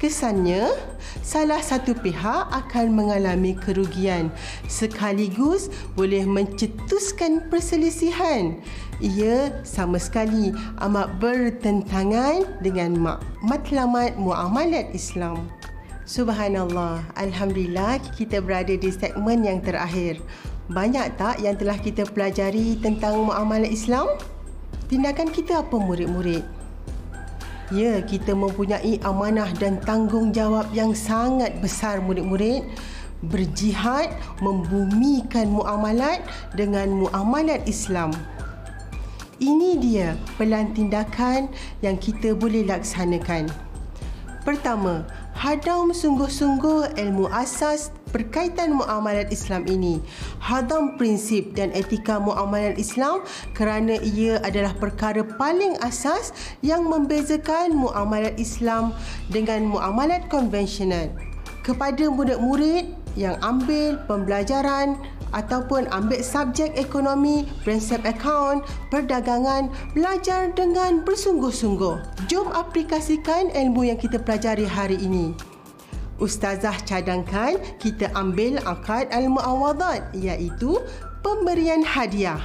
Kesannya, 0.03 0.67
salah 1.23 1.63
satu 1.63 1.95
pihak 1.95 2.51
akan 2.51 2.91
mengalami 2.91 3.55
kerugian 3.55 4.27
sekaligus 4.67 5.71
boleh 5.95 6.27
mencetuskan 6.27 7.47
perselisihan. 7.47 8.59
Ia 8.99 9.63
sama 9.63 9.95
sekali 9.95 10.51
amat 10.84 11.07
bertentangan 11.23 12.43
dengan 12.59 12.99
matlamat 13.47 14.19
muamalat 14.19 14.91
Islam. 14.91 15.47
Subhanallah, 16.03 16.99
Alhamdulillah 17.15 18.03
kita 18.19 18.43
berada 18.43 18.75
di 18.75 18.91
segmen 18.91 19.47
yang 19.47 19.63
terakhir. 19.63 20.19
Banyak 20.67 21.15
tak 21.15 21.39
yang 21.39 21.55
telah 21.55 21.80
kita 21.80 22.03
pelajari 22.11 22.75
tentang 22.84 23.23
muamalah 23.23 23.71
Islam? 23.71 24.11
Tindakan 24.91 25.31
kita 25.31 25.63
apa 25.63 25.80
murid-murid? 25.80 26.62
Ya, 27.72 28.03
kita 28.03 28.35
mempunyai 28.35 28.99
amanah 29.07 29.48
dan 29.56 29.80
tanggungjawab 29.80 30.76
yang 30.76 30.91
sangat 30.91 31.56
besar 31.64 32.03
murid-murid 32.03 32.68
berjihad 33.23 34.11
membumikan 34.44 35.48
muamalat 35.48 36.19
dengan 36.60 36.91
muamalat 36.91 37.64
Islam. 37.64 38.11
Ini 39.40 39.80
dia 39.80 40.19
pelan 40.35 40.76
tindakan 40.76 41.48
yang 41.80 41.95
kita 41.95 42.35
boleh 42.35 42.68
laksanakan. 42.68 43.48
Pertama, 44.44 45.07
hadam 45.40 45.95
sungguh-sungguh 45.95 46.99
ilmu 46.99 47.31
asas 47.31 47.95
berkaitan 48.14 48.77
muamalat 48.77 49.34
Islam 49.34 49.65
ini. 49.65 49.99
Hadam 50.38 50.95
prinsip 50.95 51.57
dan 51.57 51.73
etika 51.73 52.22
muamalat 52.22 52.77
Islam 52.77 53.26
kerana 53.57 53.98
ia 54.06 54.38
adalah 54.45 54.72
perkara 54.77 55.26
paling 55.41 55.76
asas 55.81 56.31
yang 56.61 56.85
membezakan 56.85 57.73
muamalat 57.73 58.38
Islam 58.38 58.94
dengan 59.34 59.65
muamalat 59.65 60.30
konvensional. 60.30 61.10
Kepada 61.65 62.07
murid-murid 62.11 62.94
yang 63.18 63.40
ambil 63.41 63.98
pembelajaran 64.06 64.99
ataupun 65.34 65.90
ambil 65.90 66.22
subjek 66.22 66.76
ekonomi, 66.77 67.49
prinsip 67.65 68.06
account, 68.06 68.61
perdagangan, 68.94 69.68
belajar 69.98 70.53
dengan 70.53 71.02
bersungguh-sungguh. 71.02 72.27
Jom 72.30 72.48
aplikasikan 72.53 73.49
ilmu 73.52 73.90
yang 73.90 73.98
kita 73.98 74.22
pelajari 74.22 74.69
hari 74.69 75.02
ini. 75.02 75.52
Ustazah 76.24 76.80
cadangkan 76.88 77.60
kita 77.84 78.08
ambil 78.16 78.64
akad 78.64 79.12
al-muawadat 79.12 80.16
iaitu 80.16 80.80
pemberian 81.20 81.84
hadiah. 81.84 82.40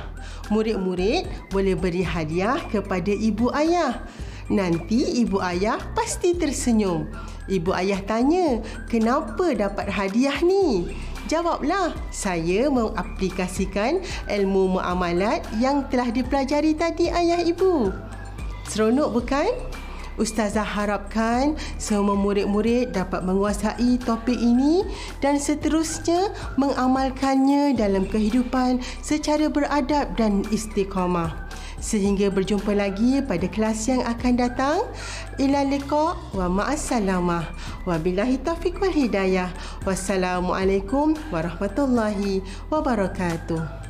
Murid-murid 0.50 1.30
boleh 1.54 1.78
beri 1.78 2.02
hadiah 2.02 2.58
kepada 2.74 3.14
ibu 3.14 3.54
ayah. 3.54 4.02
Nanti 4.50 5.22
ibu 5.22 5.38
ayah 5.38 5.78
pasti 5.94 6.34
tersenyum. 6.34 7.06
Ibu 7.46 7.70
ayah 7.78 8.02
tanya, 8.02 8.66
kenapa 8.90 9.54
dapat 9.54 9.86
hadiah 9.86 10.42
ni? 10.42 10.90
Jawablah, 11.30 11.94
saya 12.10 12.66
mengaplikasikan 12.72 14.02
ilmu 14.26 14.80
muamalat 14.80 15.46
yang 15.62 15.86
telah 15.86 16.10
dipelajari 16.10 16.74
tadi 16.74 17.14
ayah 17.14 17.46
ibu. 17.46 17.94
Seronok 18.66 19.22
bukan? 19.22 19.52
Ustazah 20.18 20.66
harapkan 20.66 21.54
semua 21.78 22.18
murid-murid 22.18 22.90
dapat 22.90 23.22
menguasai 23.22 24.02
topik 24.02 24.34
ini 24.34 24.82
dan 25.22 25.38
seterusnya 25.38 26.34
mengamalkannya 26.58 27.78
dalam 27.78 28.02
kehidupan 28.04 28.82
secara 29.00 29.46
beradab 29.46 30.18
dan 30.18 30.42
istiqamah. 30.50 31.48
Sehingga 31.78 32.34
berjumpa 32.34 32.74
lagi 32.74 33.22
pada 33.22 33.46
kelas 33.46 33.86
yang 33.86 34.02
akan 34.02 34.34
datang. 34.34 34.82
Ila 35.38 35.62
liqa 35.62 36.18
wa 36.34 36.46
ma'assalamah. 36.50 37.46
Wabillahi 37.86 38.42
taufiq 38.42 38.82
wal 38.82 38.90
hidayah. 38.90 39.54
Wassalamualaikum 39.86 41.14
warahmatullahi 41.30 42.42
wabarakatuh. 42.66 43.87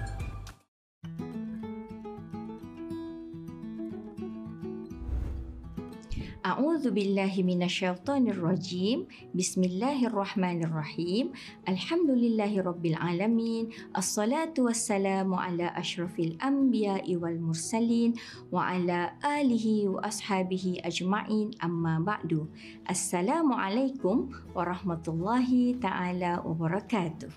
A'udzu 6.48 6.96
billahi 6.96 7.44
minasyaitonir 7.44 8.40
rajim. 8.40 9.04
Bismillahirrahmanirrahim. 9.36 11.36
Alhamdulillahirabbil 11.68 12.96
alamin. 12.96 13.68
Assalatu 13.92 14.64
wassalamu 14.64 15.36
ala 15.36 15.76
asyrafil 15.76 16.40
anbiya'i 16.40 17.20
wal 17.20 17.36
mursalin 17.36 18.16
wa 18.48 18.64
ala 18.64 19.12
alihi 19.20 19.92
wa 19.92 20.00
ashabihi 20.08 20.80
ajma'in. 20.88 21.52
Amma 21.60 22.00
ba'du. 22.00 22.48
Assalamualaikum 22.88 24.32
warahmatullahi 24.56 25.76
taala 25.76 26.40
wabarakatuh. 26.48 27.28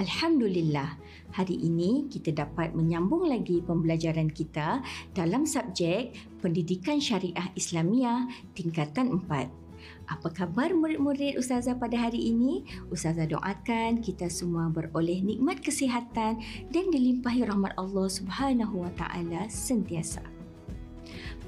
Alhamdulillah, 0.00 0.96
hari 1.30 1.56
ini 1.58 2.10
kita 2.10 2.34
dapat 2.34 2.74
menyambung 2.74 3.26
lagi 3.26 3.62
pembelajaran 3.62 4.30
kita 4.30 4.82
dalam 5.14 5.46
subjek 5.46 6.14
Pendidikan 6.42 6.98
Syariah 6.98 7.52
Islamiah 7.54 8.26
tingkatan 8.54 9.22
4. 9.26 9.60
Apa 10.10 10.28
khabar 10.34 10.74
murid-murid 10.74 11.38
Ustazah 11.38 11.78
pada 11.78 11.96
hari 11.96 12.34
ini? 12.34 12.66
Ustazah 12.90 13.30
doakan 13.30 14.02
kita 14.02 14.26
semua 14.26 14.66
beroleh 14.68 15.22
nikmat 15.22 15.62
kesihatan 15.62 16.42
dan 16.68 16.84
dilimpahi 16.90 17.46
rahmat 17.46 17.78
Allah 17.78 18.08
Subhanahu 18.10 18.82
Wa 18.84 18.92
Taala 18.98 19.46
sentiasa. 19.46 20.20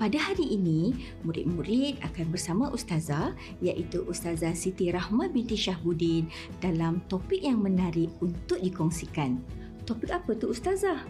Pada 0.01 0.19
hari 0.19 0.57
ini, 0.57 0.95
murid-murid 1.23 2.01
akan 2.03 2.27
bersama 2.33 2.73
Ustazah 2.73 3.37
iaitu 3.61 4.03
Ustazah 4.09 4.57
Siti 4.57 4.89
Rahma 4.91 5.29
binti 5.29 5.55
Syahbudin 5.55 6.27
dalam 6.59 7.05
topik 7.07 7.39
yang 7.45 7.61
menarik 7.61 8.11
untuk 8.19 8.59
dikongsikan. 8.59 9.62
Topik 9.83 10.15
apa 10.15 10.39
tu 10.39 10.55
Ustazah? 10.55 11.03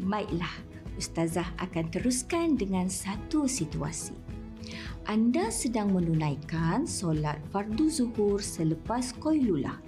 Baiklah, 0.00 0.52
Ustazah 0.96 1.48
akan 1.60 1.92
teruskan 1.92 2.56
dengan 2.56 2.88
satu 2.88 3.44
situasi. 3.44 4.16
Anda 5.06 5.52
sedang 5.52 5.94
menunaikan 5.94 6.88
solat 6.88 7.38
fardu 7.54 7.86
zuhur 7.86 8.42
selepas 8.42 9.14
koilulah. 9.22 9.78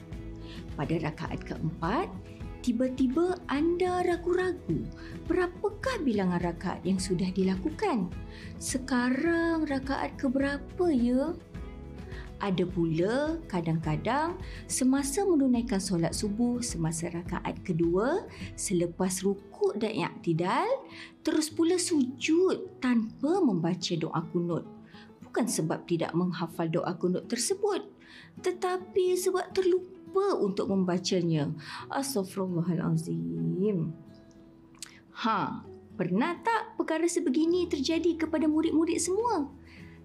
Pada 0.78 0.94
rakaat 1.00 1.42
keempat, 1.42 2.06
tiba-tiba 2.62 3.34
anda 3.50 4.06
ragu-ragu 4.06 4.84
berapakah 5.26 5.98
bilangan 6.06 6.38
rakaat 6.44 6.84
yang 6.86 7.02
sudah 7.02 7.32
dilakukan? 7.34 8.06
Sekarang 8.62 9.66
rakaat 9.66 10.14
keberapa 10.20 10.86
ya? 10.92 11.34
Ada 12.38 12.64
pula 12.64 13.42
kadang-kadang 13.50 14.38
semasa 14.70 15.26
menunaikan 15.26 15.82
solat 15.82 16.14
subuh 16.14 16.62
semasa 16.62 17.10
rakaat 17.10 17.66
kedua 17.66 18.30
selepas 18.54 19.26
rukuk 19.26 19.74
dan 19.74 19.90
iktidal 19.90 20.70
terus 21.26 21.50
pula 21.50 21.74
sujud 21.76 22.78
tanpa 22.78 23.42
membaca 23.42 23.92
doa 23.98 24.22
kunut. 24.30 24.64
Bukan 25.26 25.50
sebab 25.50 25.84
tidak 25.90 26.14
menghafal 26.14 26.70
doa 26.70 26.94
kunut 26.94 27.26
tersebut 27.26 27.82
tetapi 28.38 29.18
sebab 29.18 29.50
terlupa 29.50 29.98
lupa 30.08 30.40
untuk 30.40 30.72
membacanya. 30.72 31.52
Astaghfirullahalazim. 31.92 33.92
Ha, 35.20 35.68
Pernah 35.98 36.38
tak 36.46 36.78
perkara 36.78 37.10
sebegini 37.10 37.66
terjadi 37.66 38.14
kepada 38.14 38.46
murid-murid 38.46 39.02
semua? 39.02 39.50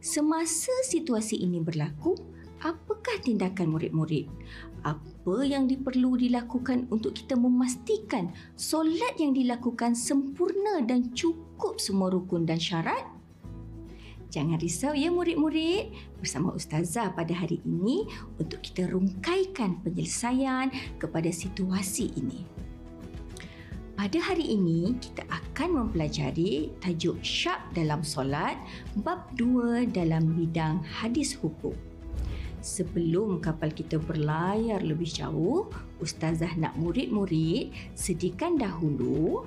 Semasa 0.03 0.75
situasi 0.83 1.47
ini 1.47 1.63
berlaku, 1.63 2.11
apakah 2.59 3.23
tindakan 3.23 3.71
murid-murid? 3.71 4.27
Apa 4.83 5.47
yang 5.47 5.63
diperlu 5.63 6.19
dilakukan 6.19 6.91
untuk 6.91 7.15
kita 7.15 7.39
memastikan 7.39 8.35
solat 8.59 9.15
yang 9.15 9.31
dilakukan 9.31 9.95
sempurna 9.95 10.83
dan 10.83 11.15
cukup 11.15 11.79
semua 11.79 12.11
rukun 12.11 12.43
dan 12.43 12.59
syarat? 12.59 13.07
Jangan 14.27 14.59
risau 14.59 14.91
ya 14.91 15.07
murid-murid, 15.07 15.95
bersama 16.19 16.51
Ustazah 16.51 17.15
pada 17.15 17.31
hari 17.31 17.63
ini 17.63 18.03
untuk 18.35 18.59
kita 18.59 18.91
rungkaikan 18.91 19.87
penyelesaian 19.87 20.67
kepada 20.99 21.31
situasi 21.31 22.11
ini. 22.19 22.43
Pada 23.93 24.17
hari 24.17 24.57
ini, 24.57 24.97
kita 24.97 25.21
akan 25.29 25.85
mempelajari 25.85 26.73
tajuk 26.81 27.21
syak 27.21 27.61
dalam 27.77 28.01
solat 28.01 28.57
bab 29.05 29.29
2 29.37 29.85
dalam 29.93 30.33
bidang 30.33 30.81
hadis 30.81 31.37
hukum. 31.37 31.77
Sebelum 32.57 33.37
kapal 33.37 33.69
kita 33.69 34.01
berlayar 34.01 34.81
lebih 34.81 35.05
jauh, 35.05 35.69
Ustazah 36.01 36.57
nak 36.57 36.73
murid-murid 36.73 37.69
sediakan 37.93 38.57
dahulu 38.57 39.45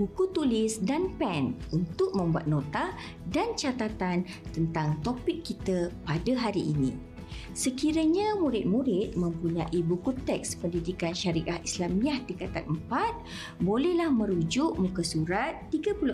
buku 0.00 0.32
tulis 0.32 0.80
dan 0.80 1.12
pen 1.20 1.52
untuk 1.76 2.16
membuat 2.16 2.48
nota 2.48 2.96
dan 3.28 3.52
catatan 3.56 4.24
tentang 4.56 4.96
topik 5.04 5.44
kita 5.44 5.92
pada 6.08 6.32
hari 6.32 6.72
ini. 6.72 7.15
Sekiranya 7.56 8.36
murid-murid 8.36 9.16
mempunyai 9.16 9.80
buku 9.80 10.12
teks 10.28 10.60
pendidikan 10.60 11.16
syariah 11.16 11.56
Islamiah 11.64 12.20
tingkatan 12.28 12.68
4, 12.92 13.64
bolehlah 13.64 14.12
merujuk 14.12 14.76
muka 14.76 15.00
surat 15.00 15.64
36 15.72 16.04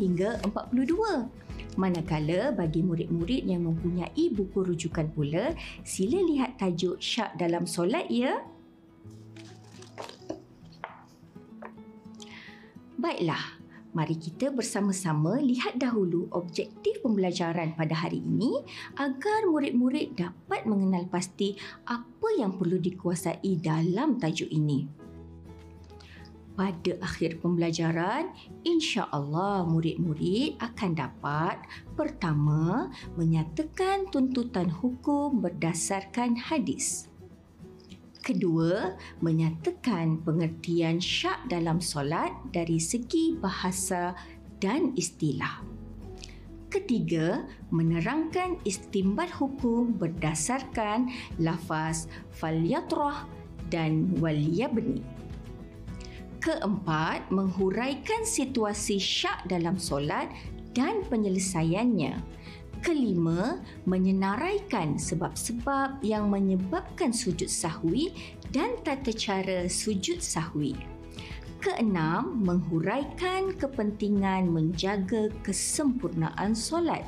hingga 0.00 0.40
42. 0.48 1.28
Manakala 1.76 2.56
bagi 2.56 2.80
murid-murid 2.80 3.44
yang 3.44 3.68
mempunyai 3.68 4.32
buku 4.32 4.64
rujukan 4.64 5.12
pula, 5.12 5.52
sila 5.84 6.24
lihat 6.24 6.56
tajuk 6.56 6.96
syak 7.04 7.36
dalam 7.36 7.68
solat 7.68 8.08
ya. 8.08 8.40
Baiklah, 12.96 13.57
Mari 13.96 14.20
kita 14.20 14.52
bersama-sama 14.52 15.40
lihat 15.40 15.80
dahulu 15.80 16.28
objektif 16.36 17.00
pembelajaran 17.00 17.72
pada 17.72 17.96
hari 17.96 18.20
ini 18.20 18.60
agar 19.00 19.48
murid-murid 19.48 20.12
dapat 20.12 20.68
mengenal 20.68 21.08
pasti 21.08 21.56
apa 21.88 22.28
yang 22.36 22.60
perlu 22.60 22.76
dikuasai 22.76 23.48
dalam 23.64 24.20
tajuk 24.20 24.52
ini. 24.52 25.08
Pada 26.52 26.92
akhir 27.00 27.40
pembelajaran, 27.40 28.34
insya-Allah 28.66 29.64
murid-murid 29.64 30.58
akan 30.60 30.90
dapat 30.92 31.56
pertama 31.94 32.92
menyatakan 33.16 34.10
tuntutan 34.12 34.68
hukum 34.68 35.38
berdasarkan 35.38 36.36
hadis. 36.36 37.07
Kedua, 38.28 38.92
menyatakan 39.24 40.20
pengertian 40.20 41.00
syak 41.00 41.48
dalam 41.48 41.80
solat 41.80 42.28
dari 42.52 42.76
segi 42.76 43.32
bahasa 43.32 44.12
dan 44.60 44.92
istilah. 45.00 45.64
Ketiga, 46.68 47.48
menerangkan 47.72 48.60
istimbat 48.68 49.32
hukum 49.32 49.96
berdasarkan 49.96 51.08
lafaz 51.40 52.04
falyatrah 52.36 53.24
dan 53.72 54.12
waliyabni. 54.20 55.00
Keempat, 56.44 57.32
menghuraikan 57.32 58.28
situasi 58.28 59.00
syak 59.00 59.48
dalam 59.48 59.80
solat 59.80 60.28
dan 60.76 61.00
penyelesaiannya. 61.08 62.20
Kelima, 62.78 63.58
menyenaraikan 63.90 64.96
sebab-sebab 64.96 65.98
yang 66.06 66.30
menyebabkan 66.30 67.10
sujud 67.10 67.50
sahwi 67.50 68.14
dan 68.54 68.78
tata 68.86 69.10
cara 69.10 69.66
sujud 69.66 70.22
sahwi. 70.22 70.78
Keenam, 71.58 72.38
menghuraikan 72.46 73.50
kepentingan 73.58 74.46
menjaga 74.46 75.26
kesempurnaan 75.42 76.54
solat. 76.54 77.02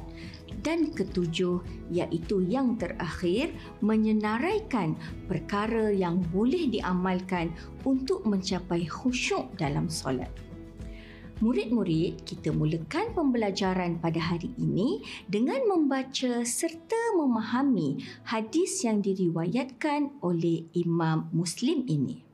Dan 0.66 0.90
ketujuh, 0.90 1.62
iaitu 1.94 2.42
yang 2.44 2.74
terakhir, 2.74 3.54
menyenaraikan 3.78 4.98
perkara 5.30 5.94
yang 5.94 6.18
boleh 6.34 6.66
diamalkan 6.66 7.54
untuk 7.86 8.26
mencapai 8.26 8.84
khusyuk 8.90 9.46
dalam 9.54 9.86
solat. 9.86 10.28
Murid-murid, 11.40 12.28
kita 12.28 12.52
mulakan 12.52 13.16
pembelajaran 13.16 13.96
pada 13.96 14.20
hari 14.20 14.52
ini 14.60 15.00
dengan 15.24 15.64
membaca 15.72 16.44
serta 16.44 17.16
memahami 17.16 17.96
hadis 18.28 18.84
yang 18.84 19.00
diriwayatkan 19.00 20.20
oleh 20.20 20.68
Imam 20.76 21.32
Muslim 21.32 21.88
ini. 21.88 22.28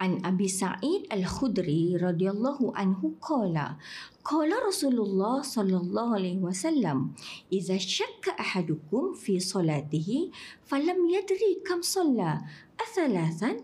An 0.00 0.16
Abi 0.24 0.48
Sa'id 0.48 1.12
Al-Khudri 1.12 2.00
radhiyallahu 2.00 2.72
anhu 2.72 3.20
qala 3.20 3.76
qala 4.24 4.56
Rasulullah 4.64 5.44
sallallahu 5.44 6.16
alaihi 6.16 6.40
wasallam 6.40 7.12
idza 7.52 7.76
shakka 7.76 8.32
ahadukum 8.40 9.12
fi 9.12 9.36
salatihi 9.36 10.32
falam 10.64 11.04
yadri 11.04 11.60
kam 11.60 11.84
shalla 11.84 12.48
athalathan 12.80 13.60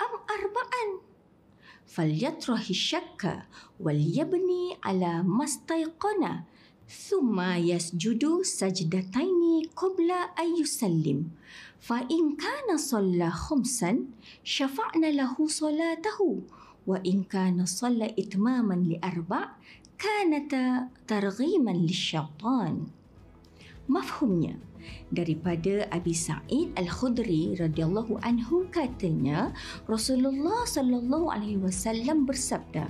am 0.00 0.12
arba'an 0.24 1.04
فليطرح 1.93 2.69
الشك 2.69 3.43
وليبني 3.79 4.77
على 4.83 5.23
ما 5.23 5.43
استيقن 5.43 6.39
ثم 6.89 7.41
يسجد 7.41 8.41
سجدتين 8.41 9.41
قبل 9.75 10.11
أن 10.11 10.61
يسلم 10.61 11.29
فإن 11.79 12.35
كان 12.35 12.77
صلى 12.77 13.29
خمسا 13.29 14.05
شفعنا 14.43 15.07
له 15.11 15.47
صلاته 15.47 16.41
وإن 16.87 17.23
كان 17.23 17.65
صلى 17.65 18.15
إتماما 18.19 18.73
لأربع 18.73 19.49
كانت 19.99 20.53
ترغيما 21.07 21.71
للشيطان 21.71 22.87
مفهومnya 23.89 24.69
daripada 25.12 25.86
Abi 25.94 26.12
Sa'id 26.16 26.74
Al-Khudri 26.74 27.54
radhiyallahu 27.58 28.18
anhu 28.24 28.66
katanya 28.72 29.54
Rasulullah 29.86 30.66
sallallahu 30.66 31.30
alaihi 31.30 31.60
wasallam 31.60 32.26
bersabda 32.26 32.88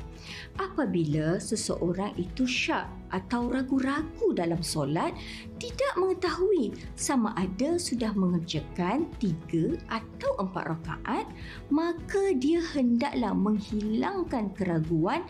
apabila 0.56 1.36
seseorang 1.36 2.14
itu 2.16 2.48
syak 2.48 2.88
atau 3.14 3.46
ragu-ragu 3.46 4.34
dalam 4.34 4.58
solat 4.64 5.14
tidak 5.62 5.92
mengetahui 5.94 6.74
sama 6.98 7.30
ada 7.38 7.78
sudah 7.78 8.10
mengerjakan 8.16 9.06
tiga 9.22 9.78
atau 9.86 10.34
empat 10.42 10.74
rakaat 10.74 11.26
maka 11.70 12.34
dia 12.34 12.58
hendaklah 12.74 13.30
menghilangkan 13.36 14.50
keraguan 14.58 15.22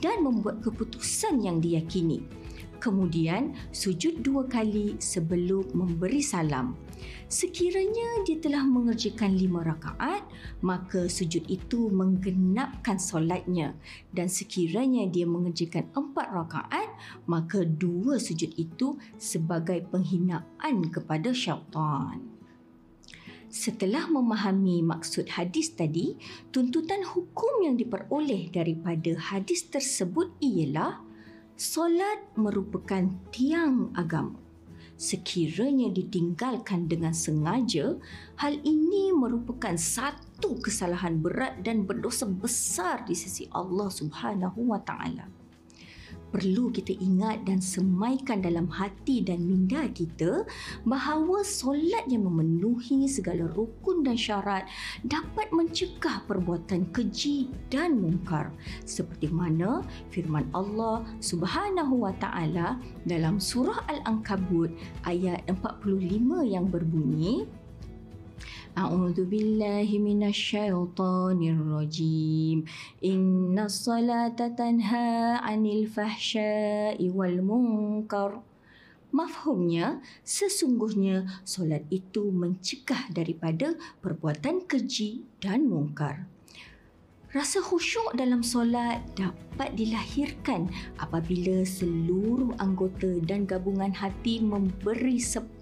dan 0.00 0.24
membuat 0.24 0.60
keputusan 0.64 1.44
yang 1.44 1.60
diyakini 1.60 2.24
kemudian 2.82 3.54
sujud 3.70 4.26
dua 4.26 4.50
kali 4.50 4.98
sebelum 4.98 5.70
memberi 5.70 6.18
salam. 6.18 6.74
Sekiranya 7.30 8.26
dia 8.26 8.42
telah 8.42 8.66
mengerjakan 8.66 9.38
lima 9.38 9.62
rakaat, 9.62 10.26
maka 10.60 11.06
sujud 11.06 11.46
itu 11.46 11.86
menggenapkan 11.94 12.98
solatnya. 12.98 13.78
Dan 14.10 14.26
sekiranya 14.26 15.06
dia 15.06 15.24
mengerjakan 15.24 15.86
empat 15.94 16.26
rakaat, 16.34 16.90
maka 17.30 17.62
dua 17.62 18.18
sujud 18.18 18.50
itu 18.58 18.98
sebagai 19.16 19.86
penghinaan 19.86 20.90
kepada 20.90 21.30
syaitan. 21.30 22.20
Setelah 23.52 24.08
memahami 24.08 24.80
maksud 24.80 25.28
hadis 25.36 25.76
tadi, 25.76 26.16
tuntutan 26.56 27.04
hukum 27.04 27.68
yang 27.68 27.76
diperoleh 27.76 28.48
daripada 28.48 29.12
hadis 29.16 29.68
tersebut 29.68 30.32
ialah 30.40 31.11
solat 31.56 32.22
merupakan 32.38 33.08
tiang 33.34 33.92
agama. 33.96 34.38
Sekiranya 34.96 35.90
ditinggalkan 35.90 36.86
dengan 36.86 37.10
sengaja, 37.10 37.98
hal 38.38 38.54
ini 38.62 39.10
merupakan 39.10 39.74
satu 39.74 40.62
kesalahan 40.62 41.18
berat 41.18 41.64
dan 41.66 41.82
berdosa 41.82 42.28
besar 42.30 43.02
di 43.02 43.18
sisi 43.18 43.50
Allah 43.50 43.90
Subhanahu 43.90 44.70
wa 44.70 44.78
taala 44.78 45.41
perlu 46.32 46.72
kita 46.72 46.96
ingat 46.96 47.44
dan 47.44 47.60
semaikan 47.60 48.40
dalam 48.40 48.66
hati 48.72 49.20
dan 49.20 49.44
minda 49.44 49.84
kita 49.92 50.48
bahawa 50.88 51.44
solat 51.44 52.08
yang 52.08 52.24
memenuhi 52.24 53.04
segala 53.04 53.46
rukun 53.52 54.00
dan 54.00 54.16
syarat 54.16 54.64
dapat 55.04 55.52
mencegah 55.52 56.24
perbuatan 56.24 56.88
keji 56.90 57.52
dan 57.68 58.00
mungkar. 58.00 58.48
Seperti 58.88 59.28
mana 59.28 59.84
firman 60.08 60.48
Allah 60.56 61.04
Subhanahu 61.20 62.08
wa 62.08 62.16
taala 62.16 62.80
dalam 63.04 63.36
surah 63.36 63.84
Al-Ankabut 63.92 64.72
ayat 65.04 65.44
45 65.46 66.00
yang 66.48 66.66
berbunyi 66.72 67.44
أعوذ 68.77 69.25
بالله 69.25 69.89
من 69.99 70.27
الشيطان 70.27 71.39
الرجيم 71.41 72.57
إن 73.05 73.57
الصلاة 73.59 74.37
تنهى 74.37 75.41
عن 75.41 75.61
الفحشاء 75.65 76.99
والمنكر 77.01 78.31
Mafhumnya, 79.07 80.03
sesungguhnya 80.27 81.41
solat 81.47 81.87
itu 81.87 82.27
mencegah 82.27 83.07
daripada 83.07 83.79
perbuatan 84.03 84.67
keji 84.67 85.23
dan 85.39 85.63
mungkar. 85.71 86.27
Rasa 87.35 87.59
khusyuk 87.59 88.15
dalam 88.15 88.39
solat 88.39 89.03
dapat 89.19 89.75
dilahirkan 89.75 90.71
apabila 90.95 91.67
seluruh 91.67 92.55
anggota 92.55 93.19
dan 93.27 93.43
gabungan 93.43 93.91
hati 93.91 94.39
memberi 94.39 95.19
sepenuh 95.19 95.60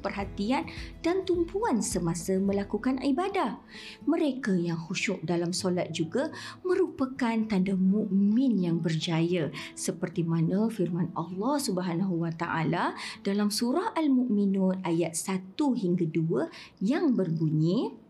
perhatian 0.00 0.66
dan 1.04 1.22
tumpuan 1.22 1.78
semasa 1.84 2.36
melakukan 2.38 2.98
ibadah. 3.02 3.60
Mereka 4.08 4.56
yang 4.58 4.78
khusyuk 4.78 5.22
dalam 5.22 5.54
solat 5.54 5.94
juga 5.94 6.34
merupakan 6.66 7.34
tanda 7.46 7.76
mukmin 7.78 8.58
yang 8.60 8.80
berjaya 8.80 9.52
seperti 9.78 10.24
mana 10.26 10.66
firman 10.70 11.10
Allah 11.14 11.56
Subhanahu 11.60 12.26
wa 12.26 12.32
taala 12.34 12.94
dalam 13.22 13.48
surah 13.50 13.94
Al-Mu'minun 13.94 14.84
ayat 14.86 15.16
1 15.16 15.56
hingga 15.56 16.06
2 16.08 16.84
yang 16.84 17.14
berbunyi 17.14 18.03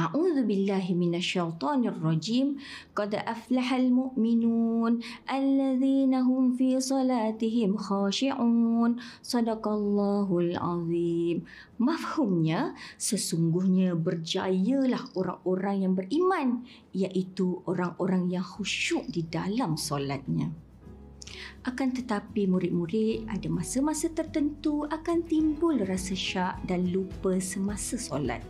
A'udzu 0.00 0.42
billahi 0.48 0.92
minasyaitonir 0.96 1.98
rajim. 2.00 2.58
Qad 2.96 3.14
aflahal 3.14 3.92
mu'minun 3.92 5.04
alladzina 5.28 6.24
hum 6.24 6.56
fi 6.56 6.80
salatihim 6.80 7.76
khashi'un. 7.76 8.98
Sadaqallahul 9.20 10.56
azim. 10.56 11.44
Mafhumnya, 11.82 12.78
sesungguhnya 12.94 13.98
berjayalah 13.98 15.12
orang-orang 15.18 15.76
yang 15.82 15.94
beriman, 15.98 16.48
iaitu 16.94 17.60
orang-orang 17.66 18.30
yang 18.30 18.46
khusyuk 18.46 19.02
di 19.10 19.26
dalam 19.26 19.74
solatnya. 19.74 20.54
Akan 21.62 21.94
tetapi 21.94 22.50
murid-murid 22.50 23.30
ada 23.30 23.46
masa-masa 23.46 24.10
tertentu 24.10 24.82
akan 24.90 25.22
timbul 25.26 25.78
rasa 25.86 26.14
syak 26.18 26.58
dan 26.66 26.90
lupa 26.90 27.38
semasa 27.38 27.94
solat. 27.94 28.42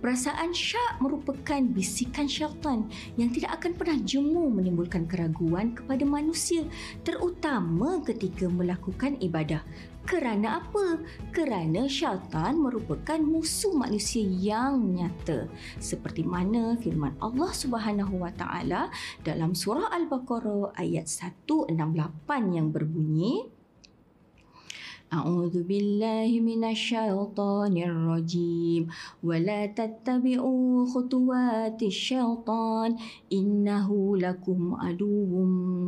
Perasaan 0.00 0.56
syak 0.56 1.00
merupakan 1.04 1.60
bisikan 1.72 2.24
syaitan 2.24 2.88
yang 3.20 3.28
tidak 3.32 3.60
akan 3.60 3.72
pernah 3.76 3.98
jemu 4.00 4.48
menimbulkan 4.48 5.04
keraguan 5.04 5.76
kepada 5.76 6.04
manusia 6.08 6.64
terutama 7.04 8.00
ketika 8.04 8.48
melakukan 8.48 9.20
ibadah 9.20 9.60
kerana 10.05 10.59
apa? 10.59 10.97
Kerana 11.29 11.85
syaitan 11.85 12.57
merupakan 12.57 13.21
musuh 13.21 13.71
manusia 13.77 14.25
yang 14.25 14.81
nyata. 14.97 15.45
Seperti 15.77 16.25
mana 16.25 16.73
firman 16.81 17.13
Allah 17.21 17.53
Subhanahu 17.53 18.19
Wa 18.19 18.33
Taala 18.33 18.89
dalam 19.21 19.53
surah 19.53 19.93
Al-Baqarah 19.93 20.73
ayat 20.75 21.05
168 21.05 22.57
yang 22.57 22.73
berbunyi 22.73 23.61
أعوذ 25.11 25.67
بالله 25.67 26.39
من 26.39 26.63
الشيطان 26.63 27.75
الرجيم 27.75 28.87
ولا 29.23 29.67
تتبعوا 29.67 30.85
خطوات 30.87 31.83
الشيطان 31.83 32.95
إنه 33.27 34.17
لكم 34.17 34.75
عدو 34.75 35.27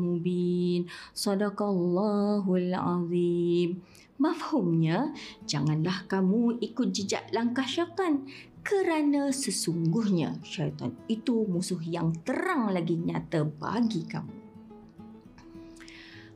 مبين 0.03 0.81
صدق 1.15 1.55
الله 1.63 2.43
العظيم 2.55 3.69
Mafhumnya, 4.18 5.14
janganlah 5.46 6.02
kamu 6.10 6.58
ikut 6.58 6.90
jejak 6.90 7.30
langkah 7.30 7.62
syaitan 7.62 8.26
kerana 8.66 9.30
sesungguhnya 9.30 10.42
syaitan 10.42 10.90
itu 11.06 11.46
musuh 11.46 11.78
yang 11.86 12.10
terang 12.26 12.74
lagi 12.74 12.98
nyata 12.98 13.46
bagi 13.46 14.02
kamu. 14.10 14.37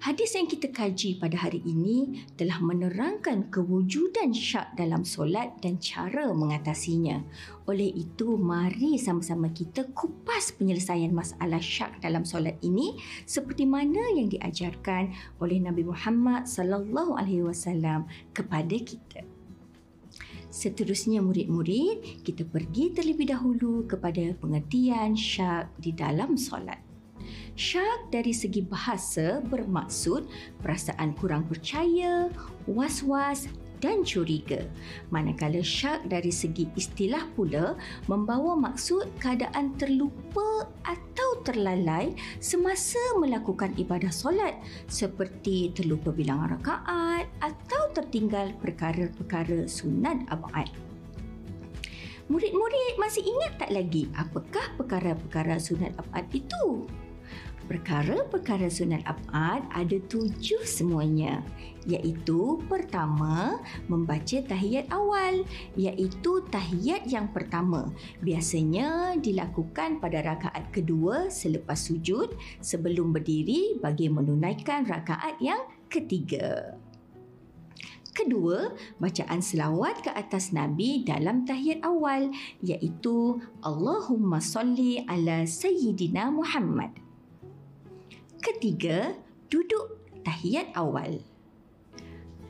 Hadis 0.03 0.35
yang 0.35 0.51
kita 0.51 0.67
kaji 0.67 1.23
pada 1.23 1.47
hari 1.47 1.63
ini 1.63 2.27
telah 2.35 2.59
menerangkan 2.59 3.47
kewujudan 3.55 4.35
syak 4.35 4.75
dalam 4.75 5.07
solat 5.07 5.63
dan 5.63 5.79
cara 5.79 6.27
mengatasinya. 6.35 7.23
Oleh 7.71 7.87
itu, 7.87 8.35
mari 8.35 8.99
sama-sama 8.99 9.55
kita 9.55 9.87
kupas 9.95 10.59
penyelesaian 10.59 11.15
masalah 11.15 11.63
syak 11.63 12.03
dalam 12.03 12.27
solat 12.27 12.59
ini 12.67 12.99
seperti 13.31 13.63
mana 13.63 14.03
yang 14.19 14.27
diajarkan 14.27 15.15
oleh 15.39 15.63
Nabi 15.63 15.87
Muhammad 15.87 16.51
sallallahu 16.51 17.15
alaihi 17.15 17.47
wasallam 17.47 18.11
kepada 18.35 18.75
kita. 18.83 19.23
Seterusnya 20.51 21.23
murid-murid, 21.23 22.27
kita 22.27 22.43
pergi 22.43 22.91
terlebih 22.91 23.31
dahulu 23.31 23.87
kepada 23.87 24.35
pengertian 24.35 25.15
syak 25.15 25.71
di 25.79 25.95
dalam 25.95 26.35
solat. 26.35 26.92
Syak 27.53 28.09
dari 28.09 28.33
segi 28.33 28.65
bahasa 28.65 29.45
bermaksud 29.45 30.27
perasaan 30.61 31.13
kurang 31.19 31.45
percaya, 31.47 32.33
was-was 32.65 33.51
dan 33.83 34.07
curiga. 34.07 34.63
Manakala 35.11 35.61
syak 35.61 36.07
dari 36.07 36.31
segi 36.31 36.71
istilah 36.79 37.27
pula 37.35 37.75
membawa 38.07 38.55
maksud 38.55 39.11
keadaan 39.19 39.75
terlupa 39.75 40.71
atau 40.87 41.29
terlalai 41.43 42.15
semasa 42.39 43.03
melakukan 43.19 43.75
ibadah 43.75 44.15
solat 44.15 44.55
seperti 44.87 45.75
terlupa 45.75 46.15
bilangan 46.15 46.57
rakaat 46.57 47.27
atau 47.43 47.91
tertinggal 47.91 48.55
perkara-perkara 48.63 49.67
sunat 49.67 50.23
abad. 50.31 50.71
Murid-murid 52.31 52.97
masih 53.03 53.27
ingat 53.27 53.59
tak 53.59 53.75
lagi 53.75 54.07
apakah 54.15 54.63
perkara-perkara 54.79 55.59
sunat 55.59 55.91
abad 55.99 56.25
itu? 56.31 56.87
Perkara-perkara 57.73 58.69
sunat 58.69 59.01
abad 59.09 59.65
ada 59.73 59.97
tujuh 60.13 60.61
semuanya 60.61 61.41
iaitu 61.89 62.61
pertama 62.69 63.65
membaca 63.89 64.45
tahiyat 64.45 64.93
awal 64.93 65.41
iaitu 65.73 66.45
tahiyat 66.53 67.09
yang 67.09 67.33
pertama 67.33 67.89
biasanya 68.21 69.17
dilakukan 69.17 70.05
pada 70.05 70.21
rakaat 70.21 70.69
kedua 70.69 71.33
selepas 71.33 71.81
sujud 71.81 72.37
sebelum 72.61 73.17
berdiri 73.17 73.81
bagi 73.81 74.13
menunaikan 74.13 74.85
rakaat 74.85 75.41
yang 75.41 75.65
ketiga. 75.89 76.77
Kedua, 78.13 78.69
bacaan 79.01 79.41
selawat 79.41 80.05
ke 80.05 80.13
atas 80.13 80.53
Nabi 80.53 81.09
dalam 81.09 81.49
tahiyat 81.49 81.81
awal 81.81 82.29
iaitu 82.61 83.41
Allahumma 83.65 84.45
salli 84.45 85.01
ala 85.09 85.49
Sayyidina 85.49 86.29
Muhammad. 86.29 87.02
Ketiga, 88.43 89.15
duduk 89.47 90.03
tahiyat 90.27 90.75
awal. 90.75 91.23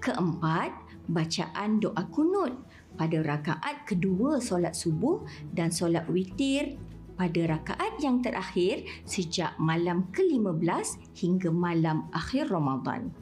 Keempat, 0.00 0.72
bacaan 1.04 1.84
doa 1.84 2.08
kunut 2.08 2.56
pada 2.96 3.20
rakaat 3.20 3.84
kedua 3.84 4.40
solat 4.40 4.72
subuh 4.72 5.20
dan 5.52 5.68
solat 5.68 6.08
witir 6.08 6.80
pada 7.20 7.44
rakaat 7.44 8.00
yang 8.00 8.24
terakhir 8.24 8.88
sejak 9.04 9.52
malam 9.60 10.08
ke-15 10.16 11.12
hingga 11.12 11.52
malam 11.52 12.08
akhir 12.16 12.48
Ramadan. 12.48 13.12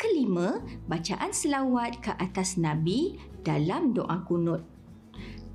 Kelima, 0.00 0.64
bacaan 0.88 1.36
selawat 1.36 2.00
ke 2.00 2.16
atas 2.16 2.56
Nabi 2.56 3.20
dalam 3.44 3.92
doa 3.92 4.24
kunut. 4.24 4.64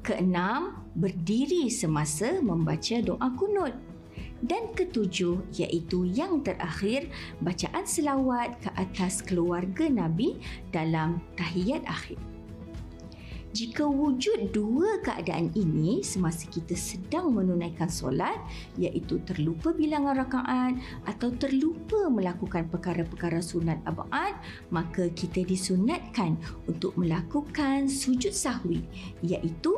Keenam, 0.06 0.86
berdiri 0.94 1.74
semasa 1.74 2.38
membaca 2.38 3.02
doa 3.02 3.34
kunut 3.34 3.89
dan 4.44 4.72
ketujuh 4.76 5.42
iaitu 5.56 6.08
yang 6.08 6.40
terakhir 6.44 7.12
bacaan 7.44 7.84
selawat 7.84 8.56
ke 8.64 8.70
atas 8.80 9.20
keluarga 9.24 9.88
Nabi 9.92 10.40
dalam 10.72 11.20
tahiyat 11.36 11.84
akhir. 11.88 12.20
Jika 13.50 13.82
wujud 13.82 14.54
dua 14.54 15.02
keadaan 15.02 15.50
ini 15.58 16.06
semasa 16.06 16.46
kita 16.46 16.78
sedang 16.78 17.34
menunaikan 17.34 17.90
solat 17.90 18.38
iaitu 18.78 19.18
terlupa 19.26 19.74
bilangan 19.74 20.22
rakaat 20.22 20.78
atau 21.10 21.34
terlupa 21.34 22.14
melakukan 22.14 22.70
perkara-perkara 22.70 23.42
sunat 23.42 23.82
abad 23.90 24.38
maka 24.70 25.10
kita 25.18 25.42
disunatkan 25.42 26.38
untuk 26.70 26.94
melakukan 26.94 27.90
sujud 27.90 28.38
sahwi 28.38 28.86
iaitu 29.26 29.74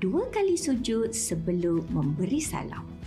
dua 0.00 0.24
kali 0.32 0.56
sujud 0.56 1.12
sebelum 1.12 1.84
memberi 1.92 2.40
salam. 2.40 2.99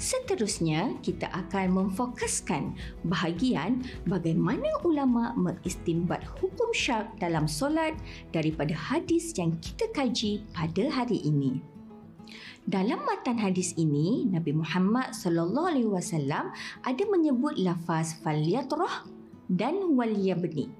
Seterusnya, 0.00 0.96
kita 1.04 1.28
akan 1.28 1.76
memfokuskan 1.76 2.72
bahagian 3.04 3.84
bagaimana 4.08 4.64
ulama 4.80 5.36
mengistimbat 5.36 6.24
hukum 6.40 6.72
syak 6.72 7.20
dalam 7.20 7.44
solat 7.44 7.92
daripada 8.32 8.72
hadis 8.72 9.36
yang 9.36 9.52
kita 9.60 9.92
kaji 9.92 10.40
pada 10.56 10.88
hari 10.88 11.20
ini. 11.20 11.60
Dalam 12.64 13.04
matan 13.04 13.36
hadis 13.36 13.76
ini, 13.76 14.24
Nabi 14.24 14.56
Muhammad 14.56 15.12
sallallahu 15.12 15.68
alaihi 15.68 15.92
wasallam 15.92 16.48
ada 16.80 17.04
menyebut 17.04 17.60
lafaz 17.60 18.16
falyatrah 18.24 19.04
dan 19.52 20.00
waliyabni. 20.00 20.72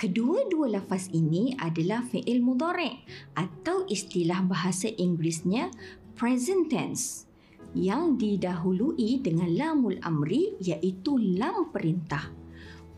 Kedua-dua 0.00 0.80
lafaz 0.80 1.12
ini 1.12 1.52
adalah 1.60 2.00
fi'il 2.08 2.40
mudhari' 2.40 2.96
atau 3.36 3.84
istilah 3.92 4.40
bahasa 4.48 4.88
Inggerisnya 4.88 5.68
present 6.16 6.72
tense 6.72 7.31
yang 7.72 8.20
didahului 8.20 9.20
dengan 9.24 9.48
lamul 9.52 9.96
amri 10.04 10.56
iaitu 10.60 11.16
lam 11.40 11.72
perintah. 11.72 12.28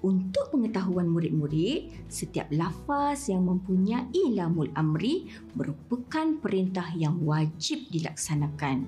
Untuk 0.04 0.52
pengetahuan 0.52 1.08
murid-murid, 1.08 1.88
setiap 2.12 2.52
lafaz 2.52 3.32
yang 3.32 3.48
mempunyai 3.48 4.36
lamul 4.36 4.68
amri 4.76 5.32
merupakan 5.56 6.36
perintah 6.44 6.92
yang 6.92 7.24
wajib 7.24 7.88
dilaksanakan. 7.88 8.84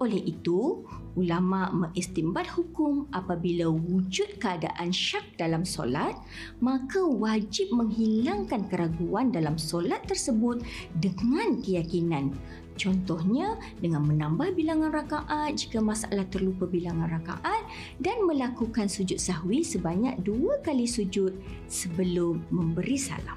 Oleh 0.00 0.22
itu, 0.22 0.86
ulama 1.12 1.68
mengistimbat 1.74 2.48
hukum 2.48 3.04
apabila 3.12 3.68
wujud 3.68 4.40
keadaan 4.40 4.94
syak 4.94 5.36
dalam 5.36 5.66
solat, 5.66 6.16
maka 6.62 7.04
wajib 7.04 7.68
menghilangkan 7.74 8.64
keraguan 8.72 9.28
dalam 9.28 9.60
solat 9.60 10.00
tersebut 10.08 10.64
dengan 11.02 11.60
keyakinan 11.60 12.32
Contohnya 12.80 13.60
dengan 13.76 14.08
menambah 14.08 14.56
bilangan 14.56 14.88
rakaat 14.88 15.52
jika 15.52 15.84
masalah 15.84 16.24
terlupa 16.32 16.64
bilangan 16.64 17.12
rakaat 17.12 17.68
dan 18.00 18.24
melakukan 18.24 18.88
sujud 18.88 19.20
sahwi 19.20 19.60
sebanyak 19.60 20.16
dua 20.24 20.56
kali 20.64 20.88
sujud 20.88 21.36
sebelum 21.68 22.40
memberi 22.48 22.96
salam. 22.96 23.36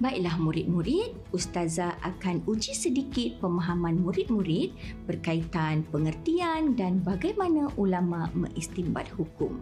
Baiklah 0.00 0.36
murid-murid, 0.40 1.12
Ustazah 1.32 1.96
akan 2.04 2.44
uji 2.48 2.72
sedikit 2.76 3.40
pemahaman 3.40 4.00
murid-murid 4.00 4.72
berkaitan 5.08 5.84
pengertian 5.88 6.76
dan 6.76 7.00
bagaimana 7.00 7.68
ulama 7.76 8.28
mengistimbat 8.32 9.08
hukum. 9.12 9.60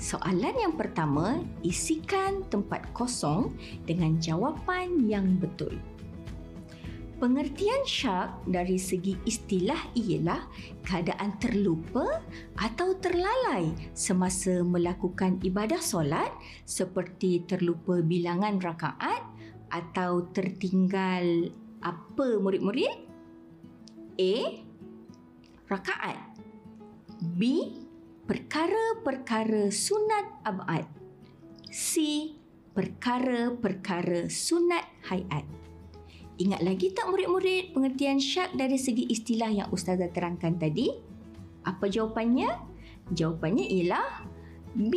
Soalan 0.00 0.56
yang 0.56 0.76
pertama, 0.80 1.40
isikan 1.60 2.40
tempat 2.48 2.88
kosong 2.96 3.52
dengan 3.84 4.16
jawapan 4.16 5.08
yang 5.08 5.36
betul. 5.36 5.76
Pengertian 7.20 7.84
syak 7.84 8.48
dari 8.48 8.80
segi 8.80 9.12
istilah 9.28 9.92
ialah 9.92 10.40
keadaan 10.80 11.36
terlupa 11.36 12.24
atau 12.56 12.96
terlalai 12.96 13.76
semasa 13.92 14.64
melakukan 14.64 15.36
ibadah 15.44 15.84
solat 15.84 16.32
seperti 16.64 17.44
terlupa 17.44 18.00
bilangan 18.00 18.56
rakaat 18.56 19.20
atau 19.68 20.32
tertinggal 20.32 21.52
apa 21.84 22.40
murid-murid? 22.40 23.04
A. 24.16 24.64
Rakaat 25.68 26.40
B. 27.36 27.68
Perkara-perkara 28.24 29.68
sunat 29.68 30.40
abad 30.48 30.88
C. 31.68 32.00
Perkara-perkara 32.72 34.32
sunat 34.32 34.88
hayat 35.04 35.59
Ingat 36.40 36.64
lagi 36.64 36.88
tak 36.96 37.12
murid-murid 37.12 37.76
pengertian 37.76 38.16
syak 38.16 38.56
dari 38.56 38.80
segi 38.80 39.04
istilah 39.12 39.52
yang 39.52 39.68
ustazah 39.68 40.08
terangkan 40.08 40.56
tadi? 40.56 40.88
Apa 41.68 41.84
jawapannya? 41.84 42.48
Jawapannya 43.12 43.68
ialah 43.68 44.24
B. 44.72 44.96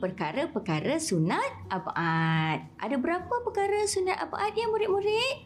Perkara-perkara 0.00 0.96
sunat 0.96 1.68
abad. 1.68 2.64
Ada 2.80 2.96
berapa 2.96 3.28
perkara 3.44 3.84
sunat 3.84 4.24
abad 4.24 4.56
ya 4.56 4.72
murid-murid? 4.72 5.36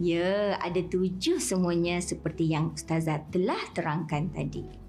Ya, 0.00 0.56
ada 0.56 0.80
tujuh 0.80 1.36
semuanya 1.36 2.00
seperti 2.00 2.48
yang 2.48 2.72
ustazah 2.72 3.28
telah 3.28 3.60
terangkan 3.76 4.32
tadi. 4.32 4.87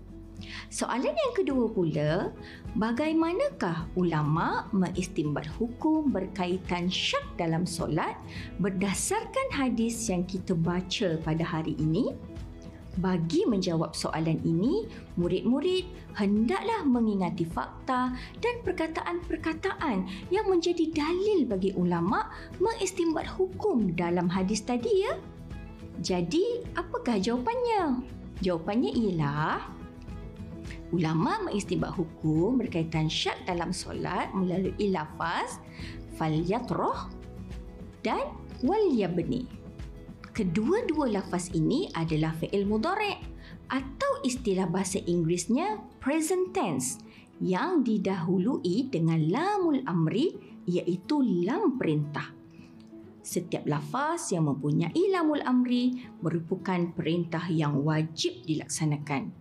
Soalan 0.69 1.13
yang 1.13 1.33
kedua 1.35 1.65
pula, 1.69 2.31
bagaimanakah 2.77 3.89
ulama 3.97 4.69
mengistimbat 4.71 5.49
hukum 5.59 6.13
berkaitan 6.13 6.87
syak 6.87 7.25
dalam 7.35 7.65
solat 7.65 8.15
berdasarkan 8.61 9.47
hadis 9.51 10.07
yang 10.07 10.23
kita 10.23 10.53
baca 10.53 11.17
pada 11.21 11.43
hari 11.43 11.73
ini? 11.81 12.13
Bagi 12.99 13.47
menjawab 13.47 13.95
soalan 13.95 14.43
ini, 14.43 14.83
murid-murid 15.15 15.87
hendaklah 16.19 16.83
mengingati 16.83 17.47
fakta 17.47 18.11
dan 18.43 18.55
perkataan-perkataan 18.65 20.03
yang 20.33 20.45
menjadi 20.51 20.89
dalil 20.91 21.47
bagi 21.47 21.71
ulama 21.79 22.27
mengistimbat 22.59 23.23
hukum 23.29 23.95
dalam 23.95 24.27
hadis 24.27 24.65
tadi 24.67 25.07
ya. 25.07 25.15
Jadi, 26.03 26.67
apakah 26.75 27.23
jawapannya? 27.23 28.03
Jawapannya 28.43 28.91
ialah 28.91 29.78
Ulama 30.89 31.45
mengistibat 31.45 31.93
hukum 31.93 32.57
berkaitan 32.57 33.05
syak 33.05 33.37
dalam 33.45 33.69
solat 33.69 34.33
melalui 34.33 34.89
lafaz 34.89 35.61
falyatroh 36.17 37.13
dan 38.01 38.33
walyabni. 38.65 39.45
Kedua-dua 40.33 41.13
lafaz 41.19 41.53
ini 41.53 41.93
adalah 41.93 42.33
fi'il 42.37 42.65
mudhari' 42.65 43.21
atau 43.69 44.11
istilah 44.25 44.65
bahasa 44.65 44.97
Inggerisnya 45.03 45.77
present 46.01 46.55
tense 46.55 46.97
yang 47.37 47.85
didahului 47.85 48.89
dengan 48.89 49.19
lamul 49.29 49.85
amri 49.85 50.33
iaitu 50.65 51.21
lam 51.45 51.77
perintah. 51.77 52.33
Setiap 53.21 53.67
lafaz 53.69 54.33
yang 54.33 54.49
mempunyai 54.49 55.13
lamul 55.13 55.43
amri 55.45 56.01
merupakan 56.23 56.81
perintah 56.97 57.45
yang 57.51 57.85
wajib 57.85 58.41
dilaksanakan. 58.47 59.38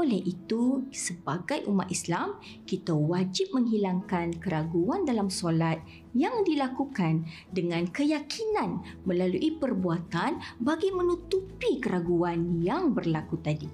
Oleh 0.00 0.24
itu, 0.24 0.88
sebagai 0.88 1.68
umat 1.68 1.92
Islam, 1.92 2.40
kita 2.64 2.96
wajib 2.96 3.52
menghilangkan 3.52 4.40
keraguan 4.40 5.04
dalam 5.04 5.28
solat 5.28 5.84
yang 6.16 6.40
dilakukan 6.48 7.28
dengan 7.52 7.84
keyakinan 7.92 8.80
melalui 9.04 9.52
perbuatan 9.60 10.40
bagi 10.64 10.88
menutupi 10.96 11.76
keraguan 11.76 12.64
yang 12.64 12.96
berlaku 12.96 13.36
tadi. 13.44 13.68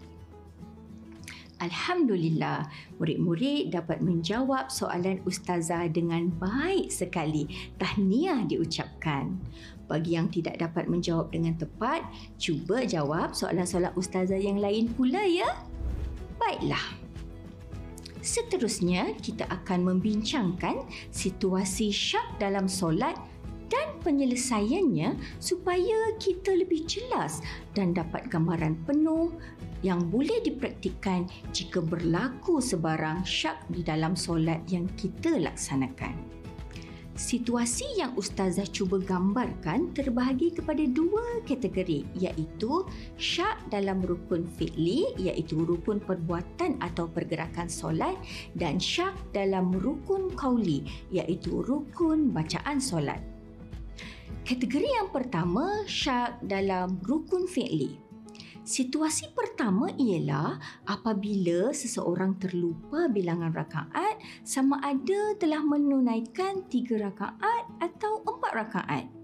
Alhamdulillah, 1.59 2.71
murid-murid 3.03 3.75
dapat 3.75 3.99
menjawab 3.99 4.71
soalan 4.71 5.19
ustazah 5.27 5.91
dengan 5.91 6.31
baik 6.39 6.91
sekali. 6.91 7.51
Tahniah 7.79 8.47
diucapkan. 8.47 9.35
Bagi 9.91 10.15
yang 10.15 10.31
tidak 10.31 10.63
dapat 10.63 10.87
menjawab 10.87 11.35
dengan 11.35 11.59
tepat, 11.59 12.07
cuba 12.39 12.87
jawab 12.87 13.35
soalan-soalan 13.35 13.91
ustazah 13.99 14.39
yang 14.39 14.63
lain 14.63 14.87
pula 14.95 15.23
ya. 15.27 15.51
Baiklah. 16.39 16.97
Seterusnya, 18.19 19.15
kita 19.23 19.47
akan 19.47 19.95
membincangkan 19.95 20.83
situasi 21.15 21.95
syak 21.95 22.39
dalam 22.43 22.67
solat 22.67 23.15
dan 23.69 23.89
penyelesaiannya 24.01 25.17
supaya 25.39 26.17
kita 26.17 26.57
lebih 26.57 26.89
jelas 26.89 27.45
dan 27.77 27.93
dapat 27.93 28.27
gambaran 28.33 28.81
penuh 28.89 29.33
yang 29.85 30.03
boleh 30.11 30.43
dipraktikkan 30.43 31.31
jika 31.55 31.79
berlaku 31.79 32.59
sebarang 32.59 33.23
syak 33.23 33.63
di 33.71 33.87
dalam 33.87 34.19
solat 34.19 34.65
yang 34.67 34.89
kita 34.99 35.39
laksanakan. 35.39 36.38
Situasi 37.19 37.99
yang 37.99 38.15
ustazah 38.15 38.71
cuba 38.71 39.03
gambarkan 39.03 39.91
terbahagi 39.91 40.55
kepada 40.55 40.87
dua 40.87 41.43
kategori 41.43 42.07
iaitu 42.15 42.87
syak 43.19 43.59
dalam 43.75 44.07
rukun 44.07 44.47
fi'li 44.47 45.19
iaitu 45.19 45.67
rukun 45.67 45.99
perbuatan 45.99 46.79
atau 46.79 47.11
pergerakan 47.11 47.67
solat 47.67 48.15
dan 48.55 48.79
syak 48.79 49.19
dalam 49.35 49.75
rukun 49.75 50.31
kauli 50.39 50.87
iaitu 51.11 51.59
rukun 51.67 52.31
bacaan 52.31 52.79
solat. 52.79 53.19
Kategori 54.47 54.87
yang 54.87 55.11
pertama 55.11 55.83
syak 55.91 56.39
dalam 56.47 57.03
rukun 57.03 57.51
fi'li. 57.51 58.08
Situasi 58.69 59.33
pertama 59.33 59.89
ialah 59.97 60.61
apabila 60.85 61.73
seseorang 61.73 62.37
terlupa 62.37 63.09
bilangan 63.09 63.49
rakaat 63.57 64.21
sama 64.45 64.77
ada 64.85 65.33
telah 65.41 65.65
menunaikan 65.65 66.69
tiga 66.69 67.09
rakaat 67.09 67.65
atau 67.81 68.21
empat 68.29 68.53
rakaat. 68.53 69.18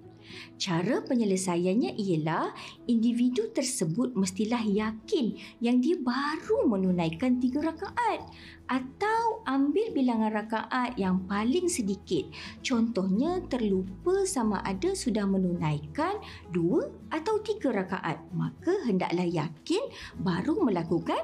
Cara 0.57 1.03
penyelesaiannya 1.05 1.99
ialah 1.99 2.55
individu 2.87 3.51
tersebut 3.51 4.15
mestilah 4.17 4.63
yakin 4.63 5.35
yang 5.61 5.83
dia 5.83 5.99
baru 5.99 6.67
menunaikan 6.69 7.43
tiga 7.43 7.73
rakaat 7.73 8.25
atau 8.65 9.45
ambil 9.45 9.93
bilangan 9.93 10.33
rakaat 10.33 10.97
yang 10.97 11.21
paling 11.29 11.69
sedikit. 11.69 12.25
Contohnya 12.65 13.45
terlupa 13.53 14.25
sama 14.25 14.65
ada 14.65 14.97
sudah 14.97 15.29
menunaikan 15.29 16.17
dua 16.49 16.89
atau 17.13 17.41
tiga 17.45 17.73
rakaat. 17.73 18.25
Maka 18.33 18.73
hendaklah 18.89 19.29
yakin 19.29 19.85
baru 20.17 20.57
melakukan 20.65 21.21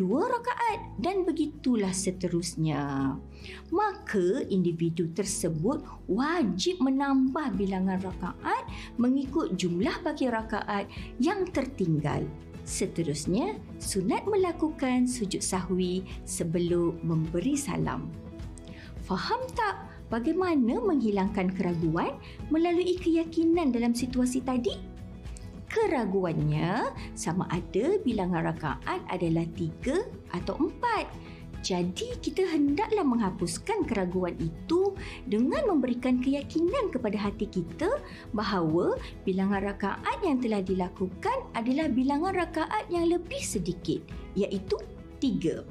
dua 0.00 0.32
rakaat 0.32 0.96
dan 0.96 1.28
begitulah 1.28 1.92
seterusnya. 1.92 3.12
Maka 3.68 4.48
individu 4.48 5.12
tersebut 5.12 5.84
wajib 6.08 6.80
menambah 6.80 7.52
bilangan 7.60 8.00
rakaat 8.00 8.64
mengikut 8.96 9.60
jumlah 9.60 9.92
bagi 10.00 10.32
rakaat 10.32 10.88
yang 11.20 11.44
tertinggal. 11.52 12.24
Seterusnya, 12.64 13.60
sunat 13.76 14.24
melakukan 14.24 15.04
sujud 15.04 15.44
sahwi 15.44 16.08
sebelum 16.24 16.96
memberi 17.04 17.60
salam. 17.60 18.08
Faham 19.04 19.42
tak 19.52 19.84
bagaimana 20.08 20.80
menghilangkan 20.80 21.52
keraguan 21.52 22.16
melalui 22.48 22.96
keyakinan 22.96 23.68
dalam 23.74 23.92
situasi 23.92 24.40
tadi? 24.40 24.89
Keraguannya 25.70 26.90
sama 27.14 27.46
ada 27.46 27.94
bilangan 28.02 28.50
rakaat 28.50 29.06
adalah 29.06 29.46
tiga 29.54 30.02
atau 30.34 30.58
empat. 30.58 31.06
Jadi 31.62 32.16
kita 32.18 32.42
hendaklah 32.42 33.06
menghapuskan 33.06 33.86
keraguan 33.86 34.34
itu 34.42 34.96
dengan 35.30 35.70
memberikan 35.70 36.18
keyakinan 36.18 36.90
kepada 36.90 37.20
hati 37.20 37.46
kita 37.46 38.02
bahawa 38.34 38.98
bilangan 39.22 39.62
rakaat 39.70 40.18
yang 40.26 40.42
telah 40.42 40.64
dilakukan 40.64 41.38
adalah 41.54 41.86
bilangan 41.92 42.34
rakaat 42.34 42.88
yang 42.90 43.06
lebih 43.06 43.38
sedikit 43.44 44.02
iaitu 44.34 44.74
tiga 45.22 45.62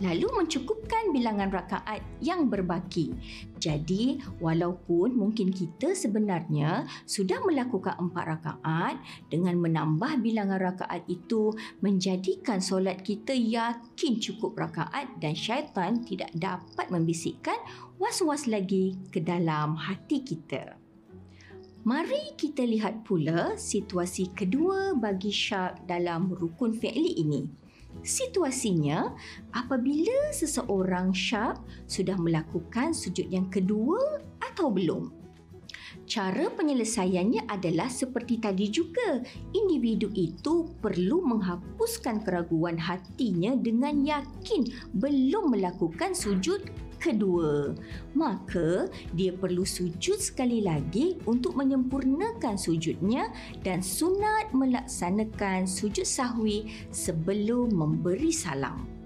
lalu 0.00 0.26
mencukupkan 0.32 1.12
bilangan 1.12 1.52
rakaat 1.52 2.00
yang 2.24 2.48
berbaki. 2.48 3.12
Jadi, 3.60 4.18
walaupun 4.40 5.12
mungkin 5.12 5.52
kita 5.52 5.92
sebenarnya 5.92 6.88
sudah 7.04 7.44
melakukan 7.44 8.00
empat 8.00 8.24
rakaat 8.24 8.96
dengan 9.28 9.60
menambah 9.60 10.24
bilangan 10.24 10.58
rakaat 10.58 11.04
itu 11.06 11.52
menjadikan 11.84 12.58
solat 12.58 13.04
kita 13.04 13.36
yakin 13.36 14.16
cukup 14.16 14.56
rakaat 14.56 15.12
dan 15.20 15.36
syaitan 15.36 16.00
tidak 16.02 16.32
dapat 16.32 16.88
membisikkan 16.88 17.56
was-was 18.00 18.48
lagi 18.48 18.96
ke 19.12 19.20
dalam 19.20 19.76
hati 19.76 20.24
kita. 20.24 20.80
Mari 21.80 22.36
kita 22.36 22.60
lihat 22.60 23.08
pula 23.08 23.56
situasi 23.56 24.36
kedua 24.36 24.92
bagi 24.92 25.32
syak 25.32 25.88
dalam 25.88 26.28
rukun 26.28 26.76
fi'li 26.76 27.24
ini. 27.24 27.59
Situasinya, 28.00 29.12
apabila 29.52 30.32
seseorang 30.32 31.12
syak 31.12 31.60
sudah 31.84 32.16
melakukan 32.16 32.96
sujud 32.96 33.28
yang 33.28 33.52
kedua 33.52 34.24
atau 34.40 34.72
belum. 34.72 35.20
Cara 36.10 36.50
penyelesaiannya 36.50 37.46
adalah 37.46 37.86
seperti 37.86 38.42
tadi 38.42 38.66
juga. 38.66 39.22
Individu 39.54 40.10
itu 40.14 40.66
perlu 40.82 41.22
menghapuskan 41.22 42.26
keraguan 42.26 42.74
hatinya 42.74 43.54
dengan 43.54 44.02
yakin 44.02 44.66
belum 44.96 45.54
melakukan 45.54 46.10
sujud 46.16 46.66
kedua. 47.00 47.72
Maka 48.12 48.92
dia 49.16 49.32
perlu 49.32 49.64
sujud 49.64 50.20
sekali 50.20 50.60
lagi 50.60 51.16
untuk 51.24 51.56
menyempurnakan 51.56 52.60
sujudnya 52.60 53.32
dan 53.64 53.80
sunat 53.80 54.52
melaksanakan 54.52 55.64
sujud 55.64 56.04
sahwi 56.04 56.68
sebelum 56.92 57.72
memberi 57.72 58.30
salam. 58.30 59.00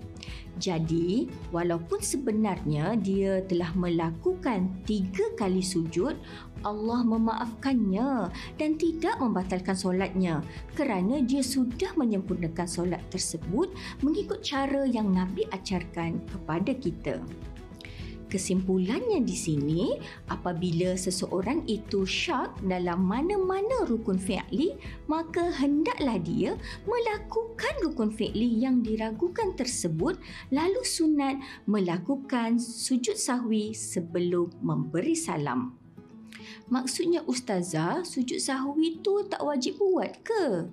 Jadi, 0.54 1.26
walaupun 1.50 1.98
sebenarnya 1.98 2.94
dia 2.94 3.42
telah 3.42 3.74
melakukan 3.74 4.70
tiga 4.86 5.26
kali 5.34 5.58
sujud, 5.58 6.14
Allah 6.62 7.00
memaafkannya 7.02 8.30
dan 8.54 8.78
tidak 8.78 9.18
membatalkan 9.18 9.74
solatnya 9.74 10.46
kerana 10.78 11.18
dia 11.26 11.42
sudah 11.42 11.92
menyempurnakan 11.98 12.70
solat 12.70 13.02
tersebut 13.10 13.74
mengikut 14.00 14.46
cara 14.46 14.86
yang 14.86 15.10
Nabi 15.10 15.42
ajarkan 15.50 16.22
kepada 16.30 16.72
kita. 16.78 17.18
Kesimpulannya 18.34 19.22
di 19.22 19.36
sini, 19.38 19.94
apabila 20.26 20.98
seseorang 20.98 21.62
itu 21.70 22.02
syak 22.02 22.58
dalam 22.66 23.06
mana-mana 23.06 23.86
rukun 23.86 24.18
fi'li, 24.18 24.74
maka 25.06 25.54
hendaklah 25.54 26.18
dia 26.18 26.58
melakukan 26.82 27.74
rukun 27.86 28.10
fi'li 28.10 28.58
yang 28.58 28.82
diragukan 28.82 29.54
tersebut 29.54 30.18
lalu 30.50 30.82
sunat 30.82 31.38
melakukan 31.70 32.58
sujud 32.58 33.14
sahwi 33.14 33.70
sebelum 33.70 34.50
memberi 34.58 35.14
salam. 35.14 35.78
Maksudnya 36.66 37.22
ustazah, 37.30 38.02
sujud 38.02 38.42
sahwi 38.42 38.98
tu 38.98 39.22
tak 39.30 39.46
wajib 39.46 39.78
buat 39.78 40.10
ke? 40.26 40.66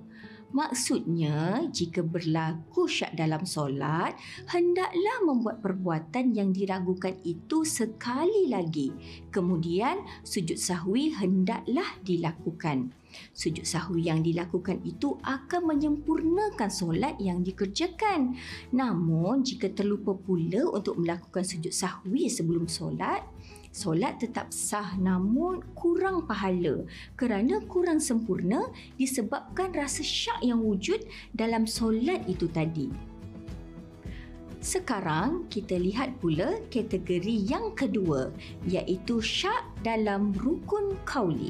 Maksudnya, 0.52 1.64
jika 1.72 2.04
berlaku 2.04 2.84
syak 2.84 3.16
dalam 3.16 3.48
solat, 3.48 4.20
hendaklah 4.52 5.18
membuat 5.24 5.64
perbuatan 5.64 6.36
yang 6.36 6.52
diragukan 6.52 7.16
itu 7.24 7.64
sekali 7.64 8.52
lagi. 8.52 8.92
Kemudian, 9.32 10.04
sujud 10.28 10.60
sahwi 10.60 11.16
hendaklah 11.16 11.88
dilakukan. 12.04 12.92
Sujud 13.32 13.64
sahwi 13.64 14.08
yang 14.08 14.24
dilakukan 14.24 14.84
itu 14.84 15.20
akan 15.24 15.72
menyempurnakan 15.76 16.72
solat 16.72 17.16
yang 17.20 17.44
dikerjakan. 17.44 18.36
Namun, 18.76 19.44
jika 19.44 19.72
terlupa 19.72 20.16
pula 20.16 20.68
untuk 20.68 21.00
melakukan 21.00 21.44
sujud 21.44 21.72
sahwi 21.72 22.28
sebelum 22.32 22.68
solat, 22.68 23.24
solat 23.72 24.20
tetap 24.20 24.52
sah 24.52 24.94
namun 25.00 25.64
kurang 25.74 26.28
pahala 26.28 26.84
kerana 27.16 27.64
kurang 27.66 28.04
sempurna 28.04 28.68
disebabkan 29.00 29.72
rasa 29.72 30.04
syak 30.04 30.44
yang 30.44 30.60
wujud 30.60 31.02
dalam 31.32 31.64
solat 31.64 32.24
itu 32.28 32.52
tadi. 32.52 32.92
Sekarang 34.62 35.50
kita 35.50 35.74
lihat 35.74 36.22
pula 36.22 36.54
kategori 36.70 37.50
yang 37.50 37.74
kedua 37.74 38.30
iaitu 38.70 39.18
syak 39.18 39.66
dalam 39.82 40.30
rukun 40.38 40.94
kauli. 41.02 41.50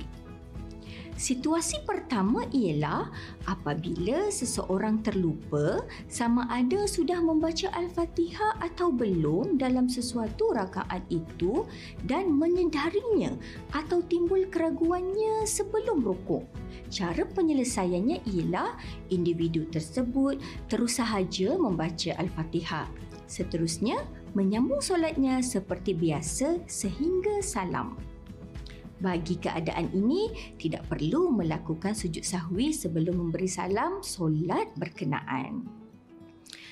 Situasi 1.21 1.85
pertama 1.85 2.49
ialah 2.49 3.13
apabila 3.45 4.33
seseorang 4.33 5.05
terlupa 5.05 5.85
sama 6.09 6.49
ada 6.49 6.89
sudah 6.89 7.21
membaca 7.21 7.69
Al-Fatihah 7.77 8.57
atau 8.57 8.89
belum 8.89 9.61
dalam 9.61 9.85
sesuatu 9.85 10.49
rakaat 10.49 11.05
itu 11.13 11.69
dan 12.09 12.33
menyedarinya 12.33 13.37
atau 13.69 14.01
timbul 14.01 14.49
keraguannya 14.49 15.45
sebelum 15.45 16.01
rukuk. 16.01 16.49
Cara 16.89 17.21
penyelesaiannya 17.21 18.25
ialah 18.25 18.81
individu 19.13 19.69
tersebut 19.69 20.41
terus 20.73 20.97
sahaja 20.97 21.53
membaca 21.53 22.17
Al-Fatihah. 22.17 22.89
Seterusnya, 23.29 24.01
menyambung 24.33 24.81
solatnya 24.81 25.37
seperti 25.45 25.93
biasa 25.93 26.65
sehingga 26.65 27.45
salam. 27.45 27.93
Bagi 29.01 29.41
keadaan 29.41 29.89
ini, 29.97 30.29
tidak 30.61 30.85
perlu 30.85 31.33
melakukan 31.33 31.97
sujud 31.97 32.21
sahwi 32.21 32.69
sebelum 32.69 33.17
memberi 33.17 33.49
salam 33.49 34.05
solat 34.05 34.69
berkenaan. 34.77 35.81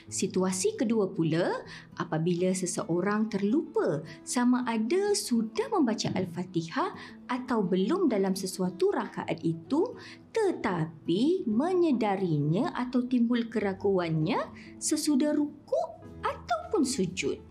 Situasi 0.09 0.73
kedua 0.73 1.05
pula, 1.13 1.53
apabila 1.97 2.49
seseorang 2.49 3.29
terlupa 3.29 4.01
sama 4.25 4.65
ada 4.65 5.13
sudah 5.13 5.69
membaca 5.69 6.09
Al-Fatihah 6.09 6.97
atau 7.29 7.61
belum 7.61 8.09
dalam 8.09 8.33
sesuatu 8.33 8.89
rakaat 8.89 9.37
itu 9.45 9.93
tetapi 10.33 11.45
menyedarinya 11.45 12.73
atau 12.73 13.05
timbul 13.05 13.45
keraguannya 13.53 14.41
sesudah 14.81 15.29
rukuk 15.33 15.89
ataupun 16.25 16.81
sujud. 16.89 17.48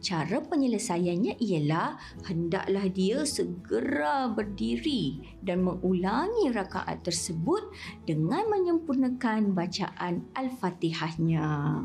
Cara 0.00 0.40
penyelesaiannya 0.40 1.36
ialah 1.36 2.00
hendaklah 2.24 2.88
dia 2.88 3.20
segera 3.28 4.32
berdiri 4.32 5.20
dan 5.44 5.60
mengulangi 5.60 6.48
rakaat 6.48 7.04
tersebut 7.04 7.68
dengan 8.08 8.48
menyempurnakan 8.48 9.52
bacaan 9.52 10.24
Al-Fatihahnya. 10.32 11.84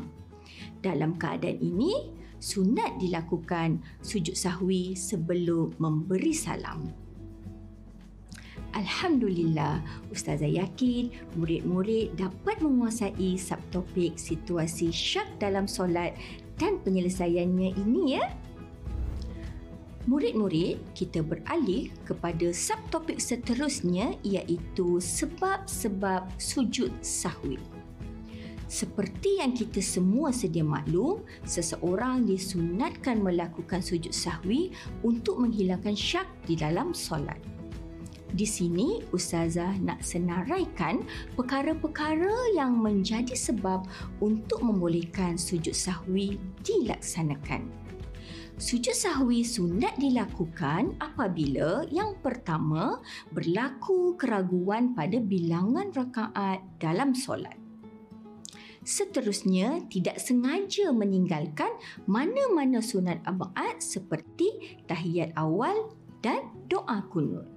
Dalam 0.80 1.20
keadaan 1.20 1.60
ini, 1.60 2.16
sunat 2.40 2.96
dilakukan 2.96 3.84
sujud 4.00 4.32
sahwi 4.32 4.96
sebelum 4.96 5.76
memberi 5.76 6.32
salam. 6.32 6.88
Alhamdulillah, 8.76 9.80
Ustazah 10.12 10.48
yakin 10.48 11.08
murid-murid 11.36 12.16
dapat 12.16 12.60
menguasai 12.60 13.40
subtopik 13.40 14.20
situasi 14.20 14.92
syak 14.92 15.28
dalam 15.40 15.64
solat 15.64 16.12
dan 16.56 16.80
penyelesaiannya 16.82 17.76
ini 17.76 18.02
ya. 18.20 18.24
Murid-murid, 20.06 20.78
kita 20.94 21.18
beralih 21.18 21.90
kepada 22.06 22.54
subtopik 22.54 23.18
seterusnya 23.18 24.14
iaitu 24.22 25.02
sebab-sebab 25.02 26.30
sujud 26.38 26.94
sahwi. 27.02 27.58
Seperti 28.70 29.42
yang 29.42 29.54
kita 29.54 29.78
semua 29.82 30.30
sedia 30.30 30.62
maklum, 30.62 31.22
seseorang 31.46 32.26
disunatkan 32.26 33.18
melakukan 33.18 33.82
sujud 33.82 34.14
sahwi 34.14 34.74
untuk 35.02 35.42
menghilangkan 35.42 35.94
syak 35.94 36.26
di 36.46 36.54
dalam 36.54 36.94
solat. 36.94 37.55
Di 38.34 38.42
sini 38.42 39.06
ustazah 39.14 39.78
nak 39.78 40.02
senaraikan 40.02 41.06
perkara-perkara 41.38 42.58
yang 42.58 42.74
menjadi 42.74 43.38
sebab 43.38 43.86
untuk 44.18 44.66
membolehkan 44.66 45.38
sujud 45.38 45.76
sahwi 45.76 46.34
dilaksanakan. 46.66 47.70
Sujud 48.56 48.96
sahwi 48.96 49.44
sunat 49.44 50.00
dilakukan 50.00 50.96
apabila 50.96 51.84
yang 51.92 52.16
pertama 52.24 53.04
berlaku 53.28 54.16
keraguan 54.16 54.96
pada 54.96 55.20
bilangan 55.20 55.92
rakaat 55.92 56.64
dalam 56.80 57.12
solat. 57.12 57.52
Seterusnya, 58.86 59.82
tidak 59.90 60.22
sengaja 60.22 60.94
meninggalkan 60.94 61.68
mana-mana 62.06 62.78
sunat 62.78 63.18
abad 63.26 63.82
seperti 63.82 64.78
tahiyat 64.86 65.34
awal 65.34 65.90
dan 66.22 66.54
doa 66.70 67.02
kunut. 67.10 67.55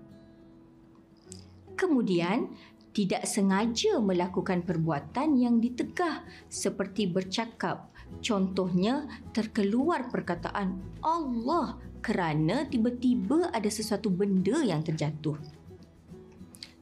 Kemudian, 1.79 2.51
tidak 2.91 3.23
sengaja 3.23 4.03
melakukan 4.03 4.67
perbuatan 4.67 5.39
yang 5.39 5.63
ditegah 5.63 6.27
seperti 6.51 7.07
bercakap. 7.07 7.87
Contohnya, 8.19 9.07
terkeluar 9.31 10.11
perkataan 10.11 10.75
Allah 10.99 11.79
kerana 12.03 12.67
tiba-tiba 12.67 13.47
ada 13.55 13.71
sesuatu 13.71 14.11
benda 14.11 14.59
yang 14.59 14.83
terjatuh. 14.83 15.39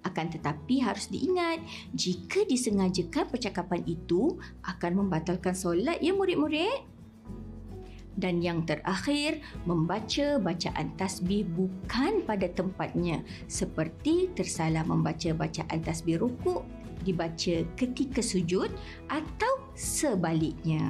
Akan 0.01 0.33
tetapi 0.33 0.81
harus 0.81 1.13
diingat, 1.13 1.61
jika 1.93 2.41
disengajakan 2.47 3.29
percakapan 3.29 3.85
itu 3.85 4.39
akan 4.65 5.05
membatalkan 5.05 5.53
solat 5.53 6.01
ya 6.01 6.15
murid-murid. 6.15 6.96
Dan 8.17 8.41
yang 8.41 8.65
terakhir, 8.65 9.45
membaca 9.69 10.41
bacaan 10.41 10.89
tasbih 10.97 11.45
bukan 11.53 12.25
pada 12.25 12.49
tempatnya 12.49 13.21
seperti 13.45 14.33
tersalah 14.33 14.81
membaca 14.81 15.37
bacaan 15.37 15.79
tasbih 15.85 16.17
rukuk 16.17 16.65
dibaca 17.05 17.61
ketika 17.77 18.25
sujud 18.25 18.73
atau 19.05 19.53
sebaliknya. 19.77 20.81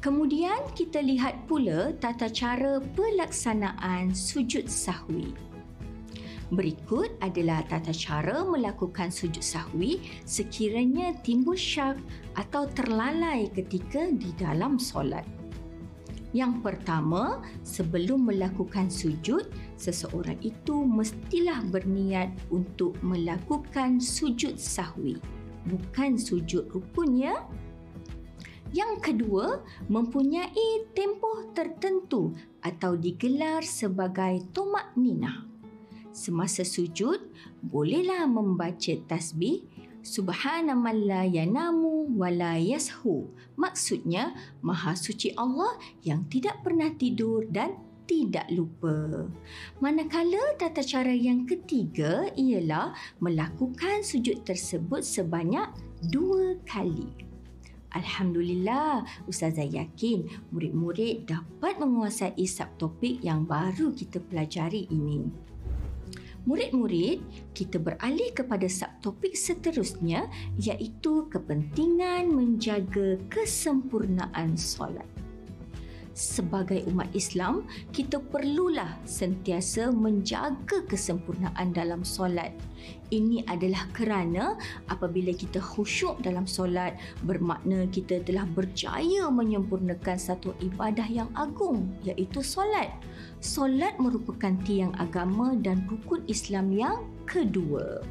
Kemudian 0.00 0.64
kita 0.72 1.04
lihat 1.04 1.44
pula 1.44 1.92
tata 1.96 2.28
cara 2.32 2.80
pelaksanaan 2.80 4.16
sujud 4.16 4.64
sahwi. 4.64 5.49
Berikut 6.50 7.14
adalah 7.22 7.62
tata 7.70 7.94
cara 7.94 8.42
melakukan 8.42 9.14
sujud 9.14 9.38
sahwi 9.38 10.02
sekiranya 10.26 11.14
timbul 11.22 11.54
syak 11.54 11.94
atau 12.34 12.66
terlalai 12.74 13.46
ketika 13.54 14.10
di 14.10 14.34
dalam 14.34 14.74
solat. 14.74 15.22
Yang 16.30 16.62
pertama, 16.62 17.42
sebelum 17.66 18.30
melakukan 18.30 18.86
sujud, 18.86 19.50
seseorang 19.78 20.38
itu 20.42 20.86
mestilah 20.86 21.62
berniat 21.70 22.30
untuk 22.54 22.94
melakukan 23.02 23.98
sujud 23.98 24.54
sahwi, 24.54 25.18
bukan 25.66 26.14
sujud 26.14 26.70
rukun 26.70 27.18
ya. 27.18 27.46
Yang 28.70 29.10
kedua, 29.10 29.66
mempunyai 29.90 30.86
tempoh 30.94 31.50
tertentu 31.50 32.30
atau 32.62 32.94
digelar 32.94 33.66
sebagai 33.66 34.46
tomak 34.54 34.94
ninah. 34.94 35.49
Semasa 36.20 36.68
sujud, 36.68 37.32
bolehlah 37.64 38.28
membaca 38.28 38.92
tasbih 39.08 39.64
Subhanaman 40.04 41.08
la 41.08 41.24
yanamu 41.24 42.12
wa 42.12 42.28
la 42.28 42.60
yashu. 42.60 43.24
Maksudnya, 43.56 44.36
Maha 44.60 44.92
Suci 44.96 45.32
Allah 45.32 45.80
yang 46.04 46.28
tidak 46.28 46.60
pernah 46.60 46.92
tidur 46.92 47.48
dan 47.48 47.76
tidak 48.04 48.48
lupa. 48.52 49.28
Manakala 49.80 50.60
tata 50.60 50.84
cara 50.84 51.12
yang 51.12 51.48
ketiga 51.48 52.28
ialah 52.36 52.92
melakukan 53.20 54.04
sujud 54.04 54.44
tersebut 54.44 55.00
sebanyak 55.00 55.72
dua 56.08 56.60
kali. 56.68 57.08
Alhamdulillah, 57.96 59.08
Ustazah 59.24 59.66
yakin 59.66 60.28
murid-murid 60.52 61.32
dapat 61.32 61.80
menguasai 61.80 62.44
subtopik 62.44 63.24
yang 63.24 63.48
baru 63.48 63.92
kita 63.96 64.20
pelajari 64.20 64.84
ini. 64.92 65.49
Murid-murid, 66.48 67.20
kita 67.52 67.76
beralih 67.76 68.32
kepada 68.32 68.64
subtopik 68.64 69.36
seterusnya 69.36 70.24
iaitu 70.56 71.28
kepentingan 71.28 72.32
menjaga 72.32 73.20
kesempurnaan 73.28 74.56
solat 74.56 75.04
sebagai 76.20 76.84
umat 76.92 77.08
Islam, 77.16 77.64
kita 77.96 78.20
perlulah 78.20 79.00
sentiasa 79.08 79.88
menjaga 79.88 80.84
kesempurnaan 80.84 81.72
dalam 81.72 82.04
solat. 82.04 82.52
Ini 83.08 83.48
adalah 83.48 83.88
kerana 83.96 84.60
apabila 84.92 85.32
kita 85.32 85.64
khusyuk 85.64 86.20
dalam 86.20 86.44
solat, 86.44 87.00
bermakna 87.24 87.88
kita 87.88 88.20
telah 88.20 88.44
berjaya 88.44 89.32
menyempurnakan 89.32 90.20
satu 90.20 90.52
ibadah 90.60 91.08
yang 91.08 91.32
agung 91.32 91.88
iaitu 92.04 92.44
solat. 92.44 92.92
Solat 93.40 93.96
merupakan 93.96 94.52
tiang 94.68 94.92
agama 95.00 95.56
dan 95.56 95.88
rukun 95.88 96.20
Islam 96.28 96.76
yang 96.76 97.08
kedua. 97.24 98.04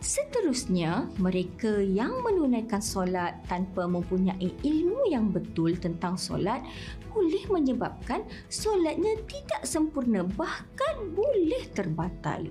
Seterusnya, 0.00 1.04
mereka 1.20 1.82
yang 1.82 2.24
menunaikan 2.24 2.80
solat 2.80 3.44
tanpa 3.44 3.84
mempunyai 3.84 4.56
ilmu 4.64 5.12
yang 5.12 5.28
betul 5.28 5.76
tentang 5.76 6.16
solat 6.16 6.64
boleh 7.12 7.44
menyebabkan 7.52 8.24
solatnya 8.48 9.20
tidak 9.28 9.66
sempurna 9.68 10.24
bahkan 10.24 11.12
boleh 11.12 11.66
terbatal. 11.76 12.48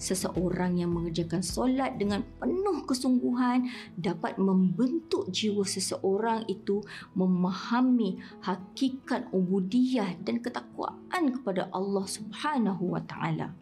Seseorang 0.00 0.80
yang 0.80 0.96
mengerjakan 0.96 1.44
solat 1.44 2.00
dengan 2.00 2.24
penuh 2.40 2.88
kesungguhan 2.88 3.68
dapat 4.00 4.40
membentuk 4.40 5.28
jiwa 5.28 5.60
seseorang 5.68 6.48
itu 6.48 6.80
memahami 7.12 8.16
hakikat 8.40 9.28
ubudiyah 9.28 10.16
dan 10.24 10.40
ketakwaan 10.40 11.36
kepada 11.36 11.68
Allah 11.68 12.08
Subhanahu 12.08 12.96
wa 12.96 13.04
taala. 13.04 13.52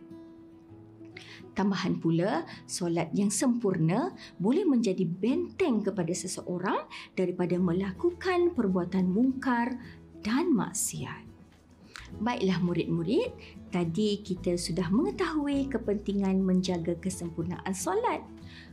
Tambahan 1.58 1.98
pula, 1.98 2.46
solat 2.70 3.10
yang 3.10 3.34
sempurna 3.34 4.14
boleh 4.38 4.62
menjadi 4.62 5.02
benteng 5.02 5.82
kepada 5.82 6.14
seseorang 6.14 6.86
daripada 7.18 7.58
melakukan 7.58 8.54
perbuatan 8.54 9.10
mungkar 9.10 9.74
dan 10.22 10.54
maksiat. 10.54 11.27
Baiklah 12.18 12.58
murid-murid, 12.64 13.30
tadi 13.70 14.24
kita 14.24 14.56
sudah 14.56 14.88
mengetahui 14.88 15.68
kepentingan 15.68 16.40
menjaga 16.40 16.96
kesempurnaan 16.98 17.76
solat. 17.76 18.24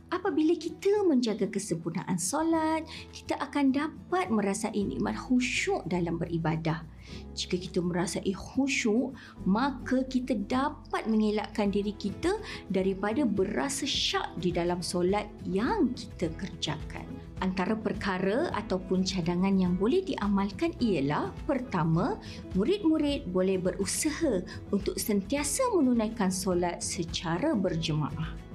Apabila 0.06 0.54
kita 0.54 1.02
menjaga 1.02 1.50
kesempurnaan 1.50 2.14
solat, 2.14 2.86
kita 3.10 3.34
akan 3.42 3.74
dapat 3.74 4.30
merasai 4.30 4.86
nikmat 4.86 5.18
khusyuk 5.18 5.82
dalam 5.90 6.14
beribadah. 6.14 6.86
Jika 7.34 7.58
kita 7.58 7.82
merasai 7.82 8.30
khusyuk, 8.30 9.14
maka 9.42 10.06
kita 10.06 10.38
dapat 10.46 11.10
mengelakkan 11.10 11.74
diri 11.74 11.90
kita 11.94 12.38
daripada 12.70 13.26
berasa 13.26 13.82
syak 13.82 14.38
di 14.38 14.54
dalam 14.54 14.78
solat 14.78 15.26
yang 15.42 15.90
kita 15.94 16.30
kerjakan. 16.38 17.25
Antara 17.44 17.76
perkara 17.76 18.48
ataupun 18.56 19.04
cadangan 19.04 19.52
yang 19.60 19.76
boleh 19.76 20.00
diamalkan 20.00 20.72
ialah 20.80 21.36
pertama, 21.44 22.16
murid-murid 22.56 23.28
boleh 23.28 23.60
berusaha 23.60 24.40
untuk 24.72 24.96
sentiasa 24.96 25.68
menunaikan 25.76 26.32
solat 26.32 26.80
secara 26.80 27.52
berjemaah. 27.52 28.45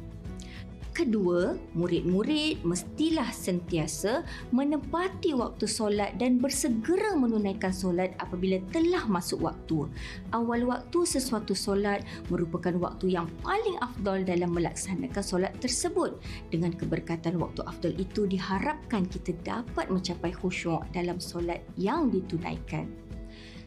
Kedua, 0.91 1.55
murid-murid 1.71 2.67
mestilah 2.67 3.31
sentiasa 3.31 4.27
menepati 4.51 5.31
waktu 5.31 5.63
solat 5.63 6.19
dan 6.19 6.43
bersegera 6.43 7.15
menunaikan 7.15 7.71
solat 7.71 8.11
apabila 8.19 8.59
telah 8.75 9.07
masuk 9.07 9.39
waktu. 9.39 9.87
Awal 10.35 10.67
waktu 10.67 11.07
sesuatu 11.07 11.55
solat 11.55 12.03
merupakan 12.27 12.75
waktu 12.75 13.15
yang 13.15 13.31
paling 13.39 13.79
afdal 13.79 14.27
dalam 14.27 14.51
melaksanakan 14.51 15.23
solat 15.23 15.55
tersebut. 15.63 16.19
Dengan 16.51 16.75
keberkatan 16.75 17.39
waktu 17.39 17.63
afdal 17.63 17.95
itu 17.95 18.27
diharapkan 18.27 19.07
kita 19.07 19.31
dapat 19.47 19.87
mencapai 19.87 20.35
khusyuk 20.35 20.83
dalam 20.91 21.23
solat 21.23 21.63
yang 21.79 22.11
ditunaikan. 22.11 23.00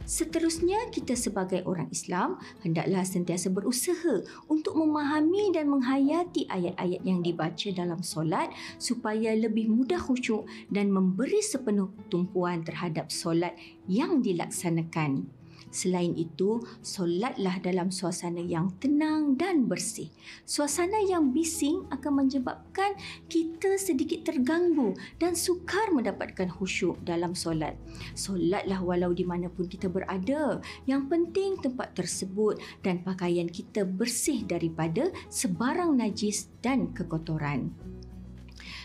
Seterusnya, 0.05 0.93
kita 0.93 1.17
sebagai 1.17 1.65
orang 1.65 1.89
Islam 1.89 2.37
hendaklah 2.61 3.09
sentiasa 3.09 3.49
berusaha 3.49 4.21
untuk 4.53 4.77
memahami 4.77 5.49
dan 5.57 5.73
menghayati 5.73 6.45
ayat-ayat 6.45 7.01
yang 7.09 7.25
dibaca 7.25 7.69
dalam 7.73 8.05
solat 8.05 8.53
supaya 8.77 9.33
lebih 9.33 9.73
mudah 9.73 9.97
khusyuk 9.97 10.45
dan 10.69 10.93
memberi 10.93 11.41
sepenuh 11.41 11.89
tumpuan 12.13 12.61
terhadap 12.61 13.09
solat 13.09 13.57
yang 13.89 14.21
dilaksanakan. 14.21 15.44
Selain 15.75 16.15
itu, 16.15 16.63
solatlah 16.87 17.59
dalam 17.59 17.91
suasana 17.91 18.39
yang 18.39 18.71
tenang 18.79 19.35
dan 19.35 19.67
bersih. 19.67 20.15
Suasana 20.47 21.03
yang 21.03 21.35
bising 21.35 21.91
akan 21.91 22.23
menyebabkan 22.23 22.95
kita 23.27 23.75
sedikit 23.75 24.23
terganggu 24.23 24.95
dan 25.19 25.35
sukar 25.35 25.91
mendapatkan 25.91 26.47
khusyuk 26.47 27.03
dalam 27.03 27.35
solat. 27.35 27.75
Solatlah 28.15 28.79
walau 28.87 29.11
di 29.11 29.27
mana 29.27 29.51
pun 29.51 29.67
kita 29.67 29.91
berada. 29.91 30.63
Yang 30.87 31.03
penting 31.11 31.51
tempat 31.59 31.99
tersebut 31.99 32.63
dan 32.87 33.03
pakaian 33.03 33.51
kita 33.51 33.83
bersih 33.83 34.47
daripada 34.47 35.11
sebarang 35.27 35.99
najis 35.99 36.55
dan 36.63 36.95
kekotoran. 36.95 37.75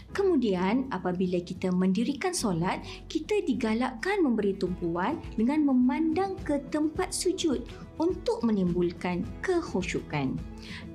Kemudian 0.09 0.89
apabila 0.89 1.37
kita 1.37 1.69
mendirikan 1.69 2.33
solat, 2.33 2.81
kita 3.05 3.45
digalakkan 3.45 4.25
memberi 4.25 4.57
tumpuan 4.57 5.21
dengan 5.37 5.69
memandang 5.69 6.33
ke 6.41 6.57
tempat 6.73 7.13
sujud 7.13 7.61
untuk 8.01 8.41
menimbulkan 8.41 9.21
kekhusyukan. 9.45 10.33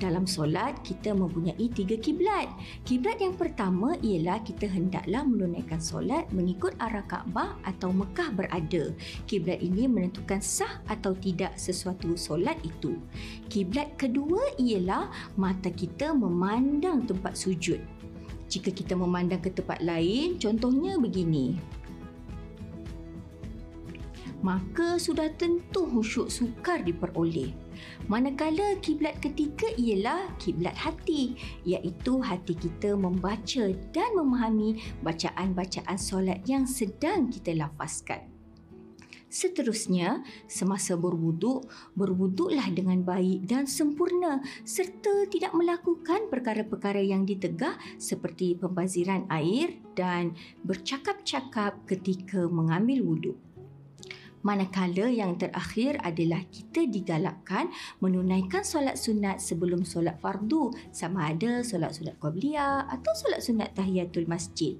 Dalam 0.03 0.27
solat, 0.27 0.81
kita 0.83 1.15
mempunyai 1.15 1.71
tiga 1.71 1.95
kiblat. 1.95 2.51
Kiblat 2.83 3.23
yang 3.23 3.39
pertama 3.39 3.95
ialah 4.03 4.43
kita 4.43 4.67
hendaklah 4.67 5.23
menunaikan 5.23 5.79
solat 5.79 6.27
mengikut 6.35 6.75
arah 6.83 7.05
Kaabah 7.07 7.61
atau 7.63 7.95
Mekah 7.95 8.35
berada. 8.35 8.91
Kiblat 9.31 9.63
ini 9.63 9.87
menentukan 9.87 10.43
sah 10.43 10.83
atau 10.91 11.15
tidak 11.15 11.55
sesuatu 11.55 12.19
solat 12.19 12.59
itu. 12.67 12.99
Kiblat 13.47 13.95
kedua 13.95 14.43
ialah 14.59 15.07
mata 15.39 15.71
kita 15.71 16.11
memandang 16.17 17.07
tempat 17.07 17.39
sujud 17.39 17.79
jika 18.49 18.71
kita 18.71 18.95
memandang 18.99 19.41
ke 19.41 19.51
tempat 19.51 19.81
lain, 19.81 20.37
contohnya 20.37 21.01
begini. 21.01 21.57
Maka 24.45 25.01
sudah 25.01 25.33
tentu 25.41 25.89
khusyuk 25.89 26.29
sukar 26.29 26.85
diperoleh. 26.85 27.57
Manakala 28.13 28.77
kiblat 28.85 29.17
ketiga 29.25 29.73
ialah 29.81 30.29
kiblat 30.37 30.77
hati, 30.77 31.33
iaitu 31.65 32.21
hati 32.21 32.53
kita 32.53 32.93
membaca 32.93 33.73
dan 33.97 34.11
memahami 34.13 34.85
bacaan-bacaan 35.01 35.97
solat 35.97 36.45
yang 36.45 36.69
sedang 36.69 37.33
kita 37.33 37.57
lafazkan. 37.57 38.34
Seterusnya, 39.35 40.23
semasa 40.47 40.95
berwuduk, 40.95 41.67
berwuduklah 41.99 42.71
dengan 42.71 43.03
baik 43.03 43.51
dan 43.51 43.67
sempurna 43.67 44.39
serta 44.63 45.27
tidak 45.27 45.51
melakukan 45.59 46.31
perkara-perkara 46.31 47.03
yang 47.03 47.27
ditegah 47.27 47.75
seperti 47.99 48.55
pembaziran 48.55 49.27
air 49.27 49.83
dan 49.99 50.39
bercakap-cakap 50.63 51.83
ketika 51.83 52.47
mengambil 52.47 53.03
wuduk. 53.03 53.37
Manakala 54.45 55.11
yang 55.11 55.35
terakhir 55.41 55.99
adalah 56.05 56.45
kita 56.53 56.87
digalakkan 56.87 57.75
menunaikan 57.99 58.63
solat 58.63 59.01
sunat 59.01 59.43
sebelum 59.43 59.83
solat 59.83 60.21
fardu 60.23 60.69
sama 60.93 61.35
ada 61.35 61.65
solat 61.65 61.97
sunat 61.97 62.21
qabliyah 62.21 62.87
atau 62.87 63.13
solat 63.17 63.41
sunat 63.41 63.73
tahiyatul 63.73 64.29
masjid 64.29 64.77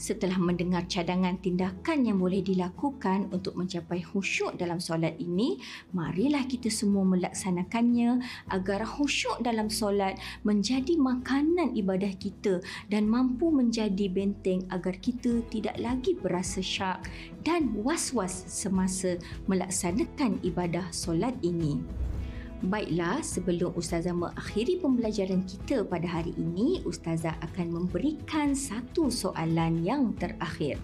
setelah 0.00 0.40
mendengar 0.40 0.88
cadangan 0.88 1.36
tindakan 1.36 2.08
yang 2.08 2.16
boleh 2.16 2.40
dilakukan 2.40 3.28
untuk 3.36 3.52
mencapai 3.52 4.00
khusyuk 4.00 4.56
dalam 4.56 4.80
solat 4.80 5.12
ini, 5.20 5.60
marilah 5.92 6.48
kita 6.48 6.72
semua 6.72 7.04
melaksanakannya 7.04 8.24
agar 8.48 8.88
khusyuk 8.88 9.44
dalam 9.44 9.68
solat 9.68 10.16
menjadi 10.40 10.96
makanan 10.96 11.76
ibadah 11.76 12.16
kita 12.16 12.64
dan 12.88 13.04
mampu 13.04 13.52
menjadi 13.52 14.08
benteng 14.08 14.64
agar 14.72 14.96
kita 14.96 15.44
tidak 15.52 15.76
lagi 15.76 16.16
berasa 16.16 16.64
syak 16.64 17.04
dan 17.44 17.76
was-was 17.76 18.48
semasa 18.48 19.20
melaksanakan 19.44 20.40
ibadah 20.40 20.88
solat 20.88 21.36
ini. 21.44 21.76
Baiklah, 22.60 23.24
sebelum 23.24 23.72
Ustazah 23.72 24.12
mengakhiri 24.12 24.84
pembelajaran 24.84 25.48
kita 25.48 25.80
pada 25.80 26.04
hari 26.04 26.36
ini, 26.36 26.84
Ustazah 26.84 27.32
akan 27.40 27.72
memberikan 27.72 28.52
satu 28.52 29.08
soalan 29.08 29.80
yang 29.80 30.12
terakhir. 30.20 30.76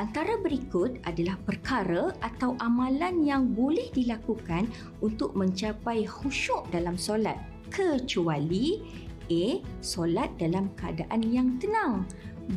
Antara 0.00 0.40
berikut 0.40 1.04
adalah 1.04 1.36
perkara 1.44 2.16
atau 2.24 2.56
amalan 2.64 3.20
yang 3.28 3.52
boleh 3.52 3.92
dilakukan 3.92 4.64
untuk 5.04 5.36
mencapai 5.36 6.08
khusyuk 6.08 6.64
dalam 6.72 6.96
solat 6.96 7.36
kecuali 7.68 8.80
A. 9.28 9.60
Solat 9.84 10.32
dalam 10.40 10.72
keadaan 10.80 11.28
yang 11.28 11.60
tenang 11.60 12.08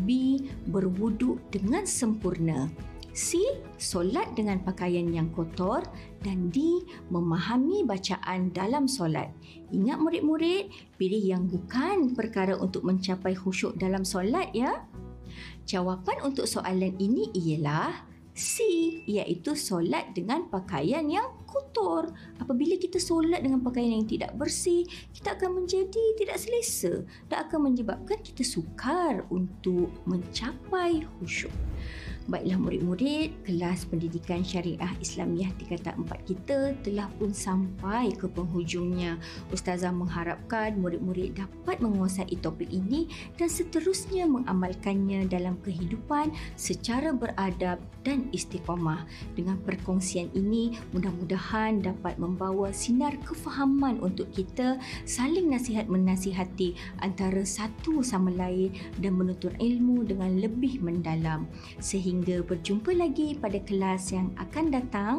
B. 0.07 0.39
Berwuduk 0.71 1.43
dengan 1.51 1.83
sempurna 1.83 2.71
C. 3.17 3.41
Solat 3.81 4.37
dengan 4.37 4.61
pakaian 4.61 5.09
yang 5.09 5.33
kotor 5.33 5.81
dan 6.21 6.53
D. 6.53 6.85
Memahami 7.09 7.81
bacaan 7.81 8.53
dalam 8.53 8.85
solat. 8.85 9.33
Ingat 9.73 9.97
murid-murid, 9.97 10.69
pilih 11.01 11.23
yang 11.25 11.49
bukan 11.49 12.13
perkara 12.13 12.53
untuk 12.53 12.85
mencapai 12.85 13.33
khusyuk 13.33 13.73
dalam 13.81 14.05
solat 14.05 14.53
ya. 14.53 14.85
Jawapan 15.65 16.29
untuk 16.29 16.45
soalan 16.45 16.93
ini 17.01 17.33
ialah 17.33 18.05
C 18.37 18.61
iaitu 19.09 19.57
solat 19.57 20.13
dengan 20.13 20.45
pakaian 20.53 21.09
yang 21.09 21.41
kotor. 21.49 22.13
Apabila 22.37 22.77
kita 22.77 23.01
solat 23.01 23.41
dengan 23.41 23.65
pakaian 23.65 23.97
yang 23.97 24.05
tidak 24.05 24.37
bersih, 24.37 24.85
kita 25.09 25.33
akan 25.33 25.65
menjadi 25.65 26.03
tidak 26.21 26.37
selesa 26.37 27.01
dan 27.33 27.49
akan 27.49 27.73
menyebabkan 27.73 28.21
kita 28.21 28.45
sukar 28.45 29.25
untuk 29.33 29.89
mencapai 30.05 31.01
khusyuk. 31.17 31.49
Baiklah 32.27 32.59
murid-murid, 32.59 33.47
kelas 33.47 33.87
pendidikan 33.87 34.43
syariah 34.43 34.91
Islamiah 34.99 35.47
tingkatan 35.55 36.03
4 36.03 36.27
kita 36.27 36.75
telah 36.83 37.07
pun 37.15 37.31
sampai 37.31 38.11
ke 38.11 38.27
penghujungnya. 38.27 39.15
Ustazah 39.47 39.95
mengharapkan 39.95 40.75
murid-murid 40.75 41.39
dapat 41.39 41.79
menguasai 41.79 42.35
topik 42.43 42.67
ini 42.67 43.07
dan 43.39 43.47
seterusnya 43.47 44.27
mengamalkannya 44.27 45.23
dalam 45.31 45.55
kehidupan 45.63 46.35
secara 46.59 47.15
beradab 47.15 47.79
dan 48.03 48.27
istiqamah. 48.35 49.07
Dengan 49.31 49.55
perkongsian 49.63 50.27
ini, 50.35 50.75
mudah-mudahan 50.91 51.79
dapat 51.79 52.19
membawa 52.19 52.75
sinar 52.75 53.15
kefahaman 53.23 54.03
untuk 54.03 54.27
kita 54.35 54.75
saling 55.07 55.47
nasihat 55.47 55.87
menasihati 55.87 56.75
antara 56.99 57.47
satu 57.47 58.03
sama 58.03 58.35
lain 58.35 58.75
dan 58.99 59.15
menuntut 59.15 59.55
ilmu 59.63 60.03
dengan 60.03 60.35
lebih 60.43 60.83
mendalam 60.83 61.47
sehingga 61.79 62.16
hingga 62.17 62.41
berjumpa 62.41 62.97
lagi 62.97 63.37
pada 63.37 63.61
kelas 63.61 64.09
yang 64.09 64.33
akan 64.41 64.73
datang. 64.73 65.15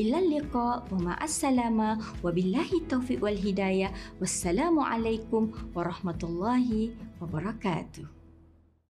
Ila 0.00 0.24
liqa 0.24 0.88
wa 0.88 0.98
ma'assalama 1.12 2.00
wa 2.24 2.30
billahi 2.32 2.80
taufiq 2.88 3.20
wal 3.20 3.36
hidayah. 3.36 3.92
Wassalamualaikum 4.18 5.52
warahmatullahi 5.76 6.96
wabarakatuh. 7.20 8.13